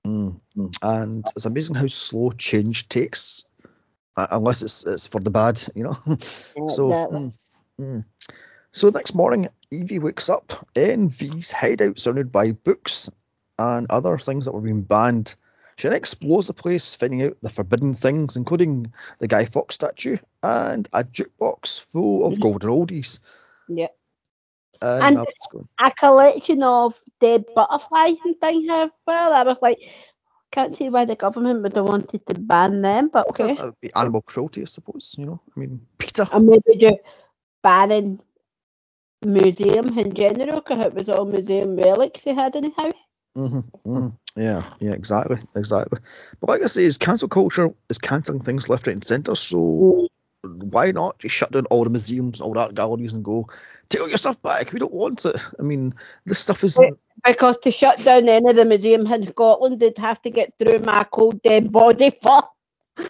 Mm, 0.06 0.40
mm. 0.58 0.78
And 0.82 1.26
it's 1.36 1.46
amazing 1.46 1.76
how 1.76 1.88
slow 1.88 2.32
change 2.32 2.88
takes, 2.88 3.44
uh, 4.16 4.28
unless 4.32 4.62
it's 4.64 4.86
it's 4.86 5.08
for 5.08 5.20
the 5.20 5.30
bad, 5.30 5.62
you 5.76 5.84
know. 5.84 5.94
so, 6.70 6.90
mm, 6.90 7.34
mm. 7.80 8.06
so 8.72 8.90
next 8.90 9.14
morning, 9.14 9.50
Evie 9.70 10.00
wakes 10.00 10.30
up 10.30 10.68
in 10.76 11.10
V's 11.10 11.52
hideout, 11.52 12.00
surrounded 12.00 12.32
by 12.32 12.52
books 12.52 13.10
and 13.60 13.88
other 13.90 14.18
things 14.18 14.46
that 14.46 14.54
were 14.54 14.62
being 14.62 14.82
banned. 14.82 15.36
She 15.78 15.88
then 15.88 15.98
explores 15.98 16.48
the 16.48 16.54
place, 16.54 16.94
finding 16.94 17.24
out 17.24 17.38
the 17.42 17.50
forbidden 17.50 17.94
things, 17.94 18.36
including 18.36 18.94
the 19.20 19.28
Guy 19.28 19.46
Fawkes 19.46 19.76
statue 19.76 20.18
and 20.44 20.88
a 20.94 21.04
jukebox 21.04 21.80
full 21.80 22.26
of 22.26 22.40
golden 22.40 22.70
oldies. 22.70 23.20
Yeah. 23.68 23.88
And, 24.82 25.18
And- 25.18 25.28
A 25.80 25.92
collection 25.92 26.64
of 26.64 27.02
dead 27.20 27.46
butterflies 27.56 28.18
and 28.26 28.40
things 28.40 28.70
as 28.70 28.90
well. 29.08 29.34
I 29.34 29.44
was 29.44 29.58
like, 29.62 29.80
can't 30.52 30.76
see 30.76 30.90
why 30.90 31.06
the 31.06 31.16
government 31.16 31.64
would 31.64 31.76
have 31.76 31.86
wanted 31.86 32.26
to 32.28 32.34
ban 32.36 32.82
them, 32.82 33.10
but 33.12 33.30
okay. 33.30 33.56
that 33.56 33.66
would 33.66 33.82
be 33.82 33.94
animal 33.96 34.22
cruelty, 34.22 34.62
I 34.62 34.66
suppose. 34.66 35.16
You 35.18 35.26
know, 35.26 35.40
I 35.56 35.60
mean, 35.60 35.82
Peter. 35.98 36.28
And 36.32 36.46
maybe 36.46 36.78
just 36.80 36.98
banning 37.64 38.20
museums 39.24 39.98
in 39.98 40.14
general 40.14 40.62
because 40.62 40.86
it 40.86 40.94
was 40.94 41.10
all 41.10 41.26
museum 41.26 41.76
relics 41.76 42.24
they 42.24 42.34
had 42.34 42.56
in 42.56 42.64
the 42.64 42.72
house. 42.78 42.94
hmm 43.36 43.60
hmm 43.86 44.08
Yeah, 44.36 44.64
yeah, 44.80 44.92
exactly, 44.92 45.38
exactly. 45.56 46.00
But 46.40 46.50
like 46.50 46.64
I 46.64 46.68
say, 46.68 46.84
is 46.84 46.98
cancel 46.98 47.30
culture 47.30 47.70
is 47.90 47.98
cancelling 47.98 48.42
things 48.42 48.68
left, 48.70 48.88
right, 48.88 48.94
and 48.94 49.04
centre. 49.04 49.36
So 49.36 50.08
why 50.44 50.92
not 50.92 51.20
just 51.20 51.36
shut 51.36 51.52
down 51.52 51.66
all 51.68 51.84
the 51.84 51.90
museums, 51.90 52.42
all 52.42 52.54
the 52.54 52.60
art 52.60 52.76
galleries, 52.76 53.14
and 53.14 53.24
go 53.24 53.48
take 53.90 54.02
all 54.02 54.10
your 54.10 54.18
stuff 54.18 54.42
back? 54.42 54.72
We 54.72 54.80
don't 54.80 54.94
want 54.94 55.26
it. 55.26 55.36
I 55.60 55.62
mean, 55.62 55.94
this 56.26 56.40
stuff 56.40 56.64
is 56.64 56.78
Wait. 56.78 56.94
Because 57.24 57.58
to 57.64 57.72
shut 57.72 58.04
down 58.04 58.28
any 58.28 58.50
of 58.50 58.56
the 58.56 58.66
museums 58.66 59.12
in 59.12 59.28
Scotland, 59.28 59.80
they'd 59.80 59.98
have 60.00 60.22
to 60.24 60.32
get 60.32 60.54
through 60.58 60.80
my 60.80 61.04
cold 61.04 61.42
dead 61.44 61.72
body 61.72 62.10
first. 62.22 62.46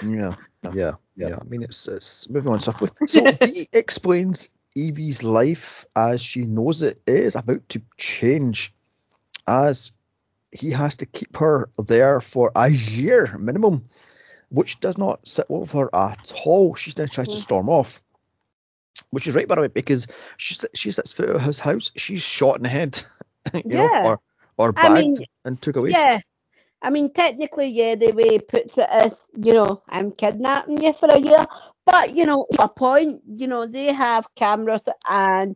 yeah, 0.03 0.35
yeah, 0.73 0.91
yeah. 1.15 1.37
I 1.39 1.43
mean, 1.45 1.63
it's 1.63 1.87
it's 1.87 2.29
moving 2.29 2.51
on 2.51 2.59
swiftly. 2.59 2.89
So 3.07 3.31
V 3.31 3.69
explains 3.71 4.49
Evie's 4.75 5.23
life 5.23 5.85
as 5.95 6.21
she 6.21 6.45
knows 6.45 6.81
it 6.81 6.99
is 7.07 7.35
about 7.35 7.67
to 7.69 7.81
change, 7.97 8.73
as 9.47 9.93
he 10.51 10.71
has 10.71 10.97
to 10.97 11.05
keep 11.05 11.37
her 11.37 11.69
there 11.77 12.19
for 12.19 12.51
a 12.55 12.69
year 12.69 13.37
minimum, 13.37 13.85
which 14.51 14.79
does 14.79 14.97
not 14.97 15.27
sit 15.27 15.45
well 15.49 15.61
with 15.61 15.71
her 15.71 15.89
at 15.95 16.33
all. 16.45 16.75
She 16.75 16.91
then 16.91 17.07
tries 17.07 17.29
to 17.29 17.37
Mhm. 17.37 17.41
storm 17.41 17.69
off, 17.69 18.01
which 19.09 19.27
is 19.27 19.35
right 19.35 19.47
by 19.47 19.55
the 19.55 19.61
way 19.61 19.67
because 19.67 20.07
she 20.37 20.55
she 20.73 20.91
sits 20.91 21.13
foot 21.13 21.29
of 21.29 21.41
his 21.41 21.59
house, 21.59 21.91
she's 21.95 22.21
shot 22.21 22.57
in 22.57 22.63
the 22.63 22.69
head, 22.69 23.01
you 23.53 23.77
know, 23.77 23.89
Yeah. 23.89 24.03
or 24.03 24.19
or 24.57 24.73
I 24.75 24.89
mean, 25.01 25.15
and 25.45 25.61
took 25.61 25.77
away. 25.77 25.91
Yeah. 25.91 26.19
I 26.81 26.89
mean, 26.89 27.13
technically, 27.13 27.67
yeah, 27.67 27.95
the 27.95 28.11
way 28.11 28.23
he 28.29 28.39
puts 28.39 28.77
it 28.77 28.89
is, 29.05 29.15
you 29.35 29.53
know, 29.53 29.83
I'm 29.87 30.11
kidnapping 30.11 30.81
you 30.83 30.93
for 30.93 31.09
a 31.09 31.19
year. 31.19 31.45
But, 31.85 32.15
you 32.15 32.25
know, 32.25 32.45
a 32.59 32.67
point, 32.69 33.21
you 33.27 33.47
know, 33.47 33.65
they 33.67 33.91
have 33.93 34.27
cameras 34.35 34.81
and, 35.09 35.55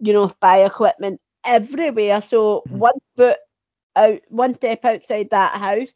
you 0.00 0.12
know, 0.12 0.28
spy 0.28 0.64
equipment 0.64 1.20
everywhere. 1.44 2.22
So 2.22 2.66
Mhm. 2.66 2.78
one 2.78 2.94
foot 3.16 3.38
out, 3.96 4.20
one 4.28 4.54
step 4.54 4.84
outside 4.84 5.30
that 5.30 5.58
house, 5.60 5.88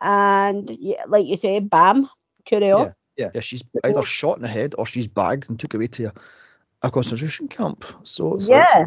and 0.00 0.70
yeah, 0.78 1.04
like 1.06 1.26
you 1.26 1.36
say, 1.36 1.60
bam, 1.60 2.08
carry 2.44 2.70
on. 2.72 2.94
Yeah, 3.16 3.30
yeah, 3.34 3.40
she's 3.40 3.62
either 3.84 4.02
shot 4.02 4.36
in 4.36 4.42
the 4.42 4.48
head 4.48 4.74
or 4.76 4.86
she's 4.86 5.06
bagged 5.06 5.48
and 5.48 5.58
took 5.58 5.74
away 5.74 5.86
to 5.88 6.06
a, 6.06 6.12
a 6.82 6.90
concentration 6.90 7.48
camp. 7.48 7.84
So 8.02 8.34
it's 8.34 8.48
like, 8.48 8.66
Yeah. 8.68 8.86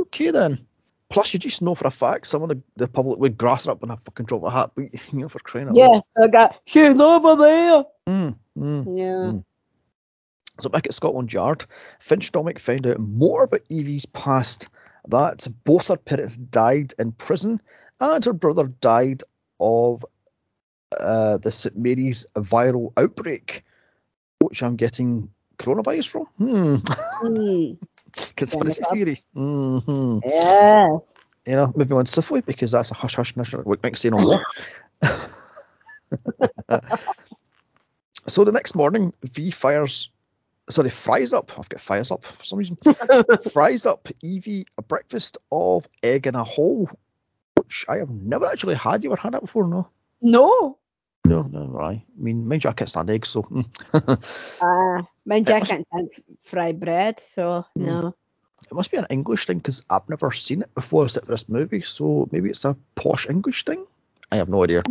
okay 0.00 0.30
then. 0.30 0.66
Plus, 1.08 1.34
you 1.34 1.38
just 1.40 1.60
know 1.60 1.74
for 1.74 1.86
a 1.86 1.90
fact 1.90 2.26
some 2.26 2.42
of 2.42 2.48
the, 2.48 2.62
the 2.76 2.88
public 2.88 3.18
would 3.18 3.36
grass 3.36 3.66
her 3.66 3.72
up 3.72 3.82
in 3.82 3.90
a 3.90 3.96
fucking 3.98 4.26
drop 4.26 4.42
of 4.42 4.48
a 4.48 4.50
hat, 4.50 4.70
but 4.74 4.84
you 5.12 5.20
know, 5.20 5.28
for 5.28 5.38
crying 5.40 5.68
out 5.68 5.74
Yeah. 5.74 5.88
loud. 5.88 6.02
I 6.22 6.26
got, 6.28 6.60
she's 6.64 6.98
over 6.98 7.36
there. 7.36 7.84
Mm, 8.08 8.36
mm. 8.56 8.98
Yeah. 8.98 9.30
Mm. 9.32 9.44
So 10.60 10.68
back 10.68 10.86
at 10.86 10.94
Scotland 10.94 11.32
Yard, 11.32 11.64
Finch 11.98 12.30
Dominic 12.30 12.58
found 12.58 12.86
out 12.86 12.98
more 12.98 13.44
about 13.44 13.62
Evie's 13.70 14.06
past. 14.06 14.68
That 15.08 15.46
both 15.64 15.88
her 15.88 15.96
parents 15.96 16.36
died 16.36 16.94
in 16.98 17.12
prison, 17.12 17.60
and 17.98 18.24
her 18.24 18.32
brother 18.32 18.68
died 18.68 19.22
of 19.58 20.04
uh, 21.00 21.38
the 21.38 21.50
St 21.50 21.76
Mary's 21.76 22.26
viral 22.34 22.92
outbreak, 22.96 23.64
which 24.40 24.62
I'm 24.62 24.76
getting 24.76 25.30
coronavirus 25.58 26.08
from. 26.08 26.26
Hmm. 26.38 26.74
Mm. 27.26 27.78
Conspiracy 28.36 28.82
theory. 28.92 29.18
hmm 29.34 30.18
Yeah. 30.24 30.98
You 31.46 31.56
know, 31.56 31.72
moving 31.74 31.96
on 31.96 32.06
swiftly 32.06 32.40
because 32.40 32.70
that's 32.70 32.90
a 32.90 32.94
hush 32.94 33.16
hush 33.16 33.36
national 33.36 33.62
we 33.64 33.76
might 33.82 33.96
say 33.96 34.10
no 34.10 34.20
more. 34.20 34.44
so 38.26 38.44
the 38.44 38.52
next 38.52 38.74
morning, 38.74 39.12
V 39.22 39.50
fires, 39.50 40.10
sorry, 40.68 40.90
fries 40.90 41.32
up. 41.32 41.58
I've 41.58 41.68
got 41.68 41.80
fires 41.80 42.10
up 42.10 42.22
for 42.22 42.44
some 42.44 42.58
reason. 42.58 42.76
fries 43.52 43.86
up 43.86 44.08
Evie 44.22 44.66
a 44.78 44.82
breakfast 44.82 45.38
of 45.50 45.88
egg 46.02 46.26
in 46.26 46.34
a 46.34 46.44
hole, 46.44 46.88
which 47.56 47.86
I 47.88 47.96
have 47.96 48.10
never 48.10 48.46
actually 48.46 48.76
had. 48.76 49.02
You 49.02 49.12
ever 49.12 49.20
had 49.20 49.32
that 49.34 49.40
before? 49.40 49.66
No. 49.66 49.88
No. 50.20 50.78
No, 51.24 51.42
no, 51.42 51.66
right. 51.66 52.02
I 52.18 52.22
mean, 52.22 52.48
mind 52.48 52.64
you, 52.64 52.70
I 52.70 52.72
can't 52.72 52.90
stand 52.90 53.10
eggs, 53.10 53.28
so. 53.28 53.42
hmm. 53.42 53.60
Uh, 54.60 55.02
mind 55.24 55.48
you, 55.48 55.54
I 55.54 55.60
can't 55.60 55.86
stand 55.88 56.08
fry 56.44 56.72
bread, 56.72 57.20
so 57.34 57.64
Mm. 57.78 57.84
no. 57.86 58.14
it 58.70 58.74
must 58.74 58.90
be 58.90 58.96
an 58.96 59.06
English 59.10 59.46
thing 59.46 59.58
because 59.58 59.84
I've 59.90 60.08
never 60.08 60.30
seen 60.32 60.62
it 60.62 60.74
before 60.74 61.04
except 61.04 61.26
for 61.26 61.32
this 61.32 61.48
movie, 61.48 61.80
so 61.82 62.28
maybe 62.32 62.50
it's 62.50 62.64
a 62.64 62.76
posh 62.94 63.28
English 63.28 63.64
thing. 63.64 63.86
I 64.30 64.36
have 64.36 64.48
no 64.48 64.62
idea. 64.64 64.82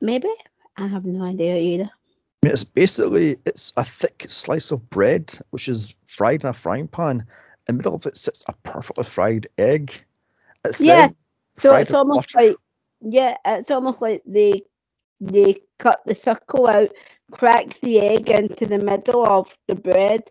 Maybe. 0.00 0.28
I 0.76 0.86
have 0.86 1.04
no 1.04 1.24
idea 1.24 1.56
either. 1.56 1.84
I 2.42 2.46
mean, 2.46 2.52
it's 2.52 2.64
basically 2.64 3.38
it's 3.46 3.72
a 3.76 3.84
thick 3.84 4.26
slice 4.28 4.70
of 4.70 4.88
bread 4.90 5.32
which 5.50 5.68
is 5.68 5.94
fried 6.04 6.44
in 6.44 6.50
a 6.50 6.52
frying 6.52 6.88
pan. 6.88 7.20
In 7.20 7.26
the 7.66 7.72
middle 7.74 7.94
of 7.94 8.06
it 8.06 8.16
sits 8.16 8.44
a 8.48 8.52
perfectly 8.62 9.04
fried 9.04 9.48
egg. 9.58 9.92
It's 10.64 10.80
Yeah, 10.80 11.08
So 11.58 11.74
it's 11.76 11.94
almost 11.94 12.32
butter. 12.34 12.48
like 12.48 12.56
yeah, 13.00 13.36
it's 13.44 13.70
almost 13.70 14.00
like 14.02 14.22
they 14.26 14.62
they 15.20 15.62
cut 15.78 16.00
the 16.06 16.14
circle 16.14 16.66
out, 16.68 16.90
crack 17.30 17.78
the 17.80 18.00
egg 18.00 18.30
into 18.30 18.66
the 18.66 18.78
middle 18.78 19.26
of 19.26 19.56
the 19.68 19.74
bread 19.74 20.30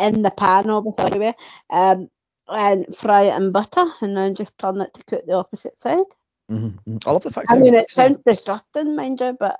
in 0.00 0.22
the 0.22 0.30
pan 0.30 0.70
obviously 0.70 1.04
anyway, 1.06 1.34
um, 1.70 2.08
and 2.48 2.96
fry 2.96 3.22
it 3.24 3.36
in 3.36 3.52
butter 3.52 3.84
and 4.00 4.16
then 4.16 4.34
just 4.34 4.56
turn 4.58 4.80
it 4.80 4.94
to 4.94 5.02
cook 5.04 5.26
the 5.26 5.34
opposite 5.34 5.78
side. 5.80 6.04
Mhm, 6.50 6.78
mhm. 6.88 7.06
I 7.06 7.10
love 7.12 7.24
the 7.24 7.30
fact. 7.30 7.50
I 7.50 7.54
how 7.54 7.60
mean 7.60 7.74
it 7.74 7.90
sounds 7.90 8.18
disgusting, 8.24 8.96
mind 8.96 9.20
you, 9.20 9.36
but 9.38 9.58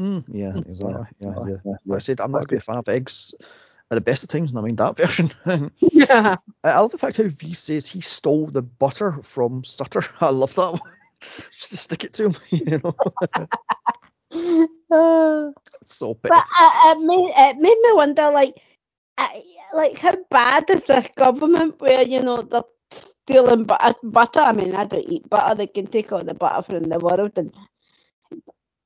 Mm, 0.00 0.24
yeah, 0.26 0.56
exactly. 0.56 1.06
Yeah, 1.20 1.34
yeah. 1.64 1.74
Like 1.86 1.96
I 1.96 1.98
said 1.98 2.20
I'm 2.20 2.32
not 2.32 2.42
a 2.42 2.46
great 2.46 2.62
fan 2.62 2.76
of 2.76 2.88
eggs 2.88 3.32
at 3.40 3.94
the 3.94 4.00
best 4.00 4.24
of 4.24 4.28
times, 4.28 4.50
and 4.50 4.58
I 4.58 4.62
mean 4.62 4.76
that 4.76 4.96
version. 4.96 5.30
yeah. 5.78 6.36
I 6.64 6.80
love 6.80 6.90
the 6.90 6.98
fact 6.98 7.18
how 7.18 7.28
V 7.28 7.52
says 7.52 7.88
he 7.88 8.00
stole 8.00 8.46
the 8.46 8.62
butter 8.62 9.12
from 9.22 9.62
Sutler. 9.64 10.02
I 10.20 10.30
love 10.30 10.54
that 10.56 10.72
one. 10.72 10.92
just 11.56 11.70
to 11.70 11.76
stick 11.76 12.04
it 12.04 12.14
to 12.14 12.30
him, 12.30 12.34
you 12.50 12.80
know. 12.82 12.96
Uh, 14.90 15.50
so 15.82 16.14
but 16.28 16.44
petty. 16.44 16.56
uh, 16.60 16.70
it, 16.92 16.98
made, 17.00 17.32
it 17.36 17.56
made 17.58 17.78
me 17.82 17.92
wonder, 17.94 18.30
like, 18.30 18.54
uh, 19.18 19.28
like 19.74 19.98
how 19.98 20.14
bad 20.30 20.68
is 20.70 20.84
the 20.84 21.08
government 21.16 21.80
where 21.80 22.02
you 22.02 22.20
know 22.22 22.42
they're 22.42 22.62
stealing 22.90 23.64
butter? 23.64 23.94
butter? 24.02 24.40
I 24.40 24.52
mean, 24.52 24.74
I 24.74 24.84
don't 24.84 25.08
eat 25.08 25.28
butter. 25.28 25.54
They 25.54 25.66
can 25.68 25.86
take 25.86 26.12
all 26.12 26.22
the 26.24 26.34
butter 26.34 26.62
from 26.62 26.84
the 26.84 26.98
world 26.98 27.32
and 27.38 27.52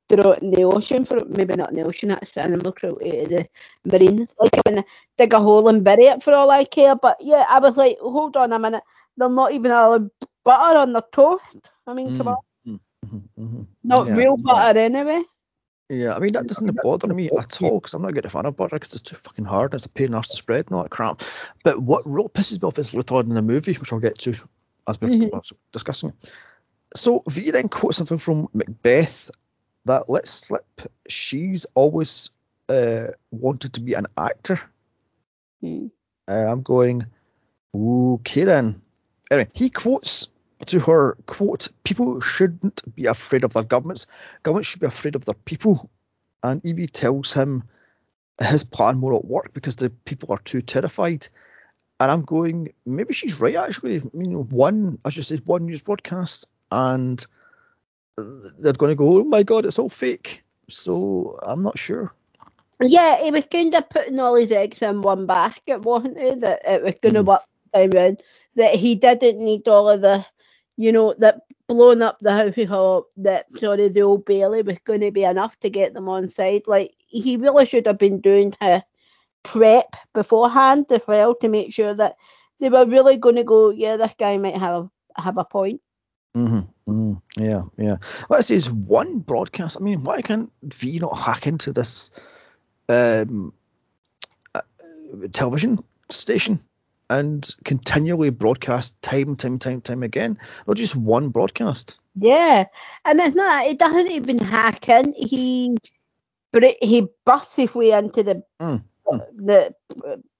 throw 0.08 0.32
it 0.32 0.42
in 0.42 0.50
the 0.50 0.62
ocean 0.64 1.04
for 1.04 1.24
maybe 1.26 1.54
not 1.56 1.70
in 1.70 1.76
the 1.76 1.82
ocean. 1.84 2.08
That's 2.10 2.36
animal 2.36 2.72
cruelty 2.72 3.10
to 3.10 3.26
the 3.26 3.46
marine. 3.86 4.28
Like 4.40 4.60
when 4.64 4.76
they 4.76 4.84
dig 5.18 5.32
a 5.34 5.40
hole 5.40 5.68
and 5.68 5.84
bury 5.84 6.04
it 6.06 6.22
for 6.22 6.34
all 6.34 6.50
I 6.50 6.64
care. 6.64 6.94
But 6.96 7.16
yeah, 7.20 7.44
I 7.48 7.58
was 7.60 7.76
like, 7.76 7.98
hold 8.00 8.36
on 8.36 8.52
a 8.52 8.58
minute. 8.58 8.82
They're 9.16 9.28
not 9.28 9.52
even 9.52 9.70
allowed 9.72 10.10
butter 10.44 10.78
on 10.78 10.92
their 10.92 11.02
toast. 11.12 11.70
I 11.86 11.94
mean, 11.94 12.12
come 12.12 12.28
Mm, 12.28 12.34
on, 12.34 12.36
mhm, 12.66 13.22
mhm. 13.36 13.66
not 13.84 14.08
Yeah, 14.08 14.14
real 14.14 14.36
yeah. 14.44 14.44
butter 14.44 14.78
anyway. 14.78 15.22
Yeah, 15.88 16.14
I 16.14 16.18
mean 16.18 16.32
that 16.34 16.46
doesn't 16.46 16.78
bother 16.82 17.12
me 17.14 17.30
at 17.36 17.62
all 17.62 17.80
because 17.80 17.94
I'm 17.94 18.02
not 18.02 18.10
a 18.10 18.12
good 18.12 18.30
fan 18.30 18.44
of 18.44 18.56
butter 18.56 18.76
because 18.76 18.92
it's 18.92 19.02
too 19.02 19.16
fucking 19.16 19.46
hard. 19.46 19.72
And 19.72 19.78
it's 19.78 19.86
a 19.86 19.88
pain 19.88 20.06
in 20.06 20.10
the 20.12 20.18
arse 20.18 20.28
to 20.28 20.36
spread 20.36 20.66
and 20.66 20.76
all 20.76 20.82
that 20.82 20.90
crap. 20.90 21.22
But 21.64 21.80
what 21.80 22.04
really 22.04 22.28
pisses 22.28 22.60
me 22.60 22.66
off 22.66 22.78
is 22.78 22.94
later 22.94 23.14
on 23.14 23.28
in 23.28 23.34
the 23.34 23.42
movie, 23.42 23.72
which 23.72 23.92
I'll 23.92 23.98
get 23.98 24.18
to 24.18 24.34
as 24.86 25.00
we're 25.00 25.08
Mhm. 25.08 25.52
discussing 25.72 26.10
it. 26.10 26.32
So 26.94 27.22
V 27.26 27.50
then 27.50 27.68
quotes 27.68 27.96
something 27.96 28.18
from 28.18 28.48
Macbeth 28.52 29.30
that 29.86 30.10
let's 30.10 30.30
slip. 30.30 30.66
She's 31.08 31.66
always 31.74 32.30
uh, 32.68 33.12
wanted 33.30 33.72
to 33.74 33.80
be 33.80 33.94
an 33.94 34.06
actor. 34.16 34.60
Hmm. 35.62 35.86
And 36.26 36.48
I'm 36.50 36.62
going, 36.62 37.06
okay 37.74 38.44
then. 38.44 38.82
Anyway, 39.30 39.48
he 39.54 39.70
quotes 39.70 40.28
to 40.66 40.80
her, 40.80 41.16
quote, 41.26 41.68
people 41.84 42.20
shouldn't 42.20 42.94
be 42.94 43.06
afraid 43.06 43.44
of 43.44 43.52
their 43.52 43.64
governments. 43.64 44.06
Governments 44.42 44.68
should 44.68 44.80
be 44.80 44.86
afraid 44.86 45.14
of 45.14 45.24
their 45.24 45.34
people. 45.34 45.90
And 46.42 46.64
Evie 46.64 46.86
tells 46.86 47.32
him 47.32 47.64
his 48.40 48.64
plan 48.64 49.00
won't 49.00 49.24
work 49.24 49.52
because 49.52 49.76
the 49.76 49.90
people 49.90 50.32
are 50.32 50.38
too 50.38 50.60
terrified. 50.60 51.28
And 52.00 52.10
I'm 52.10 52.22
going, 52.22 52.72
maybe 52.86 53.12
she's 53.14 53.40
right 53.40 53.56
actually. 53.56 53.98
I 53.98 54.16
mean, 54.16 54.48
one, 54.50 54.98
as 55.04 55.16
you 55.16 55.22
said, 55.22 55.42
one 55.46 55.66
news 55.66 55.82
broadcast, 55.82 56.46
and 56.70 57.24
they're 58.16 58.72
going 58.72 58.90
to 58.90 58.96
go, 58.96 59.18
oh 59.18 59.24
my 59.24 59.42
god, 59.42 59.66
it's 59.66 59.78
all 59.78 59.88
fake. 59.88 60.44
So 60.68 61.38
I'm 61.42 61.62
not 61.62 61.78
sure. 61.78 62.12
Yeah, 62.80 63.22
he 63.22 63.30
was 63.32 63.44
kind 63.50 63.74
of 63.74 63.88
putting 63.90 64.20
all 64.20 64.36
his 64.36 64.52
eggs 64.52 64.82
in 64.82 65.02
one 65.02 65.26
basket, 65.26 65.82
wasn't 65.82 66.18
he? 66.18 66.34
That 66.36 66.62
it 66.64 66.82
was 66.82 66.94
going 67.02 67.14
to 67.14 67.24
Mm. 67.24 67.26
work 67.26 67.42
time 67.74 67.90
round. 67.90 68.22
That 68.56 68.74
he 68.76 68.94
didn't 68.96 69.44
need 69.44 69.68
all 69.68 69.90
of 69.90 70.00
the, 70.00 70.24
you 70.78 70.92
know, 70.92 71.12
that 71.18 71.42
blowing 71.66 72.02
up 72.02 72.18
the 72.20 72.32
house 72.32 72.68
hall, 72.68 73.06
that 73.18 73.46
sorry, 73.56 73.88
the 73.88 74.02
old 74.02 74.24
Bailey 74.24 74.62
was 74.62 74.78
going 74.84 75.00
to 75.00 75.10
be 75.10 75.24
enough 75.24 75.58
to 75.60 75.70
get 75.70 75.92
them 75.92 76.08
on 76.08 76.28
side. 76.28 76.62
Like 76.66 76.94
he 77.08 77.36
really 77.36 77.66
should 77.66 77.86
have 77.86 77.98
been 77.98 78.20
doing 78.20 78.54
his 78.60 78.82
prep 79.42 79.96
beforehand 80.14 80.86
as 80.90 81.00
well 81.08 81.34
to 81.34 81.48
make 81.48 81.74
sure 81.74 81.92
that 81.92 82.16
they 82.60 82.68
were 82.68 82.86
really 82.86 83.16
going 83.16 83.34
to 83.34 83.44
go. 83.44 83.70
Yeah, 83.70 83.96
this 83.96 84.14
guy 84.16 84.38
might 84.38 84.56
have 84.56 84.88
have 85.16 85.36
a 85.36 85.44
point. 85.44 85.80
hmm 86.34 86.60
hmm 86.86 87.14
Yeah, 87.36 87.62
yeah. 87.76 87.96
Let's 88.30 88.46
say 88.46 88.54
it's 88.54 88.70
one 88.70 89.18
broadcast. 89.18 89.78
I 89.80 89.84
mean, 89.84 90.04
why 90.04 90.22
can't 90.22 90.52
V 90.62 91.00
not 91.00 91.18
hack 91.18 91.48
into 91.48 91.72
this 91.72 92.12
um, 92.88 93.52
uh, 94.54 94.60
television 95.32 95.82
station 96.08 96.67
and 97.10 97.48
continually 97.64 98.30
broadcast 98.30 99.00
time, 99.02 99.36
time, 99.36 99.58
time, 99.58 99.80
time 99.80 100.02
again? 100.02 100.38
Not 100.66 100.76
just 100.76 100.96
one 100.96 101.30
broadcast. 101.30 102.00
Yeah, 102.16 102.66
and 103.04 103.20
it's 103.20 103.36
not. 103.36 103.66
It 103.66 103.78
doesn't 103.78 104.10
even 104.10 104.38
hack 104.38 104.88
in. 104.88 105.14
He, 105.16 105.76
but 106.52 106.64
it, 106.64 106.82
he 106.82 107.08
busts 107.24 107.56
his 107.56 107.74
way 107.74 107.92
into 107.92 108.22
the 108.22 108.42
Mm, 108.60 108.84
the 109.36 109.74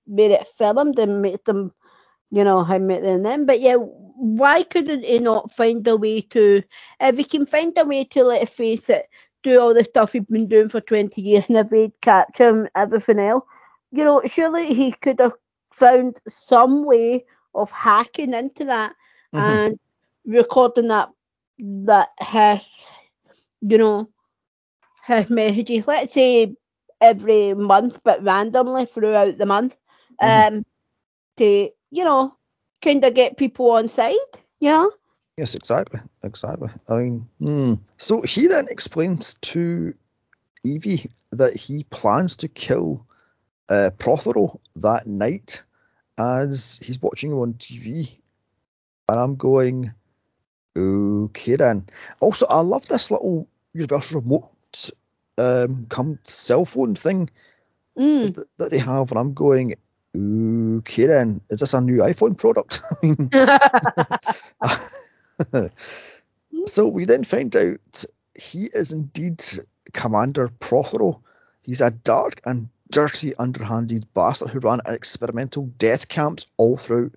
where 0.07 0.31
it 0.33 0.49
filmed 0.59 0.99
and 0.99 1.23
made 1.23 1.45
them, 1.45 1.73
you 2.31 2.45
know, 2.45 2.65
how 2.65 2.79
made 2.79 3.05
them 3.05 3.23
then. 3.23 3.47
But 3.47 3.61
yeah, 3.61 3.77
why 3.77 4.63
couldn't 4.65 5.05
he 5.05 5.19
not 5.19 5.53
find 5.53 5.87
a 5.87 5.97
way 5.97 6.23
to? 6.23 6.63
If 7.01 7.17
he 7.17 7.25
can 7.25 7.47
find 7.47 7.77
a 7.79 7.85
way 7.85 8.05
to 8.05 8.25
let 8.25 8.49
face 8.49 8.89
it, 8.89 9.07
do 9.43 9.61
all 9.61 9.75
the 9.75 9.85
stuff 9.85 10.13
he's 10.13 10.25
been 10.25 10.49
doing 10.49 10.69
for 10.69 10.81
twenty 10.81 11.23
years 11.23 11.45
and 11.49 11.59
evade 11.59 11.93
catch 12.03 12.39
him, 12.39 12.69
everything 12.75 13.19
else, 13.19 13.45
you 13.93 14.05
know, 14.05 14.23
surely 14.27 14.75
he 14.75 14.93
could 14.93 15.21
have 15.21 15.33
found 15.79 16.17
some 16.29 16.85
way 16.85 17.25
of 17.55 17.71
hacking 17.71 18.35
into 18.35 18.67
that 18.67 18.95
mhm. 19.35 19.41
and 19.41 19.79
recording 20.27 20.89
that 20.89 21.11
that 21.59 22.09
his, 22.21 22.65
you 23.61 23.79
know, 23.79 24.09
his 25.07 25.31
messages. 25.31 25.87
Let's 25.87 26.15
say 26.15 26.55
every 27.01 27.55
month, 27.55 28.01
but 28.05 28.23
randomly 28.23 28.87
throughout 28.87 29.39
the 29.39 29.47
month, 29.47 29.77
Mhm. 30.23 30.57
um, 30.59 30.65
to 31.37 31.71
you 31.91 32.05
know, 32.05 32.37
kind 32.83 33.05
of 33.05 33.15
get 33.15 33.37
people 33.37 33.71
on 33.71 33.89
side. 33.89 34.17
You 34.61 34.71
know. 34.71 34.93
Yes, 35.37 35.55
exactly, 35.55 36.01
exactly. 36.25 36.69
I 36.89 36.97
mean, 36.97 37.29
hmm. 37.39 37.75
so 37.97 38.23
he 38.23 38.49
then 38.49 38.67
explains 38.69 39.35
to 39.53 39.93
Evie 40.65 41.11
that 41.33 41.55
he 41.55 41.85
plans 41.85 42.37
to 42.39 42.49
kill 42.49 43.07
uh, 43.69 43.91
Prothero 43.99 44.61
that 44.77 45.07
night 45.07 45.63
as 46.19 46.81
he's 46.83 47.01
watching 47.01 47.33
him 47.33 47.39
on 47.39 47.55
TV, 47.55 48.19
and 49.09 49.21
I'm 49.21 49.37
going, 49.37 49.95
okay 50.77 51.57
then. 51.57 51.87
Also, 52.21 52.47
I 52.47 52.61
love 52.61 52.87
this 52.87 53.11
little 53.11 53.49
universal 53.73 54.21
remote 54.21 54.91
um, 55.39 55.87
come 55.89 56.19
cell 56.25 56.65
phone 56.65 56.95
thing 56.95 57.31
Mm. 57.99 58.35
that, 58.35 58.47
that 58.59 58.71
they 58.71 58.79
have, 58.79 59.11
and 59.11 59.19
I'm 59.19 59.35
going, 59.35 59.75
okay 60.17 61.07
then. 61.07 61.41
Is 61.51 61.61
this 61.61 61.75
a 61.75 61.81
new 61.81 61.99
iPhone 62.01 62.39
product? 62.39 62.81
So 66.65 66.89
we 66.89 67.05
then 67.05 67.25
find 67.25 67.55
out 67.57 68.05
he 68.35 68.69
is 68.73 68.93
indeed 68.93 69.43
Commander 69.93 70.49
Prothero. 70.49 71.23
He's 71.63 71.81
a 71.81 71.91
dark 71.91 72.41
and 72.45 72.69
dirty, 72.91 73.35
underhanded 73.37 74.07
bastard 74.15 74.51
who 74.51 74.61
ran 74.61 74.81
experimental 74.87 75.67
death 75.79 76.09
camps 76.09 76.47
all 76.57 76.77
throughout 76.77 77.13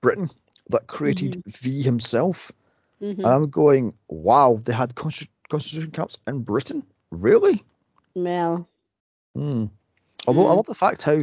Britain 0.00 0.30
that 0.70 0.86
created 0.86 1.42
V 1.46 1.82
himself. 1.82 2.52
Mhm. 3.00 3.18
And 3.18 3.26
I'm 3.26 3.50
going, 3.50 3.94
wow, 4.08 4.58
they 4.62 4.72
had 4.72 4.94
concent- 4.94 5.30
concentration 5.48 5.92
camps 5.92 6.18
in 6.26 6.42
Britain? 6.42 6.84
Really? 7.10 7.62
well, 8.14 8.68
Hmm. 9.34 9.66
Although 10.26 10.46
I 10.46 10.50
Mm. 10.52 10.56
love 10.56 10.66
the 10.66 10.74
fact 10.74 11.02
how 11.02 11.22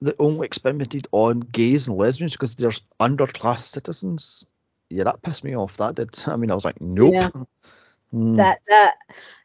they 0.00 0.12
only 0.18 0.46
experimented 0.46 1.06
on 1.12 1.40
gays 1.40 1.86
and 1.86 1.96
lesbians 1.96 2.32
because 2.32 2.54
they're 2.54 2.70
underclass 2.98 3.60
citizens. 3.60 4.46
Yeah, 4.90 5.04
that 5.04 5.22
pissed 5.22 5.44
me 5.44 5.56
off. 5.56 5.76
That 5.76 5.94
did. 5.94 6.10
I 6.26 6.36
mean, 6.36 6.50
I 6.50 6.54
was 6.54 6.64
like, 6.64 6.80
nope. 6.80 7.14
Yeah. 7.14 7.30
Hmm. 8.12 8.34
that 8.34 8.60
that 8.68 8.94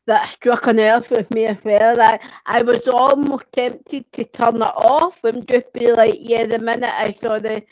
that 0.05 0.29
struck 0.29 0.67
a 0.67 0.73
nerve 0.73 1.09
with 1.09 1.31
me 1.31 1.45
as 1.45 1.57
well. 1.63 1.95
That 1.95 2.21
I 2.45 2.61
was 2.61 2.87
almost 2.87 3.45
tempted 3.51 4.11
to 4.13 4.23
turn 4.25 4.57
it 4.57 4.61
off 4.61 5.23
and 5.23 5.47
just 5.47 5.71
be 5.73 5.91
like, 5.91 6.15
yeah, 6.19 6.45
the 6.45 6.59
minute 6.59 6.93
I 6.93 7.11
saw 7.11 7.39
the 7.39 7.63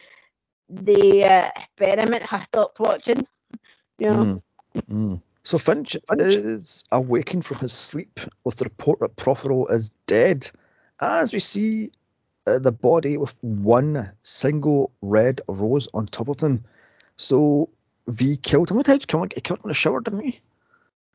the 0.70 1.26
uh, 1.26 1.50
experiment, 1.56 2.34
I 2.34 2.44
stopped 2.46 2.80
watching. 2.80 3.28
You 3.98 4.10
know. 4.10 4.42
Mm, 4.76 4.84
mm. 4.90 5.22
So 5.44 5.58
Finch 5.60 5.96
is 6.10 6.84
awakened 6.92 7.46
from 7.46 7.60
his 7.60 7.74
sleep 7.74 8.20
with 8.44 8.56
the 8.56 8.64
report 8.64 9.00
that 9.02 9.16
Prothero 9.16 9.66
is 9.68 9.92
dead, 10.08 10.50
as 11.00 11.32
we 11.34 11.40
see 11.40 11.92
uh, 12.48 12.60
the 12.60 12.72
body 12.72 13.18
with 13.18 13.36
one 13.42 14.12
single 14.24 14.92
red 15.02 15.42
rose 15.48 15.88
on 15.94 16.08
top 16.08 16.30
of 16.30 16.40
him. 16.40 16.66
So 17.18 17.70
V 18.08 18.38
killed 18.38 18.72
him. 18.72 18.78
What 18.78 18.88
times 18.88 19.06
killed 19.06 19.26
him? 19.26 19.32
He 19.36 19.42
killed 19.42 19.60
him 19.60 19.66
in 19.66 19.70
the 19.70 19.76
shower, 19.76 20.02
didn't 20.02 20.24
he? 20.24 20.42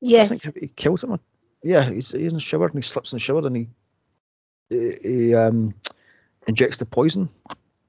I 0.03 0.25
think 0.27 0.57
he 0.57 0.69
killed 0.69 1.03
him. 1.03 1.19
Yeah, 1.63 1.89
he's, 1.89 2.13
he's 2.13 2.29
in 2.29 2.35
the 2.35 2.41
shower 2.41 2.67
and 2.67 2.77
he 2.77 2.83
slips 2.83 3.13
in 3.13 3.17
the 3.17 3.21
shower 3.21 3.47
and 3.47 3.57
he 3.57 3.69
he, 4.71 4.97
he 5.03 5.35
um, 5.35 5.75
injects 6.47 6.79
the 6.79 6.87
poison 6.87 7.29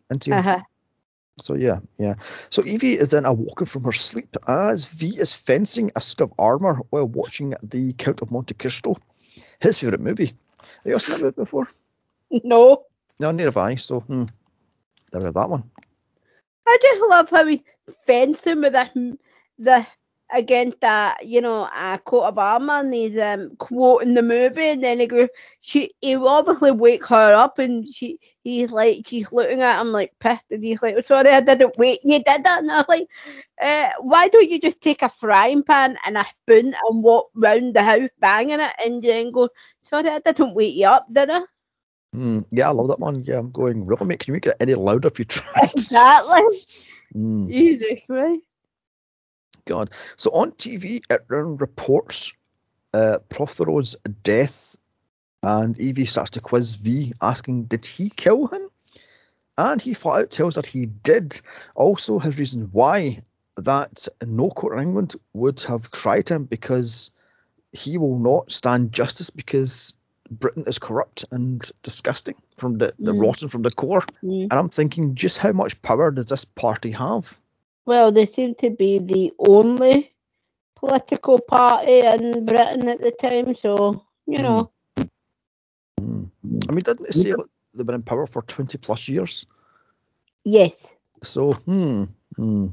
into 0.09 0.32
him. 0.32 0.39
Uh-huh. 0.39 0.62
So 1.39 1.55
yeah, 1.55 1.80
yeah. 1.97 2.16
So 2.49 2.64
Evie 2.66 2.97
is 2.97 3.12
then 3.12 3.26
awoken 3.26 3.66
from 3.66 3.84
her 3.86 3.91
sleep 3.91 4.36
as 4.47 4.86
V 4.86 5.16
is 5.18 5.34
fencing 5.34 5.91
a 5.95 6.01
suit 6.01 6.22
of 6.22 6.34
armor 6.38 6.82
while 6.89 7.07
watching 7.07 7.55
the 7.64 7.93
Count 7.93 8.22
of 8.22 8.32
Monte 8.32 8.53
Cristo, 8.55 8.97
his 9.59 9.80
favorite 9.80 10.01
movie. 10.01 10.34
Have 10.59 10.86
you 10.86 10.91
ever 10.93 10.99
seen 10.99 11.16
that 11.16 11.22
movie 11.24 11.36
before? 11.36 11.68
No. 12.45 12.86
No, 13.20 13.32
neither 13.32 13.49
have 13.49 13.57
I. 13.57 13.76
So 13.76 13.99
hmm, 13.99 14.24
never 15.14 15.26
had 15.26 15.34
that 15.34 15.49
one. 15.49 15.70
I 16.66 16.78
just 16.82 17.01
love 17.09 17.30
how 17.30 17.45
he 17.45 17.62
fencing 18.07 18.62
with 18.62 18.72
this 18.72 19.18
the 19.59 19.86
against 20.32 20.79
that, 20.82 21.25
you 21.25 21.41
know, 21.41 21.65
a 21.65 21.99
coat 22.03 22.23
of 22.23 22.38
armour 22.38 22.75
and 22.75 22.93
he's 22.93 23.17
um, 23.17 23.55
quoting 23.57 24.13
the 24.13 24.21
movie 24.21 24.69
and 24.69 24.84
then 24.84 24.99
he 24.99 25.07
goes, 25.07 25.29
she, 25.61 25.93
he 26.01 26.15
will 26.15 26.29
obviously 26.29 26.71
wake 26.71 27.05
her 27.05 27.34
up 27.34 27.59
and 27.59 27.88
she, 27.88 28.19
he's 28.43 28.71
like, 28.71 29.05
she's 29.07 29.32
looking 29.32 29.61
at 29.61 29.82
him 29.82 29.91
like 29.91 30.13
pissed 30.19 30.51
and 30.51 30.63
he's 30.63 30.82
like, 30.82 31.03
sorry, 31.05 31.29
I 31.29 31.41
didn't 31.41 31.77
wait, 31.77 31.99
you 32.03 32.23
did 32.23 32.43
that. 32.43 32.59
And 32.59 32.71
I 32.71 32.77
was 32.77 32.86
like, 32.88 33.07
uh, 33.61 33.89
why 33.99 34.27
don't 34.29 34.49
you 34.49 34.59
just 34.59 34.82
take 34.82 35.01
a 35.01 35.09
frying 35.09 35.63
pan 35.63 35.97
and 36.05 36.17
a 36.17 36.25
spoon 36.25 36.73
and 36.89 37.03
walk 37.03 37.29
round 37.36 37.73
the 37.73 37.84
house 37.84 38.09
banging 38.19 38.61
it 38.61 38.73
and 38.86 39.03
then 39.03 39.32
go, 39.32 39.49
sorry, 39.82 40.09
I 40.09 40.19
didn't 40.19 40.55
wake 40.55 40.75
you 40.75 40.88
up, 40.88 41.07
did 41.11 41.29
I? 41.29 41.41
Mm, 42.15 42.45
yeah, 42.51 42.69
I 42.69 42.71
love 42.71 42.88
that 42.89 42.99
one. 42.99 43.23
Yeah, 43.23 43.39
I'm 43.39 43.51
going, 43.51 43.86
really, 43.86 44.05
mate, 44.05 44.19
can 44.19 44.32
you 44.32 44.34
make 44.34 44.45
it 44.45 44.55
any 44.59 44.75
louder 44.75 45.07
if 45.07 45.19
you 45.19 45.25
try? 45.25 45.69
Exactly. 45.73 46.43
Mm. 47.13 47.49
Jesus 47.49 47.99
Christ. 48.07 48.41
God. 49.66 49.91
So 50.16 50.32
on 50.32 50.51
TV, 50.51 51.01
it 51.09 51.26
reports 51.30 52.34
uh, 52.93 53.20
Prothero's 53.30 53.95
death, 54.24 54.76
and 55.43 55.80
Evie 55.80 56.05
starts 56.05 56.32
to 56.32 56.41
quiz 56.41 56.76
V, 56.76 57.14
asking, 57.22 57.66
Did 57.66 57.86
he 57.86 58.09
kill 58.09 58.47
him? 58.47 58.70
And 59.57 59.82
he 59.82 59.93
flat 59.93 60.24
out 60.24 60.32
tells 60.32 60.55
her 60.55 60.62
he 60.66 60.86
did. 60.86 61.39
Also, 61.76 62.20
his 62.20 62.39
reason 62.39 62.70
why 62.72 63.20
that 63.57 64.07
no 64.26 64.49
court 64.49 64.78
in 64.78 64.84
England 64.84 65.16
would 65.34 65.62
have 65.64 65.91
tried 65.91 66.30
him 66.30 66.45
because 66.45 67.12
he 67.72 67.97
will 67.97 68.18
not 68.18 68.51
stand 68.51 68.91
justice 68.91 69.30
because 69.30 69.95
Britain 70.30 70.64
is 70.68 70.80
corrupt 70.80 71.26
and 71.32 71.70
disgusting 71.84 72.36
from 72.57 72.78
the, 72.78 72.93
the 72.97 73.14
Mm. 73.14 73.22
rotten 73.22 73.49
from 73.49 73.62
the 73.62 73.72
core. 73.72 74.01
Mm. 74.24 74.43
And 74.43 74.53
I'm 74.53 74.70
thinking, 74.70 75.16
just 75.16 75.38
how 75.38 75.51
much 75.51 75.82
power 75.82 76.12
does 76.12 76.26
this 76.26 76.45
party 76.45 76.91
have? 76.91 77.38
Well, 77.86 78.11
they 78.11 78.25
seem 78.25 78.55
to 78.55 78.69
be 78.69 78.99
the 78.99 79.34
only 79.39 80.11
political 80.75 81.39
party 81.39 81.99
in 82.01 82.45
Britain 82.45 82.89
at 82.89 83.01
the 83.01 83.11
time, 83.11 83.53
so 83.55 84.05
you 84.25 84.38
Hmm. 84.38 84.43
know. 84.43 84.71
Mm. 85.99 86.29
I 86.69 86.73
mean, 86.73 86.84
didn't 86.84 87.03
they 87.03 87.11
say 87.11 87.34
like, 87.34 87.47
they've 87.73 87.86
been 87.86 87.95
in 87.95 88.03
power 88.03 88.25
for 88.25 88.41
20 88.41 88.77
plus 88.77 89.07
years? 89.07 89.45
Yes. 90.43 90.88
So, 91.23 91.53
hmm, 91.53 92.05
hmm. 92.36 92.67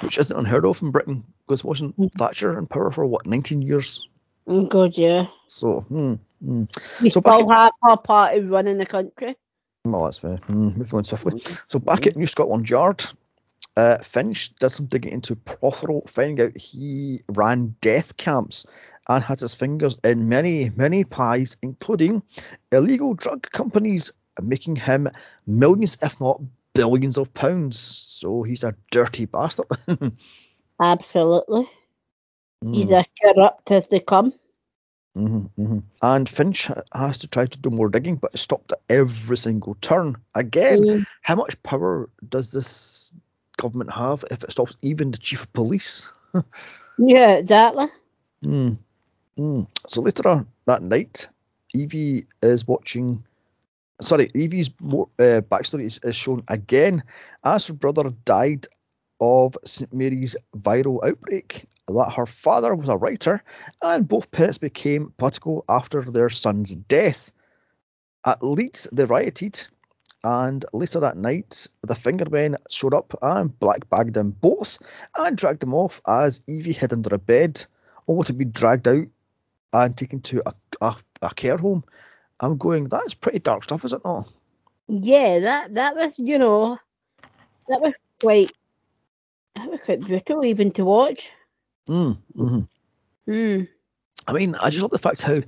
Which 0.00 0.18
isn't 0.18 0.36
unheard 0.36 0.66
of 0.66 0.82
in 0.82 0.90
Britain, 0.90 1.24
because 1.46 1.62
wasn't 1.62 1.96
Mm. 1.96 2.10
Thatcher 2.12 2.58
in 2.58 2.66
power 2.66 2.90
for 2.90 3.06
what, 3.06 3.26
19 3.26 3.62
years? 3.62 4.08
Oh 4.46 4.62
God, 4.66 4.98
yeah. 4.98 5.26
So, 5.46 5.80
hmm, 5.80 6.14
hmm. 6.44 6.64
We 7.00 7.10
So 7.10 7.20
still 7.20 7.48
have 7.48 7.72
our 7.82 7.96
party 7.96 8.40
running 8.40 8.78
the 8.78 8.86
country. 8.86 9.36
Well, 9.84 10.04
that's 10.04 10.18
fair. 10.18 10.36
Hmm, 10.38 10.70
moving 10.76 10.98
on 10.98 11.04
swiftly. 11.04 11.40
Mm. 11.40 11.60
So 11.68 11.78
back 11.78 12.06
at 12.06 12.16
New 12.16 12.26
Scotland 12.26 12.68
Yard, 12.68 13.04
uh, 13.76 13.98
Finch 13.98 14.54
did 14.56 14.70
some 14.70 14.86
digging 14.86 15.12
into 15.12 15.36
Prothero, 15.36 16.02
finding 16.06 16.46
out 16.46 16.56
he 16.56 17.20
ran 17.34 17.74
death 17.80 18.16
camps 18.16 18.66
and 19.08 19.22
had 19.22 19.40
his 19.40 19.54
fingers 19.54 19.96
in 20.04 20.28
many, 20.28 20.70
many 20.70 21.04
pies, 21.04 21.56
including 21.62 22.22
illegal 22.72 23.14
drug 23.14 23.50
companies, 23.50 24.12
making 24.42 24.76
him 24.76 25.08
millions, 25.46 25.98
if 26.02 26.20
not 26.20 26.40
billions 26.74 27.18
of 27.18 27.32
pounds. 27.34 27.78
So 27.78 28.42
he's 28.42 28.64
a 28.64 28.76
dirty 28.90 29.26
bastard. 29.26 29.66
Absolutely. 30.80 31.68
He's 32.70 32.90
Mm, 32.90 32.92
as 32.92 33.06
corrupt 33.20 33.70
as 33.70 33.88
they 33.88 34.00
come. 34.00 34.32
mhm, 35.16 35.50
mhm. 35.58 35.82
And 36.02 36.28
Finch 36.28 36.70
has 36.92 37.18
to 37.18 37.28
try 37.28 37.46
to 37.46 37.58
do 37.60 37.70
more 37.70 37.88
digging, 37.88 38.16
but 38.16 38.38
stopped 38.38 38.72
at 38.72 38.80
every 38.88 39.36
single 39.36 39.74
turn. 39.74 40.16
Again, 40.34 40.86
Mm. 40.86 41.04
how 41.22 41.36
much 41.36 41.62
power 41.62 42.10
does 42.28 42.52
this 42.52 43.12
government 43.56 43.92
have 43.92 44.24
if 44.30 44.42
it 44.42 44.50
stops 44.52 44.76
even 44.82 45.10
the 45.10 45.18
chief 45.18 45.42
of 45.42 45.52
police? 45.52 46.12
Yeah, 46.98 47.34
exactly. 47.34 47.86
Mm. 48.44 48.78
Mm. 49.38 49.66
So 49.86 50.02
later 50.02 50.28
on 50.28 50.46
that 50.66 50.82
night, 50.82 51.28
Evie 51.74 52.26
is 52.42 52.66
watching. 52.66 53.24
Sorry, 54.00 54.30
Evie's 54.34 54.70
uh, 54.70 55.40
backstory 55.48 55.84
is, 55.84 56.00
is 56.02 56.16
shown 56.16 56.44
again 56.48 57.02
as 57.44 57.66
her 57.68 57.74
brother 57.74 58.10
died 58.24 58.66
of 59.20 59.56
St 59.64 59.92
Mary's 59.92 60.36
viral 60.56 61.04
outbreak. 61.04 61.66
That 61.88 62.14
her 62.16 62.26
father 62.26 62.74
was 62.74 62.88
a 62.88 62.96
writer, 62.96 63.42
and 63.82 64.08
both 64.08 64.30
parents 64.30 64.58
became 64.58 65.12
political 65.18 65.64
after 65.68 66.00
their 66.00 66.30
son's 66.30 66.74
death. 66.74 67.30
At 68.24 68.42
Leeds, 68.42 68.88
they 68.90 69.04
rioted, 69.04 69.68
and 70.24 70.64
later 70.72 71.00
that 71.00 71.16
night, 71.16 71.68
the 71.82 71.94
fingermen 71.94 72.56
showed 72.70 72.94
up 72.94 73.14
and 73.22 73.56
black 73.58 73.88
bagged 73.90 74.14
them 74.14 74.30
both 74.30 74.78
and 75.16 75.36
dragged 75.36 75.60
them 75.60 75.74
off 75.74 76.00
as 76.06 76.40
Evie 76.48 76.72
hid 76.72 76.92
under 76.92 77.14
a 77.14 77.18
bed, 77.18 77.64
only 78.08 78.24
to 78.24 78.32
be 78.32 78.44
dragged 78.44 78.88
out 78.88 79.06
and 79.72 79.96
taken 79.96 80.20
to 80.22 80.42
a, 80.46 80.54
a, 80.80 80.96
a 81.22 81.34
care 81.34 81.58
home. 81.58 81.84
I'm 82.40 82.56
going, 82.56 82.88
that's 82.88 83.14
pretty 83.14 83.38
dark 83.38 83.64
stuff, 83.64 83.84
is 83.84 83.92
it 83.92 84.04
not? 84.04 84.32
Yeah, 84.88 85.38
that 85.40 85.74
that 85.74 85.94
was, 85.94 86.18
you 86.18 86.38
know, 86.38 86.78
that 87.68 87.80
was 87.80 87.94
quite 88.20 88.52
that 89.56 89.70
was 89.70 89.80
quite 89.84 90.00
brutal 90.00 90.44
even 90.44 90.70
to 90.72 90.84
watch. 90.84 91.30
Mm, 91.88 92.18
hmm 92.34 92.60
Mm. 93.26 93.68
I 94.26 94.32
mean, 94.32 94.54
I 94.62 94.70
just 94.70 94.82
love 94.82 94.90
the 94.90 94.98
fact 94.98 95.22
how 95.22 95.40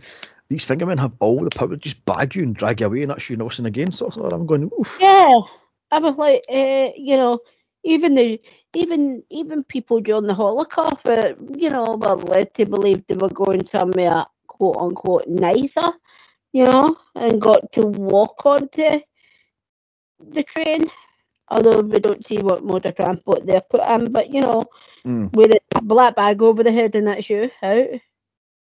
these 0.49 0.64
fingermen 0.64 0.99
have 0.99 1.12
all 1.20 1.42
the 1.42 1.51
power 1.51 1.68
to 1.68 1.76
just 1.76 2.05
bag 2.05 2.34
you 2.36 2.42
and 2.44 2.55
drag 2.55 2.80
you 2.80 2.86
away 2.86 3.03
and 3.03 3.11
that's 3.11 3.28
you 3.28 3.51
seen 3.51 3.66
again. 3.66 3.90
So, 3.92 4.11
so 4.11 4.22
I'm 4.24 4.47
going, 4.47 4.70
oof. 4.78 4.99
Yeah, 5.01 5.40
I 5.90 5.99
was 5.99 6.16
like, 6.16 6.44
uh, 6.49 6.90
you 6.97 7.16
know, 7.16 7.40
even 7.84 8.14
the 8.14 8.40
even 8.74 9.22
even 9.30 9.64
people 9.64 10.01
during 10.01 10.26
the 10.26 10.34
Holocaust, 10.34 11.05
were, 11.05 11.34
you 11.57 11.70
know, 11.70 11.84
were 12.01 12.16
led 12.16 12.55
to 12.55 12.66
believe 12.66 13.07
they 13.07 13.14
were 13.14 13.28
going 13.28 13.66
somewhere 13.66 14.24
quote 14.47 14.76
unquote 14.76 15.26
nicer, 15.28 15.92
you 16.53 16.64
know, 16.64 16.97
and 17.14 17.40
got 17.40 17.72
to 17.72 17.82
walk 17.86 18.44
onto 18.47 19.01
the 20.30 20.42
train. 20.42 20.86
Although 21.49 21.80
we 21.80 22.01
don't 22.01 22.26
see 22.26 22.38
what 22.38 22.64
mode 22.64 22.86
of 22.86 22.97
transport 22.97 23.47
they're 23.47 23.61
put 23.61 23.86
in, 23.86 24.12
but 24.12 24.30
you 24.32 24.40
know, 24.40 24.64
Mm. 25.07 25.30
with 25.32 25.53
a 25.53 25.80
black 25.82 26.16
bag 26.16 26.42
over 26.42 26.64
the 26.64 26.72
head 26.72 26.94
and 26.97 27.07
that's 27.07 27.30
you 27.30 27.51
out. 27.62 27.88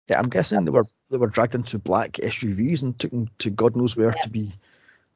Yeah, 0.09 0.19
I'm 0.19 0.29
guessing 0.29 0.65
they 0.65 0.71
were 0.71 0.85
they 1.09 1.17
were 1.17 1.27
dragged 1.27 1.55
into 1.55 1.79
black 1.79 2.13
SUVs 2.13 2.83
and 2.83 2.97
taken 2.97 3.29
to 3.39 3.49
God 3.49 3.75
knows 3.75 3.95
where 3.95 4.11
to 4.11 4.29
be 4.29 4.51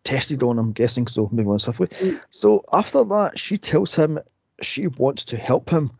tested 0.03 0.43
on. 0.43 0.59
I'm 0.59 0.71
guessing 0.71 1.07
so. 1.07 1.27
Maybe 1.31 1.49
on. 1.49 1.57
Mm. 1.57 2.21
So 2.29 2.63
after 2.71 3.03
that, 3.05 3.37
she 3.37 3.57
tells 3.57 3.95
him 3.95 4.19
she 4.61 4.87
wants 4.87 5.25
to 5.25 5.37
help 5.37 5.69
him. 5.69 5.91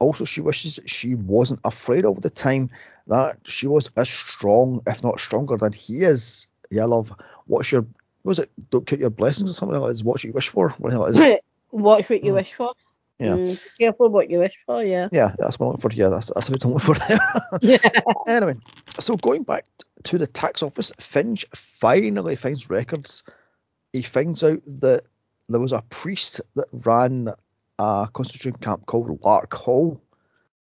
Also, 0.00 0.24
she 0.24 0.40
wishes 0.40 0.80
she 0.86 1.14
wasn't 1.14 1.60
afraid 1.64 2.04
all 2.04 2.14
the 2.14 2.30
time. 2.30 2.70
That 3.06 3.38
she 3.44 3.66
was 3.66 3.90
as 3.96 4.08
strong, 4.08 4.82
if 4.86 5.02
not 5.02 5.20
stronger, 5.20 5.56
than 5.56 5.72
he 5.72 5.98
is. 5.98 6.46
Yeah, 6.70 6.84
love. 6.84 7.12
What's 7.46 7.72
your 7.72 7.82
what 7.82 8.30
was 8.30 8.38
it? 8.40 8.50
Don't 8.70 8.86
count 8.86 9.00
your 9.00 9.10
blessings 9.10 9.50
or 9.50 9.54
something 9.54 9.78
like 9.78 9.88
that. 9.88 9.94
Is 9.94 10.04
what 10.04 10.22
you 10.24 10.32
wish 10.32 10.48
for? 10.48 10.70
What 10.70 10.90
the 10.90 10.96
hell 10.96 11.06
is 11.06 11.20
it? 11.20 11.44
Watch 11.70 12.08
what 12.10 12.24
you 12.24 12.32
Mm. 12.32 12.36
wish 12.36 12.54
for. 12.54 12.72
Yeah. 13.18 13.34
Mm, 13.34 13.60
careful 13.78 14.10
what 14.10 14.30
you 14.30 14.38
wish 14.38 14.56
for, 14.64 14.82
yeah. 14.82 15.08
Yeah, 15.10 15.34
that's 15.36 15.58
what 15.58 15.66
I'm 15.66 15.72
looking 15.72 15.90
for. 15.90 15.96
Yeah, 15.96 16.08
that's 16.08 16.30
that's 16.32 16.48
what 16.48 16.64
I'm 16.64 16.72
looking 16.74 16.94
for 16.94 17.08
there. 17.08 17.18
Yeah. 17.60 18.00
Anyway, 18.28 18.56
so 19.00 19.16
going 19.16 19.42
back 19.42 19.64
to 20.04 20.18
the 20.18 20.26
tax 20.26 20.62
office, 20.62 20.92
Finch 20.98 21.44
finally 21.54 22.36
finds 22.36 22.70
records. 22.70 23.24
He 23.92 24.02
finds 24.02 24.44
out 24.44 24.64
that 24.66 25.02
there 25.48 25.60
was 25.60 25.72
a 25.72 25.82
priest 25.82 26.42
that 26.54 26.68
ran 26.72 27.28
a 27.78 28.08
concentration 28.12 28.58
camp 28.60 28.86
called 28.86 29.20
Larkhill, 29.20 30.00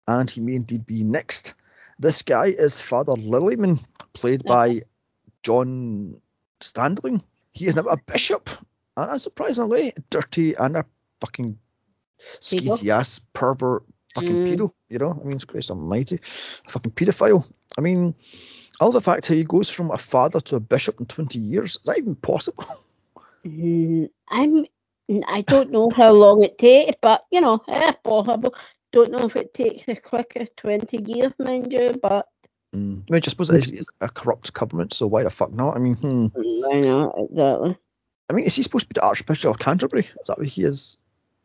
and 0.08 0.30
he 0.30 0.40
may 0.40 0.54
indeed 0.54 0.86
be 0.86 1.04
next. 1.04 1.54
This 1.98 2.22
guy 2.22 2.46
is 2.46 2.80
Father 2.80 3.14
Lilliman, 3.14 3.84
played 4.12 4.44
by 4.44 4.82
John 5.42 6.20
Standing. 6.60 7.22
He 7.52 7.66
is 7.66 7.76
now 7.76 7.82
a 7.82 7.96
bishop, 7.96 8.48
and 8.96 9.10
unsurprisingly, 9.10 9.92
dirty 10.08 10.54
and 10.54 10.76
a 10.76 10.84
fucking 11.20 11.58
skeezy 12.18 12.88
ass 12.88 13.20
pervert 13.32 13.84
fucking 14.14 14.36
Mm. 14.36 14.46
pedo, 14.46 14.72
you 14.88 14.98
know? 14.98 15.18
I 15.20 15.26
mean, 15.26 15.38
Christ 15.38 15.70
almighty, 15.70 16.16
a 16.66 16.70
fucking 16.70 16.92
paedophile. 16.92 17.44
I 17.76 17.80
mean, 17.80 18.14
all 18.80 18.92
the 18.92 19.00
fact 19.00 19.26
how 19.26 19.34
he 19.34 19.44
goes 19.44 19.70
from 19.70 19.90
a 19.90 19.98
father 19.98 20.40
to 20.40 20.56
a 20.56 20.60
bishop 20.60 21.00
in 21.00 21.06
20 21.06 21.38
years, 21.38 21.76
is 21.76 21.82
that 21.84 21.98
even 21.98 22.14
possible? 22.14 22.64
Mm, 23.46 24.08
I'm. 24.28 24.64
I 25.28 25.42
don't 25.42 25.70
know 25.70 25.88
how 25.94 26.10
long 26.10 26.42
it 26.42 26.58
takes, 26.58 26.96
but 27.00 27.24
you 27.30 27.40
know, 27.40 27.62
it's 27.68 27.98
possible. 28.02 28.56
Don't 28.92 29.12
know 29.12 29.26
if 29.26 29.36
it 29.36 29.54
takes 29.54 29.88
as 29.88 30.00
quick 30.00 30.32
as 30.34 30.48
twenty 30.56 31.00
years, 31.06 31.32
mind 31.38 31.72
you, 31.72 31.94
but 32.02 32.26
Mm. 32.74 33.04
I 33.08 33.12
mean, 33.12 33.22
I 33.24 33.28
suppose 33.28 33.50
it 33.50 33.70
is 33.70 33.90
a 34.00 34.08
corrupt 34.08 34.52
government, 34.52 34.92
so 34.92 35.06
why 35.06 35.22
the 35.22 35.30
fuck 35.30 35.52
not? 35.52 35.76
I 35.76 35.78
mean, 35.78 35.94
hmm. 35.94 36.26
I 36.36 36.80
know 36.80 37.28
exactly. 37.30 37.78
I 38.28 38.32
mean, 38.32 38.44
is 38.46 38.56
he 38.56 38.62
supposed 38.62 38.88
to 38.88 38.94
be 38.94 38.98
the 39.00 39.06
Archbishop 39.06 39.50
of 39.50 39.58
Canterbury? 39.60 40.02
Is 40.02 40.26
that 40.26 40.38
what 40.38 40.48
he 40.48 40.62
is? 40.62 40.98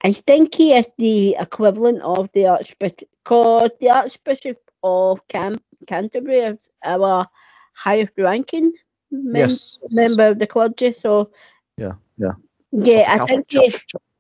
I 0.03 0.13
think 0.13 0.55
he 0.55 0.73
is 0.73 0.85
the 0.97 1.35
equivalent 1.39 2.01
of 2.01 2.29
the 2.33 2.47
Archbishop, 2.47 3.09
cause 3.23 3.69
the 3.79 3.89
Archbishop 3.89 4.57
of 4.83 5.27
Cam- 5.27 5.61
Canterbury 5.87 6.39
is 6.39 6.69
our 6.83 7.27
highest 7.73 8.13
ranking 8.17 8.73
mem- 9.11 9.49
Yes. 9.49 9.77
member 9.91 10.27
of 10.27 10.39
the 10.39 10.47
clergy. 10.47 10.93
So 10.93 11.31
Yeah, 11.77 11.93
yeah. 12.17 12.33
yeah, 12.71 13.05
I 13.07 13.19
think 13.25 13.45
he, 13.49 13.73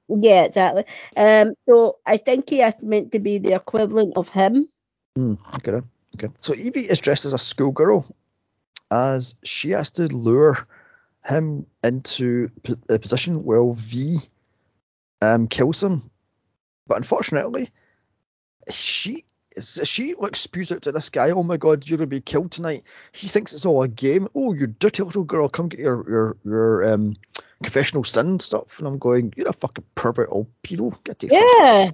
Yeah, 0.07 0.43
exactly. 0.43 0.85
Um, 1.15 1.53
so 1.67 1.97
I 2.05 2.17
think 2.17 2.49
he 2.49 2.61
is 2.61 2.75
meant 2.81 3.11
to 3.13 3.19
be 3.19 3.39
the 3.39 3.53
equivalent 3.53 4.17
of 4.17 4.29
him. 4.29 4.67
Mm, 5.17 5.37
okay, 5.55 5.81
okay. 6.15 6.27
So 6.39 6.53
Evie 6.53 6.89
is 6.89 6.99
dressed 6.99 7.25
as 7.25 7.33
a 7.33 7.37
schoolgirl, 7.37 8.05
as 8.91 9.35
she 9.43 9.71
has 9.71 9.91
to 9.91 10.07
lure 10.07 10.57
him 11.25 11.65
into 11.83 12.49
p- 12.63 12.75
a 12.89 12.99
position 12.99 13.43
where 13.43 13.63
V 13.73 14.17
um, 15.21 15.47
kills 15.47 15.83
him. 15.83 16.09
But 16.87 16.97
unfortunately, 16.97 17.69
she 18.69 19.25
she 19.59 20.15
like 20.15 20.35
spews 20.35 20.71
out 20.71 20.83
to 20.83 20.91
this 20.91 21.09
guy, 21.09 21.31
"Oh 21.31 21.43
my 21.43 21.57
God, 21.57 21.87
you're 21.87 21.97
gonna 21.97 22.07
be 22.07 22.21
killed 22.21 22.51
tonight." 22.51 22.83
He 23.11 23.27
thinks 23.27 23.53
it's 23.53 23.65
all 23.65 23.83
a 23.83 23.87
game. 23.87 24.27
Oh, 24.35 24.53
you 24.53 24.67
dirty 24.67 25.03
little 25.03 25.23
girl, 25.23 25.49
come 25.49 25.69
get 25.69 25.79
your 25.79 26.09
your 26.09 26.37
your 26.43 26.93
um 26.93 27.15
confessional 27.61 28.03
sin 28.03 28.39
stuff. 28.39 28.79
And 28.79 28.87
I'm 28.87 28.97
going, 28.97 29.33
you're 29.35 29.49
a 29.49 29.53
fucking 29.53 29.83
pervert 29.93 30.29
old 30.31 30.47
pedo. 30.63 30.95
Get 31.03 31.19
the 31.19 31.27
fuck 31.27 31.39
Yeah. 31.39 31.91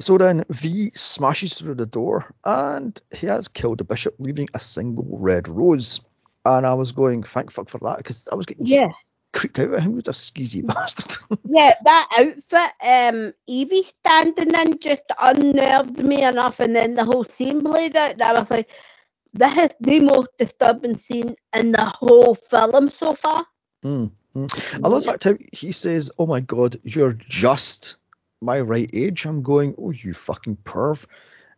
so 0.00 0.18
then 0.18 0.44
V 0.48 0.90
smashes 0.94 1.54
through 1.54 1.76
the 1.76 1.86
door 1.86 2.34
and 2.44 3.00
he 3.14 3.26
has 3.26 3.48
killed 3.48 3.78
the 3.78 3.84
bishop, 3.84 4.14
leaving 4.18 4.48
a 4.54 4.58
single 4.58 5.06
red 5.20 5.48
rose. 5.48 6.00
And 6.44 6.66
I 6.66 6.74
was 6.74 6.92
going, 6.92 7.22
thank 7.24 7.50
fuck 7.50 7.68
for 7.68 7.78
that, 7.82 7.98
because 7.98 8.28
I 8.32 8.34
was 8.34 8.46
getting 8.46 8.66
Yeah. 8.66 8.88
Creeped 9.32 9.58
out 9.60 9.74
at 9.74 9.82
him. 9.82 9.92
He 9.92 9.96
was 9.96 10.08
a 10.08 10.12
skeezy 10.12 10.66
bastard. 10.74 11.16
Yeah, 11.44 11.74
that 11.84 12.08
outfit, 12.18 12.72
um, 12.82 13.34
Evie 13.48 13.84
standing 14.00 14.54
in 14.54 14.78
just 14.80 15.02
unnerved 15.20 15.98
me 15.98 16.22
enough, 16.24 16.60
and 16.60 16.74
then 16.76 16.94
the 16.96 17.04
whole 17.04 17.24
scene 17.24 17.62
played 17.62 17.96
out. 17.96 18.18
That 18.18 18.36
I 18.36 18.40
was 18.40 18.50
like, 18.50 18.70
this 19.34 19.56
is 19.58 19.70
the 19.80 20.00
most 20.00 20.28
disturbing 20.38 20.96
scene 20.98 21.36
in 21.54 21.72
the 21.72 21.84
whole 21.84 22.34
film 22.36 22.90
so 22.90 23.14
far. 23.14 23.46
Mm, 23.84 24.12
mm. 24.36 24.80
I 24.84 24.88
love 24.88 25.04
the 25.04 25.12
fact 25.12 25.24
how 25.24 25.34
he 25.52 25.72
says, 25.72 26.10
oh 26.18 26.26
my 26.26 26.40
god, 26.40 26.76
you're 26.82 27.12
just 27.12 27.96
my 28.42 28.60
right 28.60 28.90
age. 28.92 29.26
I'm 29.26 29.42
going, 29.42 29.74
oh, 29.78 29.90
you 29.92 30.14
fucking 30.14 30.58
perv. 30.64 31.06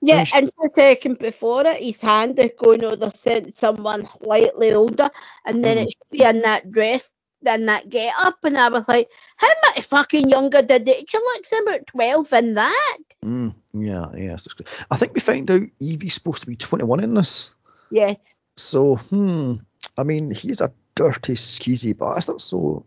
Yeah, 0.00 0.24
And 0.32 0.32
and 0.32 0.50
the 0.58 0.70
second 0.74 1.18
before 1.18 1.66
it, 1.66 1.82
his 1.82 2.00
hand 2.00 2.38
is 2.38 2.52
going, 2.58 2.84
oh, 2.84 2.96
they've 2.96 3.12
sent 3.14 3.56
someone 3.56 4.06
slightly 4.22 4.72
older, 4.72 5.10
and 5.44 5.64
then 5.64 5.78
Mm. 5.78 5.86
it's 5.88 5.94
she 6.12 6.24
in 6.24 6.42
that 6.42 6.70
dress, 6.70 7.08
in 7.46 7.66
that 7.66 7.88
get 7.88 8.14
up, 8.18 8.38
and 8.44 8.56
I 8.56 8.68
was 8.68 8.84
like, 8.86 9.08
how 9.36 9.48
much 9.64 9.84
fucking 9.84 10.28
younger 10.28 10.62
did 10.62 10.88
it? 10.88 11.10
She 11.10 11.18
looks 11.18 11.52
about 11.52 11.86
12 11.86 12.32
in 12.34 12.54
that. 12.54 12.98
Mm, 13.24 13.54
yeah, 13.72 14.06
yes. 14.16 14.46
good. 14.48 14.68
I 14.90 14.96
think 14.96 15.14
we 15.14 15.20
find 15.20 15.50
out 15.50 15.62
Evie's 15.80 16.14
supposed 16.14 16.42
to 16.42 16.46
be 16.46 16.56
21 16.56 17.00
in 17.00 17.14
this. 17.14 17.56
Yes. 17.90 18.24
So, 18.56 18.96
hmm, 18.96 19.54
I 19.96 20.04
mean, 20.04 20.30
he's 20.30 20.60
a 20.60 20.72
dirty, 20.94 21.34
skeezy 21.34 21.96
bastard. 21.96 22.40
So, 22.40 22.84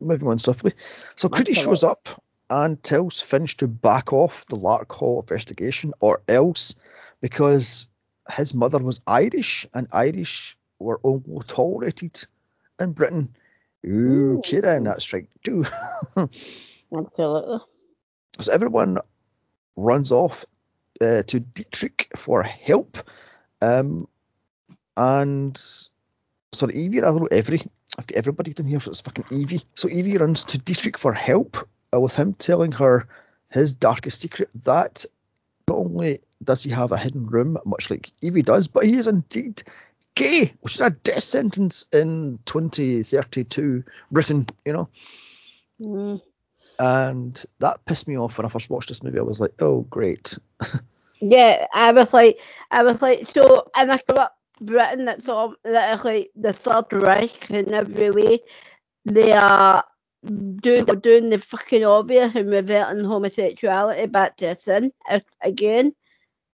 moving 0.00 0.28
on 0.28 0.38
swiftly. 0.38 0.72
So, 1.16 1.28
That's 1.28 1.58
shows 1.58 1.84
up 1.84 2.08
and 2.50 2.82
tells 2.82 3.20
Finch 3.20 3.56
to 3.58 3.68
back 3.68 4.12
off 4.12 4.46
the 4.46 4.56
Larkhill 4.56 5.22
investigation 5.22 5.94
or 6.00 6.22
else 6.28 6.74
because 7.20 7.88
his 8.30 8.54
mother 8.54 8.78
was 8.78 9.00
Irish 9.06 9.66
and 9.74 9.88
Irish 9.92 10.56
were 10.78 11.00
only 11.02 11.40
tolerated 11.46 12.24
in 12.80 12.92
Britain. 12.92 13.34
Ooh. 13.84 14.38
Okay, 14.38 14.60
then, 14.60 14.84
that's 14.84 15.12
right, 15.12 15.28
too. 15.42 15.64
Absolutely. 16.16 17.58
So 18.40 18.52
everyone 18.52 18.98
runs 19.76 20.12
off 20.12 20.44
uh, 21.00 21.22
to 21.22 21.40
Dietrich 21.40 22.08
for 22.16 22.42
help. 22.42 22.98
Um, 23.60 24.08
and 24.96 25.56
sorry, 26.52 26.74
Evie, 26.74 26.98
I 26.98 27.06
don't 27.06 27.20
know 27.20 27.28
every. 27.30 27.62
I've 27.98 28.06
got 28.06 28.16
everybody 28.16 28.52
down 28.52 28.66
here, 28.66 28.80
so 28.80 28.90
it's 28.90 29.00
fucking 29.00 29.26
Evie. 29.30 29.62
So 29.74 29.88
Evie 29.88 30.16
runs 30.16 30.44
to 30.44 30.58
Dietrich 30.58 30.98
for 30.98 31.12
help, 31.12 31.56
uh, 31.94 32.00
with 32.00 32.16
him 32.16 32.34
telling 32.34 32.72
her 32.72 33.06
his 33.50 33.74
darkest 33.74 34.20
secret 34.20 34.50
that 34.64 35.04
not 35.68 35.78
only 35.78 36.20
does 36.42 36.62
he 36.62 36.70
have 36.70 36.92
a 36.92 36.98
hidden 36.98 37.22
room, 37.24 37.58
much 37.64 37.90
like 37.90 38.10
Evie 38.20 38.42
does, 38.42 38.68
but 38.68 38.84
he 38.84 38.94
is 38.94 39.06
indeed 39.06 39.62
gay, 40.14 40.52
which 40.60 40.74
is 40.74 40.80
a 40.80 40.90
death 40.90 41.22
sentence 41.22 41.86
in 41.92 42.38
2032 42.44 43.84
Britain, 44.10 44.46
you 44.64 44.72
know 44.72 44.88
Mm. 45.80 46.20
and 46.78 47.44
that 47.58 47.84
pissed 47.84 48.06
me 48.06 48.16
off 48.16 48.38
when 48.38 48.46
I 48.46 48.48
first 48.48 48.70
watched 48.70 48.88
this 48.88 49.02
movie. 49.02 49.18
I 49.18 49.22
was 49.22 49.40
like, 49.40 49.54
oh 49.60 49.80
great. 49.82 50.38
Yeah, 51.20 51.66
I 51.72 51.92
was 51.92 52.12
like, 52.12 52.38
I 52.70 52.82
was 52.82 53.00
like, 53.00 53.26
so, 53.26 53.64
and 53.74 53.90
I 53.90 53.98
grew 54.06 54.18
up 54.18 54.36
Britain, 54.60 55.06
that's 55.06 55.28
all, 55.28 55.54
that 55.64 55.98
is 55.98 56.04
like 56.04 56.30
the 56.36 56.52
Third 56.52 56.92
Reich 56.92 57.50
in 57.50 57.72
every 57.72 58.10
way. 58.10 58.40
They 59.06 59.32
are 59.32 59.84
doing, 60.24 60.84
doing 60.84 61.30
the 61.30 61.38
fucking 61.38 61.84
obvious 61.84 62.34
and 62.34 62.50
reverting 62.50 63.04
homosexuality 63.04 64.06
back 64.06 64.36
to 64.38 64.46
a 64.46 64.56
sin 64.56 64.92
again. 65.40 65.94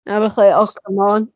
I 0.05 0.19
was 0.19 0.37
like, 0.37 0.53
oh, 0.53 0.67
come 0.85 0.99
on. 0.99 1.29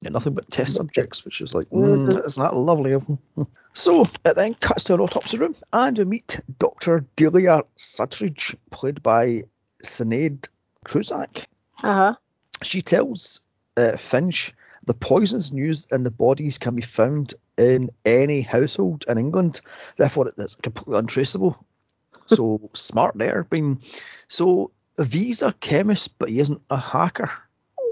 Yeah, 0.00 0.10
nothing 0.10 0.34
but 0.34 0.50
test 0.50 0.74
subjects, 0.76 1.24
which 1.24 1.40
is 1.40 1.54
like, 1.54 1.68
Mhm. 1.70 2.06
mm, 2.08 2.26
isn't 2.26 2.42
that 2.42 2.56
lovely 2.56 2.92
of 2.92 3.06
them? 3.06 3.18
So 3.74 4.06
it 4.24 4.34
then 4.34 4.54
cuts 4.54 4.84
to 4.84 4.94
an 4.94 5.00
autopsy 5.00 5.38
room, 5.38 5.54
and 5.72 5.96
we 5.98 6.04
meet 6.04 6.40
Dr. 6.58 7.04
Delia 7.14 7.62
Surridge, 7.76 8.56
played 8.70 9.02
by 9.04 9.44
Sinead 9.84 10.48
Cusack. 10.84 11.46
Uh 11.82 11.94
huh. 11.94 12.14
She 12.62 12.82
tells 12.82 13.40
uh, 13.76 13.96
Finch 13.96 14.52
the 14.84 14.94
poisons 14.94 15.52
used 15.52 15.92
in 15.92 16.02
the 16.02 16.10
bodies 16.10 16.58
can 16.58 16.74
be 16.74 16.82
found 16.82 17.34
in 17.56 17.90
any 18.04 18.40
household 18.40 19.04
in 19.06 19.16
England, 19.18 19.60
therefore 19.96 20.32
it's 20.36 20.54
completely 20.56 20.98
untraceable. 20.98 21.56
So 22.26 22.70
smart 22.74 23.16
there. 23.16 23.44
Being 23.44 23.80
so 24.28 24.72
V's 24.98 25.42
a 25.42 25.52
chemist, 25.52 26.18
but 26.18 26.28
he 26.30 26.40
isn't 26.40 26.60
a 26.68 26.76
hacker. 26.76 27.30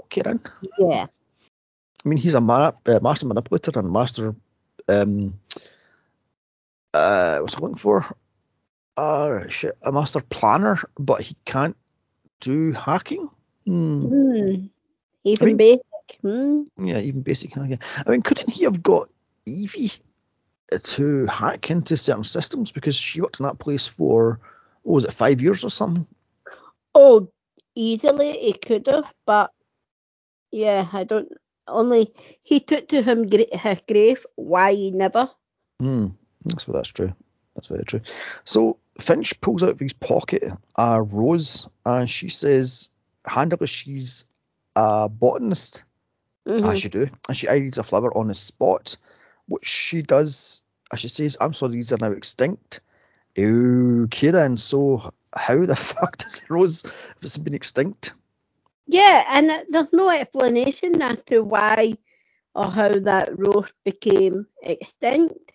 Okay 0.05 0.21
then. 0.21 0.41
Yeah. 0.77 1.07
I 2.07 2.09
mean, 2.09 2.19
he's 2.19 2.35
a 2.35 2.41
ma- 2.41 2.71
uh, 2.85 2.99
master 3.01 3.27
manipulator 3.27 3.77
and 3.77 3.91
master. 3.91 4.33
Um, 4.87 5.37
uh, 6.93 7.39
what's 7.39 7.55
I 7.55 7.59
looking 7.59 7.75
for? 7.75 8.05
Uh, 8.95 9.49
shit, 9.49 9.77
a 9.83 9.91
master 9.91 10.21
planner, 10.21 10.77
but 10.97 11.19
he 11.19 11.35
can't 11.43 11.75
do 12.39 12.71
hacking. 12.71 13.27
Hmm. 13.65 14.05
Hmm. 14.05 14.55
Even 15.25 15.45
mean- 15.45 15.57
basic. 15.57 15.81
Hmm. 16.21 16.61
Yeah, 16.77 16.99
even 16.99 17.23
basic 17.23 17.53
hacking. 17.53 17.79
I 18.05 18.09
mean, 18.09 18.21
couldn't 18.21 18.51
he 18.51 18.63
have 18.63 18.81
got 18.81 19.09
Evie 19.45 19.91
to 20.71 21.25
hack 21.25 21.69
into 21.69 21.97
certain 21.97 22.23
systems 22.23 22.71
because 22.71 22.95
she 22.95 23.19
worked 23.19 23.41
in 23.41 23.47
that 23.47 23.59
place 23.59 23.85
for 23.85 24.39
what 24.83 24.93
was 24.93 25.03
it, 25.03 25.11
five 25.11 25.41
years 25.41 25.65
or 25.65 25.69
something? 25.69 26.07
Oh, 26.95 27.27
easily 27.75 28.31
he 28.31 28.53
could 28.53 28.87
have, 28.87 29.13
but 29.25 29.51
yeah, 30.51 30.87
I 30.93 31.03
don't. 31.03 31.29
Only 31.67 32.13
he 32.43 32.59
took 32.59 32.87
to 32.89 33.01
him 33.01 33.29
his 33.29 33.81
grave. 33.87 34.25
Why 34.35 34.73
he 34.73 34.91
never? 34.91 35.29
Hmm, 35.79 36.07
that's 36.45 36.67
well, 36.67 36.75
that's 36.75 36.89
true. 36.89 37.13
That's 37.55 37.67
very 37.67 37.83
true. 37.83 38.01
So 38.43 38.77
Finch 38.99 39.39
pulls 39.41 39.63
out 39.63 39.69
of 39.69 39.79
his 39.79 39.93
pocket 39.93 40.43
a 40.77 41.01
rose, 41.01 41.67
and 41.85 42.09
she 42.09 42.29
says, 42.29 42.89
handily, 43.25 43.67
she's 43.67 44.25
a 44.75 45.09
botanist, 45.09 45.83
Mhm. 46.47 46.71
as 46.71 46.83
you 46.83 46.89
do, 46.89 47.07
and 47.27 47.35
she 47.37 47.47
ideas 47.47 47.77
a 47.77 47.83
flower 47.83 48.15
on 48.15 48.27
the 48.27 48.33
spot, 48.33 48.97
which 49.47 49.65
she 49.67 50.01
does. 50.01 50.61
As 50.91 50.99
she 50.99 51.09
says, 51.09 51.35
"I'm 51.41 51.53
sorry, 51.53 51.73
these 51.73 51.91
are 51.91 51.97
now 51.97 52.11
extinct." 52.11 52.79
Okay, 53.37 54.31
then. 54.31 54.57
So 54.57 55.11
how 55.35 55.65
the 55.65 55.75
fuck 55.75 56.17
does 56.17 56.41
the 56.41 56.53
rose 56.53 56.83
if 56.85 57.17
it's 57.21 57.37
been 57.37 57.53
extinct? 57.53 58.13
Yeah, 58.87 59.25
and 59.29 59.65
there's 59.69 59.93
no 59.93 60.09
explanation 60.09 61.01
as 61.01 61.23
to 61.25 61.41
why 61.41 61.93
or 62.55 62.65
how 62.71 62.89
that 62.89 63.37
rose 63.37 63.73
became 63.83 64.47
extinct. 64.61 65.53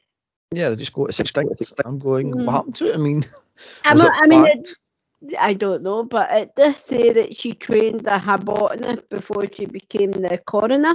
Yeah, 0.52 0.70
they 0.70 0.76
just 0.76 0.92
go, 0.94 1.06
it's 1.06 1.20
extinct. 1.20 1.62
I'm 1.84 1.98
going, 1.98 2.32
Hmm. 2.32 2.48
what 2.48 2.52
happened 2.52 2.76
to 2.76 2.86
it? 2.88 2.94
I 2.94 2.98
mean, 2.98 3.24
I 3.84 3.94
it 3.94 4.12
I 4.22 4.26
mean, 4.26 4.46
it, 4.46 5.36
I 5.38 5.52
don't 5.54 5.82
know, 5.82 6.04
but 6.04 6.30
it 6.32 6.54
does 6.54 6.76
say 6.76 7.12
that 7.12 7.36
she 7.36 7.54
trained 7.54 8.06
a 8.06 8.38
botanist 8.38 9.08
before 9.08 9.46
she 9.52 9.66
became 9.66 10.10
the 10.12 10.38
coroner, 10.46 10.94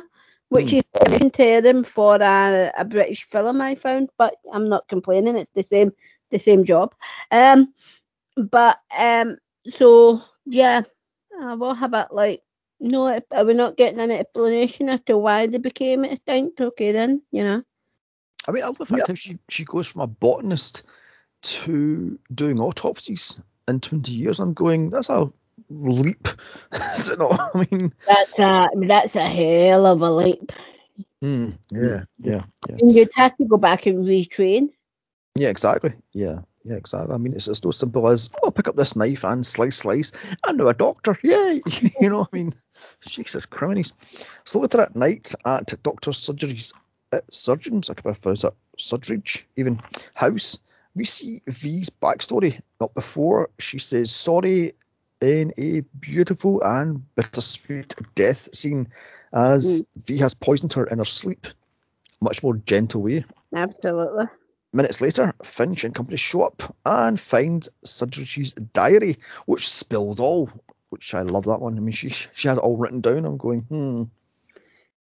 which 0.50 0.74
Hmm. 0.74 0.74
is 0.74 0.84
interim 1.22 1.84
for 1.84 2.16
a, 2.16 2.72
a 2.78 2.86
British 2.86 3.24
film 3.24 3.62
I 3.62 3.76
found. 3.76 4.10
But 4.18 4.36
I'm 4.54 4.70
not 4.70 4.88
complaining; 4.88 5.36
it's 5.38 5.52
the 5.54 5.64
same, 5.64 5.92
the 6.32 6.40
same 6.40 6.64
job. 6.66 6.94
Um, 7.32 7.74
but 8.36 8.78
um, 8.98 9.38
so 9.68 10.22
yeah, 10.46 10.82
I 11.42 11.56
will 11.56 11.74
have 11.74 11.94
it 11.94 12.08
like. 12.12 12.42
No, 12.80 13.20
are 13.32 13.46
we 13.46 13.56
not 13.56 13.76
getting 13.76 14.00
an 14.00 14.12
explanation 14.12 14.88
as 14.90 15.00
to 15.08 15.18
why 15.18 15.48
they 15.48 15.58
became 15.58 16.06
extinct? 16.06 16.62
Okay, 16.62 16.92
then 16.92 17.24
you 17.32 17.44
know. 17.44 17.64
I 18.48 18.52
mean, 18.52 18.64
I 18.64 18.68
love 18.68 18.78
the 18.78 18.86
fact 18.86 19.08
how 19.08 19.16
she, 19.16 19.40
she 19.50 19.66
goes 19.66 19.88
from 19.88 20.02
a 20.02 20.08
botanist 20.08 20.84
to 21.42 22.20
doing 22.34 22.60
autopsies 22.60 23.42
in 23.68 23.80
20 23.80 24.12
years. 24.12 24.40
I'm 24.40 24.54
going, 24.54 24.90
that's 24.90 25.10
a 25.10 25.32
leap. 25.70 26.28
Is 26.74 27.12
it 27.12 27.20
not? 27.20 27.40
I 27.54 27.68
mean, 27.72 27.94
That's 28.06 28.40
a 28.40 28.68
that's 28.76 29.16
a 29.16 29.28
hell 29.28 29.86
of 29.86 30.02
a 30.02 30.12
leap. 30.12 30.52
mm, 31.22 31.58
yeah, 31.72 32.04
yeah, 32.20 32.44
yeah. 32.70 32.76
And 32.80 32.94
you'd 32.94 33.12
have 33.16 33.36
to 33.38 33.46
go 33.46 33.58
back 33.58 33.86
and 33.86 34.06
retrain. 34.06 34.70
Yeah, 35.36 35.50
exactly. 35.50 35.92
Yeah, 36.14 36.40
yeah, 36.68 36.76
exactly. 36.76 37.13
I 37.13 37.18
mean, 37.18 37.34
it's, 37.34 37.47
it's 37.47 37.59
so 37.59 37.72
simple 37.72 38.07
as, 38.07 38.30
oh, 38.43 38.51
pick 38.51 38.68
up 38.68 38.76
this 38.76 38.95
knife 38.95 39.24
and 39.24 39.45
slice, 39.45 39.78
slice. 39.78 40.11
I 40.43 40.51
know 40.51 40.68
a 40.68 40.74
doctor. 40.74 41.18
Yay! 41.24 41.61
you 42.01 42.09
know, 42.09 42.22
I 42.22 42.36
mean, 42.36 42.53
Jesus 43.01 43.45
Christ. 43.45 43.93
So 44.43 44.59
later 44.59 44.82
at 44.82 44.95
night 44.95 45.34
at 45.45 45.74
Dr. 45.82 46.11
Surgery's, 46.11 46.74
uh, 47.13 47.20
Surgeons, 47.32 47.89
I 47.89 47.93
could 47.93 48.03
pronounce 48.03 48.41
that, 48.41 48.53
Sudridge, 48.78 49.45
even, 49.55 49.80
house, 50.13 50.59
we 50.93 51.05
see 51.05 51.41
V's 51.47 51.89
backstory. 51.89 52.59
Not 52.82 52.93
before 52.93 53.49
she 53.59 53.80
says 53.80 54.11
sorry 54.11 54.74
in 55.22 55.53
a 55.57 55.82
beautiful 55.99 56.61
and 56.61 57.03
bittersweet 57.15 57.95
death 58.15 58.49
scene 58.55 58.89
as 59.34 59.84
mm. 59.84 60.05
V 60.05 60.18
has 60.18 60.34
poisoned 60.34 60.74
her 60.74 60.86
in 60.86 60.97
her 60.97 61.05
sleep. 61.05 61.47
Much 62.20 62.41
more 62.41 62.55
gentle 62.55 63.03
way. 63.03 63.26
Absolutely. 63.55 64.26
Minutes 64.74 65.01
later, 65.01 65.34
Finch 65.43 65.84
and 65.84 65.95
company 65.95 66.18
show 66.18 66.41
up 66.41 66.61
and 66.86 67.20
find 67.20 67.68
Surridge's 67.86 68.53
diary, 68.53 69.18
which 69.45 69.68
spills 69.68 70.20
all, 70.20 70.49
which 70.89 71.13
I 71.13 71.22
love 71.22 71.45
that 71.45 71.61
one. 71.61 71.78
I 71.78 71.80
mean, 71.80 71.93
she 71.93 72.09
she 72.09 72.47
had 72.47 72.57
it 72.57 72.63
all 72.63 72.78
written 72.78 73.01
down. 73.01 73.26
I'm 73.26 73.38
going, 73.38 73.61
hmm. 73.61 74.03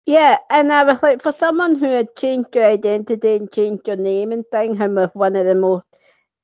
Yeah, 0.05 0.37
and 0.49 0.71
I 0.71 0.83
was 0.83 1.03
like, 1.03 1.21
for 1.21 1.31
someone 1.31 1.75
who 1.75 1.85
had 1.85 2.15
changed 2.15 2.55
your 2.55 2.65
identity 2.65 3.35
and 3.35 3.51
changed 3.51 3.87
your 3.87 3.97
name 3.97 4.31
and 4.31 4.45
thing, 4.51 4.75
him 4.75 4.95
with 4.95 5.13
one 5.13 5.35
of 5.35 5.45
the 5.45 5.55
most, 5.55 5.85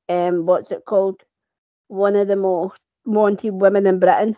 um, 0.09 0.45
what's 0.45 0.71
it 0.71 0.85
called? 0.85 1.23
One 1.87 2.15
of 2.15 2.27
the 2.27 2.35
most 2.35 2.79
wanted 3.05 3.51
women 3.51 3.87
in 3.87 3.99
Britain. 3.99 4.37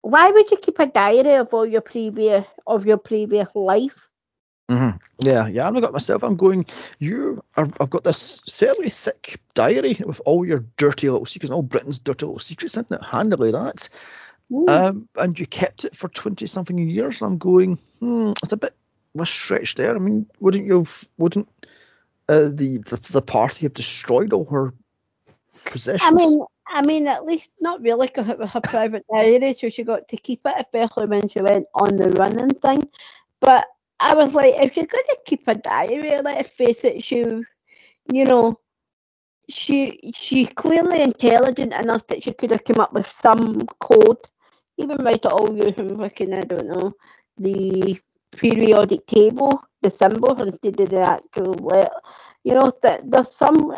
Why 0.00 0.30
would 0.30 0.50
you 0.50 0.56
keep 0.56 0.78
a 0.78 0.86
diary 0.86 1.34
of 1.34 1.52
all 1.52 1.66
your 1.66 1.80
previous 1.80 2.46
of 2.66 2.86
your 2.86 2.96
previous 2.96 3.48
life? 3.54 4.08
Mm-hmm. 4.72 4.96
Yeah, 5.18 5.46
yeah. 5.48 5.68
I've 5.68 5.80
got 5.80 5.92
myself. 5.92 6.22
I'm 6.22 6.36
going. 6.36 6.64
You, 6.98 7.44
are, 7.56 7.68
I've 7.78 7.90
got 7.90 8.04
this 8.04 8.40
fairly 8.40 8.88
thick 8.88 9.38
diary 9.54 10.00
with 10.04 10.20
all 10.24 10.46
your 10.46 10.64
dirty 10.76 11.10
little 11.10 11.26
secrets, 11.26 11.52
all 11.52 11.62
Britain's 11.62 11.98
dirty 11.98 12.26
little 12.26 12.38
secrets 12.38 12.76
in 12.76 12.86
it. 12.90 13.02
Handily 13.02 13.52
that. 13.52 13.88
Um, 14.68 15.08
and 15.16 15.38
you 15.38 15.46
kept 15.46 15.84
it 15.84 15.96
for 15.96 16.08
twenty 16.08 16.46
something 16.46 16.78
years. 16.78 17.20
And 17.20 17.32
I'm 17.32 17.38
going. 17.38 17.78
Hmm, 18.00 18.32
it's 18.42 18.52
a 18.52 18.56
bit 18.56 18.74
of 19.14 19.20
a 19.20 19.26
stretch 19.26 19.74
there. 19.74 19.94
I 19.94 19.98
mean, 19.98 20.26
wouldn't 20.40 20.66
you? 20.66 20.78
Have, 20.78 21.04
wouldn't 21.18 21.48
uh, 22.28 22.48
the, 22.48 22.82
the 22.84 23.08
the 23.12 23.22
party 23.22 23.66
have 23.66 23.74
destroyed 23.74 24.32
all 24.32 24.46
her 24.46 24.72
possessions? 25.66 26.10
I 26.10 26.14
mean, 26.14 26.44
I 26.66 26.82
mean, 26.82 27.06
at 27.06 27.26
least 27.26 27.50
not 27.60 27.82
really 27.82 28.06
because 28.06 28.28
it 28.28 28.38
was 28.38 28.50
her 28.50 28.60
private 28.60 29.04
diary, 29.12 29.54
so 29.58 29.68
she 29.68 29.84
got 29.84 30.08
to 30.08 30.16
keep 30.16 30.40
it, 30.46 30.54
especially 30.56 31.06
when 31.06 31.28
she 31.28 31.42
went 31.42 31.66
on 31.74 31.96
the 31.96 32.10
running 32.10 32.50
thing. 32.50 32.88
But 33.40 33.66
I 34.02 34.14
was 34.14 34.34
like, 34.34 34.54
if 34.56 34.76
you're 34.76 34.86
going 34.86 35.04
to 35.10 35.18
keep 35.24 35.46
a 35.46 35.54
diary, 35.54 36.20
let's 36.20 36.48
face 36.48 36.84
it, 36.84 37.02
she, 37.04 37.18
you 37.18 38.24
know, 38.24 38.58
she 39.48 40.12
she's 40.14 40.48
clearly 40.54 41.02
intelligent 41.02 41.72
enough 41.72 42.06
that 42.08 42.22
she 42.24 42.32
could 42.32 42.50
have 42.50 42.64
come 42.64 42.80
up 42.80 42.92
with 42.92 43.10
some 43.10 43.64
code, 43.80 44.18
even 44.76 44.96
write 45.04 45.24
it 45.24 45.32
all 45.32 45.56
using 45.56 45.96
fucking, 45.96 46.34
I 46.34 46.42
don't 46.42 46.66
know, 46.66 46.94
the 47.38 48.00
periodic 48.32 49.06
table, 49.06 49.62
the 49.82 49.90
symbol 49.90 50.40
instead 50.42 50.80
of 50.80 50.90
the 50.90 51.00
actual 51.00 51.54
letter. 51.54 51.94
You 52.42 52.54
know, 52.54 52.72
that 52.82 53.08
there's 53.08 53.30
some, 53.30 53.72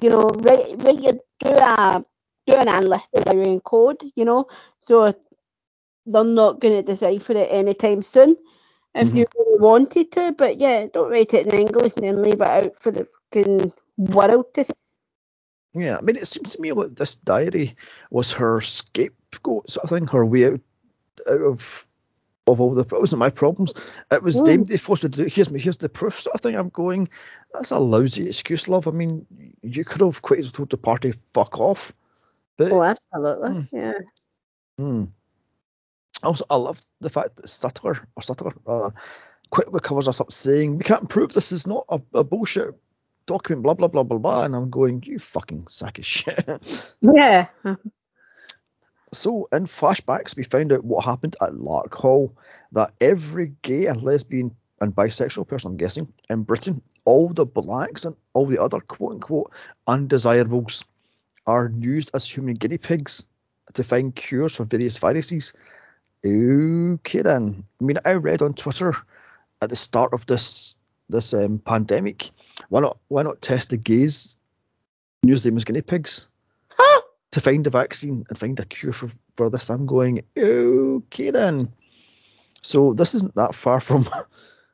you 0.00 0.08
know, 0.08 0.30
write 0.30 0.70
you 1.02 1.20
do 1.40 1.50
a 1.50 2.02
do 2.46 2.54
an 2.54 2.68
analytic 2.68 3.26
around 3.26 3.62
code, 3.64 4.00
you 4.14 4.24
know, 4.24 4.46
so 4.80 5.12
they're 6.06 6.24
not 6.24 6.60
going 6.60 6.74
to 6.74 6.82
decipher 6.82 7.32
it 7.32 7.48
anytime 7.50 8.02
soon 8.02 8.36
if 8.96 9.08
mm-hmm. 9.08 9.16
you 9.18 9.26
really 9.38 9.60
wanted 9.60 10.12
to. 10.12 10.32
But 10.32 10.58
yeah, 10.58 10.86
don't 10.92 11.10
write 11.10 11.34
it 11.34 11.46
in 11.46 11.54
English 11.54 11.92
and 11.96 12.04
then 12.04 12.22
leave 12.22 12.40
it 12.40 12.46
out 12.46 12.78
for 12.78 12.90
the 12.90 13.06
fucking 13.32 13.72
world 13.96 14.54
to 14.54 14.64
see. 14.64 14.72
Yeah, 15.74 15.98
I 15.98 16.00
mean, 16.00 16.16
it 16.16 16.26
seems 16.26 16.54
to 16.54 16.60
me 16.62 16.72
like 16.72 16.88
this 16.88 17.16
diary 17.16 17.76
was 18.10 18.32
her 18.34 18.60
scapegoat 18.60 19.70
sort 19.70 19.84
of 19.84 19.90
thing, 19.90 20.06
her 20.06 20.24
way 20.24 20.46
out, 20.46 20.60
out 21.28 21.42
of 21.42 21.86
of 22.46 22.60
all 22.60 22.74
the 22.74 22.82
it 22.82 23.00
wasn't 23.00 23.18
my 23.18 23.30
problems. 23.30 23.74
It 24.10 24.22
was 24.22 24.40
mm. 24.40 24.46
them 24.46 24.64
they 24.64 24.78
forced 24.78 25.04
me 25.04 25.10
to 25.10 25.24
do. 25.24 25.28
Here's 25.30 25.50
me, 25.50 25.60
here's 25.60 25.78
the 25.78 25.88
proof 25.88 26.20
sort 26.20 26.34
of 26.34 26.40
thing. 26.40 26.54
I'm 26.54 26.68
going. 26.68 27.08
That's 27.52 27.72
a 27.72 27.78
lousy 27.78 28.26
excuse, 28.26 28.68
love. 28.68 28.88
I 28.88 28.92
mean, 28.92 29.26
you 29.62 29.84
could 29.84 30.00
have 30.00 30.22
quit 30.22 30.38
as 30.38 30.52
told 30.52 30.70
the 30.70 30.78
party 30.78 31.12
fuck 31.34 31.58
off. 31.58 31.92
But, 32.56 32.72
oh, 32.72 32.82
absolutely, 32.82 33.50
mm, 33.50 33.68
yeah. 33.72 33.92
Mm. 34.80 35.08
Also, 36.22 36.44
I 36.48 36.56
love 36.56 36.80
the 37.00 37.10
fact 37.10 37.36
that 37.36 37.48
Sutler 37.48 37.98
or 38.16 38.22
Sutler 38.22 38.52
rather 38.64 38.94
quickly 39.50 39.80
covers 39.80 40.08
us 40.08 40.20
up 40.20 40.32
saying 40.32 40.76
we 40.78 40.84
can't 40.84 41.08
prove 41.08 41.32
this 41.32 41.52
is 41.52 41.66
not 41.66 41.84
a, 41.88 42.00
a 42.14 42.24
bullshit 42.24 42.74
document, 43.26 43.62
blah 43.62 43.74
blah 43.74 43.88
blah 43.88 44.02
blah 44.02 44.18
blah. 44.18 44.44
And 44.44 44.54
I'm 44.54 44.70
going, 44.70 45.02
you 45.04 45.18
fucking 45.18 45.66
sack 45.68 45.98
of 45.98 46.06
shit. 46.06 46.94
Yeah. 47.00 47.46
So 49.12 49.48
in 49.52 49.64
flashbacks, 49.64 50.36
we 50.36 50.42
found 50.42 50.72
out 50.72 50.84
what 50.84 51.04
happened 51.04 51.36
at 51.40 51.52
Larkhill. 51.52 52.32
That 52.72 52.92
every 53.00 53.54
gay 53.62 53.86
and 53.86 54.02
lesbian 54.02 54.56
and 54.80 54.94
bisexual 54.94 55.46
person, 55.46 55.70
I'm 55.70 55.76
guessing, 55.76 56.12
in 56.28 56.42
Britain, 56.42 56.82
all 57.04 57.28
the 57.28 57.46
blacks 57.46 58.04
and 58.04 58.16
all 58.34 58.46
the 58.46 58.60
other 58.60 58.80
quote 58.80 59.12
unquote 59.12 59.52
undesirables 59.86 60.84
are 61.46 61.72
used 61.78 62.10
as 62.12 62.28
human 62.28 62.54
guinea 62.54 62.78
pigs 62.78 63.24
to 63.74 63.84
find 63.84 64.14
cures 64.14 64.56
for 64.56 64.64
various 64.64 64.98
viruses. 64.98 65.54
Okay 66.26 67.22
then. 67.22 67.64
I 67.80 67.84
mean, 67.84 67.98
I 68.04 68.14
read 68.14 68.42
on 68.42 68.54
Twitter 68.54 68.94
at 69.60 69.70
the 69.70 69.76
start 69.76 70.12
of 70.12 70.26
this 70.26 70.76
this 71.08 71.34
um, 71.34 71.58
pandemic, 71.58 72.30
why 72.68 72.80
not 72.80 72.98
why 73.08 73.22
not 73.22 73.40
test 73.40 73.70
the 73.70 73.76
gays, 73.76 74.36
them 75.22 75.56
as 75.56 75.64
guinea 75.64 75.82
pigs 75.82 76.28
huh? 76.68 77.00
to 77.32 77.40
find 77.40 77.66
a 77.66 77.70
vaccine 77.70 78.24
and 78.28 78.38
find 78.38 78.58
a 78.58 78.64
cure 78.64 78.92
for, 78.92 79.08
for 79.36 79.50
this? 79.50 79.70
I'm 79.70 79.86
going 79.86 80.22
okay 80.36 81.30
then. 81.30 81.72
So 82.62 82.92
this 82.94 83.14
isn't 83.14 83.34
that 83.36 83.54
far 83.54 83.80
from 83.80 84.08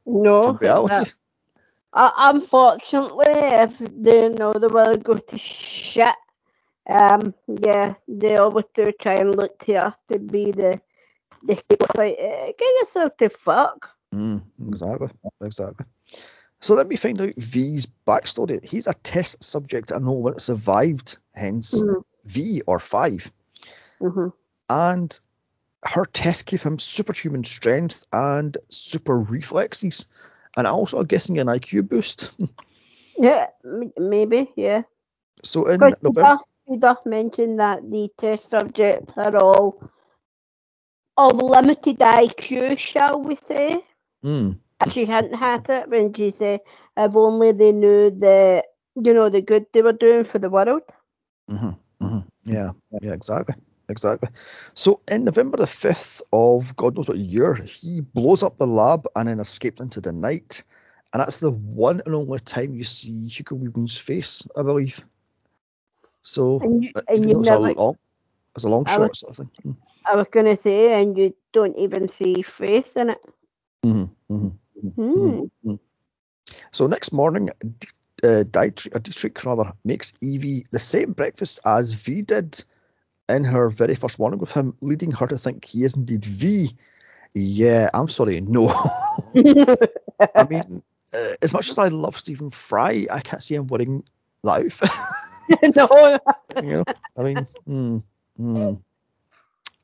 no 0.06 0.42
from 0.42 0.56
reality. 0.56 1.10
Uh, 1.92 2.10
unfortunately, 2.16 3.26
if 3.28 3.78
they 3.78 4.30
know 4.30 4.54
the 4.54 4.68
world 4.68 5.04
go 5.04 5.14
to 5.14 5.36
shit, 5.36 6.14
um, 6.88 7.34
yeah, 7.46 7.94
they 8.08 8.36
always 8.36 8.64
do 8.74 8.90
try 8.92 9.16
and 9.16 9.36
look 9.36 9.58
to 9.66 9.74
us 9.74 9.94
to 10.08 10.18
be 10.18 10.52
the 10.52 10.80
like, 11.46 12.16
uh, 12.20 12.46
get 12.58 12.80
yourself 12.80 13.16
to 13.18 13.28
fuck. 13.28 13.90
Mm, 14.14 14.42
exactly, 14.68 15.08
exactly. 15.40 15.86
So 16.60 16.74
let 16.74 16.86
me 16.86 16.96
find 16.96 17.20
out 17.20 17.34
V's 17.36 17.88
backstory. 18.06 18.64
He's 18.64 18.86
a 18.86 18.94
test 18.94 19.42
subject 19.42 19.90
and 19.90 20.04
no 20.04 20.12
one 20.12 20.38
survived, 20.38 21.18
hence 21.34 21.82
mm-hmm. 21.82 22.00
V 22.24 22.62
or 22.66 22.78
5 22.78 23.32
mm-hmm. 24.00 24.28
And 24.70 25.20
her 25.84 26.04
test 26.06 26.46
gave 26.46 26.62
him 26.62 26.78
superhuman 26.78 27.44
strength 27.44 28.06
and 28.12 28.56
super 28.70 29.18
reflexes, 29.18 30.06
and 30.56 30.66
also 30.66 31.00
I'm 31.00 31.06
guessing 31.06 31.38
an 31.38 31.48
IQ 31.48 31.88
boost. 31.88 32.30
yeah, 33.18 33.48
maybe, 33.98 34.52
yeah. 34.54 34.82
So 35.42 35.66
in 35.66 35.80
November, 35.80 36.38
he 36.68 36.76
does 36.76 36.98
mention 37.04 37.56
that 37.56 37.90
the 37.90 38.08
test 38.16 38.50
subjects 38.50 39.14
are 39.16 39.36
all 39.36 39.82
of 41.16 41.42
limited 41.42 41.98
IQ, 41.98 42.78
shall 42.78 43.20
we 43.20 43.36
say? 43.36 43.84
Mm. 44.24 44.58
She 44.90 45.04
hadn't 45.04 45.34
had 45.34 45.68
it 45.68 45.88
when 45.88 46.12
she 46.12 46.30
said, 46.30 46.60
if 46.96 47.16
only 47.16 47.52
they 47.52 47.72
knew 47.72 48.10
the, 48.10 48.64
you 48.96 49.14
know, 49.14 49.28
the 49.28 49.40
good 49.40 49.66
they 49.72 49.82
were 49.82 49.92
doing 49.92 50.24
for 50.24 50.38
the 50.38 50.50
world. 50.50 50.82
Mm-hmm, 51.50 52.04
mm-hmm. 52.04 52.18
Yeah, 52.44 52.70
yeah, 53.00 53.12
exactly. 53.12 53.54
Exactly. 53.88 54.30
So 54.74 55.00
in 55.10 55.24
November 55.24 55.58
the 55.58 55.64
5th 55.64 56.22
of 56.32 56.74
God 56.76 56.96
knows 56.96 57.08
what 57.08 57.18
year, 57.18 57.54
he 57.54 58.00
blows 58.00 58.42
up 58.42 58.56
the 58.56 58.66
lab 58.66 59.06
and 59.14 59.28
then 59.28 59.40
escapes 59.40 59.80
into 59.80 60.00
the 60.00 60.12
night. 60.12 60.62
And 61.12 61.20
that's 61.20 61.40
the 61.40 61.50
one 61.50 62.00
and 62.06 62.14
only 62.14 62.38
time 62.38 62.74
you 62.74 62.84
see 62.84 63.28
Hugo 63.28 63.56
Weaving's 63.56 63.98
face, 63.98 64.46
I 64.56 64.62
believe. 64.62 65.04
So 66.22 66.60
and 66.62 66.84
you, 66.84 66.92
and 67.08 67.28
you 67.28 67.38
never, 67.40 67.74
a 68.56 68.68
long, 68.68 68.82
it's 68.82 68.94
a 68.94 68.98
long 68.98 69.08
shot 69.08 69.08
was, 69.08 69.18
sort 69.20 69.30
of 69.30 69.36
thing. 69.36 69.50
Mm. 69.66 69.76
I 70.04 70.16
was 70.16 70.26
going 70.30 70.46
to 70.46 70.56
say, 70.56 71.00
and 71.00 71.16
you 71.16 71.34
don't 71.52 71.76
even 71.78 72.08
see 72.08 72.42
faith 72.42 72.96
in 72.96 73.10
it. 73.10 73.24
Mm-hmm, 73.84 74.34
mm-hmm, 74.34 74.88
mm-hmm, 74.88 75.40
mm-hmm. 75.68 75.74
So 76.70 76.86
next 76.86 77.12
morning, 77.12 77.50
uh, 78.22 78.44
Dietrich, 78.44 78.94
uh, 78.94 78.98
Dietrich 78.98 79.44
rather 79.44 79.72
makes 79.84 80.12
Evie 80.20 80.66
the 80.70 80.78
same 80.78 81.12
breakfast 81.12 81.60
as 81.64 81.92
V 81.92 82.22
did 82.22 82.62
in 83.28 83.44
her 83.44 83.70
very 83.70 83.94
first 83.94 84.18
morning 84.18 84.38
with 84.38 84.52
him, 84.52 84.76
leading 84.80 85.12
her 85.12 85.26
to 85.26 85.38
think 85.38 85.64
he 85.64 85.84
is 85.84 85.94
indeed 85.94 86.24
V. 86.24 86.76
Yeah, 87.34 87.88
I'm 87.94 88.08
sorry, 88.08 88.40
no. 88.40 88.68
I 90.34 90.44
mean, 90.48 90.82
uh, 91.14 91.28
as 91.40 91.52
much 91.52 91.70
as 91.70 91.78
I 91.78 91.88
love 91.88 92.18
Stephen 92.18 92.50
Fry, 92.50 93.06
I 93.10 93.20
can't 93.20 93.42
see 93.42 93.54
him 93.54 93.66
wearing 93.66 94.04
that 94.44 94.64
outfit. 94.64 94.90
no. 95.76 96.18
you 96.62 96.70
know, 96.70 96.84
I 97.16 97.22
mean, 97.22 97.46
mm, 97.68 98.02
mm. 98.42 98.82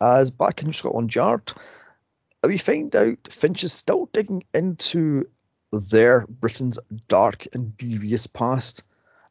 as 0.01 0.31
back 0.31 0.63
in 0.63 0.73
Scotland 0.73 1.15
Yard, 1.15 1.53
we 2.45 2.59
find 2.59 2.95
out 2.95 3.29
Finch 3.31 3.65
is 3.65 3.73
still 3.73 4.07
digging 4.13 4.45
into 4.55 5.25
their 5.73 6.27
Britain's 6.29 6.79
dark 7.09 7.47
and 7.53 7.77
devious 7.77 8.27
past, 8.27 8.83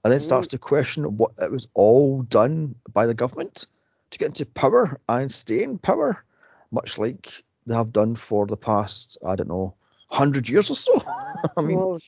and 0.04 0.12
then 0.14 0.22
starts 0.22 0.48
to 0.50 0.58
question 0.58 1.18
what 1.18 1.32
it 1.42 1.52
was 1.52 1.68
all 1.74 2.22
done 2.22 2.76
by 2.94 3.08
the 3.08 3.14
government 3.16 3.66
to 4.12 4.20
get 4.20 4.28
into 4.28 4.46
power 4.46 5.00
and 5.10 5.32
stay 5.32 5.64
in 5.64 5.78
power, 5.78 6.24
much 6.72 6.98
like 6.98 7.44
they 7.66 7.76
have 7.76 7.92
done 7.92 8.16
for 8.16 8.46
the 8.46 8.58
past, 8.58 9.18
I 9.26 9.36
don't 9.36 9.50
know, 9.50 9.76
hundred 10.10 10.48
years 10.48 10.70
or 10.70 10.76
so. 10.76 11.02
I 11.58 11.62
mean, 11.62 11.78
Well, 11.78 12.00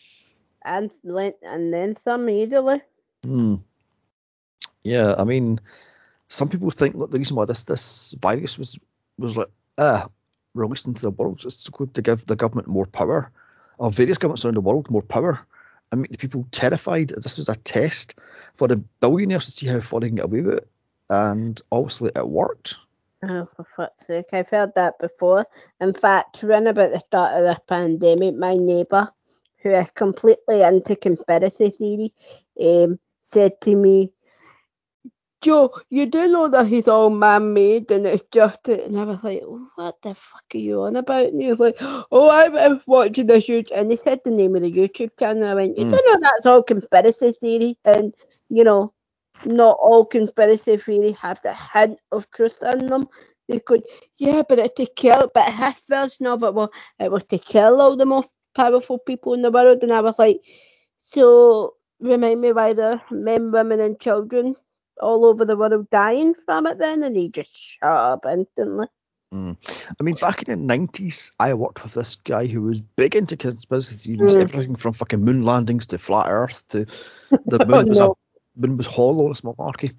and 0.64 0.92
then- 1.04 1.34
and 1.42 1.74
then 1.74 1.96
some 1.96 2.30
easily. 2.30 2.82
hmm. 3.24 3.56
yeah, 4.84 5.16
I 5.18 5.24
mean, 5.24 5.60
some 6.30 6.48
people 6.48 6.70
think 6.70 6.96
look, 6.96 7.12
the 7.12 7.18
reason 7.18 7.36
why 7.36 7.46
this 7.46 7.66
this 7.66 8.16
virus 8.22 8.58
was 8.58 8.80
was 9.18 9.36
like 9.36 9.50
uh, 9.78 10.06
released 10.54 10.88
into 10.88 11.02
the 11.02 11.12
world 11.12 11.44
is 11.46 11.64
to, 11.64 11.86
to 11.94 12.02
give 12.02 12.26
the 12.26 12.36
government 12.36 12.68
more 12.68 12.86
power, 12.86 13.32
or 13.78 13.92
various 13.92 14.18
governments 14.18 14.46
around 14.46 14.56
the 14.56 14.62
world 14.62 14.90
more 14.90 15.02
power, 15.02 15.40
and 15.92 16.02
make 16.02 16.12
the 16.12 16.18
people 16.18 16.48
terrified. 16.52 17.10
This 17.10 17.38
was 17.38 17.50
a 17.50 17.56
test 17.56 18.20
for 18.54 18.68
the 18.68 18.78
billionaires 18.78 19.46
to 19.46 19.52
see 19.52 19.68
how 19.68 19.80
far 19.82 20.00
they 20.00 20.08
can 20.08 20.16
get 20.16 20.26
away 20.26 20.42
with 20.42 20.54
it, 20.60 20.68
and 21.10 21.60
obviously 21.72 22.12
it 22.16 22.28
worked. 22.28 22.76
Oh, 23.22 23.50
for 23.56 23.66
fuck's 23.76 24.08
sake, 24.08 24.28
I've 24.32 24.50
heard 24.50 24.76
that 24.76 24.98
before. 25.00 25.46
In 25.82 25.94
fact, 25.94 26.42
when 26.42 26.68
about 26.68 26.94
the 26.94 27.02
start 27.02 27.36
of 27.36 27.44
the 27.44 27.60
pandemic, 27.68 28.36
my 28.36 28.56
neighbour, 28.56 29.12
who 29.58 29.72
is 29.72 29.90
completely 29.94 30.62
into 30.62 30.96
conspiracy 30.96 31.70
theory, 31.72 32.14
um, 32.62 32.98
said 33.22 33.60
to 33.62 33.76
me, 33.76 34.12
Joe, 35.42 35.74
you 35.90 36.06
do 36.06 36.28
know 36.28 36.48
that 36.50 36.68
he's 36.68 36.88
all 36.88 37.10
man 37.10 37.54
made 37.54 37.92
and 37.92 38.06
it's 38.06 38.24
just. 38.32 38.68
It 38.70 38.86
and 38.86 39.00
I 39.00 39.04
was 39.06 39.24
like, 39.24 39.42
what 39.76 40.02
the 40.02 40.14
fuck 40.16 40.44
are 40.54 40.58
you 40.58 40.82
on 40.84 40.96
about? 40.98 41.28
And 41.28 41.42
he 41.42 41.50
was 41.50 41.60
like, 41.60 41.76
oh, 41.80 42.30
I 42.30 42.48
was 42.50 42.82
watching 42.88 43.28
this 43.28 43.48
YouTube. 43.48 43.72
And 43.76 43.90
he 43.92 43.98
said 43.98 44.20
the 44.24 44.32
name 44.32 44.56
of 44.56 44.62
the 44.64 44.72
YouTube 44.72 45.12
channel. 45.20 45.48
I 45.48 45.54
went, 45.56 45.78
you 45.78 45.86
Mm. 45.86 45.92
do 45.92 46.02
know 46.06 46.18
that's 46.22 46.46
all 46.46 46.64
conspiracy 46.64 47.32
theory? 47.34 47.78
And, 47.86 48.14
you 48.50 48.64
know, 48.64 48.94
not 49.46 49.78
all 49.82 50.06
conspiracy 50.06 50.78
theory 50.78 51.12
have 51.14 51.42
the 51.44 51.54
hint 51.54 52.00
of 52.12 52.30
truth 52.32 52.62
in 52.64 52.88
them. 52.88 53.08
They 53.48 53.60
could, 53.60 53.84
yeah, 54.18 54.44
but 54.48 54.60
it's 54.60 54.76
to 54.76 54.86
kill, 54.88 55.30
but 55.34 55.52
his 55.54 55.76
version 55.90 56.28
of 56.28 56.44
it, 56.44 56.54
well, 56.54 56.72
it 57.00 57.12
was 57.12 57.24
to 57.26 57.38
kill 57.38 57.82
all 57.82 57.96
the 57.96 58.06
most 58.06 58.28
powerful 58.56 58.98
people 59.00 59.34
in 59.34 59.42
the 59.42 59.52
world. 59.52 59.84
And 59.84 59.92
I 59.94 60.02
was 60.02 60.16
like, 60.20 60.42
so 61.00 61.76
remind 62.00 62.42
me 62.42 62.52
why 62.54 62.72
are 62.72 63.02
men, 63.12 63.52
women, 63.52 63.80
and 63.80 64.00
children 64.00 64.56
all 65.00 65.26
over 65.26 65.46
the 65.46 65.56
world 65.58 65.90
dying 65.90 66.36
from 66.46 66.68
it 66.68 66.78
then? 66.78 67.04
And 67.04 67.16
he 67.16 67.30
just 67.30 67.50
shut 67.54 67.90
up 67.92 68.26
instantly. 68.26 68.88
I 69.32 70.04
mean, 70.04 70.16
back 70.16 70.48
in 70.48 70.68
the 70.68 70.74
90s, 70.78 71.32
I 71.40 71.54
worked 71.54 71.84
with 71.84 71.94
this 71.94 72.16
guy 72.16 72.48
who 72.48 72.64
was 72.64 72.82
big 72.82 73.16
into 73.16 73.38
conspiracy 73.38 73.96
theories, 74.16 74.36
Mm. 74.36 74.42
everything 74.42 74.76
from 74.76 74.94
fucking 74.94 75.24
moon 75.24 75.44
landings 75.44 75.86
to 75.88 76.00
flat 76.00 76.28
Earth 76.30 76.68
to 76.70 76.86
the 77.46 77.60
Oh, 77.62 77.66
moon 77.66 77.88
was 77.90 78.00
no. 78.00 78.16
a 78.58 78.68
moon 78.68 78.78
was 78.78 78.88
hollow, 78.88 79.30
it's 79.30 79.42
malarkey. 79.42 79.94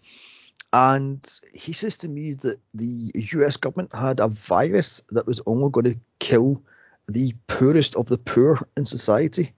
And 0.72 1.24
he 1.52 1.72
says 1.72 1.98
to 1.98 2.08
me 2.08 2.34
that 2.34 2.56
the 2.74 3.12
US 3.14 3.56
government 3.56 3.94
had 3.94 4.20
a 4.20 4.28
virus 4.28 5.02
that 5.10 5.26
was 5.26 5.40
only 5.46 5.70
going 5.70 5.94
to 5.94 6.00
kill 6.18 6.62
the 7.06 7.34
poorest 7.46 7.96
of 7.96 8.06
the 8.06 8.18
poor 8.18 8.58
in 8.76 8.84
society 8.84 9.52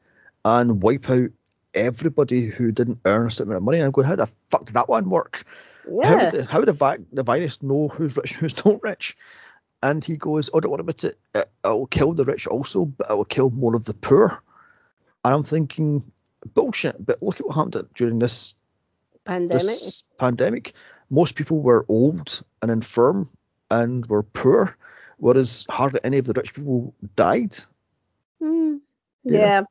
and 0.45 0.82
wipe 0.82 1.09
out 1.11 1.30
everybody 1.75 2.47
who 2.47 2.73
didn't 2.73 3.01
earn 3.05 3.27
a 3.27 3.31
certain 3.31 3.53
amount 3.53 3.62
of 3.62 3.64
money. 3.64 3.79
And 3.79 3.87
I'm 3.87 3.93
going, 3.93 4.07
how 4.07 4.16
the 4.16 4.31
fuck 4.51 4.64
did 4.66 4.75
that 4.75 4.89
one 4.89 5.09
work? 5.09 5.45
How 5.85 5.91
Yeah. 6.01 6.16
would, 6.16 6.31
the, 6.33 6.45
how 6.45 6.61
the, 6.61 6.73
vi- 6.73 6.99
the 7.12 7.23
virus 7.23 7.62
know 7.62 7.89
who's 7.89 8.16
rich 8.16 8.33
and 8.33 8.41
who's 8.41 8.64
not 8.64 8.83
rich? 8.83 9.16
And 9.83 10.05
he 10.05 10.16
goes, 10.16 10.49
Oh, 10.53 10.61
don't 10.61 10.70
worry 10.70 10.81
about 10.81 11.03
it. 11.05 11.18
it. 11.35 11.49
It'll 11.64 11.87
kill 11.87 12.12
the 12.12 12.25
rich 12.25 12.47
also, 12.47 12.85
but 12.85 13.11
it 13.11 13.14
will 13.16 13.25
kill 13.25 13.51
more 13.51 13.75
of 13.75 13.85
the 13.85 13.95
poor. 13.95 14.43
And 15.25 15.35
I'm 15.35 15.43
thinking, 15.43 16.05
bullshit. 16.55 17.05
But 17.05 17.23
look 17.23 17.41
at 17.41 17.47
what 17.47 17.55
happened 17.57 17.89
during 17.95 18.18
this 18.18 18.55
Pandemic. 19.25 19.62
this 19.62 20.05
pandemic. 20.18 20.75
Most 21.11 21.35
people 21.37 21.61
were 21.61 21.85
old 21.89 22.43
and 22.61 22.70
infirm 22.70 23.29
and 23.70 24.05
were 24.07 24.23
poor, 24.23 24.77
whereas 25.18 25.66
hardly 25.70 26.01
any 26.05 26.18
of 26.18 26.27
the 26.27 26.33
rich 26.33 26.55
people 26.55 26.95
died. 27.16 27.55
Mm. 28.43 28.81
Yeah. 29.25 29.39
Yeah. 29.39 29.62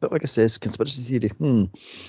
But 0.00 0.12
like 0.12 0.22
I 0.22 0.26
says, 0.26 0.58
conspiracy 0.58 1.02
theory. 1.02 1.32
Hmm. 1.36 1.64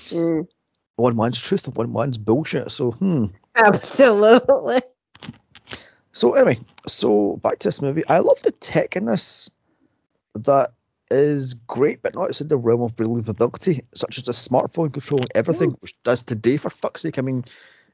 Mm. 0.10 0.48
One 0.96 1.16
man's 1.16 1.42
truth 1.42 1.68
and 1.68 1.76
one 1.76 1.94
man's 1.94 2.18
bullshit. 2.18 2.72
So 2.72 2.92
hmm. 2.92 3.26
Absolutely. 3.56 4.82
So 6.12 6.34
anyway, 6.34 6.60
so 6.88 7.38
back 7.38 7.60
to 7.60 7.68
this 7.68 7.82
movie. 7.82 8.04
I 8.08 8.20
love 8.20 8.42
the 8.42 8.52
tech 8.52 8.96
in 8.96 9.06
this 9.06 9.50
that 10.36 10.72
is 11.12 11.56
great, 11.56 12.02
but 12.02 12.16
not 12.16 12.40
in 12.40 12.48
the 12.48 12.58
realm 12.58 12.82
of 12.82 12.96
believability, 12.96 13.82
such 13.96 14.18
as 14.18 14.28
a 14.28 14.32
smartphone 14.32 14.92
controlling 14.94 15.28
everything, 15.34 15.72
which 15.80 16.02
does 16.04 16.24
today 16.24 16.58
for 16.58 16.70
fuck's 16.70 17.02
sake. 17.02 17.18
I 17.18 17.22
mean, 17.22 17.46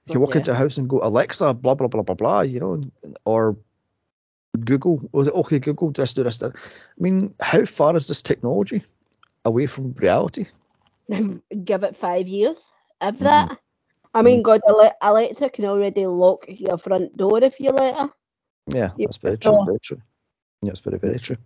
you 0.06 0.12
can 0.14 0.22
walk 0.22 0.32
Yeah. 0.32 0.40
into 0.40 0.52
a 0.52 0.56
house 0.56 0.78
and 0.78 0.90
go, 0.90 1.00
Alexa, 1.02 1.54
blah 1.54 1.76
blah 1.76 1.88
blah 1.88 2.04
blah 2.04 2.16
blah, 2.16 2.42
you 2.42 2.60
know, 2.60 2.84
or 3.24 3.58
Google, 4.60 5.08
was 5.12 5.28
it 5.28 5.34
okay 5.34 5.60
Google, 5.60 5.92
just 5.92 6.16
do 6.16 6.24
this, 6.24 6.40
that. 6.40 6.56
I 6.56 7.02
mean, 7.02 7.34
how 7.42 7.66
far 7.66 7.96
is 7.96 8.08
this 8.08 8.22
technology 8.22 8.84
away 9.46 9.68
from 9.68 9.94
reality? 9.94 10.48
Give 11.10 11.84
it 11.84 11.98
five 11.98 12.28
years. 12.28 12.58
If 13.02 13.16
Mm-hmm. 13.16 13.24
that. 13.24 13.60
I 14.14 14.22
mean, 14.24 14.44
God, 14.44 14.62
Ale- 14.68 14.94
Alexa 15.02 15.50
can 15.50 15.66
already 15.66 16.06
lock 16.06 16.46
your 16.48 16.78
front 16.78 17.18
door 17.18 17.44
if 17.44 17.60
you 17.60 17.72
let 17.72 17.96
her. 17.96 18.10
Yeah, 18.68 18.90
that's 18.98 19.18
very 19.18 19.38
true. 19.38 19.58
Very 19.66 19.80
true. 19.80 20.02
Yeah, 20.62 20.72
it's 20.72 20.80
very, 20.80 20.98
very 21.00 21.20
true. 21.20 21.38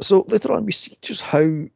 So 0.00 0.24
later 0.28 0.52
on, 0.52 0.64
we 0.64 0.72
see 0.72 0.98
just 1.02 1.22
how 1.22 1.66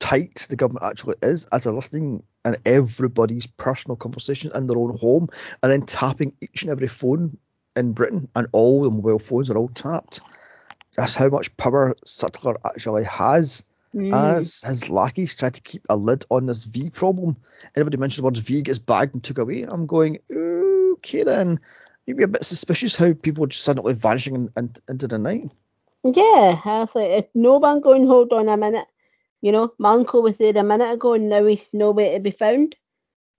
tight 0.00 0.46
the 0.50 0.56
government 0.56 0.84
actually 0.84 1.16
is 1.22 1.46
as 1.52 1.64
they're 1.64 1.72
listening 1.72 2.24
in 2.44 2.56
everybody's 2.66 3.46
personal 3.46 3.96
conversations 3.96 4.54
in 4.54 4.66
their 4.66 4.78
own 4.78 4.96
home 4.98 5.28
and 5.62 5.72
then 5.72 5.82
tapping 5.86 6.34
each 6.40 6.62
and 6.62 6.72
every 6.72 6.88
phone 6.88 7.38
in 7.76 7.92
Britain, 7.92 8.28
and 8.36 8.48
all 8.52 8.82
the 8.82 8.90
mobile 8.90 9.18
phones 9.18 9.50
are 9.50 9.56
all 9.56 9.68
tapped. 9.68 10.20
That's 10.96 11.16
how 11.16 11.28
much 11.28 11.56
power 11.56 11.96
Sutler 12.04 12.56
actually 12.64 13.04
has 13.04 13.64
Mm. 13.94 14.12
as 14.38 14.62
his 14.62 14.88
lackeys 14.88 15.36
tried 15.36 15.54
to 15.54 15.60
keep 15.60 15.84
a 15.90 15.96
lid 15.96 16.24
on 16.30 16.46
this 16.46 16.64
V 16.64 16.88
problem. 16.90 17.36
Anybody 17.76 17.98
mentions 17.98 18.18
the 18.18 18.24
words 18.24 18.40
V 18.40 18.62
gets 18.62 18.78
bagged 18.78 19.14
and 19.14 19.22
took 19.22 19.38
away, 19.38 19.62
I'm 19.62 19.86
going, 19.86 20.18
okay 20.32 21.24
then. 21.24 21.60
You'd 22.06 22.16
be 22.16 22.24
a 22.24 22.28
bit 22.28 22.44
suspicious 22.44 22.96
how 22.96 23.12
people 23.12 23.44
are 23.44 23.48
just 23.48 23.64
suddenly 23.64 23.94
vanishing 23.94 24.34
in, 24.34 24.48
in, 24.56 24.72
into 24.88 25.08
the 25.08 25.18
night. 25.18 25.50
Yeah, 26.02 26.60
I 26.64 26.80
was 26.80 26.94
like, 26.94 27.10
if 27.10 27.26
no 27.34 27.58
one 27.58 27.80
going, 27.80 28.06
hold 28.06 28.32
on 28.32 28.48
a 28.48 28.56
minute. 28.56 28.86
You 29.40 29.52
know, 29.52 29.72
my 29.78 29.90
uncle 29.90 30.22
was 30.22 30.36
there 30.36 30.56
a 30.56 30.62
minute 30.62 30.90
ago 30.90 31.14
and 31.14 31.28
now 31.28 31.44
he's 31.44 31.60
nowhere 31.72 32.14
to 32.14 32.20
be 32.20 32.30
found. 32.30 32.74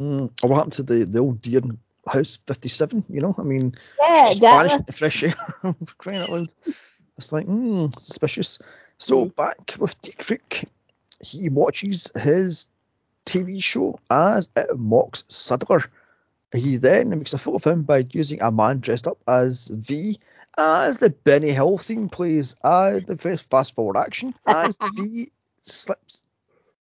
Mm. 0.02 0.32
Or 0.44 0.50
what 0.50 0.56
happened 0.56 0.74
to 0.74 0.84
the, 0.84 1.06
the 1.06 1.20
old 1.20 1.42
deer 1.42 1.62
House 2.08 2.40
57, 2.48 3.06
you 3.10 3.22
know? 3.22 3.34
I 3.38 3.44
mean, 3.44 3.76
Yeah, 4.02 4.26
just 4.28 4.42
vanished 4.42 4.80
into 4.80 4.92
fresh 4.92 5.24
air. 5.24 5.36
Crying 5.98 6.22
out 6.22 6.30
loud. 6.30 6.48
It's 7.18 7.32
like, 7.32 7.46
hmm, 7.46 7.88
suspicious. 7.98 8.60
So 9.04 9.26
Mm. 9.26 9.36
back 9.36 9.76
with 9.80 10.02
Dietrich, 10.02 10.64
he 11.20 11.50
watches 11.50 12.10
his 12.16 12.68
TV 13.26 13.62
show 13.62 14.00
as 14.10 14.48
it 14.56 14.80
mocks 14.80 15.26
Sutler. 15.28 15.84
He 16.54 16.78
then 16.78 17.10
makes 17.10 17.34
a 17.34 17.38
fool 17.38 17.58
of 17.58 17.66
him 17.66 17.84
by 17.84 18.08
using 18.12 18.42
a 18.42 18.50
man 18.50 18.80
dressed 18.80 19.06
up 19.08 19.18
as 19.28 19.68
V, 19.68 20.18
as 20.58 21.00
the 21.00 21.10
Benny 21.10 21.50
Hill 21.50 21.78
theme 21.78 22.08
plays, 22.08 22.56
the 22.64 23.18
first 23.20 23.50
fast 23.50 23.76
forward 23.76 23.98
action, 23.98 24.34
as 24.46 24.80
V 24.82 25.30
slips 25.64 26.24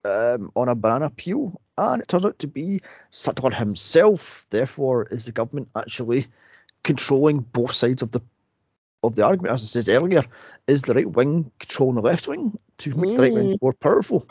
um, 0.03 0.51
on 0.55 0.69
a 0.69 0.75
banana 0.75 1.11
peel, 1.11 1.61
and 1.77 2.01
it 2.01 2.07
turns 2.07 2.25
out 2.25 2.39
to 2.39 2.47
be 2.47 2.81
Sutler 3.11 3.51
himself. 3.51 4.47
Therefore, 4.49 5.05
is 5.05 5.25
the 5.25 5.33
government 5.33 5.69
actually 5.75 6.25
controlling 6.81 7.41
both 7.41 7.73
sides 7.73 8.01
of 8.01 8.09
the 8.09 8.21
of 9.03 9.15
the 9.15 9.25
argument? 9.25 9.53
As 9.53 9.63
I 9.63 9.81
said 9.81 9.89
earlier, 9.89 10.23
is 10.67 10.81
the 10.83 10.93
right 10.93 11.09
wing 11.09 11.51
controlling 11.59 11.95
the 11.95 12.01
left 12.01 12.27
wing 12.27 12.57
to 12.79 12.95
make 12.95 13.15
the 13.15 13.23
right 13.23 13.33
wing 13.33 13.59
more 13.61 13.73
powerful? 13.73 14.27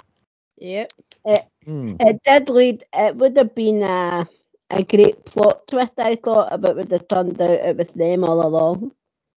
Yep. 0.58 0.92
It, 1.24 1.46
Hmm. 1.64 1.96
it 1.98 2.22
did 2.24 2.48
lead, 2.48 2.84
it 2.92 3.16
would 3.16 3.36
have 3.36 3.54
been 3.54 3.82
a, 3.82 4.28
a 4.70 4.82
great 4.84 5.24
plot 5.24 5.66
twist, 5.66 5.98
I 5.98 6.14
thought, 6.14 6.52
if 6.52 6.64
it 6.64 6.76
would 6.76 6.92
have 6.92 7.08
turned 7.08 7.40
out 7.40 7.50
it 7.50 7.76
was 7.76 7.90
them 7.90 8.24
all 8.24 8.46
along. 8.46 8.92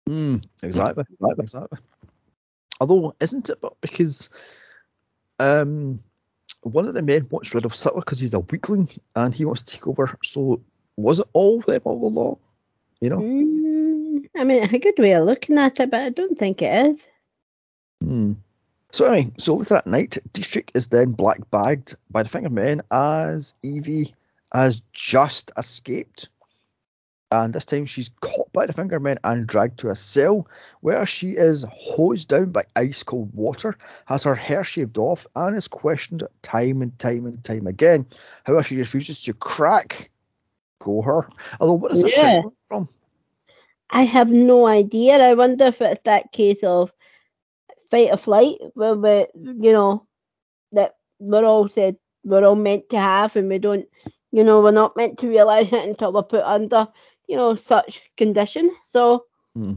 Mm, 0.08 0.44
exactly, 0.64 1.06
exactly, 1.12 1.44
exactly. 1.44 1.80
Although, 2.82 3.16
isn't 3.20 3.50
it? 3.50 3.60
But 3.62 3.80
because 3.82 4.30
um, 5.40 6.04
one 6.62 6.86
of 6.86 6.94
the 6.94 7.02
men 7.02 7.28
wants 7.30 7.54
rid 7.54 7.66
of 7.66 7.76
Sutler 7.76 8.02
because 8.02 8.20
he's 8.20 8.34
a 8.34 8.40
weakling 8.40 8.90
and 9.16 9.34
he 9.34 9.46
wants 9.46 9.64
to 9.64 9.74
take 9.74 9.88
over. 9.88 10.18
So, 10.24 10.62
was 10.98 11.20
it 11.20 11.28
all 11.34 11.62
them 11.62 11.82
all 11.86 12.08
along? 12.08 12.38
You 13.02 13.10
know. 13.10 13.18
Mm, 13.18 13.59
I 14.36 14.44
mean, 14.44 14.64
a 14.64 14.80
good 14.80 14.98
way 15.00 15.14
of 15.14 15.26
looking 15.26 15.58
at 15.58 15.80
it, 15.80 15.92
but 15.92 16.00
I 16.02 16.10
don't 16.10 16.38
think 16.38 16.62
it 16.62 16.88
is. 16.92 17.08
Hmm. 18.02 18.34
So 18.92 19.06
anyway, 19.06 19.32
so 19.38 19.56
later 19.56 19.76
that 19.76 19.88
night, 19.88 20.18
Dietrich 20.34 20.72
is 20.74 20.88
then 20.88 21.12
black 21.12 21.50
bagged 21.52 21.96
by 22.10 22.24
the 22.24 22.30
Finger 22.30 22.50
Men 22.50 22.82
as 22.90 23.54
Evie 23.62 24.16
has 24.52 24.82
just 24.94 25.52
escaped. 25.58 26.30
and 27.32 27.54
this 27.54 27.66
time 27.66 27.86
she's 27.86 28.10
caught 28.22 28.52
by 28.52 28.66
the 28.66 28.74
fingermen 28.74 29.20
and 29.24 29.46
dragged 29.46 29.78
to 29.80 29.90
a 29.90 29.96
cell 29.96 30.48
where 30.82 31.06
she 31.06 31.34
is 31.34 31.64
hosed 31.72 32.28
down 32.30 32.50
by 32.52 32.64
ice 32.76 33.04
cold 33.04 33.30
water, 33.36 33.76
has 34.06 34.24
her 34.24 34.34
hair 34.34 34.64
shaved 34.64 34.98
off, 34.98 35.28
and 35.36 35.56
is 35.56 35.68
questioned 35.68 36.24
time 36.42 36.82
and 36.82 36.98
time 36.98 37.28
and 37.28 37.44
time 37.44 37.68
again. 37.68 38.08
However, 38.44 38.64
she 38.64 38.78
refuses 38.78 39.22
to 39.24 39.34
crack. 39.34 40.10
Go 40.80 41.04
her. 41.04 41.30
Although, 41.60 41.74
what 41.74 41.92
is 41.92 42.02
this 42.02 42.18
Yeah. 42.18 42.42
from? 42.68 42.90
I 43.90 44.04
have 44.04 44.30
no 44.32 44.68
idea. 44.68 45.18
I 45.18 45.34
wonder 45.34 45.66
if 45.66 45.82
it's 45.82 46.02
that 46.04 46.32
case 46.32 46.64
of 46.64 46.92
fight 47.90 48.12
or 48.12 48.18
flight, 48.18 48.58
where 48.76 48.96
we, 48.96 49.26
you 49.36 49.74
know, 49.74 50.08
that 50.72 50.96
we're 51.20 51.46
all 51.46 51.70
said 51.70 51.98
we're 52.24 52.46
all 52.46 52.56
meant 52.56 52.90
to 52.90 53.00
have, 53.00 53.36
and 53.36 53.50
we 53.50 53.60
don't, 53.60 53.88
you 54.32 54.44
know, 54.44 54.62
we're 54.62 54.72
not 54.72 54.96
meant 54.96 55.18
to 55.20 55.28
realise 55.28 55.72
it 55.72 55.88
until 55.88 56.14
we're 56.14 56.24
put 56.24 56.44
under, 56.44 56.88
you 57.28 57.36
know, 57.36 57.56
such 57.56 58.02
condition. 58.18 58.72
So, 58.90 59.26
Hmm. 59.56 59.76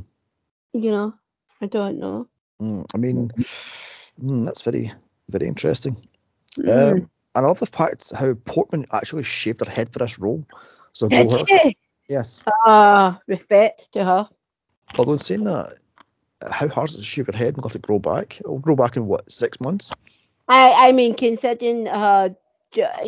you 0.72 0.90
know, 0.90 1.14
I 1.60 1.66
don't 1.66 1.98
know. 1.98 2.28
Mm, 2.60 2.84
I 2.94 2.98
mean, 2.98 3.30
mm, 4.22 4.44
that's 4.44 4.62
very, 4.62 4.92
very 5.28 5.46
interesting. 5.46 5.96
Mm. 6.58 6.92
Um, 6.92 7.08
and 7.34 7.46
I 7.46 7.48
love 7.48 7.60
the 7.60 7.66
fact 7.66 8.12
how 8.14 8.34
Portman 8.34 8.86
actually 8.92 9.22
shaved 9.22 9.64
her 9.64 9.70
head 9.70 9.92
for 9.92 10.00
this 10.00 10.18
role. 10.18 10.44
So 10.92 11.08
go 11.08 11.16
Did 11.24 11.48
her. 11.48 11.72
Yes. 12.12 12.42
Ah, 12.66 13.20
respect 13.26 13.90
to 13.94 14.04
her. 14.04 14.28
Although 14.98 15.14
in 15.14 15.18
saying 15.18 15.44
that, 15.44 15.78
how 16.46 16.68
hard 16.68 16.90
is 16.90 16.96
it 16.96 16.98
to 16.98 17.04
shave 17.04 17.26
your 17.26 17.38
head 17.38 17.54
and 17.54 17.64
let 17.64 17.74
it 17.74 17.80
grow 17.80 17.98
back? 17.98 18.38
It'll 18.38 18.58
grow 18.58 18.76
back 18.76 18.98
in 18.98 19.06
what, 19.06 19.32
six 19.32 19.62
months? 19.62 19.92
I, 20.46 20.88
I 20.88 20.92
mean, 20.92 21.14
considering 21.14 21.86
her, 21.86 22.36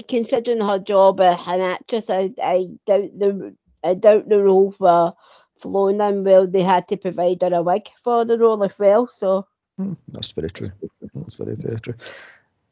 considering 0.09 0.63
her 0.63 0.79
job 0.79 1.21
as 1.21 1.39
an 1.47 1.61
actress, 1.61 2.09
I, 2.09 2.33
I 2.43 2.69
doubt 2.87 3.11
the, 3.19 3.55
I 3.85 3.93
doubt 3.93 4.27
the 4.27 4.43
role 4.43 4.73
for 4.73 5.13
flown 5.59 6.01
in 6.01 6.25
well. 6.25 6.47
They 6.47 6.63
had 6.63 6.89
to 6.89 6.97
provide 6.97 7.43
her 7.43 7.53
a 7.53 7.63
wig 7.63 7.91
for 8.03 8.25
the 8.25 8.39
role 8.39 8.65
as 8.65 8.79
well. 8.79 9.11
So, 9.13 9.47
Hmm, 9.77 9.95
that's 10.09 10.33
very 10.33 10.49
true. 10.49 10.71
That's 11.15 11.37
very, 11.37 11.57
very 11.57 11.79
true. 11.79 11.95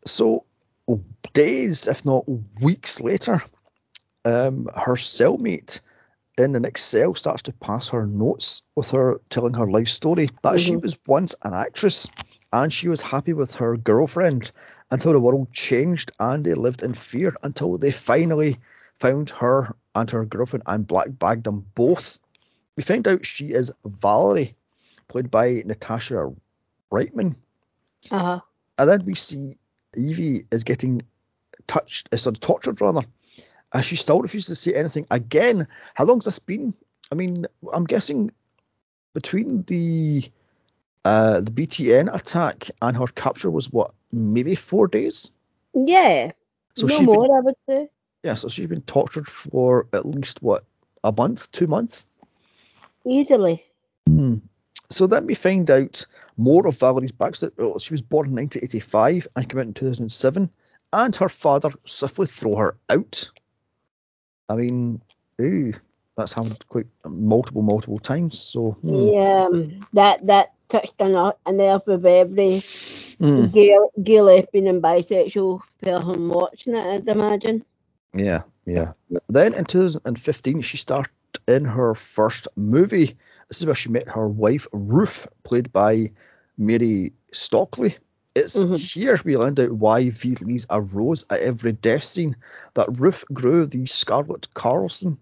So, 0.06 0.46
days, 1.34 1.88
if 1.88 2.06
not 2.06 2.24
weeks 2.62 3.02
later, 3.02 3.42
um, 4.24 4.70
her 4.74 4.94
cellmate 4.94 5.80
in 6.38 6.52
the 6.52 6.66
Excel 6.66 7.14
starts 7.14 7.42
to 7.42 7.52
pass 7.52 7.88
her 7.90 8.06
notes 8.06 8.62
with 8.74 8.90
her 8.90 9.20
telling 9.28 9.54
her 9.54 9.70
life 9.70 9.88
story 9.88 10.28
that 10.42 10.58
she 10.60 10.72
Mhm. 10.72 10.82
was 10.82 10.98
once 11.06 11.34
an 11.42 11.52
actress 11.54 12.08
and 12.52 12.72
she 12.72 12.88
was 12.88 13.00
happy 13.00 13.32
with 13.32 13.54
her 13.54 13.76
girlfriend 13.76 14.50
until 14.90 15.12
the 15.12 15.20
world 15.20 15.52
changed 15.52 16.12
and 16.18 16.44
they 16.44 16.54
lived 16.54 16.82
in 16.82 16.94
fear 16.94 17.34
until 17.42 17.76
they 17.78 17.90
finally 17.90 18.58
found 18.98 19.30
her 19.30 19.74
and 19.94 20.10
her 20.10 20.24
girlfriend 20.24 20.62
and 20.66 20.86
black 20.86 21.08
bagged 21.18 21.44
them 21.44 21.66
both. 21.74 22.18
We 22.76 22.82
find 22.82 23.06
out 23.06 23.26
she 23.26 23.48
is 23.52 23.72
Valerie, 23.84 24.56
played 25.08 25.30
by 25.30 25.62
Natasha 25.66 26.34
Wightman. 26.90 27.36
uh, 28.10 28.40
And 28.78 28.88
then 28.88 29.04
we 29.04 29.14
see 29.14 29.54
Evie 29.94 30.46
is 30.50 30.64
getting 30.64 31.02
touched, 31.66 32.08
uh, 32.12 32.16
sort 32.16 32.36
of 32.36 32.40
tortured 32.40 32.80
rather, 32.80 33.02
and 33.72 33.84
she 33.84 33.96
still 33.96 34.20
refuses 34.20 34.48
to 34.48 34.70
say 34.70 34.76
anything. 34.76 35.06
Again, 35.10 35.66
how 35.94 36.04
long's 36.04 36.24
this 36.26 36.38
been? 36.38 36.74
I 37.10 37.14
mean, 37.14 37.46
I'm 37.72 37.84
guessing 37.84 38.30
between 39.14 39.62
the 39.64 40.24
uh, 41.04 41.40
the 41.40 41.50
BTN 41.50 42.14
attack 42.14 42.70
and 42.80 42.96
her 42.96 43.06
capture 43.06 43.50
was 43.50 43.70
what, 43.72 43.92
maybe 44.12 44.54
four 44.54 44.86
days? 44.88 45.30
yeah, 45.74 46.30
So 46.76 46.86
no 46.86 46.96
she's 46.96 47.06
been- 47.06 47.06
more, 47.16 47.36
I 47.36 47.40
would 47.40 47.56
say. 47.68 47.88
Yeah, 48.22 48.34
so 48.34 48.48
she's 48.48 48.68
been 48.68 48.82
tortured 48.82 49.26
for 49.26 49.88
at 49.92 50.06
least 50.06 50.42
what, 50.42 50.62
a 51.02 51.10
month, 51.10 51.50
two 51.50 51.66
months? 51.66 52.06
Easily. 53.04 53.64
Hmm. 54.06 54.36
So 54.90 55.08
then 55.08 55.26
we 55.26 55.34
find 55.34 55.68
out 55.70 56.06
more 56.36 56.66
of 56.68 56.78
Valerie's 56.78 57.10
backstory. 57.12 57.50
Oh, 57.58 57.78
she 57.78 57.94
was 57.94 58.02
born 58.02 58.28
in 58.28 58.34
1985 58.36 59.26
and 59.34 59.48
came 59.48 59.58
out 59.58 59.66
in 59.66 59.74
2007, 59.74 60.50
and 60.92 61.16
her 61.16 61.28
father 61.28 61.70
swiftly 61.84 62.26
threw 62.26 62.54
her 62.56 62.76
out. 62.88 63.32
I 64.52 64.56
mean, 64.56 65.02
ooh, 65.40 65.72
that's 66.16 66.34
happened 66.34 66.64
quite 66.68 66.86
multiple, 67.06 67.62
multiple 67.62 67.98
times. 67.98 68.38
So, 68.38 68.72
hmm. 68.72 69.08
Yeah, 69.08 69.46
um, 69.46 69.80
that 69.94 70.26
that 70.26 70.52
touched 70.68 71.00
on 71.00 71.34
a, 71.46 71.52
nerve 71.52 71.82
with 71.86 72.04
every 72.06 72.62
Hmm. 73.18 73.46
gay, 73.46 73.76
gay, 74.02 74.20
lesbian, 74.20 74.66
and 74.66 74.82
bisexual 74.82 75.60
person 75.80 76.28
watching 76.28 76.74
it. 76.74 76.86
I'd 76.86 77.08
imagine. 77.08 77.64
Yeah, 78.14 78.42
yeah. 78.66 78.92
Then 79.28 79.54
in 79.54 79.64
2015, 79.64 80.60
she 80.62 80.76
starred 80.76 81.08
in 81.48 81.64
her 81.64 81.94
first 81.94 82.48
movie. 82.56 83.16
This 83.48 83.60
is 83.60 83.66
where 83.66 83.74
she 83.74 83.90
met 83.90 84.08
her 84.08 84.28
wife, 84.28 84.66
Ruth, 84.72 85.26
played 85.44 85.72
by 85.72 86.12
Mary 86.58 87.12
Stockley. 87.32 87.96
It's 88.34 88.56
Mhm. 88.56 88.78
here 88.78 89.18
we 89.24 89.36
learned 89.36 89.60
out 89.60 89.72
why 89.72 90.08
V 90.08 90.34
leaves 90.36 90.66
a 90.70 90.80
rose 90.80 91.24
at 91.28 91.40
every 91.40 91.72
death 91.72 92.04
scene, 92.04 92.36
that 92.74 92.98
Ruth 92.98 93.24
grew 93.32 93.66
the 93.66 93.84
Scarlet 93.86 94.52
Carson. 94.54 95.18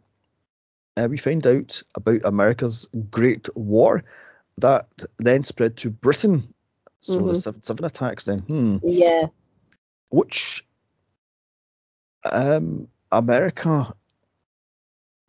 Uh, 0.97 1.09
we 1.11 1.16
find 1.16 1.45
out 1.47 1.82
about 1.95 2.24
America's 2.24 2.89
Great 3.11 3.55
War 3.57 4.05
that 4.59 4.87
then 5.19 5.43
spread 5.45 5.77
to 5.78 5.91
Britain. 5.91 6.55
So 7.01 7.16
the 7.16 7.32
Mhm. 7.32 7.37
seven, 7.43 7.62
seven 7.62 7.85
attacks 7.85 8.27
then. 8.27 8.41
Hmm 8.41 8.77
Yeah. 8.82 9.27
which 10.11 10.66
um 12.24 12.89
America 13.11 13.95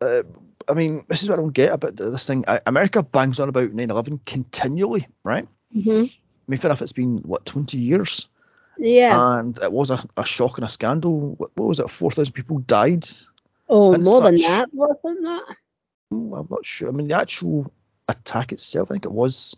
uh, 0.02 0.24
I 0.68 0.74
mean 0.74 1.06
this 1.08 1.24
is 1.24 1.30
what 1.30 1.40
I 1.40 1.42
don't 1.42 1.54
get 1.54 1.72
about 1.72 1.96
this 1.96 2.28
thing 2.28 2.44
America 2.66 3.02
bangs 3.04 3.40
on 3.40 3.48
about 3.50 3.72
9-11 3.74 4.20
continually 4.26 5.08
right 5.24 5.48
hmm 5.72 6.04
I 6.04 6.10
mean 6.52 6.60
fair 6.60 6.70
enough 6.70 6.82
it's 6.82 6.92
been 6.94 7.18
what 7.20 7.46
20 7.46 7.78
years 7.78 8.30
Yeah. 8.78 9.40
and 9.40 9.58
it 9.58 9.72
was 9.72 9.90
a, 9.90 10.04
a 10.18 10.26
shock 10.26 10.58
and 10.58 10.66
a 10.66 10.70
scandal 10.70 11.36
what, 11.36 11.52
what 11.56 11.68
was 11.68 11.80
it 11.80 11.90
4,000 11.90 12.34
people 12.34 12.60
died 12.60 13.06
oh, 13.70 13.98
more 13.98 14.22
than 14.22 14.38
that, 14.38 14.70
wasn't 14.74 15.24
that? 15.24 15.56
Hmm, 16.10 16.34
I'm 16.34 16.48
not 16.50 16.66
sure 16.66 16.90
I 16.90 16.92
mean 16.92 17.08
the 17.08 17.18
actual 17.18 17.72
attack 18.08 18.52
itself 18.52 18.92
I 18.92 18.96
think 18.96 19.06
it 19.06 19.12
was 19.12 19.56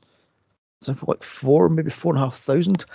something 0.81 1.07
like 1.07 1.23
four 1.23 1.69
maybe 1.69 1.89
four 1.89 2.13
and 2.13 2.21
a 2.21 2.25
half 2.25 2.35
thousand 2.35 2.85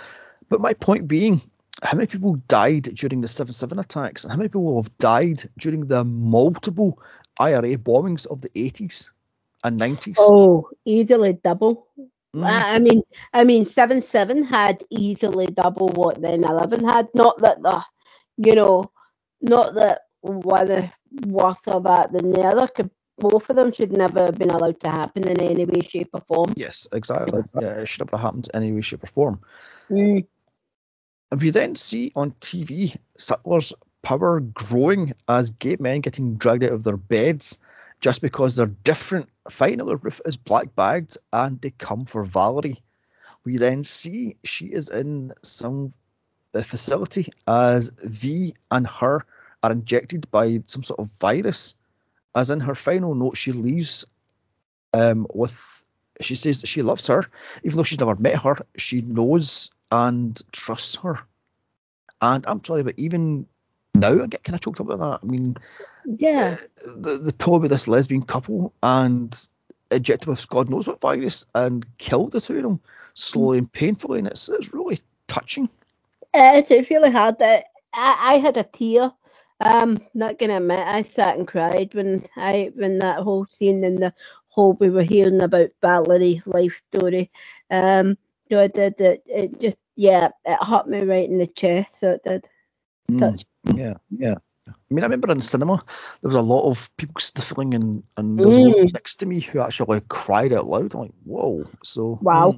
but 0.47 0.61
my 0.61 0.73
point 0.73 1.07
being 1.07 1.41
how 1.81 1.95
many 1.95 2.07
people 2.07 2.35
died 2.47 2.83
during 2.83 3.21
the 3.21 3.27
7-7 3.27 3.79
attacks 3.79 4.23
and 4.23 4.31
how 4.31 4.37
many 4.37 4.49
people 4.49 4.81
have 4.81 4.97
died 4.97 5.41
during 5.57 5.81
the 5.87 6.03
multiple 6.03 6.99
IRA 7.39 7.77
bombings 7.77 8.27
of 8.27 8.41
the 8.41 8.49
80s 8.49 9.11
and 9.63 9.79
90s? 9.79 10.15
Oh, 10.19 10.69
easily 10.85 11.33
double. 11.33 11.87
Mm, 12.35 12.45
I 12.45 12.79
mean, 12.79 13.01
I 13.33 13.43
mean, 13.43 13.65
seven 13.65 14.01
seven 14.01 14.43
had 14.43 14.83
easily 14.89 15.47
double 15.47 15.89
what 15.89 16.21
then 16.21 16.43
eleven 16.43 16.85
had. 16.85 17.07
Not 17.15 17.39
that 17.41 17.61
the, 17.61 17.83
you 18.37 18.55
know, 18.55 18.91
not 19.41 19.73
that 19.75 20.01
one 20.21 20.69
is 20.69 20.89
worse 21.25 21.67
or 21.67 21.81
that 21.81 22.11
than 22.11 22.31
the 22.31 22.41
other. 22.41 22.67
Could, 22.67 22.91
both 23.17 23.49
of 23.49 23.55
them 23.55 23.71
should 23.71 23.91
never 23.91 24.25
have 24.25 24.37
been 24.37 24.51
allowed 24.51 24.79
to 24.81 24.89
happen 24.89 25.27
in 25.27 25.41
any 25.41 25.65
way, 25.65 25.81
shape, 25.81 26.09
or 26.13 26.21
form. 26.27 26.53
yes, 26.55 26.87
exactly. 26.93 27.41
Yeah, 27.59 27.79
it 27.79 27.87
should 27.87 28.01
never 28.01 28.17
have 28.17 28.25
happened 28.25 28.49
in 28.53 28.63
any 28.63 28.71
way, 28.71 28.81
shape, 28.81 29.03
or 29.03 29.07
form. 29.07 29.41
Mm. 29.89 30.25
And 31.31 31.41
we 31.41 31.49
then 31.49 31.75
see 31.75 32.11
on 32.15 32.31
TV 32.31 32.95
Sutler's 33.17 33.73
power 34.01 34.39
growing 34.39 35.13
as 35.27 35.49
gay 35.49 35.77
men 35.79 36.01
getting 36.01 36.35
dragged 36.35 36.63
out 36.63 36.71
of 36.71 36.83
their 36.83 36.97
beds 36.97 37.59
just 37.99 38.21
because 38.21 38.55
they're 38.55 38.65
different. 38.65 39.29
Finally, 39.49 39.95
Ruth 39.95 40.21
is 40.25 40.37
black 40.37 40.75
bagged 40.75 41.17
and 41.33 41.59
they 41.61 41.71
come 41.71 42.05
for 42.05 42.23
Valerie. 42.23 42.81
We 43.43 43.57
then 43.57 43.83
see 43.83 44.37
she 44.43 44.67
is 44.67 44.89
in 44.89 45.33
some 45.43 45.93
uh, 46.53 46.61
facility 46.61 47.31
as 47.47 47.89
V 48.03 48.55
and 48.71 48.87
her 48.87 49.25
are 49.61 49.71
injected 49.71 50.29
by 50.31 50.61
some 50.65 50.83
sort 50.83 50.99
of 50.99 51.11
virus. 51.19 51.75
As 52.35 52.49
in 52.49 52.59
her 52.61 52.75
final 52.75 53.15
note, 53.15 53.37
she 53.37 53.51
leaves 53.51 54.05
um, 54.93 55.27
with 55.33 55.85
she 56.21 56.35
says 56.35 56.61
that 56.61 56.67
she 56.67 56.81
loves 56.81 57.07
her, 57.07 57.25
even 57.63 57.77
though 57.77 57.83
she's 57.83 57.99
never 57.99 58.15
met 58.15 58.41
her. 58.41 58.57
She 58.75 59.01
knows 59.01 59.71
and 59.91 60.39
trusts 60.51 60.97
her. 60.97 61.17
And 62.21 62.45
I'm 62.45 62.63
sorry, 62.63 62.83
but 62.83 62.95
even 62.97 63.47
now 63.95 64.23
I 64.23 64.27
get 64.27 64.43
kind 64.43 64.55
of 64.55 64.61
choked 64.61 64.79
up 64.79 64.89
about 64.89 65.21
that. 65.21 65.27
I 65.27 65.31
mean, 65.31 65.57
Yeah. 66.05 66.57
uh, 66.61 66.91
the 66.97 67.17
the 67.17 67.33
pull 67.33 67.59
with 67.59 67.71
this 67.71 67.87
lesbian 67.87 68.23
couple 68.23 68.73
and 68.83 69.35
injected 69.91 70.27
with 70.27 70.47
God 70.49 70.69
knows 70.69 70.87
what 70.87 71.01
virus 71.01 71.45
and 71.55 71.85
killed 71.97 72.31
the 72.33 72.41
two 72.41 72.57
of 72.57 72.63
them 72.63 72.79
slowly 73.13 73.59
and 73.59 73.71
painfully, 73.71 74.19
and 74.19 74.27
it's 74.27 74.49
it's 74.49 74.73
really 74.73 74.99
touching. 75.27 75.69
It's, 76.33 76.71
it's 76.71 76.89
really 76.89 77.11
hard. 77.11 77.39
That 77.39 77.65
I, 77.93 78.35
I 78.35 78.37
had 78.39 78.57
a 78.57 78.63
tear. 78.63 79.11
Um, 79.61 79.99
not 80.13 80.39
gonna 80.39 80.57
admit, 80.57 80.79
I 80.79 81.01
sat 81.03 81.37
and 81.37 81.47
cried 81.47 81.93
when 81.93 82.25
I 82.37 82.71
when 82.75 82.99
that 82.99 83.19
whole 83.19 83.45
scene 83.45 83.83
and 83.83 83.97
the 84.01 84.13
whole 84.47 84.73
we 84.73 84.89
were 84.89 85.03
hearing 85.03 85.41
about 85.41 85.71
Valerie's 85.81 86.41
life 86.45 86.81
story. 86.93 87.29
Um, 87.69 88.17
so 88.49 88.61
I 88.61 88.67
did 88.67 89.01
it. 89.01 89.23
It 89.27 89.59
just 89.59 89.77
yeah, 89.97 90.29
it 90.45 90.65
hit 90.65 90.87
me 90.87 91.01
right 91.03 91.29
in 91.29 91.39
the 91.39 91.47
chest. 91.47 91.99
So 91.99 92.11
it 92.11 92.23
did. 92.23 92.47
Mm, 93.09 93.19
Touch. 93.19 93.45
yeah, 93.75 93.95
yeah. 94.11 94.35
I 94.67 94.93
mean, 94.93 95.03
I 95.03 95.07
remember 95.07 95.31
in 95.31 95.41
cinema 95.41 95.83
there 96.21 96.29
was 96.29 96.35
a 96.35 96.41
lot 96.41 96.69
of 96.69 96.95
people 96.97 97.19
sniffling, 97.19 97.73
and 97.73 98.03
and 98.17 98.41
there 98.41 98.49
was 98.49 98.59
one 98.59 98.75
Mm. 98.75 98.93
next 98.93 99.17
to 99.17 99.25
me 99.25 99.39
who 99.41 99.59
actually 99.59 100.01
cried 100.07 100.53
out 100.53 100.65
loud. 100.65 100.93
I'm 100.93 101.01
like, 101.01 101.11
whoa! 101.23 101.65
So 101.83 102.15
Wow. 102.21 102.51
hmm. 102.51 102.57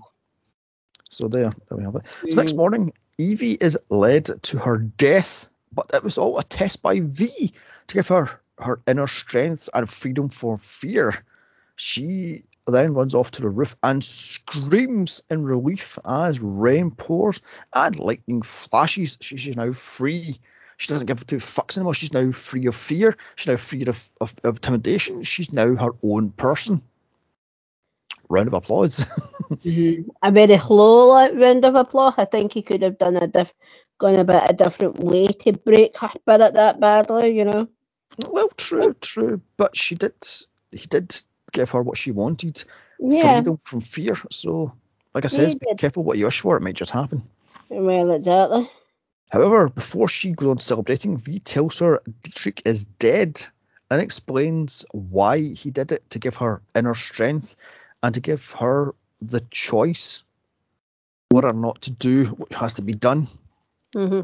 So 1.09 1.27
there, 1.27 1.51
there 1.69 1.77
we 1.77 1.83
have 1.83 1.95
it. 1.95 2.05
So 2.29 2.39
next 2.41 2.53
Mm. 2.53 2.57
morning, 2.57 2.93
Evie 3.17 3.57
is 3.59 3.77
led 3.89 4.25
to 4.43 4.59
her 4.59 4.77
death, 4.77 5.49
but 5.71 5.91
it 5.93 6.03
was 6.03 6.17
all 6.17 6.37
a 6.39 6.43
test 6.43 6.81
by 6.81 6.99
V 7.01 7.53
to 7.87 7.95
give 7.95 8.07
her 8.09 8.29
her 8.59 8.81
inner 8.87 9.07
strength 9.07 9.69
and 9.73 9.89
freedom 9.89 10.29
for 10.29 10.57
fear. 10.57 11.13
She 11.75 12.43
then 12.67 12.93
runs 12.93 13.15
off 13.15 13.31
to 13.31 13.41
the 13.41 13.49
roof 13.49 13.75
and 13.83 14.03
screams 14.03 15.21
in 15.29 15.43
relief 15.43 15.99
as 16.05 16.39
rain 16.39 16.91
pours 16.91 17.41
and 17.73 17.99
lightning 17.99 18.41
flashes. 18.41 19.17
She- 19.21 19.37
She's 19.37 19.57
now 19.57 19.73
free. 19.73 20.39
She 20.77 20.87
doesn't 20.89 21.07
give 21.07 21.25
two 21.27 21.37
fucks 21.37 21.77
anymore. 21.77 21.93
She's 21.93 22.13
now 22.13 22.31
free 22.31 22.65
of 22.67 22.75
fear. 22.75 23.17
She's 23.35 23.47
now 23.47 23.57
free 23.57 23.85
of, 23.85 24.11
of, 24.21 24.33
of 24.43 24.57
intimidation. 24.57 25.23
She's 25.23 25.53
now 25.53 25.75
her 25.75 25.91
own 26.03 26.31
person. 26.31 26.81
Round 28.29 28.47
of 28.47 28.53
applause. 28.53 29.05
Mhm. 29.65 30.07
A 30.23 30.31
very 30.31 30.57
like, 30.57 31.33
round 31.35 31.65
of 31.65 31.75
applause. 31.75 32.15
I 32.17 32.25
think 32.25 32.53
he 32.53 32.61
could 32.63 32.81
have 32.83 32.97
done 32.97 33.17
a 33.17 33.27
diff- 33.27 33.53
gone 33.99 34.15
a 34.15 34.23
bit 34.23 34.43
a 34.49 34.53
different 34.53 34.99
way 34.99 35.27
to 35.27 35.53
break 35.53 35.97
her 35.99 36.09
spirit 36.15 36.53
that 36.55 36.79
badly, 36.79 37.31
you 37.37 37.45
know. 37.45 37.67
Well, 38.29 38.49
true, 38.57 38.93
true, 38.95 39.41
but 39.57 39.77
she 39.77 39.95
did. 39.95 40.13
He 40.71 40.87
did 40.87 41.15
give 41.51 41.71
her 41.71 41.81
what 41.81 41.97
she 41.97 42.11
wanted, 42.11 42.63
Yeah. 42.99 43.33
freedom 43.33 43.59
from 43.63 43.81
fear. 43.81 44.15
So, 44.31 44.73
like 45.13 45.25
I 45.25 45.27
said, 45.27 45.59
be 45.59 45.67
careful 45.77 46.03
what 46.03 46.17
you 46.17 46.25
wish 46.25 46.41
for; 46.41 46.57
it 46.57 46.61
might 46.63 46.75
just 46.75 46.91
happen. 46.91 47.23
Well, 47.69 48.11
exactly. 48.11 48.69
However, 49.29 49.69
before 49.69 50.09
she 50.09 50.31
goes 50.31 50.49
on 50.49 50.59
celebrating, 50.59 51.17
V 51.17 51.39
tells 51.39 51.79
her 51.79 52.01
Dietrich 52.23 52.63
is 52.65 52.83
dead 52.83 53.41
and 53.89 54.01
explains 54.01 54.85
why 54.91 55.39
he 55.39 55.71
did 55.71 55.91
it 55.91 56.09
to 56.11 56.19
give 56.19 56.37
her 56.37 56.61
inner 56.75 56.93
strength 56.95 57.55
and 58.03 58.13
to 58.13 58.19
give 58.19 58.51
her 58.51 58.93
the 59.21 59.41
choice 59.51 60.23
whether 61.29 61.47
or 61.49 61.53
not 61.53 61.81
to 61.83 61.91
do 61.91 62.25
what 62.25 62.53
has 62.53 62.73
to 62.75 62.81
be 62.81 62.93
done. 62.93 63.27
hmm 63.93 64.21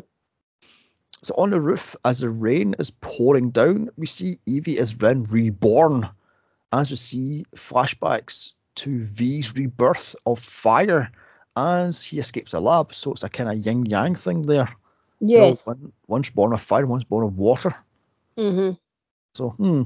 So 1.24 1.36
on 1.38 1.52
the 1.52 1.60
roof, 1.60 1.96
as 2.04 2.20
the 2.20 2.30
rain 2.30 2.76
is 2.80 2.92
pouring 2.92 3.52
down, 3.52 3.90
we 3.98 4.08
see 4.08 4.40
Evie 4.46 4.78
is 4.78 4.98
then 4.98 5.24
reborn, 5.24 6.10
as 6.72 6.90
we 6.92 6.98
see 6.98 7.46
flashbacks 7.56 8.54
to 8.76 9.04
V's 9.04 9.56
rebirth 9.58 10.16
of 10.26 10.40
fire 10.40 11.12
as 11.56 12.04
he 12.04 12.20
escapes 12.20 12.52
the 12.52 12.62
lab. 12.62 12.94
So 12.94 13.12
it's 13.14 13.24
a 13.24 13.30
kind 13.30 13.50
of 13.50 13.66
yin 13.66 13.86
yang 13.86 14.16
thing 14.16 14.44
there. 14.44 14.70
You 15.34 15.42
know, 15.42 15.50
Yes. 15.50 15.66
one, 15.66 15.94
one's 16.08 16.30
born 16.30 16.54
of 16.54 16.62
fire, 16.62 16.86
one's 16.86 17.06
born 17.06 17.26
of 17.26 17.38
water. 17.38 17.74
hmm 18.38 18.72
So, 19.36 19.50
hmm. 19.52 19.84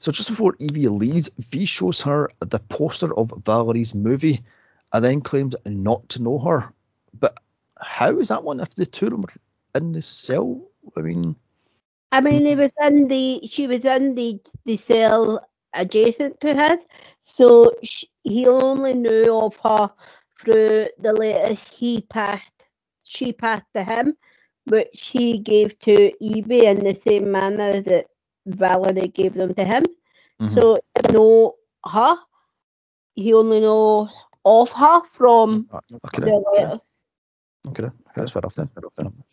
So 0.00 0.12
just 0.12 0.28
before 0.28 0.54
Evie 0.58 0.88
leaves, 0.88 1.30
V 1.38 1.64
shows 1.64 2.02
her 2.02 2.30
the 2.40 2.58
poster 2.58 3.16
of 3.16 3.32
Valerie's 3.44 3.94
movie 3.94 4.44
and 4.92 5.04
then 5.04 5.20
claims 5.22 5.56
not 5.66 6.08
to 6.10 6.22
know 6.22 6.38
her. 6.38 6.72
But 7.18 7.36
how 7.76 8.18
is 8.20 8.28
that 8.28 8.44
one 8.44 8.60
if 8.60 8.74
the 8.74 8.86
two 8.86 9.06
of 9.06 9.12
them 9.12 9.24
are 9.24 9.80
in 9.80 9.92
the 9.92 10.02
cell? 10.02 10.62
I 10.96 11.00
mean, 11.00 11.36
I 12.12 12.20
mean, 12.20 12.44
he 12.46 12.54
was 12.54 12.72
in 12.80 13.08
the 13.08 13.48
she 13.50 13.66
was 13.66 13.84
in 13.84 14.14
the 14.14 14.40
the 14.64 14.76
cell 14.76 15.46
adjacent 15.74 16.40
to 16.40 16.54
his, 16.54 16.86
so 17.22 17.72
sh 17.82 18.04
he 18.22 18.46
only 18.46 18.94
knew 18.94 19.34
of 19.34 19.56
her 19.64 19.90
through 20.40 20.86
the 20.98 21.12
letter 21.12 21.54
he 21.54 22.00
passed. 22.02 22.64
She 23.02 23.32
passed 23.32 23.66
to 23.74 23.84
him, 23.84 24.16
which 24.66 25.08
he 25.08 25.38
gave 25.38 25.78
to 25.80 26.12
Evie 26.22 26.66
in 26.66 26.84
the 26.84 26.94
same 26.94 27.30
manner 27.30 27.80
that 27.80 28.06
Valerie 28.46 29.08
gave 29.08 29.34
them 29.34 29.54
to 29.54 29.64
him. 29.64 29.84
Mhm. 30.40 30.54
So 30.54 30.78
he 30.94 31.12
know 31.12 31.56
her. 31.84 32.16
He 33.14 33.32
only 33.32 33.60
know 33.60 34.08
of 34.44 34.72
her 34.72 35.02
from 35.04 35.68
Uh, 35.72 35.80
okay, 35.92 36.24
the 36.24 36.42
letter. 36.52 36.80
Okay, 37.68 37.88
that's 38.14 38.32
fair 38.32 38.40
enough 38.40 38.54
then. 38.54 38.68
Fair 38.68 38.82
enough 38.82 38.94
then. 38.94 39.24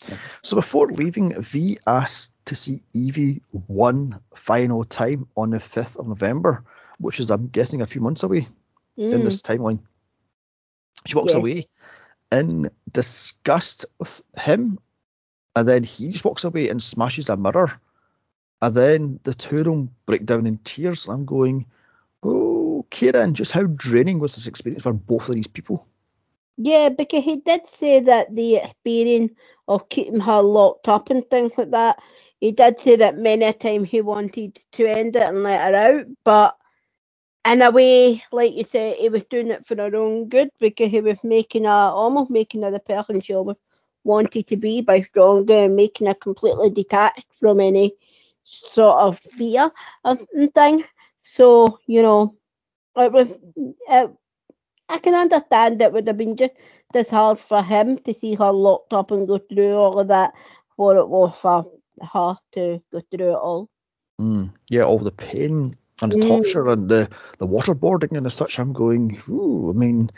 So 0.42 0.56
before 0.56 0.88
leaving, 0.88 1.34
V 1.42 1.78
asked 1.86 2.34
to 2.46 2.56
see 2.56 2.82
Evie 2.94 3.42
one 3.52 4.20
final 4.34 4.84
time 4.84 5.28
on 5.36 5.52
the 5.52 5.58
5th 5.58 5.98
of 5.98 6.08
November, 6.08 6.64
which 7.00 7.20
is, 7.20 7.32
I'm 7.32 7.48
guessing, 7.48 7.82
a 7.82 7.86
few 7.86 8.02
months 8.02 8.24
away. 8.24 8.48
in 8.98 9.22
Mm. 9.22 9.24
this 9.24 9.42
timeline. 9.42 9.80
She 11.06 11.16
walks 11.16 11.32
Yeah. 11.34 11.40
away 11.40 11.68
in 12.34 12.70
disgust 12.92 13.86
with 13.98 14.22
him, 14.38 14.78
and 15.56 15.66
then 15.68 15.84
he 15.84 16.10
just 16.10 16.26
walks 16.26 16.44
away 16.44 16.68
and 16.68 16.84
smashes 16.84 17.30
a 17.30 17.38
mirror. 17.38 17.72
And 18.62 18.76
then 18.76 19.20
the 19.24 19.34
two 19.34 19.60
of 19.60 19.66
them 19.66 19.96
break 20.06 20.26
down 20.26 20.46
in 20.48 20.58
tears. 20.58 21.08
I'm 21.08 21.24
going, 21.24 21.68
oh, 22.22 22.86
Kieran, 22.90 23.36
just 23.36 23.54
how 23.54 23.64
draining 23.64 24.20
was 24.20 24.36
this 24.36 24.48
experience 24.48 24.84
for 24.84 24.92
both 24.92 25.30
of 25.30 25.36
these 25.36 25.48
people? 25.48 25.88
Yeah, 26.60 26.90
because 26.90 27.26
he 27.26 27.38
did 27.38 27.68
say 27.68 28.02
that 28.02 28.36
the 28.36 28.58
experience 28.58 29.34
of 29.70 29.90
keeping 29.90 30.22
her 30.22 30.42
locked 30.42 30.90
up 30.90 31.12
and 31.12 31.30
things 31.32 31.54
like 31.58 31.72
that, 31.74 32.00
he 32.42 32.54
did 32.54 32.80
say 32.82 32.98
that 32.98 33.18
many 33.18 33.46
a 33.46 33.54
time 33.54 33.86
he 33.86 34.02
wanted 34.02 34.60
to 34.74 34.88
end 34.88 35.18
it 35.18 35.24
and 35.24 35.44
let 35.44 35.74
her 35.76 36.00
out, 36.02 36.08
but 36.26 36.58
in 37.46 37.62
a 37.62 37.72
way, 37.72 38.24
like 38.32 38.54
you 38.56 38.64
say, 38.64 38.96
he 39.00 39.10
was 39.10 39.24
doing 39.30 39.50
it 39.50 39.66
for 39.68 39.76
her 39.78 39.96
own 39.96 40.30
good 40.30 40.50
because 40.60 40.90
he 40.92 41.02
was 41.02 41.18
making 41.24 41.66
her 41.66 41.70
almost 41.72 42.32
making 42.32 42.64
her 42.64 42.72
the 42.72 42.80
person 42.80 43.22
she 43.22 43.34
always 43.34 43.58
wanted 44.04 44.48
to 44.48 44.58
be 44.58 44.82
by 44.82 45.02
stronger 45.02 45.56
and 45.58 45.76
making 45.76 46.08
her 46.08 46.14
completely 46.14 46.70
detached 46.70 47.26
from 47.40 47.60
any 47.60 47.94
sort 48.44 49.00
of 49.00 49.20
fear 49.20 49.72
of 50.06 50.26
and 50.34 50.54
thing. 50.54 50.84
So, 51.24 51.80
you 51.88 52.04
know, 52.04 52.36
it 52.98 53.12
was 53.14 53.32
it, 53.90 54.12
I 54.90 54.98
can 55.00 55.14
understand 55.16 55.82
it 55.82 55.94
would 55.94 56.08
have 56.08 56.18
been 56.18 56.36
just 56.36 56.54
as 56.96 57.10
hard 57.10 57.40
for 57.40 57.62
him 57.64 58.00
to 58.00 58.14
see 58.14 58.36
her 58.36 58.52
locked 58.52 58.94
up 58.94 59.12
and 59.12 59.28
go 59.28 59.38
through 59.38 59.74
all 59.74 60.00
of 60.00 60.08
that 60.10 60.34
what 60.76 60.98
it 60.98 61.08
was 61.08 61.38
for 61.40 61.72
her 62.14 62.38
to 62.54 62.82
go 62.92 63.02
through 63.12 63.32
it 63.32 63.36
all. 63.36 63.70
Mm, 64.20 64.52
yeah, 64.70 64.84
all 64.84 65.00
the 65.00 65.12
pain 65.12 65.76
and 66.02 66.12
the 66.12 66.18
Mm. 66.18 66.28
torture 66.28 66.68
and 66.68 66.90
the, 66.90 67.10
the 67.38 67.48
waterboarding 67.48 68.18
and 68.18 68.26
as 68.26 68.34
such. 68.34 68.60
I'm 68.60 68.74
going, 68.74 69.18
ooh, 69.30 69.70
I 69.70 69.74
mean, 69.74 70.10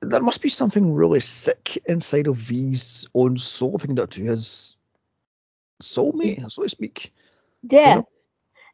there 0.00 0.22
must 0.22 0.42
be 0.42 0.48
something 0.48 0.94
really 0.94 1.20
sick 1.20 1.78
inside 1.86 2.28
of 2.28 2.36
V's 2.36 3.08
own 3.14 3.36
soul 3.36 3.76
if 3.76 3.82
he 3.82 3.88
can 3.88 3.96
do 3.96 4.02
it 4.04 4.10
to 4.12 4.22
his 4.22 4.78
soulmate, 5.82 6.50
so 6.50 6.62
to 6.62 6.68
speak. 6.68 7.12
Yeah. 7.62 7.96
know? 7.96 8.08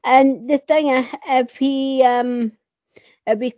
And 0.05 0.49
the 0.49 0.59
thing 0.59 0.89
is, 0.89 1.07
if 1.29 1.57
he 1.57 2.03
um 2.03 2.53
if 3.27 3.41
he 3.41 3.51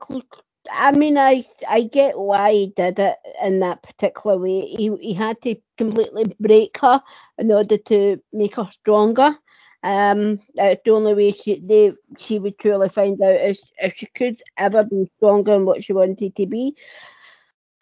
I 0.73 0.93
mean 0.93 1.19
I 1.19 1.45
I 1.69 1.83
get 1.83 2.19
why 2.19 2.53
he 2.53 2.67
did 2.69 2.99
it 2.99 3.17
in 3.43 3.61
that 3.61 3.83
particular 3.83 4.39
way. 4.39 4.63
He 4.63 4.95
he 5.01 5.15
had 5.15 5.41
to 5.43 5.57
completely 5.77 6.25
break 6.41 6.79
her 6.79 7.03
in 7.39 7.53
order 7.53 7.79
to 7.79 8.21
make 8.33 8.57
her 8.57 8.69
stronger. 8.81 9.37
Um, 9.83 10.41
that's 10.55 10.83
the 10.85 10.91
only 10.91 11.15
way 11.15 11.33
she 11.33 11.61
they 11.61 11.93
she 12.19 12.39
would 12.39 12.59
truly 12.59 12.89
find 12.89 13.21
out 13.23 13.41
is 13.41 13.63
if 13.79 13.95
she 13.97 14.07
could 14.07 14.43
ever 14.57 14.85
be 14.85 15.11
stronger 15.17 15.55
in 15.55 15.67
what 15.67 15.85
she 15.85 15.93
wanted 15.93 16.35
to 16.35 16.47
be. 16.47 16.75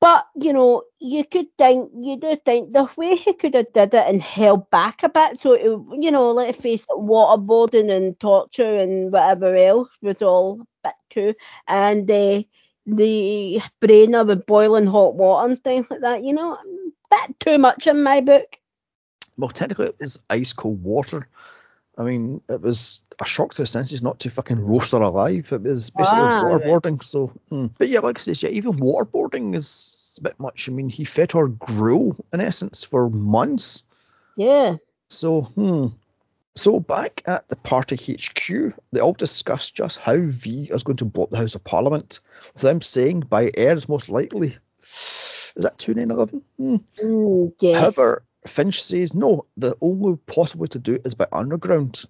But 0.01 0.27
you 0.35 0.53
know, 0.53 0.83
you 0.99 1.25
could 1.25 1.47
think 1.57 1.91
you 1.97 2.19
do 2.19 2.37
think 2.45 2.73
the 2.75 2.89
way 2.97 3.17
he 3.17 3.33
could 3.33 3.55
have 3.55 3.73
did 3.73 3.95
it 3.95 4.05
and 4.07 4.21
held 4.21 4.69
back 4.71 5.03
a 5.03 5.09
bit, 5.09 5.39
so 5.39 5.53
it, 5.53 6.03
you 6.03 6.11
know, 6.11 6.31
let's 6.33 6.61
face 6.61 6.83
it, 6.83 6.99
waterboarding 6.99 7.91
and 7.91 8.19
torture 8.21 8.77
and 8.77 9.11
whatever 9.11 9.55
else 9.55 9.89
was 10.03 10.21
all 10.21 10.61
a 10.61 10.89
bit 10.89 10.95
too, 11.09 11.35
and 11.69 12.11
uh, 12.11 12.43
the 12.87 13.63
her 13.81 14.25
with 14.25 14.47
boiling 14.47 14.87
hot 14.87 15.15
water 15.15 15.49
and 15.49 15.63
things 15.63 15.87
like 15.91 16.01
that, 16.01 16.23
you 16.23 16.33
know, 16.33 16.55
a 16.55 16.59
bit 17.11 17.41
too 17.41 17.59
much 17.59 17.87
in 17.87 18.03
my 18.03 18.21
book. 18.21 18.59
Well, 19.37 19.51
technically, 19.51 19.87
it 19.87 19.97
was 19.99 20.23
ice 20.31 20.53
cold 20.53 20.83
water. 20.83 21.29
I 21.97 22.03
mean, 22.03 22.41
it 22.49 22.61
was 22.61 23.05
a 23.21 23.25
shock 23.25 23.55
to 23.55 23.63
the 23.63 23.67
senses 23.67 24.03
not 24.03 24.21
to 24.21 24.31
fucking 24.31 24.59
roast 24.59 24.93
her 24.93 25.01
alive. 25.01 25.51
It 25.53 25.63
was 25.63 25.91
basically 25.91 26.23
Ah, 26.23 26.41
right. 26.41 26.63
waterboarding. 26.63 27.03
So, 27.03 27.33
mm. 27.51 27.71
but 27.79 27.89
yeah, 27.89 28.01
like 28.01 28.19
I 28.19 28.21
said, 28.21 28.43
yeah, 28.43 28.51
even 28.51 28.73
waterboarding 28.73 29.55
is 29.55 30.19
a 30.19 30.23
bit 30.23 30.41
much. 30.41 30.69
I 30.69 30.73
mean, 30.73 30.89
he 30.89 31.05
fed 31.05 31.33
her 31.33 31.47
gruel 31.47 32.17
in 32.33 32.41
essence 32.41 32.83
for 32.83 33.09
months. 33.09 33.85
Yeah. 34.37 34.77
So, 35.09 35.43
hmm. 35.43 35.87
So 36.57 36.79
back 36.79 37.23
at 37.27 37.49
the 37.49 37.57
party 37.57 37.97
HQ, 37.97 38.75
they 38.93 39.01
all 39.01 39.13
discuss 39.13 39.73
just 39.73 39.99
how 39.99 40.17
V 40.19 40.69
is 40.71 40.85
going 40.85 40.99
to 40.99 41.05
block 41.05 41.31
the 41.31 41.39
House 41.39 41.57
of 41.57 41.65
Parliament, 41.65 42.21
with 42.53 42.63
them 42.63 42.81
saying 42.81 43.21
by 43.21 43.51
air 43.57 43.75
is 43.75 43.89
most 43.89 44.09
likely. 44.09 44.57
Is 44.79 45.53
that 45.57 45.79
2911? 45.79 46.43
Hmm. 46.57 46.77
Mm, 47.05 47.53
yes. 47.61 47.81
However, 47.81 48.25
Finch 48.47 48.83
says 48.83 49.15
no, 49.15 49.47
the 49.57 49.77
only 49.81 50.17
possible 50.17 50.63
way 50.63 50.69
to 50.69 50.79
do 50.79 50.95
it 50.95 51.07
is 51.07 51.15
by 51.15 51.27
underground. 51.33 52.05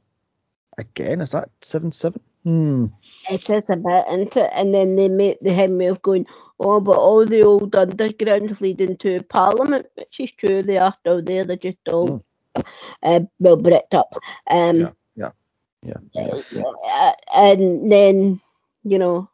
Again, 0.77 1.21
is 1.21 1.33
that 1.33 1.49
7 1.63 1.93
7? 1.93 2.21
Hmm. 2.43 2.87
It 3.31 3.49
is 3.49 3.71
a 3.71 3.77
bit 3.77 4.05
into 4.11 4.45
it, 4.45 4.51
and 4.55 4.75
then 4.75 4.97
they 4.97 5.09
make 5.09 5.41
the 5.41 5.55
him 5.55 5.81
of 5.81 6.03
going, 6.03 6.27
oh, 6.61 6.81
but 6.81 6.99
all 6.99 7.25
the 7.25 7.43
old 7.43 7.73
undergrounds 7.73 8.61
leading 8.61 8.99
to 8.99 9.23
Parliament, 9.23 9.87
which 9.95 10.21
is 10.21 10.33
true, 10.33 10.63
they 10.63 10.77
are 10.77 10.95
still 11.01 11.23
there, 11.23 11.45
they're 11.45 11.57
just 11.57 11.79
all 11.89 12.09
Mm. 12.09 12.25
Uh, 13.03 13.21
well, 13.39 13.57
bricked 13.57 13.95
up. 13.95 14.15
Um, 14.49 14.81
Yeah, 15.17 15.31
yeah, 15.83 15.97
yeah. 16.13 16.65
uh, 16.93 17.13
and 17.35 17.91
then, 17.91 18.41
you 18.85 18.99
know, 18.99 19.29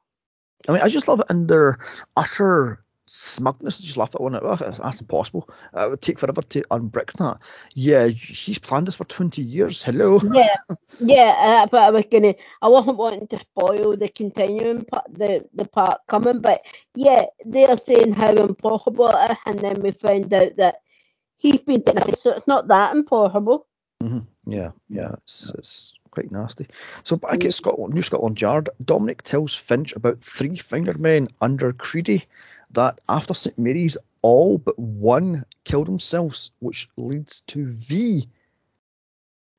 I 0.68 0.72
mean, 0.72 0.82
I 0.82 0.88
just 0.88 1.08
love 1.08 1.20
it 1.20 1.30
in 1.30 1.46
their 1.46 1.78
utter 2.16 2.84
smugness. 3.06 3.80
I 3.80 3.84
just 3.84 3.96
laugh 3.96 4.14
at 4.14 4.20
one. 4.20 4.38
Oh, 4.40 4.56
that's 4.56 5.00
impossible. 5.00 5.48
Uh, 5.76 5.86
it 5.86 5.90
would 5.90 6.02
take 6.02 6.18
forever 6.18 6.42
to 6.42 6.62
unbrick 6.70 7.12
that. 7.14 7.38
Yeah, 7.74 8.06
he's 8.06 8.58
planned 8.58 8.86
this 8.86 8.96
for 8.96 9.04
20 9.04 9.42
years. 9.42 9.82
Hello. 9.82 10.20
yeah, 10.22 10.54
yeah, 11.00 11.34
uh, 11.38 11.66
but 11.66 11.82
I 11.82 11.90
was 11.90 12.04
gonna, 12.10 12.34
I 12.62 12.68
wasn't 12.68 12.98
wanting 12.98 13.26
to 13.28 13.40
spoil 13.40 13.96
the 13.96 14.08
continuing 14.08 14.84
part, 14.84 15.06
the 15.12 15.46
the 15.54 15.64
part 15.64 16.00
coming, 16.08 16.40
but 16.40 16.62
yeah, 16.94 17.24
they're 17.44 17.78
saying 17.78 18.12
how 18.12 18.32
impossible 18.32 19.08
it 19.08 19.30
is, 19.32 19.36
and 19.46 19.58
then 19.58 19.82
we 19.82 19.90
found 19.92 20.32
out 20.32 20.56
that 20.56 20.82
he's 21.40 21.58
been 21.58 21.82
so 21.84 22.30
it's 22.32 22.46
not 22.46 22.68
that 22.68 22.94
impossible. 22.94 23.66
hmm 24.00 24.20
Yeah, 24.46 24.70
yeah, 24.88 25.12
it's, 25.14 25.50
it's 25.58 25.94
quite 26.10 26.30
nasty. 26.30 26.66
So 27.02 27.16
back 27.16 27.44
at 27.44 27.54
Scotland, 27.54 27.94
New 27.94 28.02
Scotland 28.02 28.40
Yard, 28.40 28.68
Dominic 28.84 29.22
tells 29.22 29.54
Finch 29.54 29.94
about 29.94 30.18
three 30.18 30.56
finger 30.56 30.94
men 30.96 31.28
under 31.40 31.72
Creedy 31.72 32.26
that 32.72 33.00
after 33.08 33.34
St 33.34 33.58
Mary's, 33.58 33.98
all 34.22 34.58
but 34.58 34.78
one 34.78 35.44
killed 35.64 35.86
themselves, 35.88 36.52
which 36.60 36.88
leads 36.96 37.40
to 37.42 37.66
V. 37.66 38.28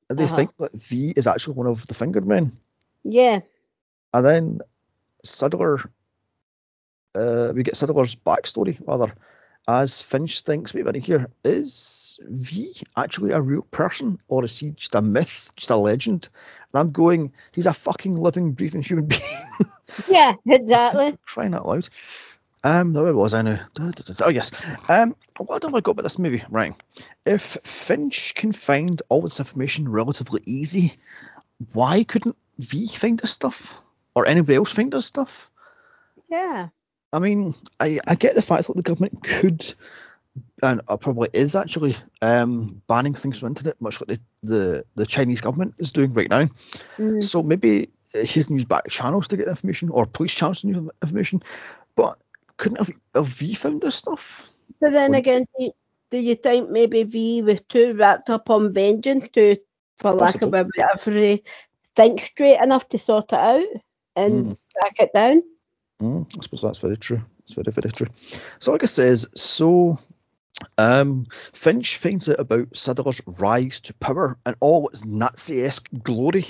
They 0.09 0.23
Uh-huh. 0.23 0.35
think 0.35 0.57
that 0.57 0.71
V 0.73 1.13
is 1.15 1.27
actually 1.27 1.55
one 1.55 1.67
of 1.67 1.85
the 1.87 1.93
fingered 1.93 2.27
men. 2.27 2.57
Yeah, 3.03 3.39
And 4.13 4.25
then 4.25 4.59
Sutler, 5.23 5.79
uh, 7.15 7.51
we 7.55 7.63
get 7.63 7.75
Sutler's 7.75 8.15
backstory, 8.15 8.77
rather, 8.85 9.13
as 9.67 10.01
Finch 10.01 10.41
thinks, 10.41 10.73
wait 10.73 10.81
a 10.81 10.85
minute 10.85 11.05
here, 11.05 11.29
is 11.43 12.19
V 12.23 12.73
actually 12.97 13.31
a 13.31 13.41
real 13.41 13.61
person 13.61 14.19
or 14.27 14.43
is 14.43 14.57
he 14.59 14.71
just 14.71 14.95
a 14.95 15.01
myth, 15.01 15.51
just 15.55 15.69
a 15.69 15.75
legend? 15.75 16.29
And 16.73 16.79
I'm 16.79 16.91
going, 16.91 17.33
he's 17.51 17.67
a 17.67 17.73
fucking 17.73 18.15
living, 18.15 18.53
breathing 18.53 18.81
human 18.81 19.05
being. 19.05 19.21
yeah, 20.09 20.33
exactly. 20.45 21.17
Crying 21.25 21.53
out 21.53 21.67
loud. 21.67 21.87
Um, 22.63 22.93
where 22.93 23.13
was 23.13 23.33
I 23.33 23.41
now? 23.41 23.59
Oh 24.23 24.29
yes. 24.29 24.51
Um, 24.87 25.15
what 25.37 25.63
have 25.63 25.73
I 25.73 25.79
got 25.79 25.91
about 25.91 26.03
this 26.03 26.19
movie? 26.19 26.43
Right. 26.49 26.73
If 27.25 27.57
Finch 27.63 28.35
can 28.35 28.51
find 28.51 29.01
all 29.09 29.21
this 29.21 29.39
information 29.39 29.89
relatively 29.89 30.41
easy, 30.45 30.93
why 31.73 32.03
couldn't 32.03 32.37
V 32.59 32.87
find 32.87 33.17
this 33.17 33.31
stuff 33.31 33.81
or 34.15 34.27
anybody 34.27 34.55
else 34.55 34.71
find 34.71 34.91
this 34.91 35.07
stuff? 35.07 35.49
Yeah, 36.29 36.69
I 37.13 37.19
mean, 37.19 37.53
I, 37.79 37.99
I 38.07 38.15
get 38.15 38.35
the 38.35 38.41
fact 38.41 38.67
that 38.67 38.75
the 38.75 38.83
government 38.83 39.23
could 39.23 39.73
and 40.63 40.81
uh, 40.87 40.97
probably 40.97 41.29
is 41.33 41.55
actually 41.55 41.95
um, 42.21 42.81
banning 42.87 43.13
things 43.13 43.39
from 43.39 43.47
the 43.47 43.59
internet, 43.59 43.81
much 43.81 43.99
like 43.99 44.07
the, 44.07 44.19
the, 44.43 44.85
the 44.95 45.05
Chinese 45.05 45.41
government 45.41 45.75
is 45.77 45.91
doing 45.91 46.13
right 46.13 46.29
now. 46.29 46.47
Mm. 46.97 47.23
So 47.23 47.43
maybe 47.43 47.89
he 48.13 48.43
can 48.43 48.53
use 48.53 48.65
back 48.65 48.87
channels 48.89 49.27
to 49.29 49.37
get 49.37 49.47
information 49.47 49.89
or 49.89 50.05
police 50.05 50.35
channels 50.35 50.61
to 50.61 50.67
get 50.67 50.83
information. 51.01 51.43
But 51.95 52.17
couldn't 52.57 52.77
have, 52.77 52.91
have 53.15 53.27
V 53.27 53.53
found 53.55 53.81
this 53.81 53.95
stuff? 53.95 54.49
But 54.79 54.91
then 54.93 55.11
Well- 55.11 55.19
again, 55.19 55.45
do 56.11 56.17
you, 56.17 56.35
think 56.35 56.69
maybe 56.69 57.03
V 57.03 57.41
was 57.41 57.61
too 57.67 57.93
wrapped 57.93 58.29
up 58.29 58.49
on 58.49 58.73
vengeance 58.73 59.27
to, 59.33 59.57
for 59.99 60.13
lack 60.13 60.41
of 60.41 60.53
a 60.53 60.65
better 60.65 60.97
phrase, 60.99 61.39
think 61.95 62.21
straight 62.21 62.59
enough 62.59 62.87
to 62.89 62.97
sort 62.97 63.33
it 63.33 63.39
out 63.39 63.65
and 64.15 64.45
Mm. 64.45 64.57
back 64.81 64.99
it 64.99 65.13
down? 65.13 65.43
Mm, 66.01 66.25
I 66.37 66.41
suppose 66.41 66.61
that's 66.61 66.79
very 66.79 66.97
true. 66.97 67.21
It's 67.43 67.53
very, 67.53 67.71
very 67.71 67.91
true. 67.91 68.07
So, 68.59 68.71
like 68.71 68.83
I 68.83 68.87
says, 68.87 69.27
so 69.35 69.99
um, 70.77 71.25
Finch 71.53 71.97
finds 71.97 72.27
out 72.27 72.39
about 72.39 72.75
Sutler's 72.75 73.21
rise 73.39 73.81
to 73.81 73.93
power 73.93 74.35
and 74.45 74.55
all 74.59 74.89
its 74.89 75.05
Nazi-esque 75.05 75.87
glory. 76.03 76.45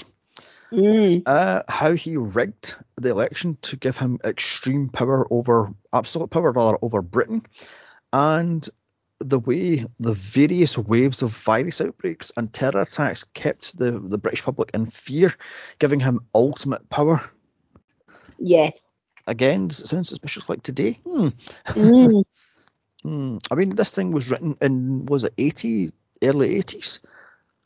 Mm. 0.71 1.23
uh, 1.25 1.63
how 1.67 1.91
he 1.91 2.15
rigged 2.15 2.77
the 2.95 3.09
election 3.09 3.57
to 3.63 3.75
give 3.75 3.97
him 3.97 4.19
extreme 4.23 4.87
power 4.87 5.27
over 5.29 5.73
absolute 5.91 6.29
power 6.29 6.53
rather 6.53 6.77
over 6.81 7.01
Britain, 7.01 7.45
and 8.13 8.69
the 9.19 9.39
way 9.39 9.85
the 9.99 10.13
various 10.13 10.77
waves 10.77 11.23
of 11.23 11.35
virus 11.35 11.81
outbreaks 11.81 12.31
and 12.37 12.53
terror 12.53 12.83
attacks 12.83 13.25
kept 13.33 13.77
the, 13.77 13.91
the 13.91 14.17
British 14.17 14.43
public 14.43 14.71
in 14.73 14.85
fear, 14.85 15.33
giving 15.77 15.99
him 15.99 16.21
ultimate 16.33 16.89
power. 16.89 17.21
Yes. 18.39 18.79
Again, 19.27 19.67
does 19.67 19.81
it 19.81 19.87
sound 19.87 20.07
suspicious 20.07 20.47
like 20.49 20.63
today? 20.63 20.99
Hmm. 21.05 21.29
Mm. 21.75 22.23
Hmm. 23.03 23.37
I 23.49 23.55
mean, 23.55 23.75
this 23.75 23.95
thing 23.95 24.11
was 24.11 24.29
written 24.29 24.55
in 24.61 25.05
was 25.05 25.23
it 25.23 25.33
80, 25.37 25.91
early 26.23 26.59
80s? 26.61 26.99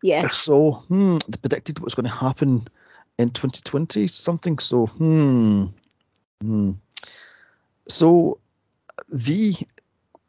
Yes. 0.01 0.37
So, 0.37 0.71
hmm, 0.87 1.17
they 1.27 1.37
predicted 1.41 1.79
what's 1.79 1.95
going 1.95 2.05
to 2.05 2.09
happen 2.09 2.67
in 3.17 3.31
2020 3.31 4.07
something. 4.07 4.59
So, 4.59 4.85
hmm, 4.85 5.65
hmm. 6.41 6.71
So, 7.87 8.37
V 9.09 9.57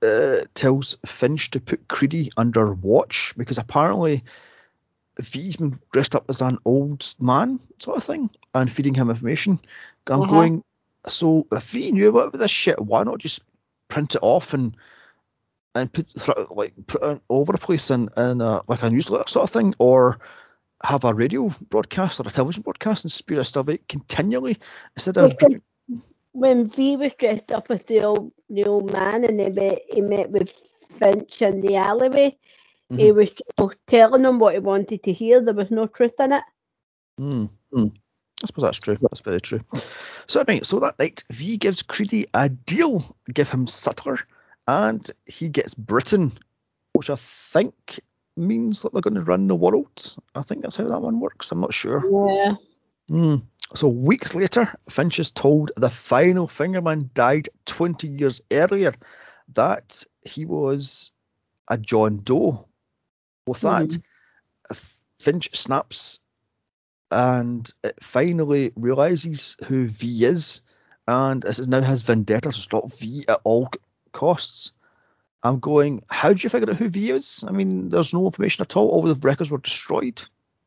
uh, 0.03 0.37
tells 0.55 0.97
Finch 1.07 1.51
to 1.53 1.61
put 1.61 1.87
Creedy 1.89 2.31
under 2.37 2.73
watch 2.75 3.35
because 3.37 3.59
apparently 3.59 4.25
V's 5.21 5.57
been 5.57 5.79
dressed 5.93 6.15
up 6.15 6.27
as 6.29 6.43
an 6.43 6.59
old 6.65 7.15
man 7.21 7.61
sort 7.79 7.97
of 7.97 8.05
thing 8.05 8.29
and 8.55 8.71
feeding 8.71 8.95
him 8.95 9.09
information. 9.09 9.61
I'm 10.09 10.23
Uh-huh. 10.23 10.31
going. 10.31 10.65
So 11.09 11.47
if 11.53 11.71
V 11.71 11.93
knew 11.93 12.09
about 12.09 12.33
this 12.33 12.51
shit, 12.51 12.81
why 12.81 13.05
not 13.05 13.19
just 13.19 13.43
print 13.89 14.15
it 14.15 14.23
off 14.23 14.55
and 14.55 14.77
and 15.75 15.93
put 15.93 16.07
like 16.51 16.75
put 16.87 17.03
it 17.03 17.21
over 17.29 17.53
the 17.53 17.59
place 17.59 17.91
in, 17.91 18.09
in 18.17 18.41
a, 18.41 18.63
like 18.67 18.83
a 18.83 18.91
newsletter 18.91 19.29
sort 19.29 19.45
of 19.45 19.51
thing, 19.51 19.75
or 19.79 20.19
have 20.83 21.05
a 21.05 21.15
radio 21.15 21.55
broadcast 21.69 22.21
or 22.21 22.25
a 22.27 22.31
television 22.31 22.63
broadcast 22.63 23.05
and 23.05 23.13
spew 23.13 23.37
this 23.37 23.49
stuff 23.49 23.69
out 23.69 23.79
continually 23.89 24.59
instead 24.95 25.17
of 25.17 25.37
when 26.33 26.69
V 26.69 26.97
was 26.97 27.13
dressed 27.19 27.51
up 27.51 27.71
as 27.71 27.83
the 27.85 28.03
old 28.03 28.33
the 28.51 28.65
old 28.65 28.93
man 28.93 29.25
and 29.25 29.41
he 29.41 29.49
met 29.49 29.79
he 29.91 30.01
met 30.03 30.31
with 30.31 30.53
Finch 30.99 31.43
in 31.43 31.61
the 31.63 31.77
alleyway, 31.77 32.37
he 32.95 33.13
was 33.13 33.31
telling 33.87 34.25
him 34.25 34.39
what 34.39 34.55
he 34.55 34.61
wanted 34.61 35.03
to 35.03 35.13
hear. 35.13 35.41
There 35.41 35.55
was 35.55 35.71
no 35.71 35.87
truth 35.87 36.19
in 36.21 36.33
it. 36.33 36.43
Mm, 37.21 37.51
mm. 37.73 37.93
I 38.43 38.47
suppose 38.47 38.65
that's 38.65 38.81
true. 38.81 38.99
That's 39.01 39.21
very 39.21 39.41
true. 39.41 39.61
So 40.27 40.45
right, 40.47 40.65
so 40.65 40.81
that 40.81 40.99
night, 40.99 41.25
V 41.31 41.57
gives 41.57 41.83
Creedy 41.83 42.27
a 42.35 42.49
deal, 42.49 43.17
give 43.33 43.49
him 43.49 43.67
Sutler, 43.67 44.19
and 44.69 45.09
he 45.27 45.49
gets 45.49 45.75
Britain, 45.75 46.33
which 46.93 47.09
I 47.09 47.17
think 47.17 48.01
means 48.37 48.83
that 48.83 48.93
they're 48.93 49.01
going 49.01 49.15
to 49.15 49.23
run 49.23 49.49
the 49.49 49.55
world. 49.55 50.17
I 50.35 50.43
think 50.43 50.63
that's 50.63 50.77
how 50.77 50.89
that 50.89 51.01
one 51.01 51.21
works. 51.21 51.51
I'm 51.51 51.61
not 51.61 51.73
sure. 51.73 52.05
Yeah. 52.29 52.55
Hmm. 53.09 53.37
So 53.75 53.89
weeks 53.89 54.35
later, 54.35 54.73
Finch 54.89 55.19
is 55.19 55.31
told 55.31 55.73
the 55.77 55.91
final 55.91 56.47
Fingerman 56.47 57.13
died 57.15 57.49
20 57.65 58.09
years 58.09 58.43
earlier, 58.53 58.95
that 59.55 60.05
he 60.23 60.45
was 60.45 61.11
a 61.69 61.79
John 61.79 62.19
Doe. 62.19 62.67
With 63.47 63.61
that, 63.63 63.97
Finch 65.19 65.57
snaps 65.57 66.21
and 67.11 67.71
it 67.85 68.03
finally 68.03 68.73
realizes 68.77 69.57
who 69.67 69.87
V 69.87 70.25
is, 70.25 70.63
and 71.07 71.43
this 71.43 71.59
is 71.59 71.69
now 71.69 71.81
his 71.81 72.03
vendetta 72.03 72.51
to 72.51 72.53
stop 72.53 72.93
V 72.93 73.25
at 73.29 73.41
all 73.45 73.71
costs. 74.13 74.73
I'm 75.43 75.61
going, 75.61 76.03
how 76.09 76.29
did 76.31 76.43
you 76.43 76.51
figure 76.51 76.71
out 76.71 76.77
who 76.77 76.89
V 76.89 77.11
is? 77.11 77.45
I 77.47 77.53
mean, 77.53 77.89
there's 77.91 78.13
no 78.13 78.27
information 78.27 78.63
at 78.63 78.77
all. 78.77 78.89
All 78.89 79.03
the 79.03 79.15
records 79.27 79.51
were 79.51 79.59
destroyed. 79.59 80.23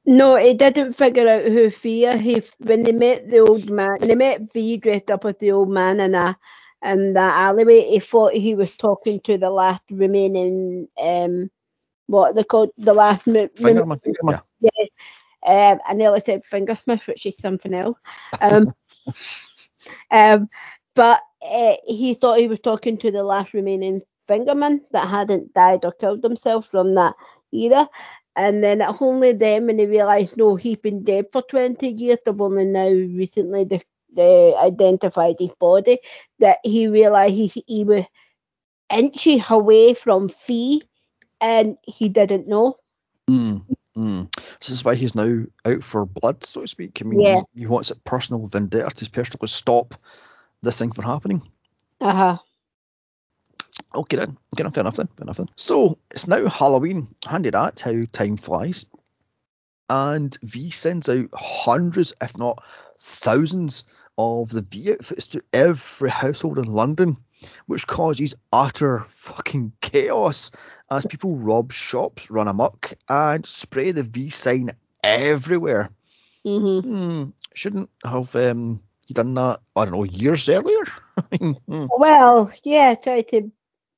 No, 0.05 0.37
he 0.37 0.53
didn't 0.53 0.93
figure 0.93 1.27
out 1.27 1.43
who 1.43 1.69
Fia. 1.69 2.17
He 2.17 2.41
when 2.59 2.83
they 2.83 2.93
met 2.93 3.29
the 3.29 3.39
old 3.39 3.69
man, 3.69 3.97
when 3.99 4.07
they 4.07 4.15
met 4.15 4.51
V 4.53 4.77
dressed 4.77 5.11
up 5.11 5.25
as 5.25 5.35
the 5.39 5.51
old 5.51 5.69
man 5.69 5.99
in 5.99 6.15
a 6.15 6.37
in 6.83 7.13
the 7.13 7.19
alleyway, 7.19 7.81
he 7.81 7.99
thought 7.99 8.33
he 8.33 8.55
was 8.55 8.75
talking 8.75 9.19
to 9.21 9.37
the 9.37 9.49
last 9.51 9.83
remaining 9.91 10.87
um 10.99 11.51
what 12.07 12.35
they 12.35 12.43
called 12.43 12.71
the 12.77 12.93
last 12.93 13.25
Fingerman. 13.25 13.99
Yeah. 14.61 14.69
Um, 15.45 15.79
I 15.85 15.93
nearly 15.93 16.19
said 16.19 16.43
fingersmith, 16.43 17.07
which 17.07 17.25
is 17.25 17.37
something 17.37 17.73
else. 17.73 17.97
Um, 18.41 18.71
um, 20.11 20.49
but 20.95 21.21
uh, 21.41 21.75
he 21.87 22.13
thought 22.13 22.39
he 22.39 22.47
was 22.47 22.59
talking 22.59 22.97
to 22.97 23.11
the 23.11 23.23
last 23.23 23.53
remaining 23.53 24.01
fingerman 24.27 24.81
that 24.91 25.07
hadn't 25.07 25.53
died 25.53 25.85
or 25.85 25.91
killed 25.93 26.23
himself 26.23 26.67
from 26.69 26.95
that 26.95 27.15
era. 27.51 27.87
And 28.35 28.63
then 28.63 28.81
only 29.01 29.33
then 29.33 29.65
when 29.65 29.79
he 29.79 29.85
realised, 29.85 30.37
no, 30.37 30.55
he's 30.55 30.77
been 30.77 31.03
dead 31.03 31.25
for 31.31 31.41
20 31.43 31.87
years. 31.89 32.19
They've 32.25 32.39
only 32.39 32.65
now 32.65 32.89
recently 32.89 33.65
de- 33.65 33.81
de- 34.15 34.55
identified 34.55 35.35
his 35.39 35.51
body, 35.59 35.99
that 36.39 36.59
he 36.63 36.87
realised 36.87 37.33
he, 37.33 37.63
he 37.67 37.83
was 37.83 38.05
inches 38.89 39.41
away 39.49 39.93
from 39.93 40.29
Fee 40.29 40.81
and 41.41 41.77
he 41.83 42.09
didn't 42.09 42.47
know. 42.47 42.77
Mm, 43.29 43.65
mm. 43.97 44.38
This 44.59 44.69
is 44.69 44.83
why 44.83 44.95
he's 44.95 45.15
now 45.15 45.45
out 45.65 45.83
for 45.83 46.05
blood, 46.05 46.43
so 46.43 46.61
to 46.61 46.67
speak. 46.67 47.01
I 47.01 47.05
mean, 47.05 47.21
Yeah. 47.21 47.41
he, 47.53 47.61
he 47.61 47.67
wants 47.67 47.91
a 47.91 47.95
personal 47.95 48.45
vendetta 48.47 48.89
to 48.89 49.09
personally 49.09 49.47
stop 49.47 49.95
this 50.61 50.79
thing 50.79 50.91
from 50.91 51.05
happening. 51.05 51.41
Uh 52.01 52.13
huh. 52.13 52.37
Get 54.07 54.19
in, 54.19 54.37
get 54.55 54.65
in, 54.65 54.71
fair 54.71 54.81
enough 54.81 54.97
then, 54.97 55.07
fair 55.07 55.23
enough 55.23 55.37
then. 55.37 55.49
So 55.55 55.97
it's 56.11 56.27
now 56.27 56.47
Halloween. 56.47 57.07
Handy 57.27 57.49
that, 57.49 57.79
how 57.79 58.03
time 58.11 58.37
flies. 58.37 58.85
And 59.89 60.37
V 60.43 60.69
sends 60.69 61.09
out 61.09 61.29
hundreds, 61.33 62.13
if 62.21 62.37
not 62.37 62.63
thousands, 62.99 63.85
of 64.17 64.49
the 64.49 64.61
V 64.61 64.91
outfits 64.91 65.29
to 65.29 65.41
every 65.53 66.09
household 66.09 66.59
in 66.59 66.65
London, 66.65 67.17
which 67.65 67.87
causes 67.87 68.35
utter 68.51 69.05
fucking 69.09 69.73
chaos 69.81 70.51
as 70.91 71.05
people 71.05 71.35
rob 71.35 71.71
shops, 71.71 72.31
run 72.31 72.47
amok, 72.47 72.93
and 73.07 73.45
spray 73.45 73.91
the 73.91 74.03
V 74.03 74.29
sign 74.29 74.71
everywhere. 75.03 75.89
Mhm. 76.45 76.83
Hmm, 76.83 77.29
shouldn't 77.53 77.89
have 78.03 78.35
um, 78.35 78.81
you 79.07 79.13
done 79.15 79.33
that, 79.35 79.59
I 79.75 79.85
don't 79.85 79.93
know, 79.93 80.03
years 80.03 80.47
earlier? 80.49 80.83
Well, 81.67 82.51
yeah, 82.63 82.95
try 82.95 83.21
to 83.23 83.51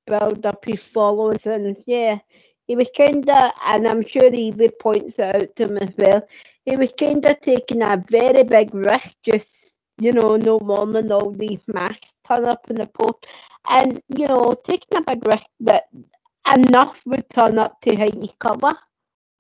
build 0.07 0.45
up 0.45 0.65
his 0.65 0.83
followers, 0.83 1.45
and 1.45 1.77
yeah, 1.85 2.19
he 2.67 2.75
was 2.75 2.89
kind 2.95 3.29
of, 3.29 3.51
and 3.63 3.87
I'm 3.87 4.05
sure 4.05 4.33
Evie 4.33 4.69
points 4.69 5.19
it 5.19 5.35
out 5.35 5.55
to 5.57 5.65
him 5.65 5.77
as 5.77 5.91
well. 5.97 6.27
He 6.65 6.75
was 6.77 6.91
kind 6.97 7.23
of 7.25 7.39
taking 7.41 7.81
a 7.81 8.03
very 8.09 8.43
big 8.43 8.73
risk, 8.73 9.15
just 9.23 9.73
you 9.99 10.11
know, 10.11 10.35
no 10.35 10.59
more 10.59 10.87
than 10.87 11.11
all 11.11 11.31
these 11.31 11.61
masks 11.67 12.11
turn 12.31 12.45
up 12.45 12.69
in 12.69 12.75
the 12.75 12.87
post, 12.87 13.27
and 13.67 14.01
you 14.07 14.27
know, 14.27 14.55
taking 14.63 14.97
a 14.97 15.01
big 15.01 15.25
risk 15.27 15.45
that 15.61 15.83
enough 16.53 17.01
would 17.05 17.29
turn 17.29 17.59
up 17.59 17.81
to 17.81 17.95
his 17.95 18.31
cover. 18.39 18.73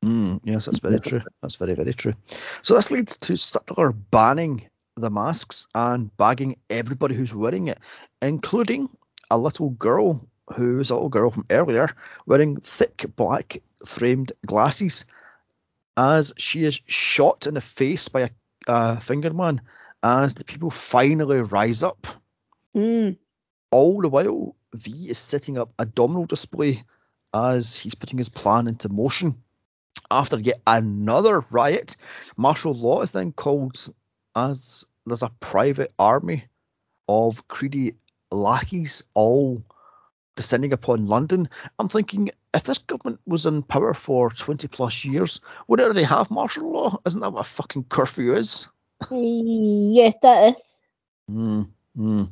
Mm, 0.03 0.41
yes, 0.43 0.65
that's 0.65 0.79
very 0.79 0.99
true. 0.99 1.21
That's 1.41 1.55
very, 1.55 1.75
very 1.75 1.93
true. 1.93 2.13
So 2.61 2.75
this 2.75 2.91
leads 2.91 3.17
to 3.19 3.37
Sutler 3.37 3.91
banning 3.91 4.67
the 4.95 5.11
masks 5.11 5.67
and 5.75 6.15
bagging 6.17 6.57
everybody 6.69 7.15
who's 7.15 7.33
wearing 7.33 7.67
it, 7.67 7.79
including 8.21 8.89
a 9.29 9.37
little 9.37 9.69
girl 9.69 10.27
who 10.55 10.77
was 10.77 10.89
a 10.89 10.95
little 10.95 11.09
girl 11.09 11.29
from 11.29 11.45
earlier 11.49 11.87
wearing 12.25 12.57
thick 12.57 13.05
black 13.15 13.61
framed 13.85 14.31
glasses 14.45 15.05
as 15.95 16.33
she 16.37 16.65
is 16.65 16.81
shot 16.87 17.47
in 17.47 17.53
the 17.53 17.61
face 17.61 18.09
by 18.09 18.21
a, 18.21 18.29
a 18.67 18.97
fingerman 18.97 19.59
as 20.03 20.33
the 20.33 20.43
people 20.43 20.71
finally 20.71 21.41
rise 21.41 21.83
up. 21.83 22.07
Mm. 22.75 23.17
All 23.71 24.01
the 24.01 24.09
while, 24.09 24.55
V 24.73 24.91
is 25.09 25.17
setting 25.17 25.57
up 25.57 25.73
a 25.79 25.85
domino 25.85 26.25
display 26.25 26.83
as 27.33 27.77
he's 27.77 27.95
putting 27.95 28.17
his 28.17 28.29
plan 28.29 28.67
into 28.67 28.89
motion. 28.89 29.41
After 30.09 30.37
yet 30.37 30.61
another 30.67 31.39
riot, 31.51 31.95
martial 32.35 32.73
law 32.73 33.01
is 33.01 33.13
then 33.13 33.31
called 33.31 33.77
as 34.35 34.85
there's 35.05 35.23
a 35.23 35.31
private 35.39 35.93
army 35.97 36.45
of 37.07 37.47
greedy 37.47 37.95
lackeys 38.31 39.03
all 39.13 39.63
descending 40.35 40.73
upon 40.73 41.07
London. 41.07 41.49
I'm 41.77 41.89
thinking 41.89 42.31
if 42.53 42.63
this 42.63 42.79
government 42.79 43.19
was 43.25 43.45
in 43.45 43.63
power 43.63 43.93
for 43.93 44.29
20 44.29 44.67
plus 44.67 45.05
years, 45.05 45.41
would 45.67 45.79
it 45.79 45.83
already 45.83 46.03
have 46.03 46.31
martial 46.31 46.71
law? 46.71 46.99
Isn't 47.05 47.21
that 47.21 47.31
what 47.31 47.41
a 47.41 47.49
fucking 47.49 47.85
curfew 47.85 48.33
is? 48.33 48.67
Yes, 49.09 50.15
that 50.21 50.55
is. 50.55 50.77
Mm, 51.29 51.69
mm. 51.97 52.29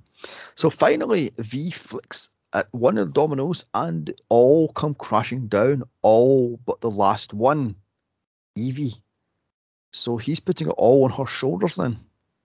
So 0.55 0.69
finally, 0.69 1.31
V 1.37 1.71
flicks 1.71 2.29
at 2.53 2.67
one 2.71 2.97
of 2.97 3.07
the 3.07 3.13
dominoes 3.13 3.65
and 3.73 4.13
all 4.27 4.67
come 4.69 4.95
crashing 4.95 5.47
down, 5.47 5.83
all 6.01 6.59
but 6.65 6.81
the 6.81 6.89
last 6.89 7.33
one, 7.33 7.75
Evie. 8.55 8.95
So 9.91 10.17
he's 10.17 10.39
putting 10.39 10.67
it 10.67 10.75
all 10.77 11.03
on 11.05 11.11
her 11.11 11.25
shoulders 11.25 11.75
then, 11.75 11.99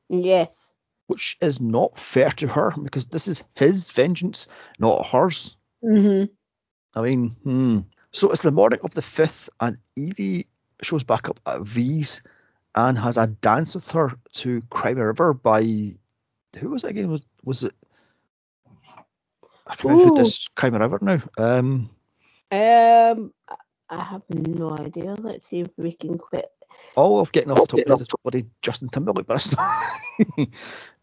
Yes. 0.09 0.73
which 1.07 1.37
is 1.41 1.61
not 1.61 1.99
fair 1.99 2.31
to 2.31 2.49
her 2.49 2.73
because 2.83 3.07
this 3.07 3.29
is 3.29 3.45
his 3.55 3.91
vengeance, 3.91 4.47
not 4.79 5.07
hers. 5.07 5.57
Mhm. 5.83 6.31
I 6.95 7.03
mean, 7.03 7.31
hmm. 7.43 7.79
So 8.13 8.31
it's 8.31 8.43
the 8.43 8.53
morning 8.53 8.81
of 8.85 8.95
the 8.95 9.01
5th, 9.03 9.49
and 9.59 9.79
Evie 9.97 10.47
shows 10.83 11.03
back 11.03 11.29
up 11.29 11.41
at 11.47 11.63
V's 11.63 12.23
and 12.75 12.97
has 12.99 13.17
a 13.17 13.27
dance 13.27 13.75
with 13.75 13.91
her 13.93 14.13
to 14.35 14.61
Cry 14.71 14.95
Me 14.95 15.01
a 15.01 15.07
River 15.07 15.35
by. 15.35 15.97
Who 16.59 16.71
was 16.71 16.85
it 16.85 16.91
again? 16.91 17.11
Was, 17.11 17.25
was 17.45 17.65
it. 17.65 17.73
I 19.67 19.77
can't 19.77 19.85
remember 19.85 20.11
who 20.11 20.23
this 20.25 20.49
Cry 20.49 20.71
Me 20.71 20.77
a 20.77 20.99
now. 21.01 21.23
Um, 21.39 21.91
Um, 22.51 23.33
I 23.89 24.03
have 24.03 24.23
no 24.29 24.77
idea. 24.77 25.15
Let's 25.19 25.49
see 25.49 25.61
if 25.61 25.69
we 25.77 25.93
can 25.93 26.19
quit. 26.19 26.47
all 26.97 27.21
of 27.21 27.33
getting 27.33 27.51
off 27.51 27.69
the 27.69 27.79
top 27.87 28.01
of 28.01 28.23
bloody 28.23 28.47
Justin 28.63 28.89
Timberlake, 28.89 29.27
but 29.27 29.37
it's 29.37 29.57
not. 29.57 30.49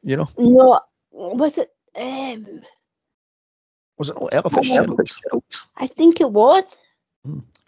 you 0.03 0.18
know, 0.18 0.30
No, 0.38 0.80
was 1.11 1.57
it? 1.57 1.72
Um, 1.95 2.61
was 3.98 4.10
it 4.10 4.18
not 4.19 4.34
Ella 4.34 4.49
Fitzgerald? 4.49 4.99
I 5.76 5.88
think 5.88 6.22
it 6.22 6.32
was. 6.32 6.76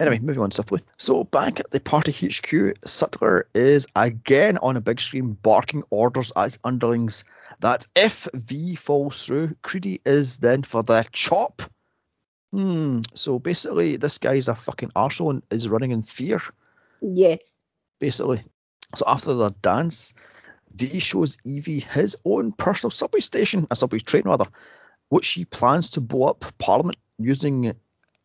Anyway, 0.00 0.18
moving 0.18 0.42
on 0.42 0.50
swiftly. 0.50 0.80
So 0.96 1.24
back 1.24 1.60
at 1.60 1.70
the 1.70 1.80
party 1.80 2.10
HQ, 2.12 2.76
Sutler 2.84 3.46
is 3.54 3.86
again 3.94 4.58
on 4.58 4.76
a 4.76 4.80
big 4.80 5.00
screen 5.00 5.32
barking 5.32 5.84
orders 5.90 6.32
at 6.36 6.44
his 6.44 6.58
underlings 6.64 7.24
that 7.60 7.86
if 7.94 8.28
V 8.34 8.74
falls 8.74 9.24
through, 9.24 9.54
Creedy 9.62 10.00
is 10.04 10.38
then 10.38 10.62
for 10.62 10.82
the 10.82 11.06
chop. 11.12 11.62
Hmm. 12.52 13.00
So 13.14 13.38
basically, 13.38 13.96
this 13.96 14.18
guy's 14.18 14.48
a 14.48 14.54
fucking 14.54 14.90
arsehole 14.90 15.30
and 15.30 15.42
is 15.50 15.68
running 15.68 15.92
in 15.92 16.02
fear. 16.02 16.40
Yes. 17.00 17.38
Basically. 18.00 18.42
So 18.94 19.04
after 19.06 19.34
the 19.34 19.50
dance, 19.62 20.14
V 20.74 20.98
shows 20.98 21.38
Evie 21.44 21.80
his 21.80 22.16
own 22.24 22.52
personal 22.52 22.90
subway 22.90 23.20
station, 23.20 23.68
a 23.70 23.76
subway 23.76 24.00
train 24.00 24.22
rather, 24.24 24.46
which 25.08 25.28
he 25.30 25.44
plans 25.44 25.90
to 25.90 26.00
blow 26.00 26.28
up 26.28 26.44
Parliament 26.58 26.98
using 27.18 27.72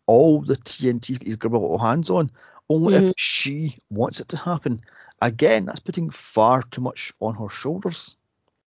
all 0.10 0.42
the 0.42 0.56
TNT 0.56 1.24
he's 1.24 1.36
got 1.36 1.52
little 1.52 1.78
hands 1.78 2.10
on, 2.10 2.32
only 2.68 2.96
if 2.96 3.14
she 3.16 3.78
wants 3.92 4.20
it 4.20 4.30
to 4.30 4.38
happen. 4.38 4.82
Again, 5.22 5.66
that's 5.66 5.82
putting 5.82 6.10
far 6.10 6.64
too 6.64 6.82
much 6.82 7.14
on 7.20 7.36
her 7.36 7.48
shoulders. 7.48 8.16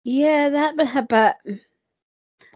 Yeah, 0.04 0.50
that 0.50 0.76
was 0.76 0.94
a 0.94 1.02
bit. 1.02 1.60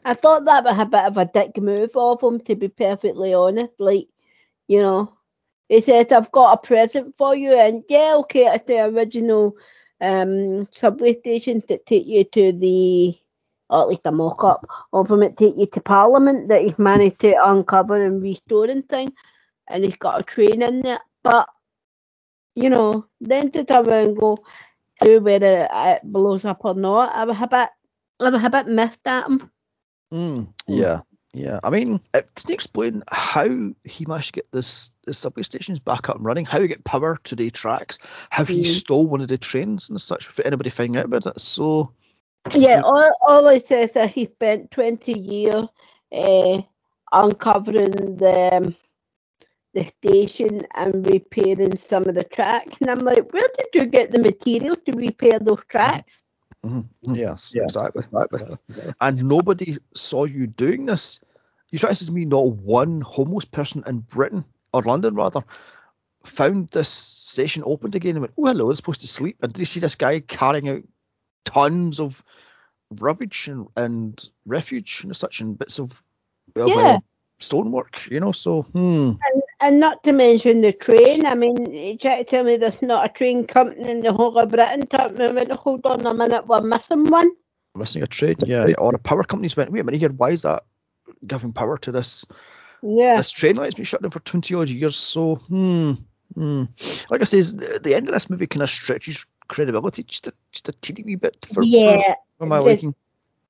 I 0.05 0.13
thought 0.13 0.45
that 0.45 0.65
was 0.65 0.79
a 0.79 0.85
bit 0.85 1.05
of 1.05 1.17
a 1.17 1.25
dick 1.25 1.57
move 1.57 1.97
of 1.97 2.23
him, 2.23 2.41
to 2.41 2.57
be 2.57 2.69
perfectly 2.69 3.33
honest. 3.33 3.73
Like, 3.79 4.09
you 4.69 4.83
know, 4.83 5.17
he 5.71 5.81
says, 5.81 6.13
I've 6.13 6.31
got 6.31 6.53
a 6.63 6.67
present 6.67 7.17
for 7.17 7.35
you, 7.35 7.55
and 7.55 7.85
yeah, 7.89 8.17
okay, 8.17 8.49
it's 8.49 8.67
the 8.67 8.85
original 8.85 9.57
um, 9.99 10.69
subway 10.73 11.19
stations 11.19 11.65
that 11.69 11.87
take 11.87 12.07
you 12.07 12.25
to 12.25 12.53
the, 12.53 13.19
or 13.71 13.83
at 13.83 13.89
least 13.89 14.03
a 14.07 14.13
mock 14.13 14.45
up 14.45 14.67
of 14.93 15.09
them 15.09 15.21
that 15.21 15.37
take 15.37 15.57
you 15.57 15.67
to 15.67 15.81
Parliament 15.81 16.49
that 16.49 16.63
he's 16.63 16.79
managed 16.79 17.21
to 17.21 17.35
uncover 17.45 18.03
and 18.05 18.23
restore 18.23 18.67
and 18.67 18.89
thing, 18.89 19.13
and 19.69 19.85
he's 19.85 19.97
got 19.97 20.21
a 20.21 20.23
train 20.23 20.63
in 20.63 20.83
there. 20.83 21.01
But, 21.23 21.49
you 22.55 22.71
know, 22.71 23.07
then 23.21 23.51
to 23.53 23.65
turn 23.65 23.89
around 23.89 24.09
and 24.09 24.19
go, 24.19 24.39
to 25.03 25.19
whether 25.19 25.69
it 25.71 26.01
blows 26.05 26.45
up 26.45 26.65
or 26.65 26.75
not, 26.75 27.15
I 27.15 27.25
was 27.25 27.37
a 27.41 27.49
bit, 27.49 27.69
I 28.21 28.31
was 28.31 28.45
a 28.45 28.51
bit 28.51 28.67
miffed 28.69 29.07
at 29.07 29.27
him. 29.27 29.51
Mm, 30.13 30.53
yeah, 30.69 31.01
yeah. 31.33 31.59
I 31.65 31.71
mean, 31.71 32.01
it 32.15 32.31
doesn't 32.35 32.53
explain 32.53 33.03
how 33.11 33.49
he 33.83 34.07
managed 34.07 34.29
to 34.29 34.41
get 34.41 34.53
this 34.53 34.93
the 35.05 35.13
subway 35.13 35.43
stations 35.43 35.81
back 35.81 36.09
up 36.09 36.17
and 36.17 36.25
running, 36.25 36.45
how 36.45 36.61
he 36.61 36.69
get 36.69 36.85
power 36.85 37.19
to 37.25 37.35
the 37.35 37.51
tracks, 37.51 37.99
how 38.31 38.45
he 38.45 38.61
Mm. 38.61 38.67
stole 38.67 39.07
one 39.07 39.21
of 39.21 39.29
the 39.29 39.39
trains 39.39 39.91
and 39.91 40.01
such. 40.01 40.27
For 40.27 40.47
anybody 40.47 40.71
finding 40.71 40.97
out 40.97 41.07
about 41.07 41.27
it, 41.27 41.41
so 41.41 41.93
Yeah, 42.53 42.83
all, 42.83 43.13
all 43.27 43.47
it 43.49 43.67
says 43.67 43.93
that 43.93 44.11
he 44.11 44.27
spent 44.27 44.71
20 44.71 45.19
years 45.19 45.67
uh, 46.13 46.63
uncovering 47.13 48.17
the 48.17 48.51
um, 48.53 48.77
the 49.73 49.85
station 49.99 50.67
and 50.75 51.07
repairing 51.07 51.77
some 51.77 52.05
of 52.05 52.15
the 52.15 52.25
tracks. 52.25 52.77
And 52.81 52.91
I'm 52.91 53.01
like, 53.01 53.33
where 53.33 53.49
did 53.59 53.69
you 53.75 53.87
get 53.87 54.13
the 54.13 54.21
material 54.21 54.77
to 54.77 54.93
repair 54.93 55.39
those 55.39 55.63
tracks? 55.69 56.23
Mhm. 56.65 56.89
Yes, 57.03 57.53
exactly. 57.55 58.05
exactly. 58.13 58.57
And 59.01 59.25
nobody 59.25 59.77
saw 59.95 60.25
you 60.25 60.47
doing 60.47 60.87
this. 60.87 61.21
You 61.71 61.79
try 61.79 61.91
to 61.91 61.95
say 61.95 62.07
to 62.07 62.13
me, 62.13 62.25
not 62.25 62.47
one 62.47 63.01
homeless 63.01 63.45
person 63.45 63.83
in 63.87 63.99
Britain, 64.01 64.45
or 64.73 64.83
London 64.83 65.15
rather, 65.15 65.45
found 66.25 66.69
this 66.69 66.89
station 66.89 67.65
opened 67.67 67.95
again 67.95 68.13
and 68.13 68.21
went, 68.21 68.35
oh, 68.39 68.47
hello, 68.47 68.69
they're 68.69 68.77
supposed 68.77 69.03
to 69.03 69.09
sleep. 69.09 69.39
And 69.43 69.53
did 69.53 69.59
you 69.59 69.67
see 69.67 69.81
this 69.81 69.97
guy 69.97 70.21
carrying 70.21 70.69
out 70.69 70.83
tons 71.45 72.01
of 72.01 72.23
rubbish 73.01 73.49
and, 73.49 73.67
and 73.77 74.23
refuge 74.47 75.03
and 75.05 75.15
such 75.17 75.41
and 75.41 75.59
bits 75.59 75.79
of, 75.79 76.03
of 76.57 76.69
Yeah. 76.69 76.75
uh, 76.77 76.99
stonework, 77.39 78.09
you 78.11 78.21
know? 78.21 78.33
So, 78.33 78.63
hmm. 78.63 79.13
And 79.61 79.81
not 79.81 80.03
to 80.05 80.13
mention 80.13 80.61
the 80.61 80.73
train. 80.73 81.25
I 81.25 81.35
mean, 81.35 81.73
you 81.73 81.97
try 81.97 82.19
to 82.19 82.25
tell 82.25 82.45
me 82.45 82.57
there's 82.57 82.83
not 82.83 83.07
a 83.07 83.13
train 83.13 83.47
company 83.47 83.91
in 83.91 84.03
the 84.03 84.13
whole 84.13 84.37
of 84.39 84.51
Britain. 84.51 84.87
Tell 84.87 85.09
me, 85.11 85.33
went, 85.33 85.51
hold 85.53 85.87
on 85.87 86.07
a 86.07 86.13
minute, 86.13 86.47
we're 86.47 86.61
missing 86.61 87.07
one. 87.07 87.31
Missing 87.75 88.03
a 88.03 88.07
train, 88.07 88.37
yeah. 88.45 88.67
Or 88.79 88.93
the 88.93 88.99
power 88.99 89.25
companies 89.25 89.57
went, 89.57 89.73
wait 89.73 89.81
a 89.81 89.85
minute 89.85 90.01
here, 90.01 90.11
why 90.11 90.31
is 90.31 90.43
that 90.43 90.65
giving 91.27 91.53
power 91.53 91.79
to 91.79 91.93
this 91.93 92.27
Yeah. 92.83 93.17
this 93.17 93.31
train 93.31 93.57
line's 93.57 93.75
been 93.75 93.85
shut 93.87 94.03
down 94.03 94.11
for 94.11 94.21
20 94.21 94.55
odd 94.55 94.69
years, 94.69 94.97
so 94.97 95.37
hmm, 95.37 95.93
hmm. 96.35 96.65
Like 97.09 97.23
I 97.23 97.25
says, 97.25 97.57
the, 97.57 97.81
the 97.83 97.95
end 97.95 98.09
of 98.09 98.13
this 98.15 98.29
movie 98.29 98.47
kind 98.47 98.63
of 98.63 98.71
stretches 98.71 99.27
credibility 99.49 100.03
just 100.03 100.27
a, 100.27 100.33
just 100.53 100.69
a 100.69 100.73
teeny 100.73 101.03
wee 101.03 101.15
bit 101.17 101.37
for, 101.47 101.55
for, 101.55 101.63
yeah. 101.63 102.15
for 102.39 102.47
my 102.47 102.59
the- 102.59 102.65
liking. 102.65 102.95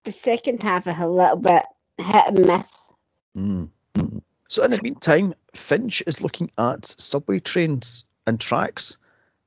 The 0.05 0.13
second 0.13 0.63
half 0.63 0.87
is 0.87 0.99
a 0.99 1.09
little 1.09 1.37
bit 1.37 1.63
hit 1.97 2.27
and 2.27 2.47
miss. 2.47 2.71
Mm. 3.37 3.71
So 4.49 4.63
in 4.63 4.71
the 4.71 4.81
meantime, 4.83 5.35
Finch 5.55 6.03
is 6.07 6.23
looking 6.23 6.51
at 6.59 6.85
subway 6.85 7.41
trains 7.41 8.05
and 8.27 8.39
tracks, 8.39 8.99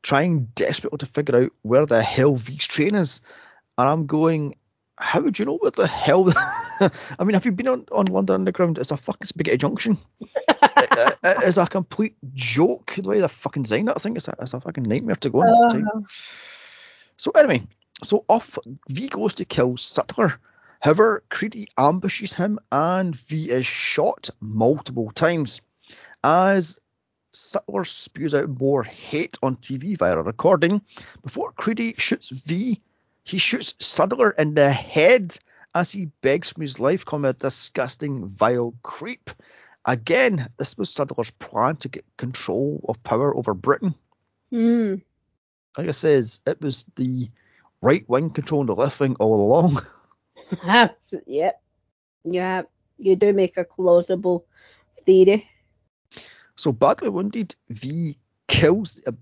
trying 0.01 0.45
desperately 0.55 0.97
to 0.97 1.05
figure 1.05 1.43
out 1.43 1.51
where 1.61 1.85
the 1.85 2.01
hell 2.01 2.35
V's 2.35 2.67
train 2.67 2.95
is. 2.95 3.21
And 3.77 3.87
I'm 3.87 4.07
going, 4.07 4.55
how 4.97 5.21
would 5.21 5.37
you 5.37 5.45
know 5.45 5.57
where 5.57 5.71
the 5.71 5.87
hell? 5.87 6.25
I 7.19 7.23
mean, 7.23 7.35
have 7.35 7.45
you 7.45 7.51
been 7.51 7.67
on, 7.67 7.85
on 7.91 8.05
London 8.05 8.33
Underground? 8.33 8.79
It's 8.79 8.91
a 8.91 8.97
fucking 8.97 9.27
spaghetti 9.27 9.57
junction. 9.57 9.97
it, 10.19 11.16
it's 11.47 11.57
a 11.57 11.65
complete 11.65 12.15
joke 12.33 12.93
the 12.95 13.09
way 13.09 13.19
they 13.21 13.27
fucking 13.27 13.63
designed 13.63 13.89
it. 13.89 13.93
I 13.95 13.99
think 13.99 14.17
it's 14.17 14.27
a, 14.27 14.35
it's 14.39 14.53
a 14.53 14.61
fucking 14.61 14.83
nightmare 14.83 15.15
to 15.15 15.29
go 15.29 15.39
on. 15.39 15.87
Uh, 15.87 16.01
So 17.15 17.31
anyway, 17.31 17.63
so 18.03 18.25
off 18.27 18.59
V 18.89 19.07
goes 19.07 19.35
to 19.35 19.45
kill 19.45 19.77
Sutler. 19.77 20.39
However, 20.79 21.23
Creedy 21.31 21.67
ambushes 21.77 22.33
him 22.33 22.59
and 22.71 23.15
V 23.15 23.49
is 23.49 23.65
shot 23.65 24.29
multiple 24.39 25.09
times. 25.09 25.61
As 26.23 26.79
Sutler 27.31 27.85
spews 27.85 28.35
out 28.35 28.49
more 28.49 28.83
hate 28.83 29.37
on 29.41 29.55
TV 29.55 29.97
via 29.97 30.17
a 30.17 30.23
recording, 30.23 30.81
before 31.23 31.51
Creedy 31.53 31.99
shoots 31.99 32.29
V, 32.29 32.79
he 33.23 33.37
shoots 33.39 33.73
Sutler 33.79 34.29
in 34.31 34.53
the 34.53 34.69
head 34.71 35.37
as 35.73 35.91
he 35.91 36.05
begs 36.21 36.51
for 36.51 36.61
his 36.61 36.79
life, 36.79 37.05
calling 37.05 37.25
a 37.25 37.33
disgusting, 37.33 38.27
vile 38.27 38.73
creep. 38.83 39.29
Again, 39.87 40.49
this 40.59 40.77
was 40.77 40.89
Sutler's 40.89 41.31
plan 41.31 41.77
to 41.77 41.89
get 41.89 42.05
control 42.17 42.83
of 42.89 43.01
power 43.03 43.35
over 43.35 43.53
Britain 43.53 43.95
hmm. 44.49 44.95
like 45.77 45.87
I 45.87 45.91
says, 45.91 46.41
it 46.45 46.61
was 46.61 46.85
the 46.95 47.29
right 47.81 48.07
wing 48.07 48.29
controlling 48.29 48.67
the 48.67 48.75
left 48.75 48.99
wing 48.99 49.15
all 49.19 49.41
along. 49.41 49.79
yep. 51.25 51.61
Yeah. 52.23 52.63
You 52.97 53.15
do 53.15 53.33
make 53.33 53.57
a 53.57 53.63
plausible 53.63 54.45
theory. 55.03 55.47
So 56.55 56.71
badly 56.71 57.09
wounded, 57.09 57.55
V 57.69 58.17
kills 58.47 58.95
the, 58.95 59.15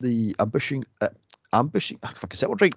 the 0.00 0.36
ambushing, 0.38 0.84
uh, 1.00 1.08
ambushing. 1.52 1.98
If 2.02 2.24
I 2.24 2.28
can 2.28 2.36
say 2.36 2.46
it 2.46 2.60
right. 2.60 2.74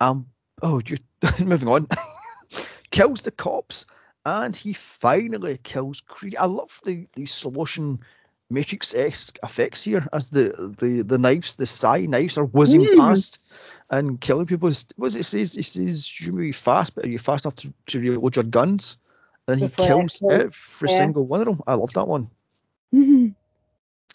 Um. 0.00 0.26
Oh, 0.62 0.80
you 0.86 0.96
moving 1.44 1.68
on. 1.68 1.88
kills 2.90 3.22
the 3.22 3.30
cops, 3.30 3.86
and 4.24 4.56
he 4.56 4.72
finally 4.72 5.58
kills 5.62 6.00
Creed. 6.00 6.36
I 6.38 6.46
love 6.46 6.80
the 6.84 7.06
the 7.14 7.26
slow 7.26 7.66
Matrix-esque 8.50 9.38
effects 9.42 9.82
here 9.82 10.06
as 10.12 10.30
the 10.30 10.74
the 10.78 11.02
the 11.02 11.18
knives, 11.18 11.56
the 11.56 11.66
psi 11.66 12.06
knives, 12.06 12.38
are 12.38 12.44
whizzing 12.44 12.82
Mm. 12.82 12.98
past 12.98 13.40
and 13.90 14.20
killing 14.20 14.46
people. 14.46 14.68
Does 14.68 15.16
it 15.16 15.24
says? 15.24 15.56
It 15.56 15.64
says 15.64 16.20
you 16.20 16.32
may 16.32 16.42
be 16.42 16.52
fast, 16.52 16.94
but 16.94 17.04
are 17.06 17.08
you 17.08 17.18
fast 17.18 17.44
enough 17.46 17.56
to, 17.56 17.72
to 17.86 18.00
reload 18.00 18.36
your 18.36 18.44
guns? 18.44 18.98
And 19.48 19.60
he 19.60 19.68
Before 19.68 19.86
kills 19.86 20.22
every 20.22 20.88
yeah. 20.88 20.96
single 20.96 21.26
one 21.26 21.40
of 21.40 21.46
them. 21.46 21.60
I 21.66 21.74
love 21.74 21.92
that 21.94 22.06
one. 22.06 22.30
Mhm. 22.92 23.34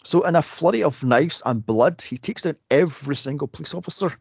So 0.02 0.22
in 0.22 0.34
a 0.36 0.42
flurry 0.42 0.82
of 0.82 1.04
knives 1.04 1.42
and 1.44 1.64
blood, 1.64 2.00
he 2.00 2.16
takes 2.16 2.42
down 2.42 2.56
every 2.70 3.16
single 3.16 3.48
police 3.48 3.74
officer. 3.74 4.12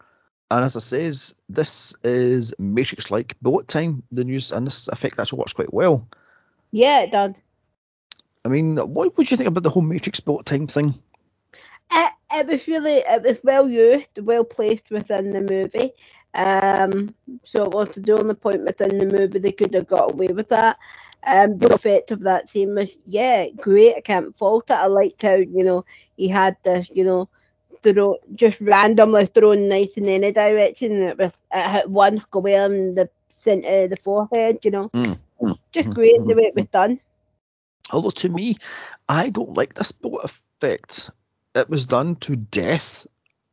And 0.52 0.66
as 0.66 0.76
I 0.76 0.80
says, 0.80 1.36
this 1.48 1.96
is 2.04 2.56
Matrix-like 2.60 3.36
bullet 3.42 3.68
time. 3.68 4.04
The 4.12 4.24
news 4.24 4.52
and 4.52 4.66
this 4.66 4.88
effect 4.88 5.20
actually 5.20 5.40
works 5.40 5.54
quite 5.54 5.74
well. 5.74 6.08
yeah, 6.72 7.02
it 7.02 7.12
does. 7.12 7.36
I 8.46 8.50
mean, 8.50 8.78
what 8.78 9.18
would 9.18 9.30
you 9.30 9.38
think 9.38 9.50
about 9.50 9.64
the 9.64 9.70
whole 9.70 9.84
Matrix 9.84 10.20
bullet 10.22 10.46
time 10.46 10.68
thing? 10.68 10.96
It, 11.92 12.12
it 12.32 12.48
was 12.48 12.68
really 12.68 12.98
it 12.98 13.24
was 13.24 13.38
well 13.44 13.70
used, 13.70 14.18
well 14.20 14.44
placed 14.44 14.90
within 14.90 15.32
the 15.34 15.42
movie. 15.42 15.92
Um, 16.34 17.14
so 17.44 17.64
it 17.64 17.74
was 17.74 17.90
the 17.96 18.18
only 18.18 18.36
point 18.36 18.64
within 18.64 18.98
the 18.98 19.06
movie 19.06 19.40
they 19.40 19.52
could 19.52 19.74
have 19.74 19.88
got 19.88 20.12
away 20.14 20.28
with 20.28 20.50
that. 20.50 20.78
Um, 21.24 21.58
the 21.58 21.74
effect 21.74 22.12
of 22.12 22.22
that 22.22 22.48
scene 22.48 22.76
was 22.76 22.98
yeah, 23.06 23.48
great. 23.58 23.96
I 23.98 24.02
can't 24.02 24.38
fault 24.38 24.70
it. 24.70 24.74
I 24.74 24.86
liked 24.86 25.22
how 25.22 25.36
you 25.36 25.64
know 25.64 25.86
he 26.16 26.28
had 26.28 26.56
this 26.64 26.90
you 26.94 27.04
know 27.04 27.30
throw 27.84 28.18
just 28.36 28.60
randomly 28.62 29.26
thrown 29.28 29.68
knives 29.70 29.98
in 29.98 30.08
any 30.08 30.32
direction, 30.32 30.92
and 30.94 31.10
it 31.12 31.18
was 31.18 31.34
it 31.54 31.70
hit 31.72 31.90
one 31.90 32.22
away 32.34 32.56
in 32.56 32.96
the 32.96 33.10
centre 33.30 33.84
of 33.86 33.90
the 33.92 33.98
forehead. 33.98 34.60
You 34.64 34.72
know, 34.72 34.92
Mm, 34.94 35.18
mm, 35.42 35.58
just 35.74 35.90
mm, 35.90 35.94
great 35.94 36.20
mm, 36.20 36.26
the 36.26 36.36
way 36.36 36.44
it 36.46 36.56
was 36.56 36.68
done. 36.68 37.00
Although 37.92 38.12
to 38.12 38.30
me, 38.30 38.56
I 39.08 39.30
don't 39.30 39.56
like 39.58 39.74
this 39.74 39.92
bullet 39.92 40.24
effect. 40.26 41.12
It 41.56 41.70
was 41.70 41.86
done 41.88 42.16
to 42.18 42.36
death 42.36 43.08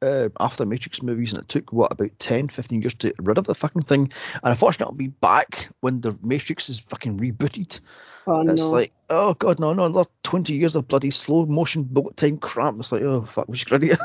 uh, 0.06 0.28
after 0.38 0.64
Matrix 0.64 1.02
movies, 1.02 1.32
and 1.32 1.42
it 1.42 1.48
took 1.48 1.72
what 1.72 1.92
about 1.92 2.18
10, 2.18 2.48
15 2.48 2.82
years 2.82 2.94
to 2.94 3.08
get 3.08 3.16
rid 3.18 3.38
of 3.38 3.44
the 3.44 3.54
fucking 3.54 3.82
thing. 3.82 4.12
And 4.34 4.50
unfortunately, 4.50 4.94
it'll 4.94 5.10
be 5.10 5.18
back 5.20 5.68
when 5.80 6.00
the 6.00 6.16
Matrix 6.22 6.68
is 6.70 6.80
fucking 6.80 7.18
rebooted. 7.18 7.80
Oh 8.26 8.40
It's 8.48 8.62
no. 8.62 8.70
like, 8.70 8.92
oh 9.10 9.34
god, 9.34 9.60
no, 9.60 9.72
no, 9.72 9.86
another 9.86 10.08
20 10.22 10.54
years 10.54 10.76
of 10.76 10.88
bloody 10.88 11.10
slow 11.10 11.46
motion 11.46 11.84
bullet 11.84 12.16
time 12.16 12.38
crap. 12.38 12.74
It's 12.78 12.92
like, 12.92 13.02
oh 13.02 13.22
fuck, 13.22 13.48
we 13.48 13.56
should 13.56 13.80
get 13.80 13.98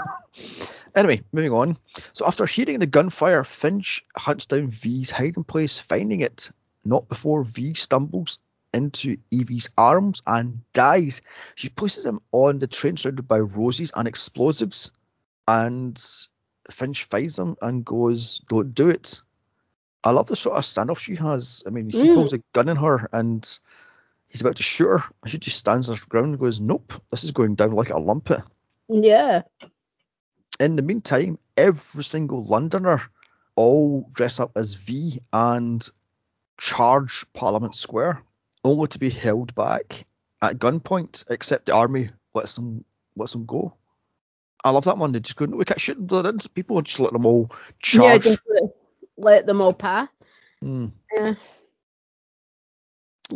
anyway, 0.96 1.22
moving 1.32 1.52
on. 1.52 1.78
So 2.14 2.26
after 2.26 2.46
hearing 2.46 2.80
the 2.80 2.88
gunfire, 2.88 3.44
Finch 3.44 4.04
hunts 4.16 4.46
down 4.46 4.68
V's 4.68 5.12
hiding 5.12 5.44
place, 5.44 5.80
finding 5.80 6.22
it 6.22 6.52
not 6.84 7.08
before 7.08 7.44
V 7.44 7.74
stumbles 7.74 8.40
into 8.74 9.18
Evie's 9.32 9.70
arms 9.78 10.22
and 10.26 10.62
dies. 10.74 11.22
She 11.56 11.70
places 11.70 12.06
him 12.06 12.22
on 12.32 12.60
the 12.60 12.68
train 12.68 12.98
surrounded 12.98 13.28
by 13.28 13.40
roses 13.40 13.92
and 13.96 14.08
explosives, 14.08 14.92
and 15.52 16.02
Finch 16.70 17.04
finds 17.06 17.36
them 17.36 17.56
and 17.62 17.84
goes, 17.84 18.40
"Don't 18.48 18.74
do 18.74 18.90
it." 18.90 19.22
I 20.04 20.12
love 20.12 20.28
the 20.28 20.36
sort 20.36 20.58
of 20.58 20.64
standoff 20.64 21.00
she 21.00 21.16
has. 21.16 21.64
I 21.68 21.70
mean, 21.70 21.90
he 21.90 21.98
Mm. 21.98 22.14
pulls 22.16 22.34
a 22.34 22.42
gun 22.54 22.70
in 22.70 22.78
her 22.78 23.10
and 23.12 23.60
he's 24.30 24.42
about 24.42 24.56
to 24.56 24.64
shoot 24.64 24.88
her, 24.88 25.04
and 25.22 25.32
she 25.32 25.38
just 25.38 25.58
stands 25.58 25.90
on 25.90 25.98
the 25.98 26.06
ground 26.08 26.28
and 26.28 26.40
goes, 26.40 26.62
"Nope, 26.62 26.94
this 27.12 27.24
is 27.24 27.32
going 27.32 27.56
down 27.56 27.74
like 27.74 27.90
a 27.90 28.00
lumpet." 28.00 28.42
Yeah. 28.88 29.44
In 30.60 30.76
the 30.76 30.82
meantime, 30.82 31.38
every 31.58 32.04
single 32.04 32.44
Londoner 32.46 33.02
all 33.56 34.10
dress 34.14 34.40
up 34.40 34.52
as 34.56 34.74
V 34.76 35.20
and 35.34 35.88
charge 36.58 37.26
Parliament 37.34 37.76
Square, 37.76 38.24
only 38.64 38.88
to 38.88 39.00
be 39.00 39.10
held 39.10 39.54
back 39.56 40.06
at 40.42 40.58
gunpoint, 40.58 41.30
except 41.30 41.66
the 41.66 41.76
army 41.76 42.10
lets 42.34 42.56
them 42.56 42.86
lets 43.16 43.34
them 43.34 43.46
go. 43.46 43.76
I 44.64 44.72
love 44.72 44.86
that 44.86 44.98
one. 44.98 45.12
They 45.12 45.20
just 45.20 45.40
no, 45.40 45.58
we 45.58 45.66
can't 45.66 45.82
shoot 45.82 45.96
them. 45.96 46.24
They're 46.24 46.34
people, 46.54 46.78
and 46.78 46.86
just 46.86 47.00
let 47.00 47.14
them 47.14 47.26
all 47.26 47.52
charge. 47.80 48.26
Yeah, 48.26 48.32
just 48.32 48.44
let, 49.18 49.46
them 49.46 49.62
all 49.62 49.74
pass. 49.74 50.08
Mm. 50.64 50.92
Yeah. 51.16 51.34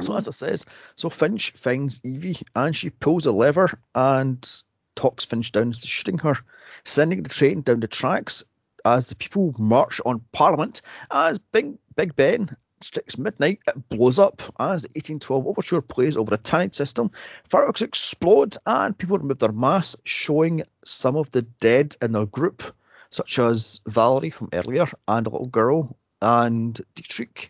So 0.02 0.16
as 0.16 0.28
it 0.28 0.34
says, 0.34 0.66
so 0.96 1.10
Finch 1.10 1.52
finds 1.52 2.02
Evie 2.04 2.38
and 2.56 2.76
she 2.76 2.90
pulls 2.90 3.26
a 3.26 3.32
lever 3.32 3.80
and 3.94 4.46
talks 4.94 5.26
Finch 5.26 5.52
down 5.52 5.72
to 5.72 5.88
shooting 5.88 6.18
her, 6.20 6.36
sending 6.84 7.24
the 7.24 7.30
train 7.30 7.62
down 7.62 7.80
the 7.80 7.88
tracks 7.88 8.44
as 8.84 9.10
the 9.10 9.16
people 9.16 9.56
march 9.58 10.02
on 10.06 10.22
Parliament. 10.32 10.82
As 11.10 11.38
Big 11.40 11.78
Big 11.96 12.16
Ben 12.16 12.56
strikes 12.82 13.18
midnight, 13.18 13.60
it 13.68 13.90
blows 13.90 14.20
up 14.20 14.42
as 14.60 14.84
the 14.84 14.90
1812 14.90 15.48
overture 15.48 15.82
plays 15.82 16.18
over 16.18 16.36
a 16.36 16.38
tannoy 16.38 16.74
system. 16.74 17.12
Fireworks 17.46 17.82
explode 17.82 18.58
and 18.66 18.98
people 18.98 19.18
remove 19.18 19.40
their 19.40 19.52
masks, 19.52 20.02
showing 20.04 20.64
some 20.84 21.16
of 21.16 21.32
the 21.32 21.42
dead 21.42 21.96
in 22.02 22.12
their 22.12 22.26
group, 22.26 22.64
such 23.10 23.40
as 23.40 23.82
Valerie 23.88 24.30
from 24.30 24.50
earlier 24.54 24.86
and 25.08 25.28
a 25.28 25.30
little 25.30 25.48
girl 25.48 25.98
and 26.22 26.80
Deitrich. 26.96 27.50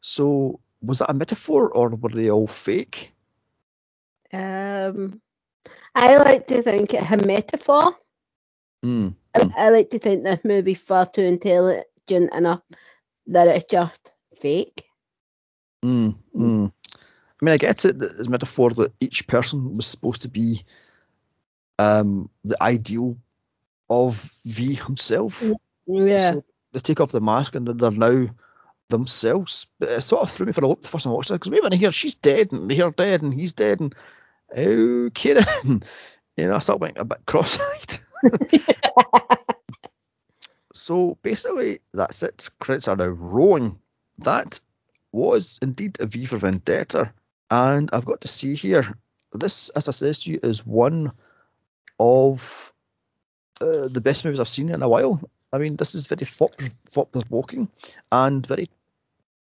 So 0.00 0.60
was 0.82 0.98
that 0.98 1.10
a 1.10 1.14
metaphor 1.14 1.70
or 1.70 1.88
were 1.88 2.10
they 2.10 2.30
all 2.30 2.46
fake? 2.46 3.12
Um, 4.32 5.20
I 5.94 6.16
like 6.18 6.46
to 6.48 6.62
think 6.62 6.94
it's 6.94 7.10
a 7.10 7.16
metaphor. 7.16 7.96
Mm. 8.84 9.14
I, 9.34 9.50
I 9.56 9.70
like 9.70 9.90
to 9.90 9.98
think 9.98 10.22
this 10.22 10.44
movie's 10.44 10.78
far 10.78 11.06
too 11.06 11.22
intelligent 11.22 12.32
enough 12.34 12.62
that 13.26 13.48
it's 13.48 13.66
just 13.70 14.12
fake. 14.40 14.84
Mm, 15.84 16.16
mm. 16.34 16.72
I 17.40 17.44
mean, 17.44 17.52
I 17.52 17.58
get 17.58 17.84
it 17.84 17.98
that 17.98 18.10
it's 18.18 18.26
a 18.26 18.30
metaphor 18.30 18.70
that 18.70 18.92
each 19.00 19.26
person 19.26 19.76
was 19.76 19.86
supposed 19.86 20.22
to 20.22 20.28
be 20.28 20.64
um, 21.78 22.30
the 22.44 22.60
ideal 22.60 23.16
of 23.88 24.32
V 24.44 24.74
himself. 24.74 25.42
Yeah. 25.86 26.32
So 26.32 26.44
they 26.72 26.80
take 26.80 27.00
off 27.00 27.12
the 27.12 27.20
mask 27.20 27.54
and 27.54 27.66
they're 27.66 27.90
now 27.90 28.28
themselves. 28.88 29.66
But 29.78 29.90
it 29.90 30.00
sort 30.02 30.22
of 30.22 30.30
threw 30.30 30.46
me 30.46 30.52
for 30.52 30.64
a 30.64 30.68
loop 30.68 30.82
the 30.82 30.88
first 30.88 31.04
time 31.04 31.12
I 31.12 31.16
watched 31.16 31.30
it 31.30 31.34
because 31.34 31.50
we 31.50 31.60
went 31.60 31.74
in 31.74 31.80
here, 31.80 31.92
she's 31.92 32.16
dead, 32.16 32.52
and 32.52 32.70
they're 32.70 32.90
dead, 32.90 33.22
and 33.22 33.32
he's 33.32 33.52
dead, 33.52 33.80
and 33.80 33.94
okay 34.56 35.34
then. 35.34 35.82
You 36.36 36.46
know, 36.46 36.54
I 36.54 36.58
started 36.60 36.82
went 36.82 36.98
a 36.98 37.04
bit 37.04 37.26
cross-eyed. 37.26 37.98
so 40.72 41.18
basically, 41.20 41.80
that's 41.92 42.22
it. 42.22 42.48
Credits 42.60 42.86
are 42.86 42.94
now 42.94 43.08
rolling. 43.08 43.80
That 44.18 44.60
was 45.12 45.58
indeed 45.62 45.98
a 46.00 46.06
V 46.06 46.26
for 46.26 46.36
Vendetta, 46.36 47.12
and 47.50 47.90
I've 47.92 48.04
got 48.04 48.22
to 48.22 48.28
see 48.28 48.54
here. 48.54 48.84
This, 49.32 49.68
as 49.70 49.88
I 49.88 49.92
says 49.92 50.22
to 50.22 50.32
you, 50.32 50.40
is 50.42 50.66
one 50.66 51.12
of 51.98 52.72
uh, 53.60 53.88
the 53.88 54.00
best 54.00 54.24
movies 54.24 54.40
I've 54.40 54.48
seen 54.48 54.70
in 54.70 54.82
a 54.82 54.88
while. 54.88 55.20
I 55.52 55.58
mean, 55.58 55.76
this 55.76 55.94
is 55.94 56.06
very 56.06 56.24
thought 56.24 57.12
provoking 57.12 57.68
and 58.12 58.46
very 58.46 58.66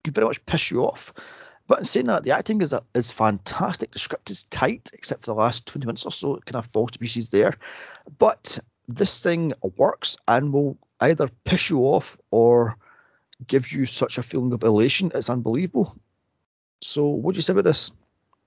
can 0.05 0.13
very 0.13 0.27
much 0.27 0.45
piss 0.45 0.71
you 0.71 0.83
off. 0.83 1.13
But 1.67 1.79
in 1.79 1.87
saying 1.87 2.07
that, 2.07 2.25
the 2.25 2.33
acting 2.33 2.61
is 2.61 2.75
is 2.95 3.11
fantastic. 3.11 3.91
The 3.91 3.99
script 3.99 4.31
is 4.31 4.45
tight, 4.45 4.91
except 4.93 5.23
for 5.25 5.33
the 5.33 5.41
last 5.41 5.67
20 5.67 5.87
minutes 5.87 6.05
or 6.05 6.13
so. 6.13 6.37
It 6.37 6.45
kind 6.45 6.63
of 6.63 6.71
falls 6.71 6.93
to 6.93 6.99
pieces 6.99 7.31
there. 7.31 7.55
But 8.19 8.59
this 8.87 9.23
thing 9.23 9.55
works 9.77 10.19
and 10.29 10.53
will 10.53 10.77
either 11.01 11.31
piss 11.45 11.71
you 11.71 11.81
off 11.81 12.19
or 12.31 12.77
give 13.47 13.73
you 13.73 13.87
such 13.87 14.19
a 14.19 14.23
feeling 14.23 14.53
of 14.53 14.63
elation. 14.63 15.11
It's 15.15 15.31
unbelievable. 15.31 15.97
So, 16.81 17.07
what 17.09 17.33
do 17.33 17.39
you 17.39 17.43
say 17.43 17.53
about 17.53 17.65
this? 17.65 17.93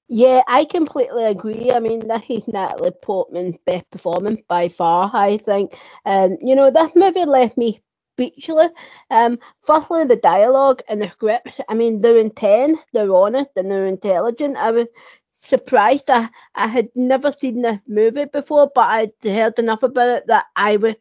Yeah, 0.10 0.42
I 0.48 0.64
completely 0.66 1.26
agree. 1.26 1.72
I 1.72 1.80
mean, 1.80 2.08
this 2.08 2.24
is 2.30 2.48
Natalie 2.48 2.92
Portman's 2.92 3.58
best 3.66 3.90
performance 3.92 4.42
by 4.48 4.70
far, 4.70 5.12
I 5.14 5.38
think. 5.38 5.78
Um, 6.06 6.38
you 6.42 6.56
know, 6.56 6.72
this 6.72 6.96
movie 6.96 7.26
left 7.26 7.58
me 7.58 7.82
speechless. 8.14 8.72
Um, 9.12 9.40
firstly, 9.66 10.06
the 10.06 10.16
dialogue 10.16 10.82
and 10.88 11.02
the 11.02 11.10
script. 11.10 11.60
I 11.68 11.74
mean, 11.74 12.02
they're 12.02 12.18
intense, 12.18 12.80
they're 12.94 13.14
honest, 13.14 13.50
and 13.58 13.70
they're 13.70 13.86
intelligent. 13.86 14.56
I 14.56 14.72
was 14.72 14.88
surprised. 15.34 16.10
I, 16.10 16.30
I 16.56 16.68
had 16.68 16.90
never 16.96 17.34
seen 17.34 17.62
the 17.62 17.82
movie 17.88 18.26
before, 18.26 18.72
but 18.74 18.88
I'd 18.88 19.12
heard 19.24 19.60
enough 19.60 19.84
about 19.84 20.10
it 20.10 20.28
that 20.28 20.46
I 20.56 20.78
was 20.78 20.96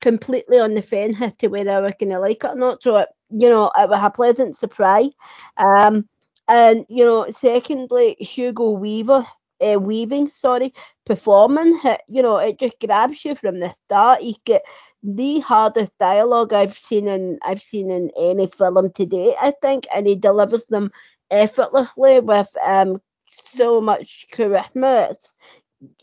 completely 0.00 0.58
on 0.60 0.74
the 0.74 0.82
fence 0.82 1.20
as 1.20 1.34
to 1.34 1.48
whether 1.48 1.72
I 1.72 1.80
was 1.80 1.94
going 1.98 2.10
to 2.10 2.20
like 2.20 2.44
it 2.44 2.50
or 2.50 2.56
not. 2.56 2.82
So, 2.82 2.98
it, 2.98 3.08
you 3.34 3.48
know, 3.48 3.70
it 3.76 3.88
was 3.88 4.00
a 4.02 4.10
pleasant 4.10 4.56
surprise. 4.56 5.10
Um, 5.56 6.08
and 6.48 6.84
you 6.88 7.04
know, 7.04 7.26
secondly, 7.30 8.16
Hugo 8.20 8.70
Weaver, 8.72 9.26
uh, 9.60 9.78
Weaving, 9.80 10.30
sorry, 10.34 10.74
performing, 11.06 11.78
you 12.08 12.22
know, 12.22 12.38
it 12.38 12.58
just 12.58 12.78
grabs 12.80 13.24
you 13.24 13.34
from 13.34 13.60
the 13.60 13.74
start. 13.86 14.22
You 14.22 14.34
get 14.44 14.62
the 15.02 15.40
hardest 15.40 15.92
dialogue 15.98 16.52
I've 16.52 16.76
seen 16.76 17.08
in 17.08 17.38
I've 17.42 17.62
seen 17.62 17.90
in 17.90 18.10
any 18.18 18.46
film 18.46 18.90
to 18.92 19.06
date, 19.06 19.36
I 19.40 19.52
think, 19.62 19.86
and 19.94 20.06
he 20.06 20.16
delivers 20.16 20.66
them 20.66 20.90
effortlessly 21.30 22.20
with 22.20 22.48
um 22.66 23.00
so 23.30 23.80
much 23.80 24.26
charisma. 24.32 25.10
It's, 25.12 25.34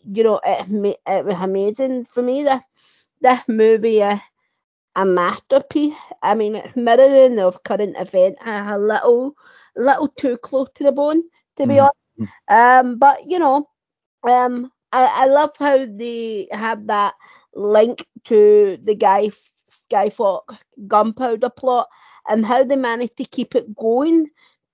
you 0.03 0.24
know, 0.24 0.40
it, 0.45 0.98
it 1.08 1.26
was 1.26 1.36
amazing 1.40 2.06
for 2.06 2.22
me. 2.24 2.44
That 2.44 2.64
this 3.22 3.41
movie, 3.48 4.02
uh, 4.03 4.18
a 4.95 5.05
masterpiece. 5.05 5.95
I 6.22 6.35
mean, 6.35 6.55
it's 6.55 6.76
mirroring 6.76 7.39
of 7.39 7.63
current 7.63 7.95
event, 7.97 8.38
a 8.45 8.77
little 8.77 9.35
little 9.76 10.09
too 10.09 10.38
close 10.38 10.68
to 10.76 10.84
the 10.84 10.91
bone, 10.91 11.23
to 11.57 11.68
be 11.68 11.76
mm. 11.76 11.88
honest. 11.88 12.34
Um, 12.47 12.97
but 12.97 13.19
you 13.30 13.39
know, 13.39 13.68
um, 14.23 14.72
I, 14.91 15.05
I 15.05 15.26
love 15.26 15.51
how 15.57 15.85
they 15.85 16.47
have 16.51 16.88
that 16.88 17.13
link 17.55 18.05
to 18.26 18.77
the 18.84 18.95
guy 18.95 19.31
Guy 19.89 20.09
Fawkes 20.09 20.55
gunpowder 20.88 21.49
plot 21.49 21.88
and 22.27 22.45
how 22.45 22.63
they 22.63 22.76
managed 22.76 23.18
to 23.18 23.26
keep 23.26 23.55
it 23.55 23.76
going 23.76 24.27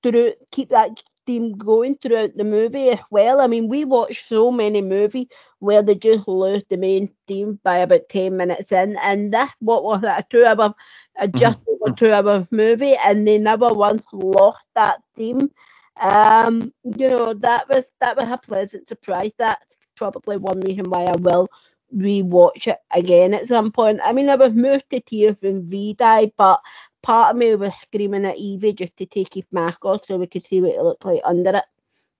through 0.04 0.34
keep 0.52 0.70
that 0.70 1.02
theme 1.28 1.52
going 1.58 1.96
throughout 1.98 2.36
the 2.36 2.44
movie 2.44 2.90
as 2.90 3.00
well. 3.12 3.40
I 3.40 3.48
mean, 3.48 3.68
we 3.70 3.86
watch 3.86 4.26
so 4.28 4.50
many 4.52 4.82
movies 4.82 5.28
where 5.60 5.84
they 5.84 5.94
just 5.96 6.28
lose 6.28 6.64
the 6.70 6.78
main 6.78 7.14
theme 7.28 7.60
by 7.64 7.80
about 7.80 8.10
ten 8.10 8.38
minutes 8.38 8.72
in, 8.72 8.98
and 9.04 9.34
that 9.34 9.54
what 9.60 9.84
was 9.84 10.02
it, 10.02 10.08
a 10.08 10.26
two-hour, 10.30 10.74
a 11.20 11.28
mm-hmm. 11.28 11.38
just 11.38 11.60
over 11.68 11.96
two-hour 11.96 12.48
movie, 12.50 12.96
and 13.06 13.28
they 13.28 13.38
never 13.38 13.72
once 13.74 14.04
lost 14.12 14.64
that 14.74 15.04
theme. 15.16 15.52
Um, 16.00 16.74
you 16.84 17.10
know, 17.10 17.34
that 17.36 17.68
was 17.70 17.86
that 18.00 18.18
was 18.18 18.28
a 18.28 18.38
pleasant 18.38 18.88
surprise. 18.88 19.32
That's 19.38 19.64
probably 19.96 20.38
one 20.38 20.62
reason 20.62 20.90
why 20.90 21.04
I 21.06 21.16
will 21.18 21.50
rewatch 21.96 22.68
it 22.68 22.80
again 22.94 23.34
at 23.34 23.48
some 23.48 23.72
point. 23.72 24.00
I 24.04 24.14
mean, 24.14 24.30
I 24.30 24.36
was 24.36 24.54
moved 24.54 24.90
to 24.90 25.00
tears 25.00 25.36
when 25.40 25.70
V 25.70 25.94
died, 25.94 26.32
but 26.38 26.60
part 27.08 27.32
of 27.32 27.38
me 27.38 27.56
was 27.56 27.72
screaming 27.84 28.26
at 28.26 28.36
Evie 28.36 28.74
just 28.74 28.98
to 28.98 29.06
take 29.06 29.34
his 29.34 29.46
mask 29.50 29.86
off 29.86 30.06
so 30.06 30.18
we 30.18 30.28
could 30.28 30.46
see 30.46 30.60
what 30.60 30.76
it 30.76 30.82
looked 30.82 31.06
like 31.06 31.22
under 31.24 31.56
it. 31.56 31.64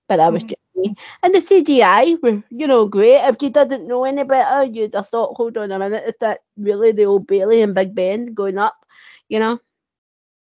But 0.08 0.16
that 0.16 0.32
was 0.32 0.42
mm. 0.42 0.48
just 0.48 0.62
me. 0.74 0.94
And 1.22 1.34
the 1.34 1.40
CGI 1.40 2.16
was, 2.22 2.42
you 2.48 2.66
know, 2.66 2.88
great. 2.88 3.20
If 3.28 3.42
you 3.42 3.50
didn't 3.50 3.86
know 3.86 4.04
any 4.04 4.24
better, 4.24 4.64
you'd 4.64 4.94
have 4.94 5.10
thought, 5.10 5.36
hold 5.36 5.58
on 5.58 5.72
a 5.72 5.78
minute, 5.78 6.04
is 6.08 6.14
that 6.20 6.40
really 6.56 6.92
the 6.92 7.04
old 7.04 7.26
Bailey 7.26 7.60
and 7.60 7.74
Big 7.74 7.94
Ben 7.94 8.32
going 8.32 8.56
up? 8.56 8.76
You 9.28 9.40
know? 9.40 9.58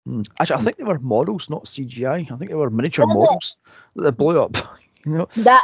Mm. 0.06 0.26
Actually, 0.38 0.56
I 0.56 0.60
think 0.60 0.76
they 0.76 0.84
were 0.84 0.98
models, 0.98 1.48
not 1.48 1.64
CGI. 1.64 2.30
I 2.30 2.36
think 2.36 2.50
they 2.50 2.54
were 2.54 2.68
miniature 2.68 3.06
models 3.06 3.56
that 3.96 4.18
blew 4.18 4.38
up. 4.38 4.58
you 5.06 5.12
know? 5.12 5.28
That 5.38 5.62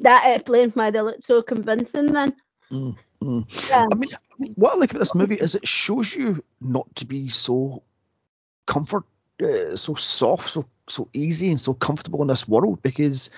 that 0.00 0.34
explains 0.34 0.74
why 0.74 0.90
they 0.90 1.02
look 1.02 1.22
so 1.22 1.42
convincing 1.42 2.14
then. 2.14 2.34
Mm, 2.72 2.96
mm. 3.22 3.68
Yeah. 3.68 3.84
I 3.92 3.94
mean, 3.94 4.54
what 4.54 4.72
I 4.72 4.78
like 4.78 4.92
about 4.92 5.00
this 5.00 5.14
movie 5.14 5.34
is 5.34 5.54
it 5.54 5.68
shows 5.68 6.16
you 6.16 6.42
not 6.62 6.86
to 6.96 7.04
be 7.04 7.28
so 7.28 7.82
comfort, 8.66 9.04
uh, 9.42 9.76
so 9.76 9.94
soft, 9.94 10.48
so 10.50 10.66
so 10.88 11.08
easy, 11.12 11.50
and 11.50 11.60
so 11.60 11.74
comfortable 11.74 12.22
in 12.22 12.28
this 12.28 12.48
world 12.48 12.82
because 12.82 13.30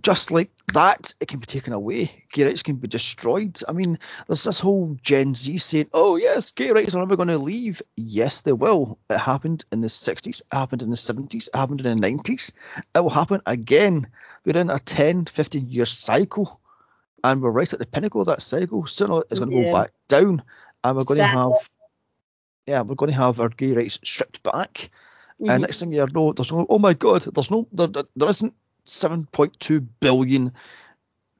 just 0.00 0.30
like 0.30 0.50
that, 0.72 1.12
it 1.20 1.28
can 1.28 1.38
be 1.38 1.46
taken 1.46 1.72
away. 1.72 2.24
Gay 2.32 2.44
rights 2.44 2.62
can 2.62 2.76
be 2.76 2.88
destroyed. 2.88 3.60
I 3.68 3.72
mean, 3.72 3.98
there's 4.26 4.44
this 4.44 4.60
whole 4.60 4.96
Gen 5.02 5.34
Z 5.34 5.58
saying, 5.58 5.88
"Oh 5.92 6.16
yes, 6.16 6.52
gay 6.52 6.70
rights 6.70 6.94
are 6.94 6.98
never 6.98 7.16
going 7.16 7.28
to 7.28 7.38
leave." 7.38 7.82
Yes, 7.96 8.40
they 8.40 8.52
will. 8.52 8.98
It 9.10 9.18
happened 9.18 9.64
in 9.70 9.82
the 9.82 9.88
60s. 9.88 10.40
It 10.40 10.46
happened 10.50 10.82
in 10.82 10.90
the 10.90 10.96
70s. 10.96 11.48
It 11.48 11.56
happened 11.56 11.84
in 11.84 11.96
the 11.96 12.08
90s. 12.08 12.52
It 12.94 13.00
will 13.00 13.10
happen 13.10 13.42
again. 13.44 14.08
We're 14.44 14.58
in 14.58 14.70
a 14.70 14.78
10, 14.78 15.26
15 15.26 15.68
year 15.68 15.86
cycle, 15.86 16.60
and 17.22 17.42
we're 17.42 17.50
right 17.50 17.72
at 17.72 17.78
the 17.78 17.86
pinnacle 17.86 18.22
of 18.22 18.28
that 18.28 18.42
cycle. 18.42 18.86
Sooner 18.86 19.22
it's 19.30 19.40
going 19.40 19.50
to 19.50 19.56
yeah. 19.56 19.64
go 19.64 19.72
back 19.72 19.92
down, 20.08 20.42
and 20.82 20.96
we're 20.96 21.04
going 21.04 21.18
to 21.18 21.26
have 21.26 21.52
yeah, 22.66 22.82
we're 22.82 22.94
going 22.94 23.10
to 23.10 23.16
have 23.16 23.40
our 23.40 23.48
gay 23.48 23.72
rights 23.72 23.98
stripped 24.04 24.42
back. 24.42 24.90
Mm-hmm. 25.40 25.50
And 25.50 25.62
next 25.62 25.80
thing 25.80 25.92
you 25.92 26.06
know, 26.12 26.32
there's 26.32 26.52
no, 26.52 26.66
oh 26.68 26.78
my 26.78 26.94
god, 26.94 27.22
there's 27.22 27.50
no, 27.50 27.66
there, 27.72 27.88
there 27.88 28.28
isn't 28.28 28.54
7.2 28.86 29.86
billion 30.00 30.52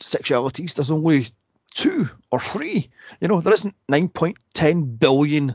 sexualities. 0.00 0.74
There's 0.74 0.90
only 0.90 1.28
two 1.74 2.08
or 2.30 2.40
three. 2.40 2.90
You 3.20 3.28
know, 3.28 3.40
there 3.40 3.52
isn't 3.52 3.74
9.10 3.90 4.98
billion 4.98 5.54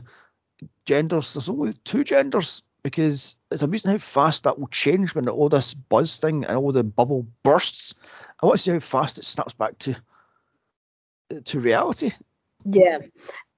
genders. 0.86 1.34
There's 1.34 1.50
only 1.50 1.74
two 1.84 2.04
genders 2.04 2.62
because 2.82 3.36
it's 3.50 3.62
amazing 3.62 3.92
how 3.92 3.98
fast 3.98 4.44
that 4.44 4.58
will 4.58 4.68
change 4.68 5.14
when 5.14 5.28
all 5.28 5.48
this 5.48 5.74
buzz 5.74 6.18
thing 6.20 6.44
and 6.44 6.56
all 6.56 6.72
the 6.72 6.84
bubble 6.84 7.26
bursts. 7.42 7.94
I 8.42 8.46
want 8.46 8.58
to 8.58 8.62
see 8.62 8.70
how 8.70 8.80
fast 8.80 9.18
it 9.18 9.24
snaps 9.24 9.52
back 9.52 9.78
to 9.80 9.96
to 11.44 11.60
reality. 11.60 12.10
Yeah, 12.64 12.98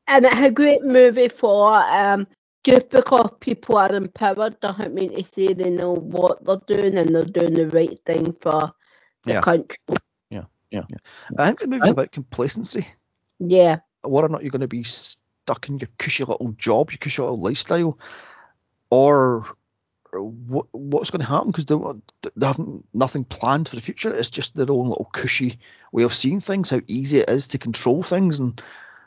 and 0.07 0.25
it's 0.25 0.41
a 0.41 0.51
great 0.51 0.83
movie 0.83 1.29
for 1.29 1.75
um, 1.75 2.27
just 2.65 2.91
because 2.91 3.31
people 3.41 3.77
are 3.79 3.95
empowered 3.95 4.61
doesn't 4.61 4.95
mean 4.95 5.15
to 5.15 5.25
say 5.25 5.53
they 5.53 5.71
know 5.71 5.95
what 5.95 6.45
they're 6.45 6.61
doing 6.67 6.99
and 6.99 7.15
they're 7.15 7.25
doing 7.25 7.55
the 7.55 7.69
right 7.69 7.99
thing 8.05 8.35
for 8.41 8.73
the 9.25 9.33
yeah. 9.33 9.41
country. 9.41 9.79
Yeah, 10.31 10.45
yeah, 10.71 10.83
yeah. 10.89 10.97
I 11.39 11.47
think 11.47 11.61
the 11.61 11.69
movie's 11.69 11.91
about 11.91 12.13
complacency. 12.13 12.87
Yeah. 13.39 13.79
Whether 14.03 14.27
or 14.27 14.31
not 14.31 14.43
you're 14.43 14.51
going 14.51 14.61
to 14.61 14.69
be 14.69 14.83
stuck 14.83 15.69
in 15.69 15.79
your 15.79 15.89
cushy 15.99 16.25
little 16.25 16.53
job, 16.53 16.91
your 16.91 16.99
cushy 16.99 17.23
little 17.23 17.41
lifestyle, 17.41 17.99
or 18.91 19.45
what 20.13 20.67
what's 20.73 21.11
going 21.11 21.21
to 21.21 21.27
happen 21.27 21.49
because 21.49 21.67
they, 21.67 21.77
they 22.37 22.47
haven't 22.47 22.85
nothing 22.93 23.25
planned 23.25 23.69
for 23.69 23.77
the 23.77 23.83
future. 23.83 24.13
It's 24.13 24.31
just 24.31 24.57
their 24.57 24.71
own 24.71 24.89
little 24.89 25.09
cushy 25.13 25.59
way 25.93 26.03
of 26.03 26.15
seeing 26.15 26.41
things, 26.41 26.71
how 26.71 26.81
easy 26.87 27.19
it 27.19 27.31
is 27.31 27.49
to 27.49 27.59
control 27.59 28.03
things, 28.03 28.41
and 28.41 28.61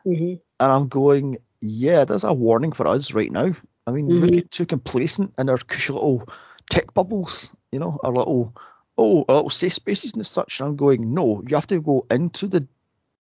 Mm-hmm. 0.06 0.36
And 0.60 0.72
I'm 0.72 0.88
going, 0.88 1.38
yeah, 1.62 2.06
there's 2.06 2.24
a 2.24 2.34
warning 2.34 2.72
for 2.72 2.88
us 2.88 3.14
right 3.14 3.32
now. 3.32 3.54
I 3.86 3.92
mean, 3.92 4.08
mm-hmm. 4.08 4.22
we're 4.22 4.28
getting 4.28 4.48
too 4.50 4.66
complacent 4.66 5.34
in 5.38 5.50
our 5.50 5.58
cushy 5.58 5.94
little 5.94 6.28
tech 6.70 6.94
bubbles, 6.94 7.54
you 7.72 7.80
know, 7.80 8.00
our 8.04 8.12
little, 8.12 8.56
oh, 8.98 9.26
our 9.28 9.36
little 9.36 9.50
safe 9.50 9.74
spaces 9.74 10.14
and 10.14 10.26
such. 10.26 10.60
And 10.60 10.70
I'm 10.70 10.76
going, 10.76 11.14
no, 11.14 11.44
you 11.48 11.56
have 11.56 11.68
to 11.68 11.82
go 11.82 12.06
into 12.10 12.48
the 12.48 12.68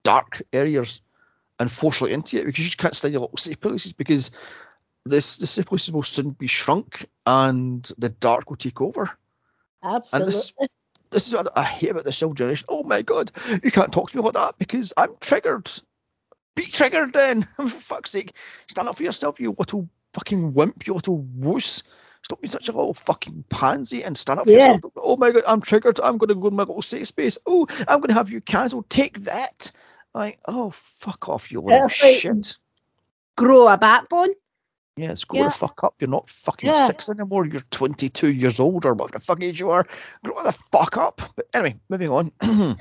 dark 0.04 0.42
areas 0.52 1.00
and 1.58 1.70
force 1.70 2.00
right 2.00 2.12
into 2.12 2.38
it 2.38 2.46
because 2.46 2.64
you 2.64 2.66
just 2.66 2.78
can't 2.78 2.94
stay 2.94 3.08
in 3.08 3.12
your 3.12 3.22
little 3.22 3.36
safe 3.36 3.60
places 3.60 3.92
because 3.92 4.30
this 5.04 5.38
the 5.38 5.46
safe 5.46 5.66
places 5.66 5.92
will 5.92 6.02
soon 6.02 6.30
be 6.30 6.46
shrunk 6.46 7.06
and 7.26 7.90
the 7.98 8.08
dark 8.08 8.48
will 8.48 8.56
take 8.56 8.80
over. 8.80 9.10
Absolutely. 9.82 10.18
And 10.18 10.28
this, 10.28 10.52
this 11.10 11.28
is 11.28 11.34
what 11.34 11.56
I 11.56 11.62
hate 11.62 11.90
about 11.90 12.04
this 12.04 12.22
old 12.22 12.36
generation. 12.36 12.66
Oh 12.68 12.82
my 12.82 13.02
god, 13.02 13.30
you 13.62 13.70
can't 13.70 13.92
talk 13.92 14.10
to 14.10 14.16
me 14.16 14.20
about 14.20 14.34
that 14.34 14.58
because 14.58 14.92
I'm 14.96 15.16
triggered. 15.20 15.70
Be 16.58 16.64
triggered 16.64 17.12
then. 17.12 17.42
for 17.56 17.68
fuck's 17.68 18.10
sake. 18.10 18.32
Stand 18.66 18.88
up 18.88 18.96
for 18.96 19.04
yourself, 19.04 19.38
you 19.38 19.54
little 19.56 19.88
fucking 20.14 20.54
wimp, 20.54 20.88
you 20.88 20.94
little 20.94 21.18
wuss. 21.18 21.84
Stop 22.24 22.40
being 22.40 22.50
such 22.50 22.68
a 22.68 22.72
little 22.72 22.94
fucking 22.94 23.44
pansy 23.48 24.02
and 24.02 24.18
stand 24.18 24.40
up 24.40 24.46
for 24.46 24.50
yeah. 24.50 24.72
yourself. 24.72 24.92
Oh 24.96 25.16
my 25.16 25.30
god, 25.30 25.44
I'm 25.46 25.60
triggered. 25.60 26.00
I'm 26.00 26.18
going 26.18 26.28
to 26.28 26.34
go 26.34 26.48
in 26.48 26.56
my 26.56 26.64
little 26.64 26.82
safe 26.82 27.06
space. 27.06 27.38
Oh, 27.46 27.68
I'm 27.86 28.00
going 28.00 28.08
to 28.08 28.14
have 28.14 28.28
you 28.28 28.40
cancelled. 28.40 28.90
Take 28.90 29.20
that. 29.20 29.70
Like, 30.12 30.40
oh, 30.48 30.70
fuck 30.70 31.28
off, 31.28 31.52
you 31.52 31.60
little 31.60 31.88
shit. 31.88 32.56
Grow 33.36 33.68
a 33.68 33.78
backbone. 33.78 34.30
Yeah, 34.96 35.12
it's 35.12 35.22
grow 35.22 35.42
yeah. 35.42 35.44
the 35.46 35.52
fuck 35.52 35.84
up. 35.84 35.94
You're 36.00 36.10
not 36.10 36.28
fucking 36.28 36.70
yeah. 36.70 36.86
six 36.86 37.08
anymore. 37.08 37.46
You're 37.46 37.60
22 37.70 38.32
years 38.32 38.58
old 38.58 38.84
or 38.84 38.94
whatever 38.94 39.20
the 39.20 39.24
fuck 39.24 39.40
age 39.40 39.60
you 39.60 39.70
are. 39.70 39.86
Grow 40.24 40.42
the 40.42 40.50
fuck 40.72 40.96
up. 40.96 41.22
But 41.36 41.46
anyway, 41.54 41.76
moving 41.88 42.10
on. 42.10 42.32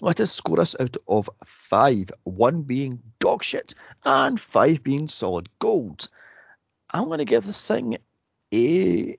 Let 0.00 0.20
us 0.20 0.32
score 0.32 0.60
us 0.60 0.76
out 0.78 0.96
of 1.08 1.30
five, 1.44 2.10
one 2.24 2.62
being 2.62 3.00
dog 3.18 3.42
shit 3.42 3.74
and 4.04 4.38
five 4.38 4.82
being 4.82 5.08
solid 5.08 5.48
gold. 5.58 6.08
I'm 6.92 7.06
going 7.06 7.18
to 7.18 7.24
give 7.24 7.44
this 7.44 7.66
thing 7.66 7.96
a 8.52 9.16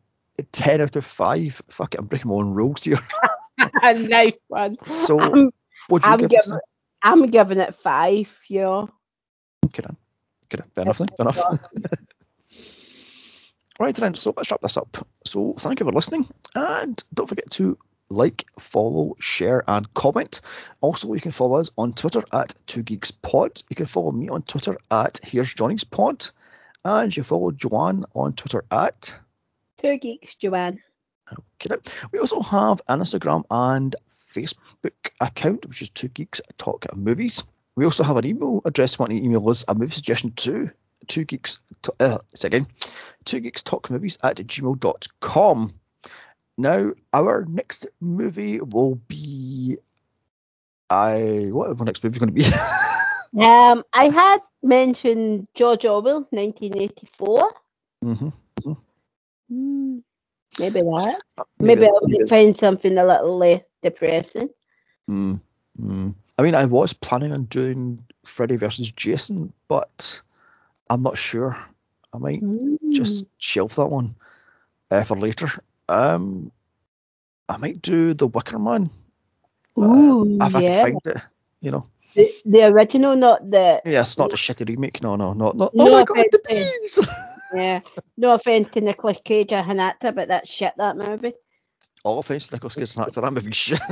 ten 0.51 0.81
out 0.81 0.95
of 0.95 1.05
five. 1.05 1.61
Fuck 1.69 1.95
it, 1.95 1.99
I'm 1.99 2.07
breaking 2.07 2.29
my 2.29 2.35
own 2.35 2.53
rules 2.53 2.83
here. 2.83 2.99
A 3.81 3.93
nice 3.93 4.33
one. 4.47 4.77
So, 4.85 5.19
I'm, 5.19 5.51
what 5.87 6.03
do 6.03 6.09
you 6.09 6.13
I'm 6.13 6.19
give 6.19 6.29
this? 6.29 6.47
giving, 6.47 6.59
I'm 7.01 7.25
giving 7.27 7.59
it 7.59 7.75
five. 7.75 8.37
You 8.47 8.61
know. 8.61 8.89
Good 9.71 9.85
on. 9.85 9.97
Good 10.49 10.61
on. 10.61 10.67
Fair 10.73 10.81
enough 10.83 10.97
then. 10.99 11.07
Fair 11.07 11.25
enough. 11.25 11.39
right 13.79 13.95
then, 13.95 14.13
so 14.13 14.33
let's 14.35 14.51
wrap 14.51 14.61
this 14.61 14.77
up. 14.77 15.05
So 15.25 15.53
thank 15.57 15.79
you 15.79 15.85
for 15.85 15.91
listening, 15.91 16.27
and 16.53 17.01
don't 17.13 17.27
forget 17.27 17.49
to 17.51 17.77
like, 18.09 18.45
follow, 18.59 19.15
share, 19.19 19.63
and 19.67 19.91
comment. 19.93 20.41
Also, 20.81 21.13
you 21.13 21.21
can 21.21 21.31
follow 21.31 21.59
us 21.59 21.71
on 21.77 21.93
Twitter 21.93 22.23
at 22.31 22.53
Two 22.65 22.83
Geeks 22.83 23.11
Pod. 23.11 23.61
You 23.69 23.75
can 23.75 23.85
follow 23.85 24.11
me 24.11 24.29
on 24.29 24.43
Twitter 24.43 24.77
at 24.91 25.19
Here's 25.23 25.53
Johnny's 25.53 25.83
Pod, 25.83 26.29
and 26.83 27.15
you 27.15 27.23
follow 27.23 27.51
Joanne 27.51 28.05
on 28.13 28.33
Twitter 28.33 28.63
at. 28.71 29.17
Two 29.77 29.97
geeks, 29.97 30.35
Joanne. 30.35 30.81
Okay. 31.61 31.75
We 32.11 32.19
also 32.19 32.41
have 32.41 32.81
an 32.87 32.99
Instagram 32.99 33.43
and 33.49 33.95
Facebook 34.11 35.11
account, 35.19 35.65
which 35.65 35.81
is 35.81 35.89
Two 35.89 36.07
Geeks 36.07 36.41
Talk 36.57 36.95
Movies. 36.95 37.43
We 37.75 37.85
also 37.85 38.03
have 38.03 38.17
an 38.17 38.25
email 38.25 38.61
address. 38.63 38.97
Want 38.97 39.11
to 39.11 39.17
email 39.17 39.49
us 39.49 39.65
a 39.67 39.75
movie 39.75 39.91
suggestion 39.91 40.31
to 40.31 40.71
two 41.07 41.25
geeks. 41.25 41.59
Uh, 41.99 42.19
again, 42.43 42.67
two 43.25 43.39
geeks 43.41 43.63
talk 43.63 43.89
movies 43.89 44.17
at 44.23 44.37
gmail.com. 44.37 45.73
Now, 46.57 46.91
our 47.13 47.45
next 47.45 47.87
movie 47.99 48.59
will 48.61 48.95
be. 48.95 49.77
I 50.89 51.47
what 51.51 51.69
our 51.69 51.85
next 51.85 52.03
movie 52.03 52.19
going 52.19 52.29
to 52.29 52.33
be? 52.33 52.45
Um, 53.37 53.83
I 53.93 54.05
had 54.09 54.39
mentioned 54.63 55.47
George 55.53 55.85
Orwell, 55.85 56.27
1984. 56.31 57.53
mm-hmm. 58.03 58.29
Hmm, 59.49 59.99
maybe 60.59 60.81
that. 60.81 61.21
Uh, 61.37 61.43
Maybe 61.59 61.85
I'll 61.85 62.27
find 62.27 62.57
something 62.57 62.97
a 62.97 63.05
little 63.05 63.41
uh, 63.43 63.59
depressing. 63.81 64.49
Mm, 65.09 65.39
mm. 65.79 66.15
I 66.37 66.41
mean, 66.41 66.55
I 66.55 66.65
was 66.65 66.93
planning 66.93 67.31
on 67.31 67.45
doing 67.45 68.05
Freddy 68.25 68.55
versus 68.55 68.91
Jason, 68.91 69.53
but 69.67 70.21
I'm 70.89 71.03
not 71.03 71.17
sure. 71.17 71.57
I 72.13 72.17
might 72.17 72.39
Hmm. 72.39 72.75
just 72.91 73.25
shelf 73.37 73.75
that 73.75 73.87
one 73.87 74.15
uh, 74.91 75.03
for 75.03 75.17
later. 75.17 75.47
Um, 75.87 76.51
I 77.47 77.57
might 77.57 77.81
do 77.81 78.13
the 78.13 78.27
Wicker 78.27 78.59
Man 78.59 78.89
Ooh, 79.77 80.37
if 80.41 80.55
I 80.55 80.59
yeah. 80.61 80.73
can 80.73 80.81
find 80.83 81.01
it. 81.05 81.21
You 81.61 81.71
know, 81.71 81.87
The, 82.15 82.31
the 82.45 82.63
original, 82.65 83.15
not 83.15 83.49
the. 83.49 83.81
yeah, 83.85 84.01
it's 84.01 84.17
not 84.17 84.29
the, 84.29 84.35
a 84.35 84.37
shitty 84.37 84.67
remake. 84.67 85.01
No, 85.01 85.15
no, 85.15 85.33
not 85.33 85.55
not. 85.55 85.73
No 85.75 85.87
oh 85.87 85.91
my 85.91 86.03
god, 86.03 86.25
the 86.31 86.39
bees! 86.47 87.07
Yeah. 87.53 87.81
No 88.17 88.33
offense 88.33 88.69
to 88.69 88.81
Nicolas 88.81 89.19
Cage 89.23 89.53
or 89.53 89.61
Hanata, 89.61 90.13
but 90.13 90.27
that 90.27 90.47
shit, 90.47 90.73
that 90.77 90.97
movie. 90.97 91.33
All 92.03 92.19
offense 92.19 92.47
to 92.47 92.55
Nicolas 92.55 92.75
Cage 92.75 92.83
is 92.83 92.97
an 92.97 93.03
actor. 93.03 93.21
That 93.21 93.31
movie 93.31 93.51
shit. 93.51 93.79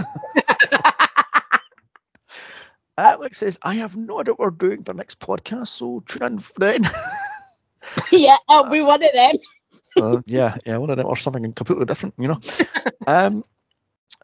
Alex 2.97 3.37
says, 3.37 3.59
I 3.61 3.75
have 3.75 3.95
no 3.95 4.19
idea 4.19 4.33
what 4.33 4.39
we're 4.39 4.49
doing 4.49 4.83
for 4.83 4.93
next 4.93 5.19
podcast, 5.19 5.67
so 5.67 6.03
tune 6.05 6.23
in 6.23 6.39
then. 6.57 6.83
yeah, 8.11 8.37
I'll 8.49 8.69
be 8.69 8.81
one 8.81 9.03
of 9.03 9.11
them. 9.13 9.37
Uh, 9.97 10.21
yeah, 10.25 10.57
yeah, 10.65 10.77
one 10.77 10.89
of 10.89 10.97
them 10.97 11.07
or 11.07 11.15
something 11.15 11.53
completely 11.53 11.85
different, 11.85 12.15
you 12.17 12.27
know. 12.27 12.39
um, 13.07 13.43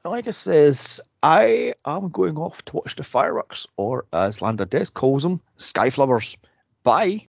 like 0.03 0.27
it 0.27 0.33
says, 0.33 1.01
I 1.23 1.73
am 1.85 2.09
going 2.09 2.37
off 2.37 2.63
to 2.65 2.77
watch 2.77 2.95
the 2.95 3.03
fireworks, 3.03 3.67
or 3.77 4.05
as 4.13 4.41
Landa 4.41 4.65
Death 4.65 4.93
calls 4.93 5.23
them, 5.23 5.41
skyflowers. 5.57 6.37
Bye. 6.83 7.28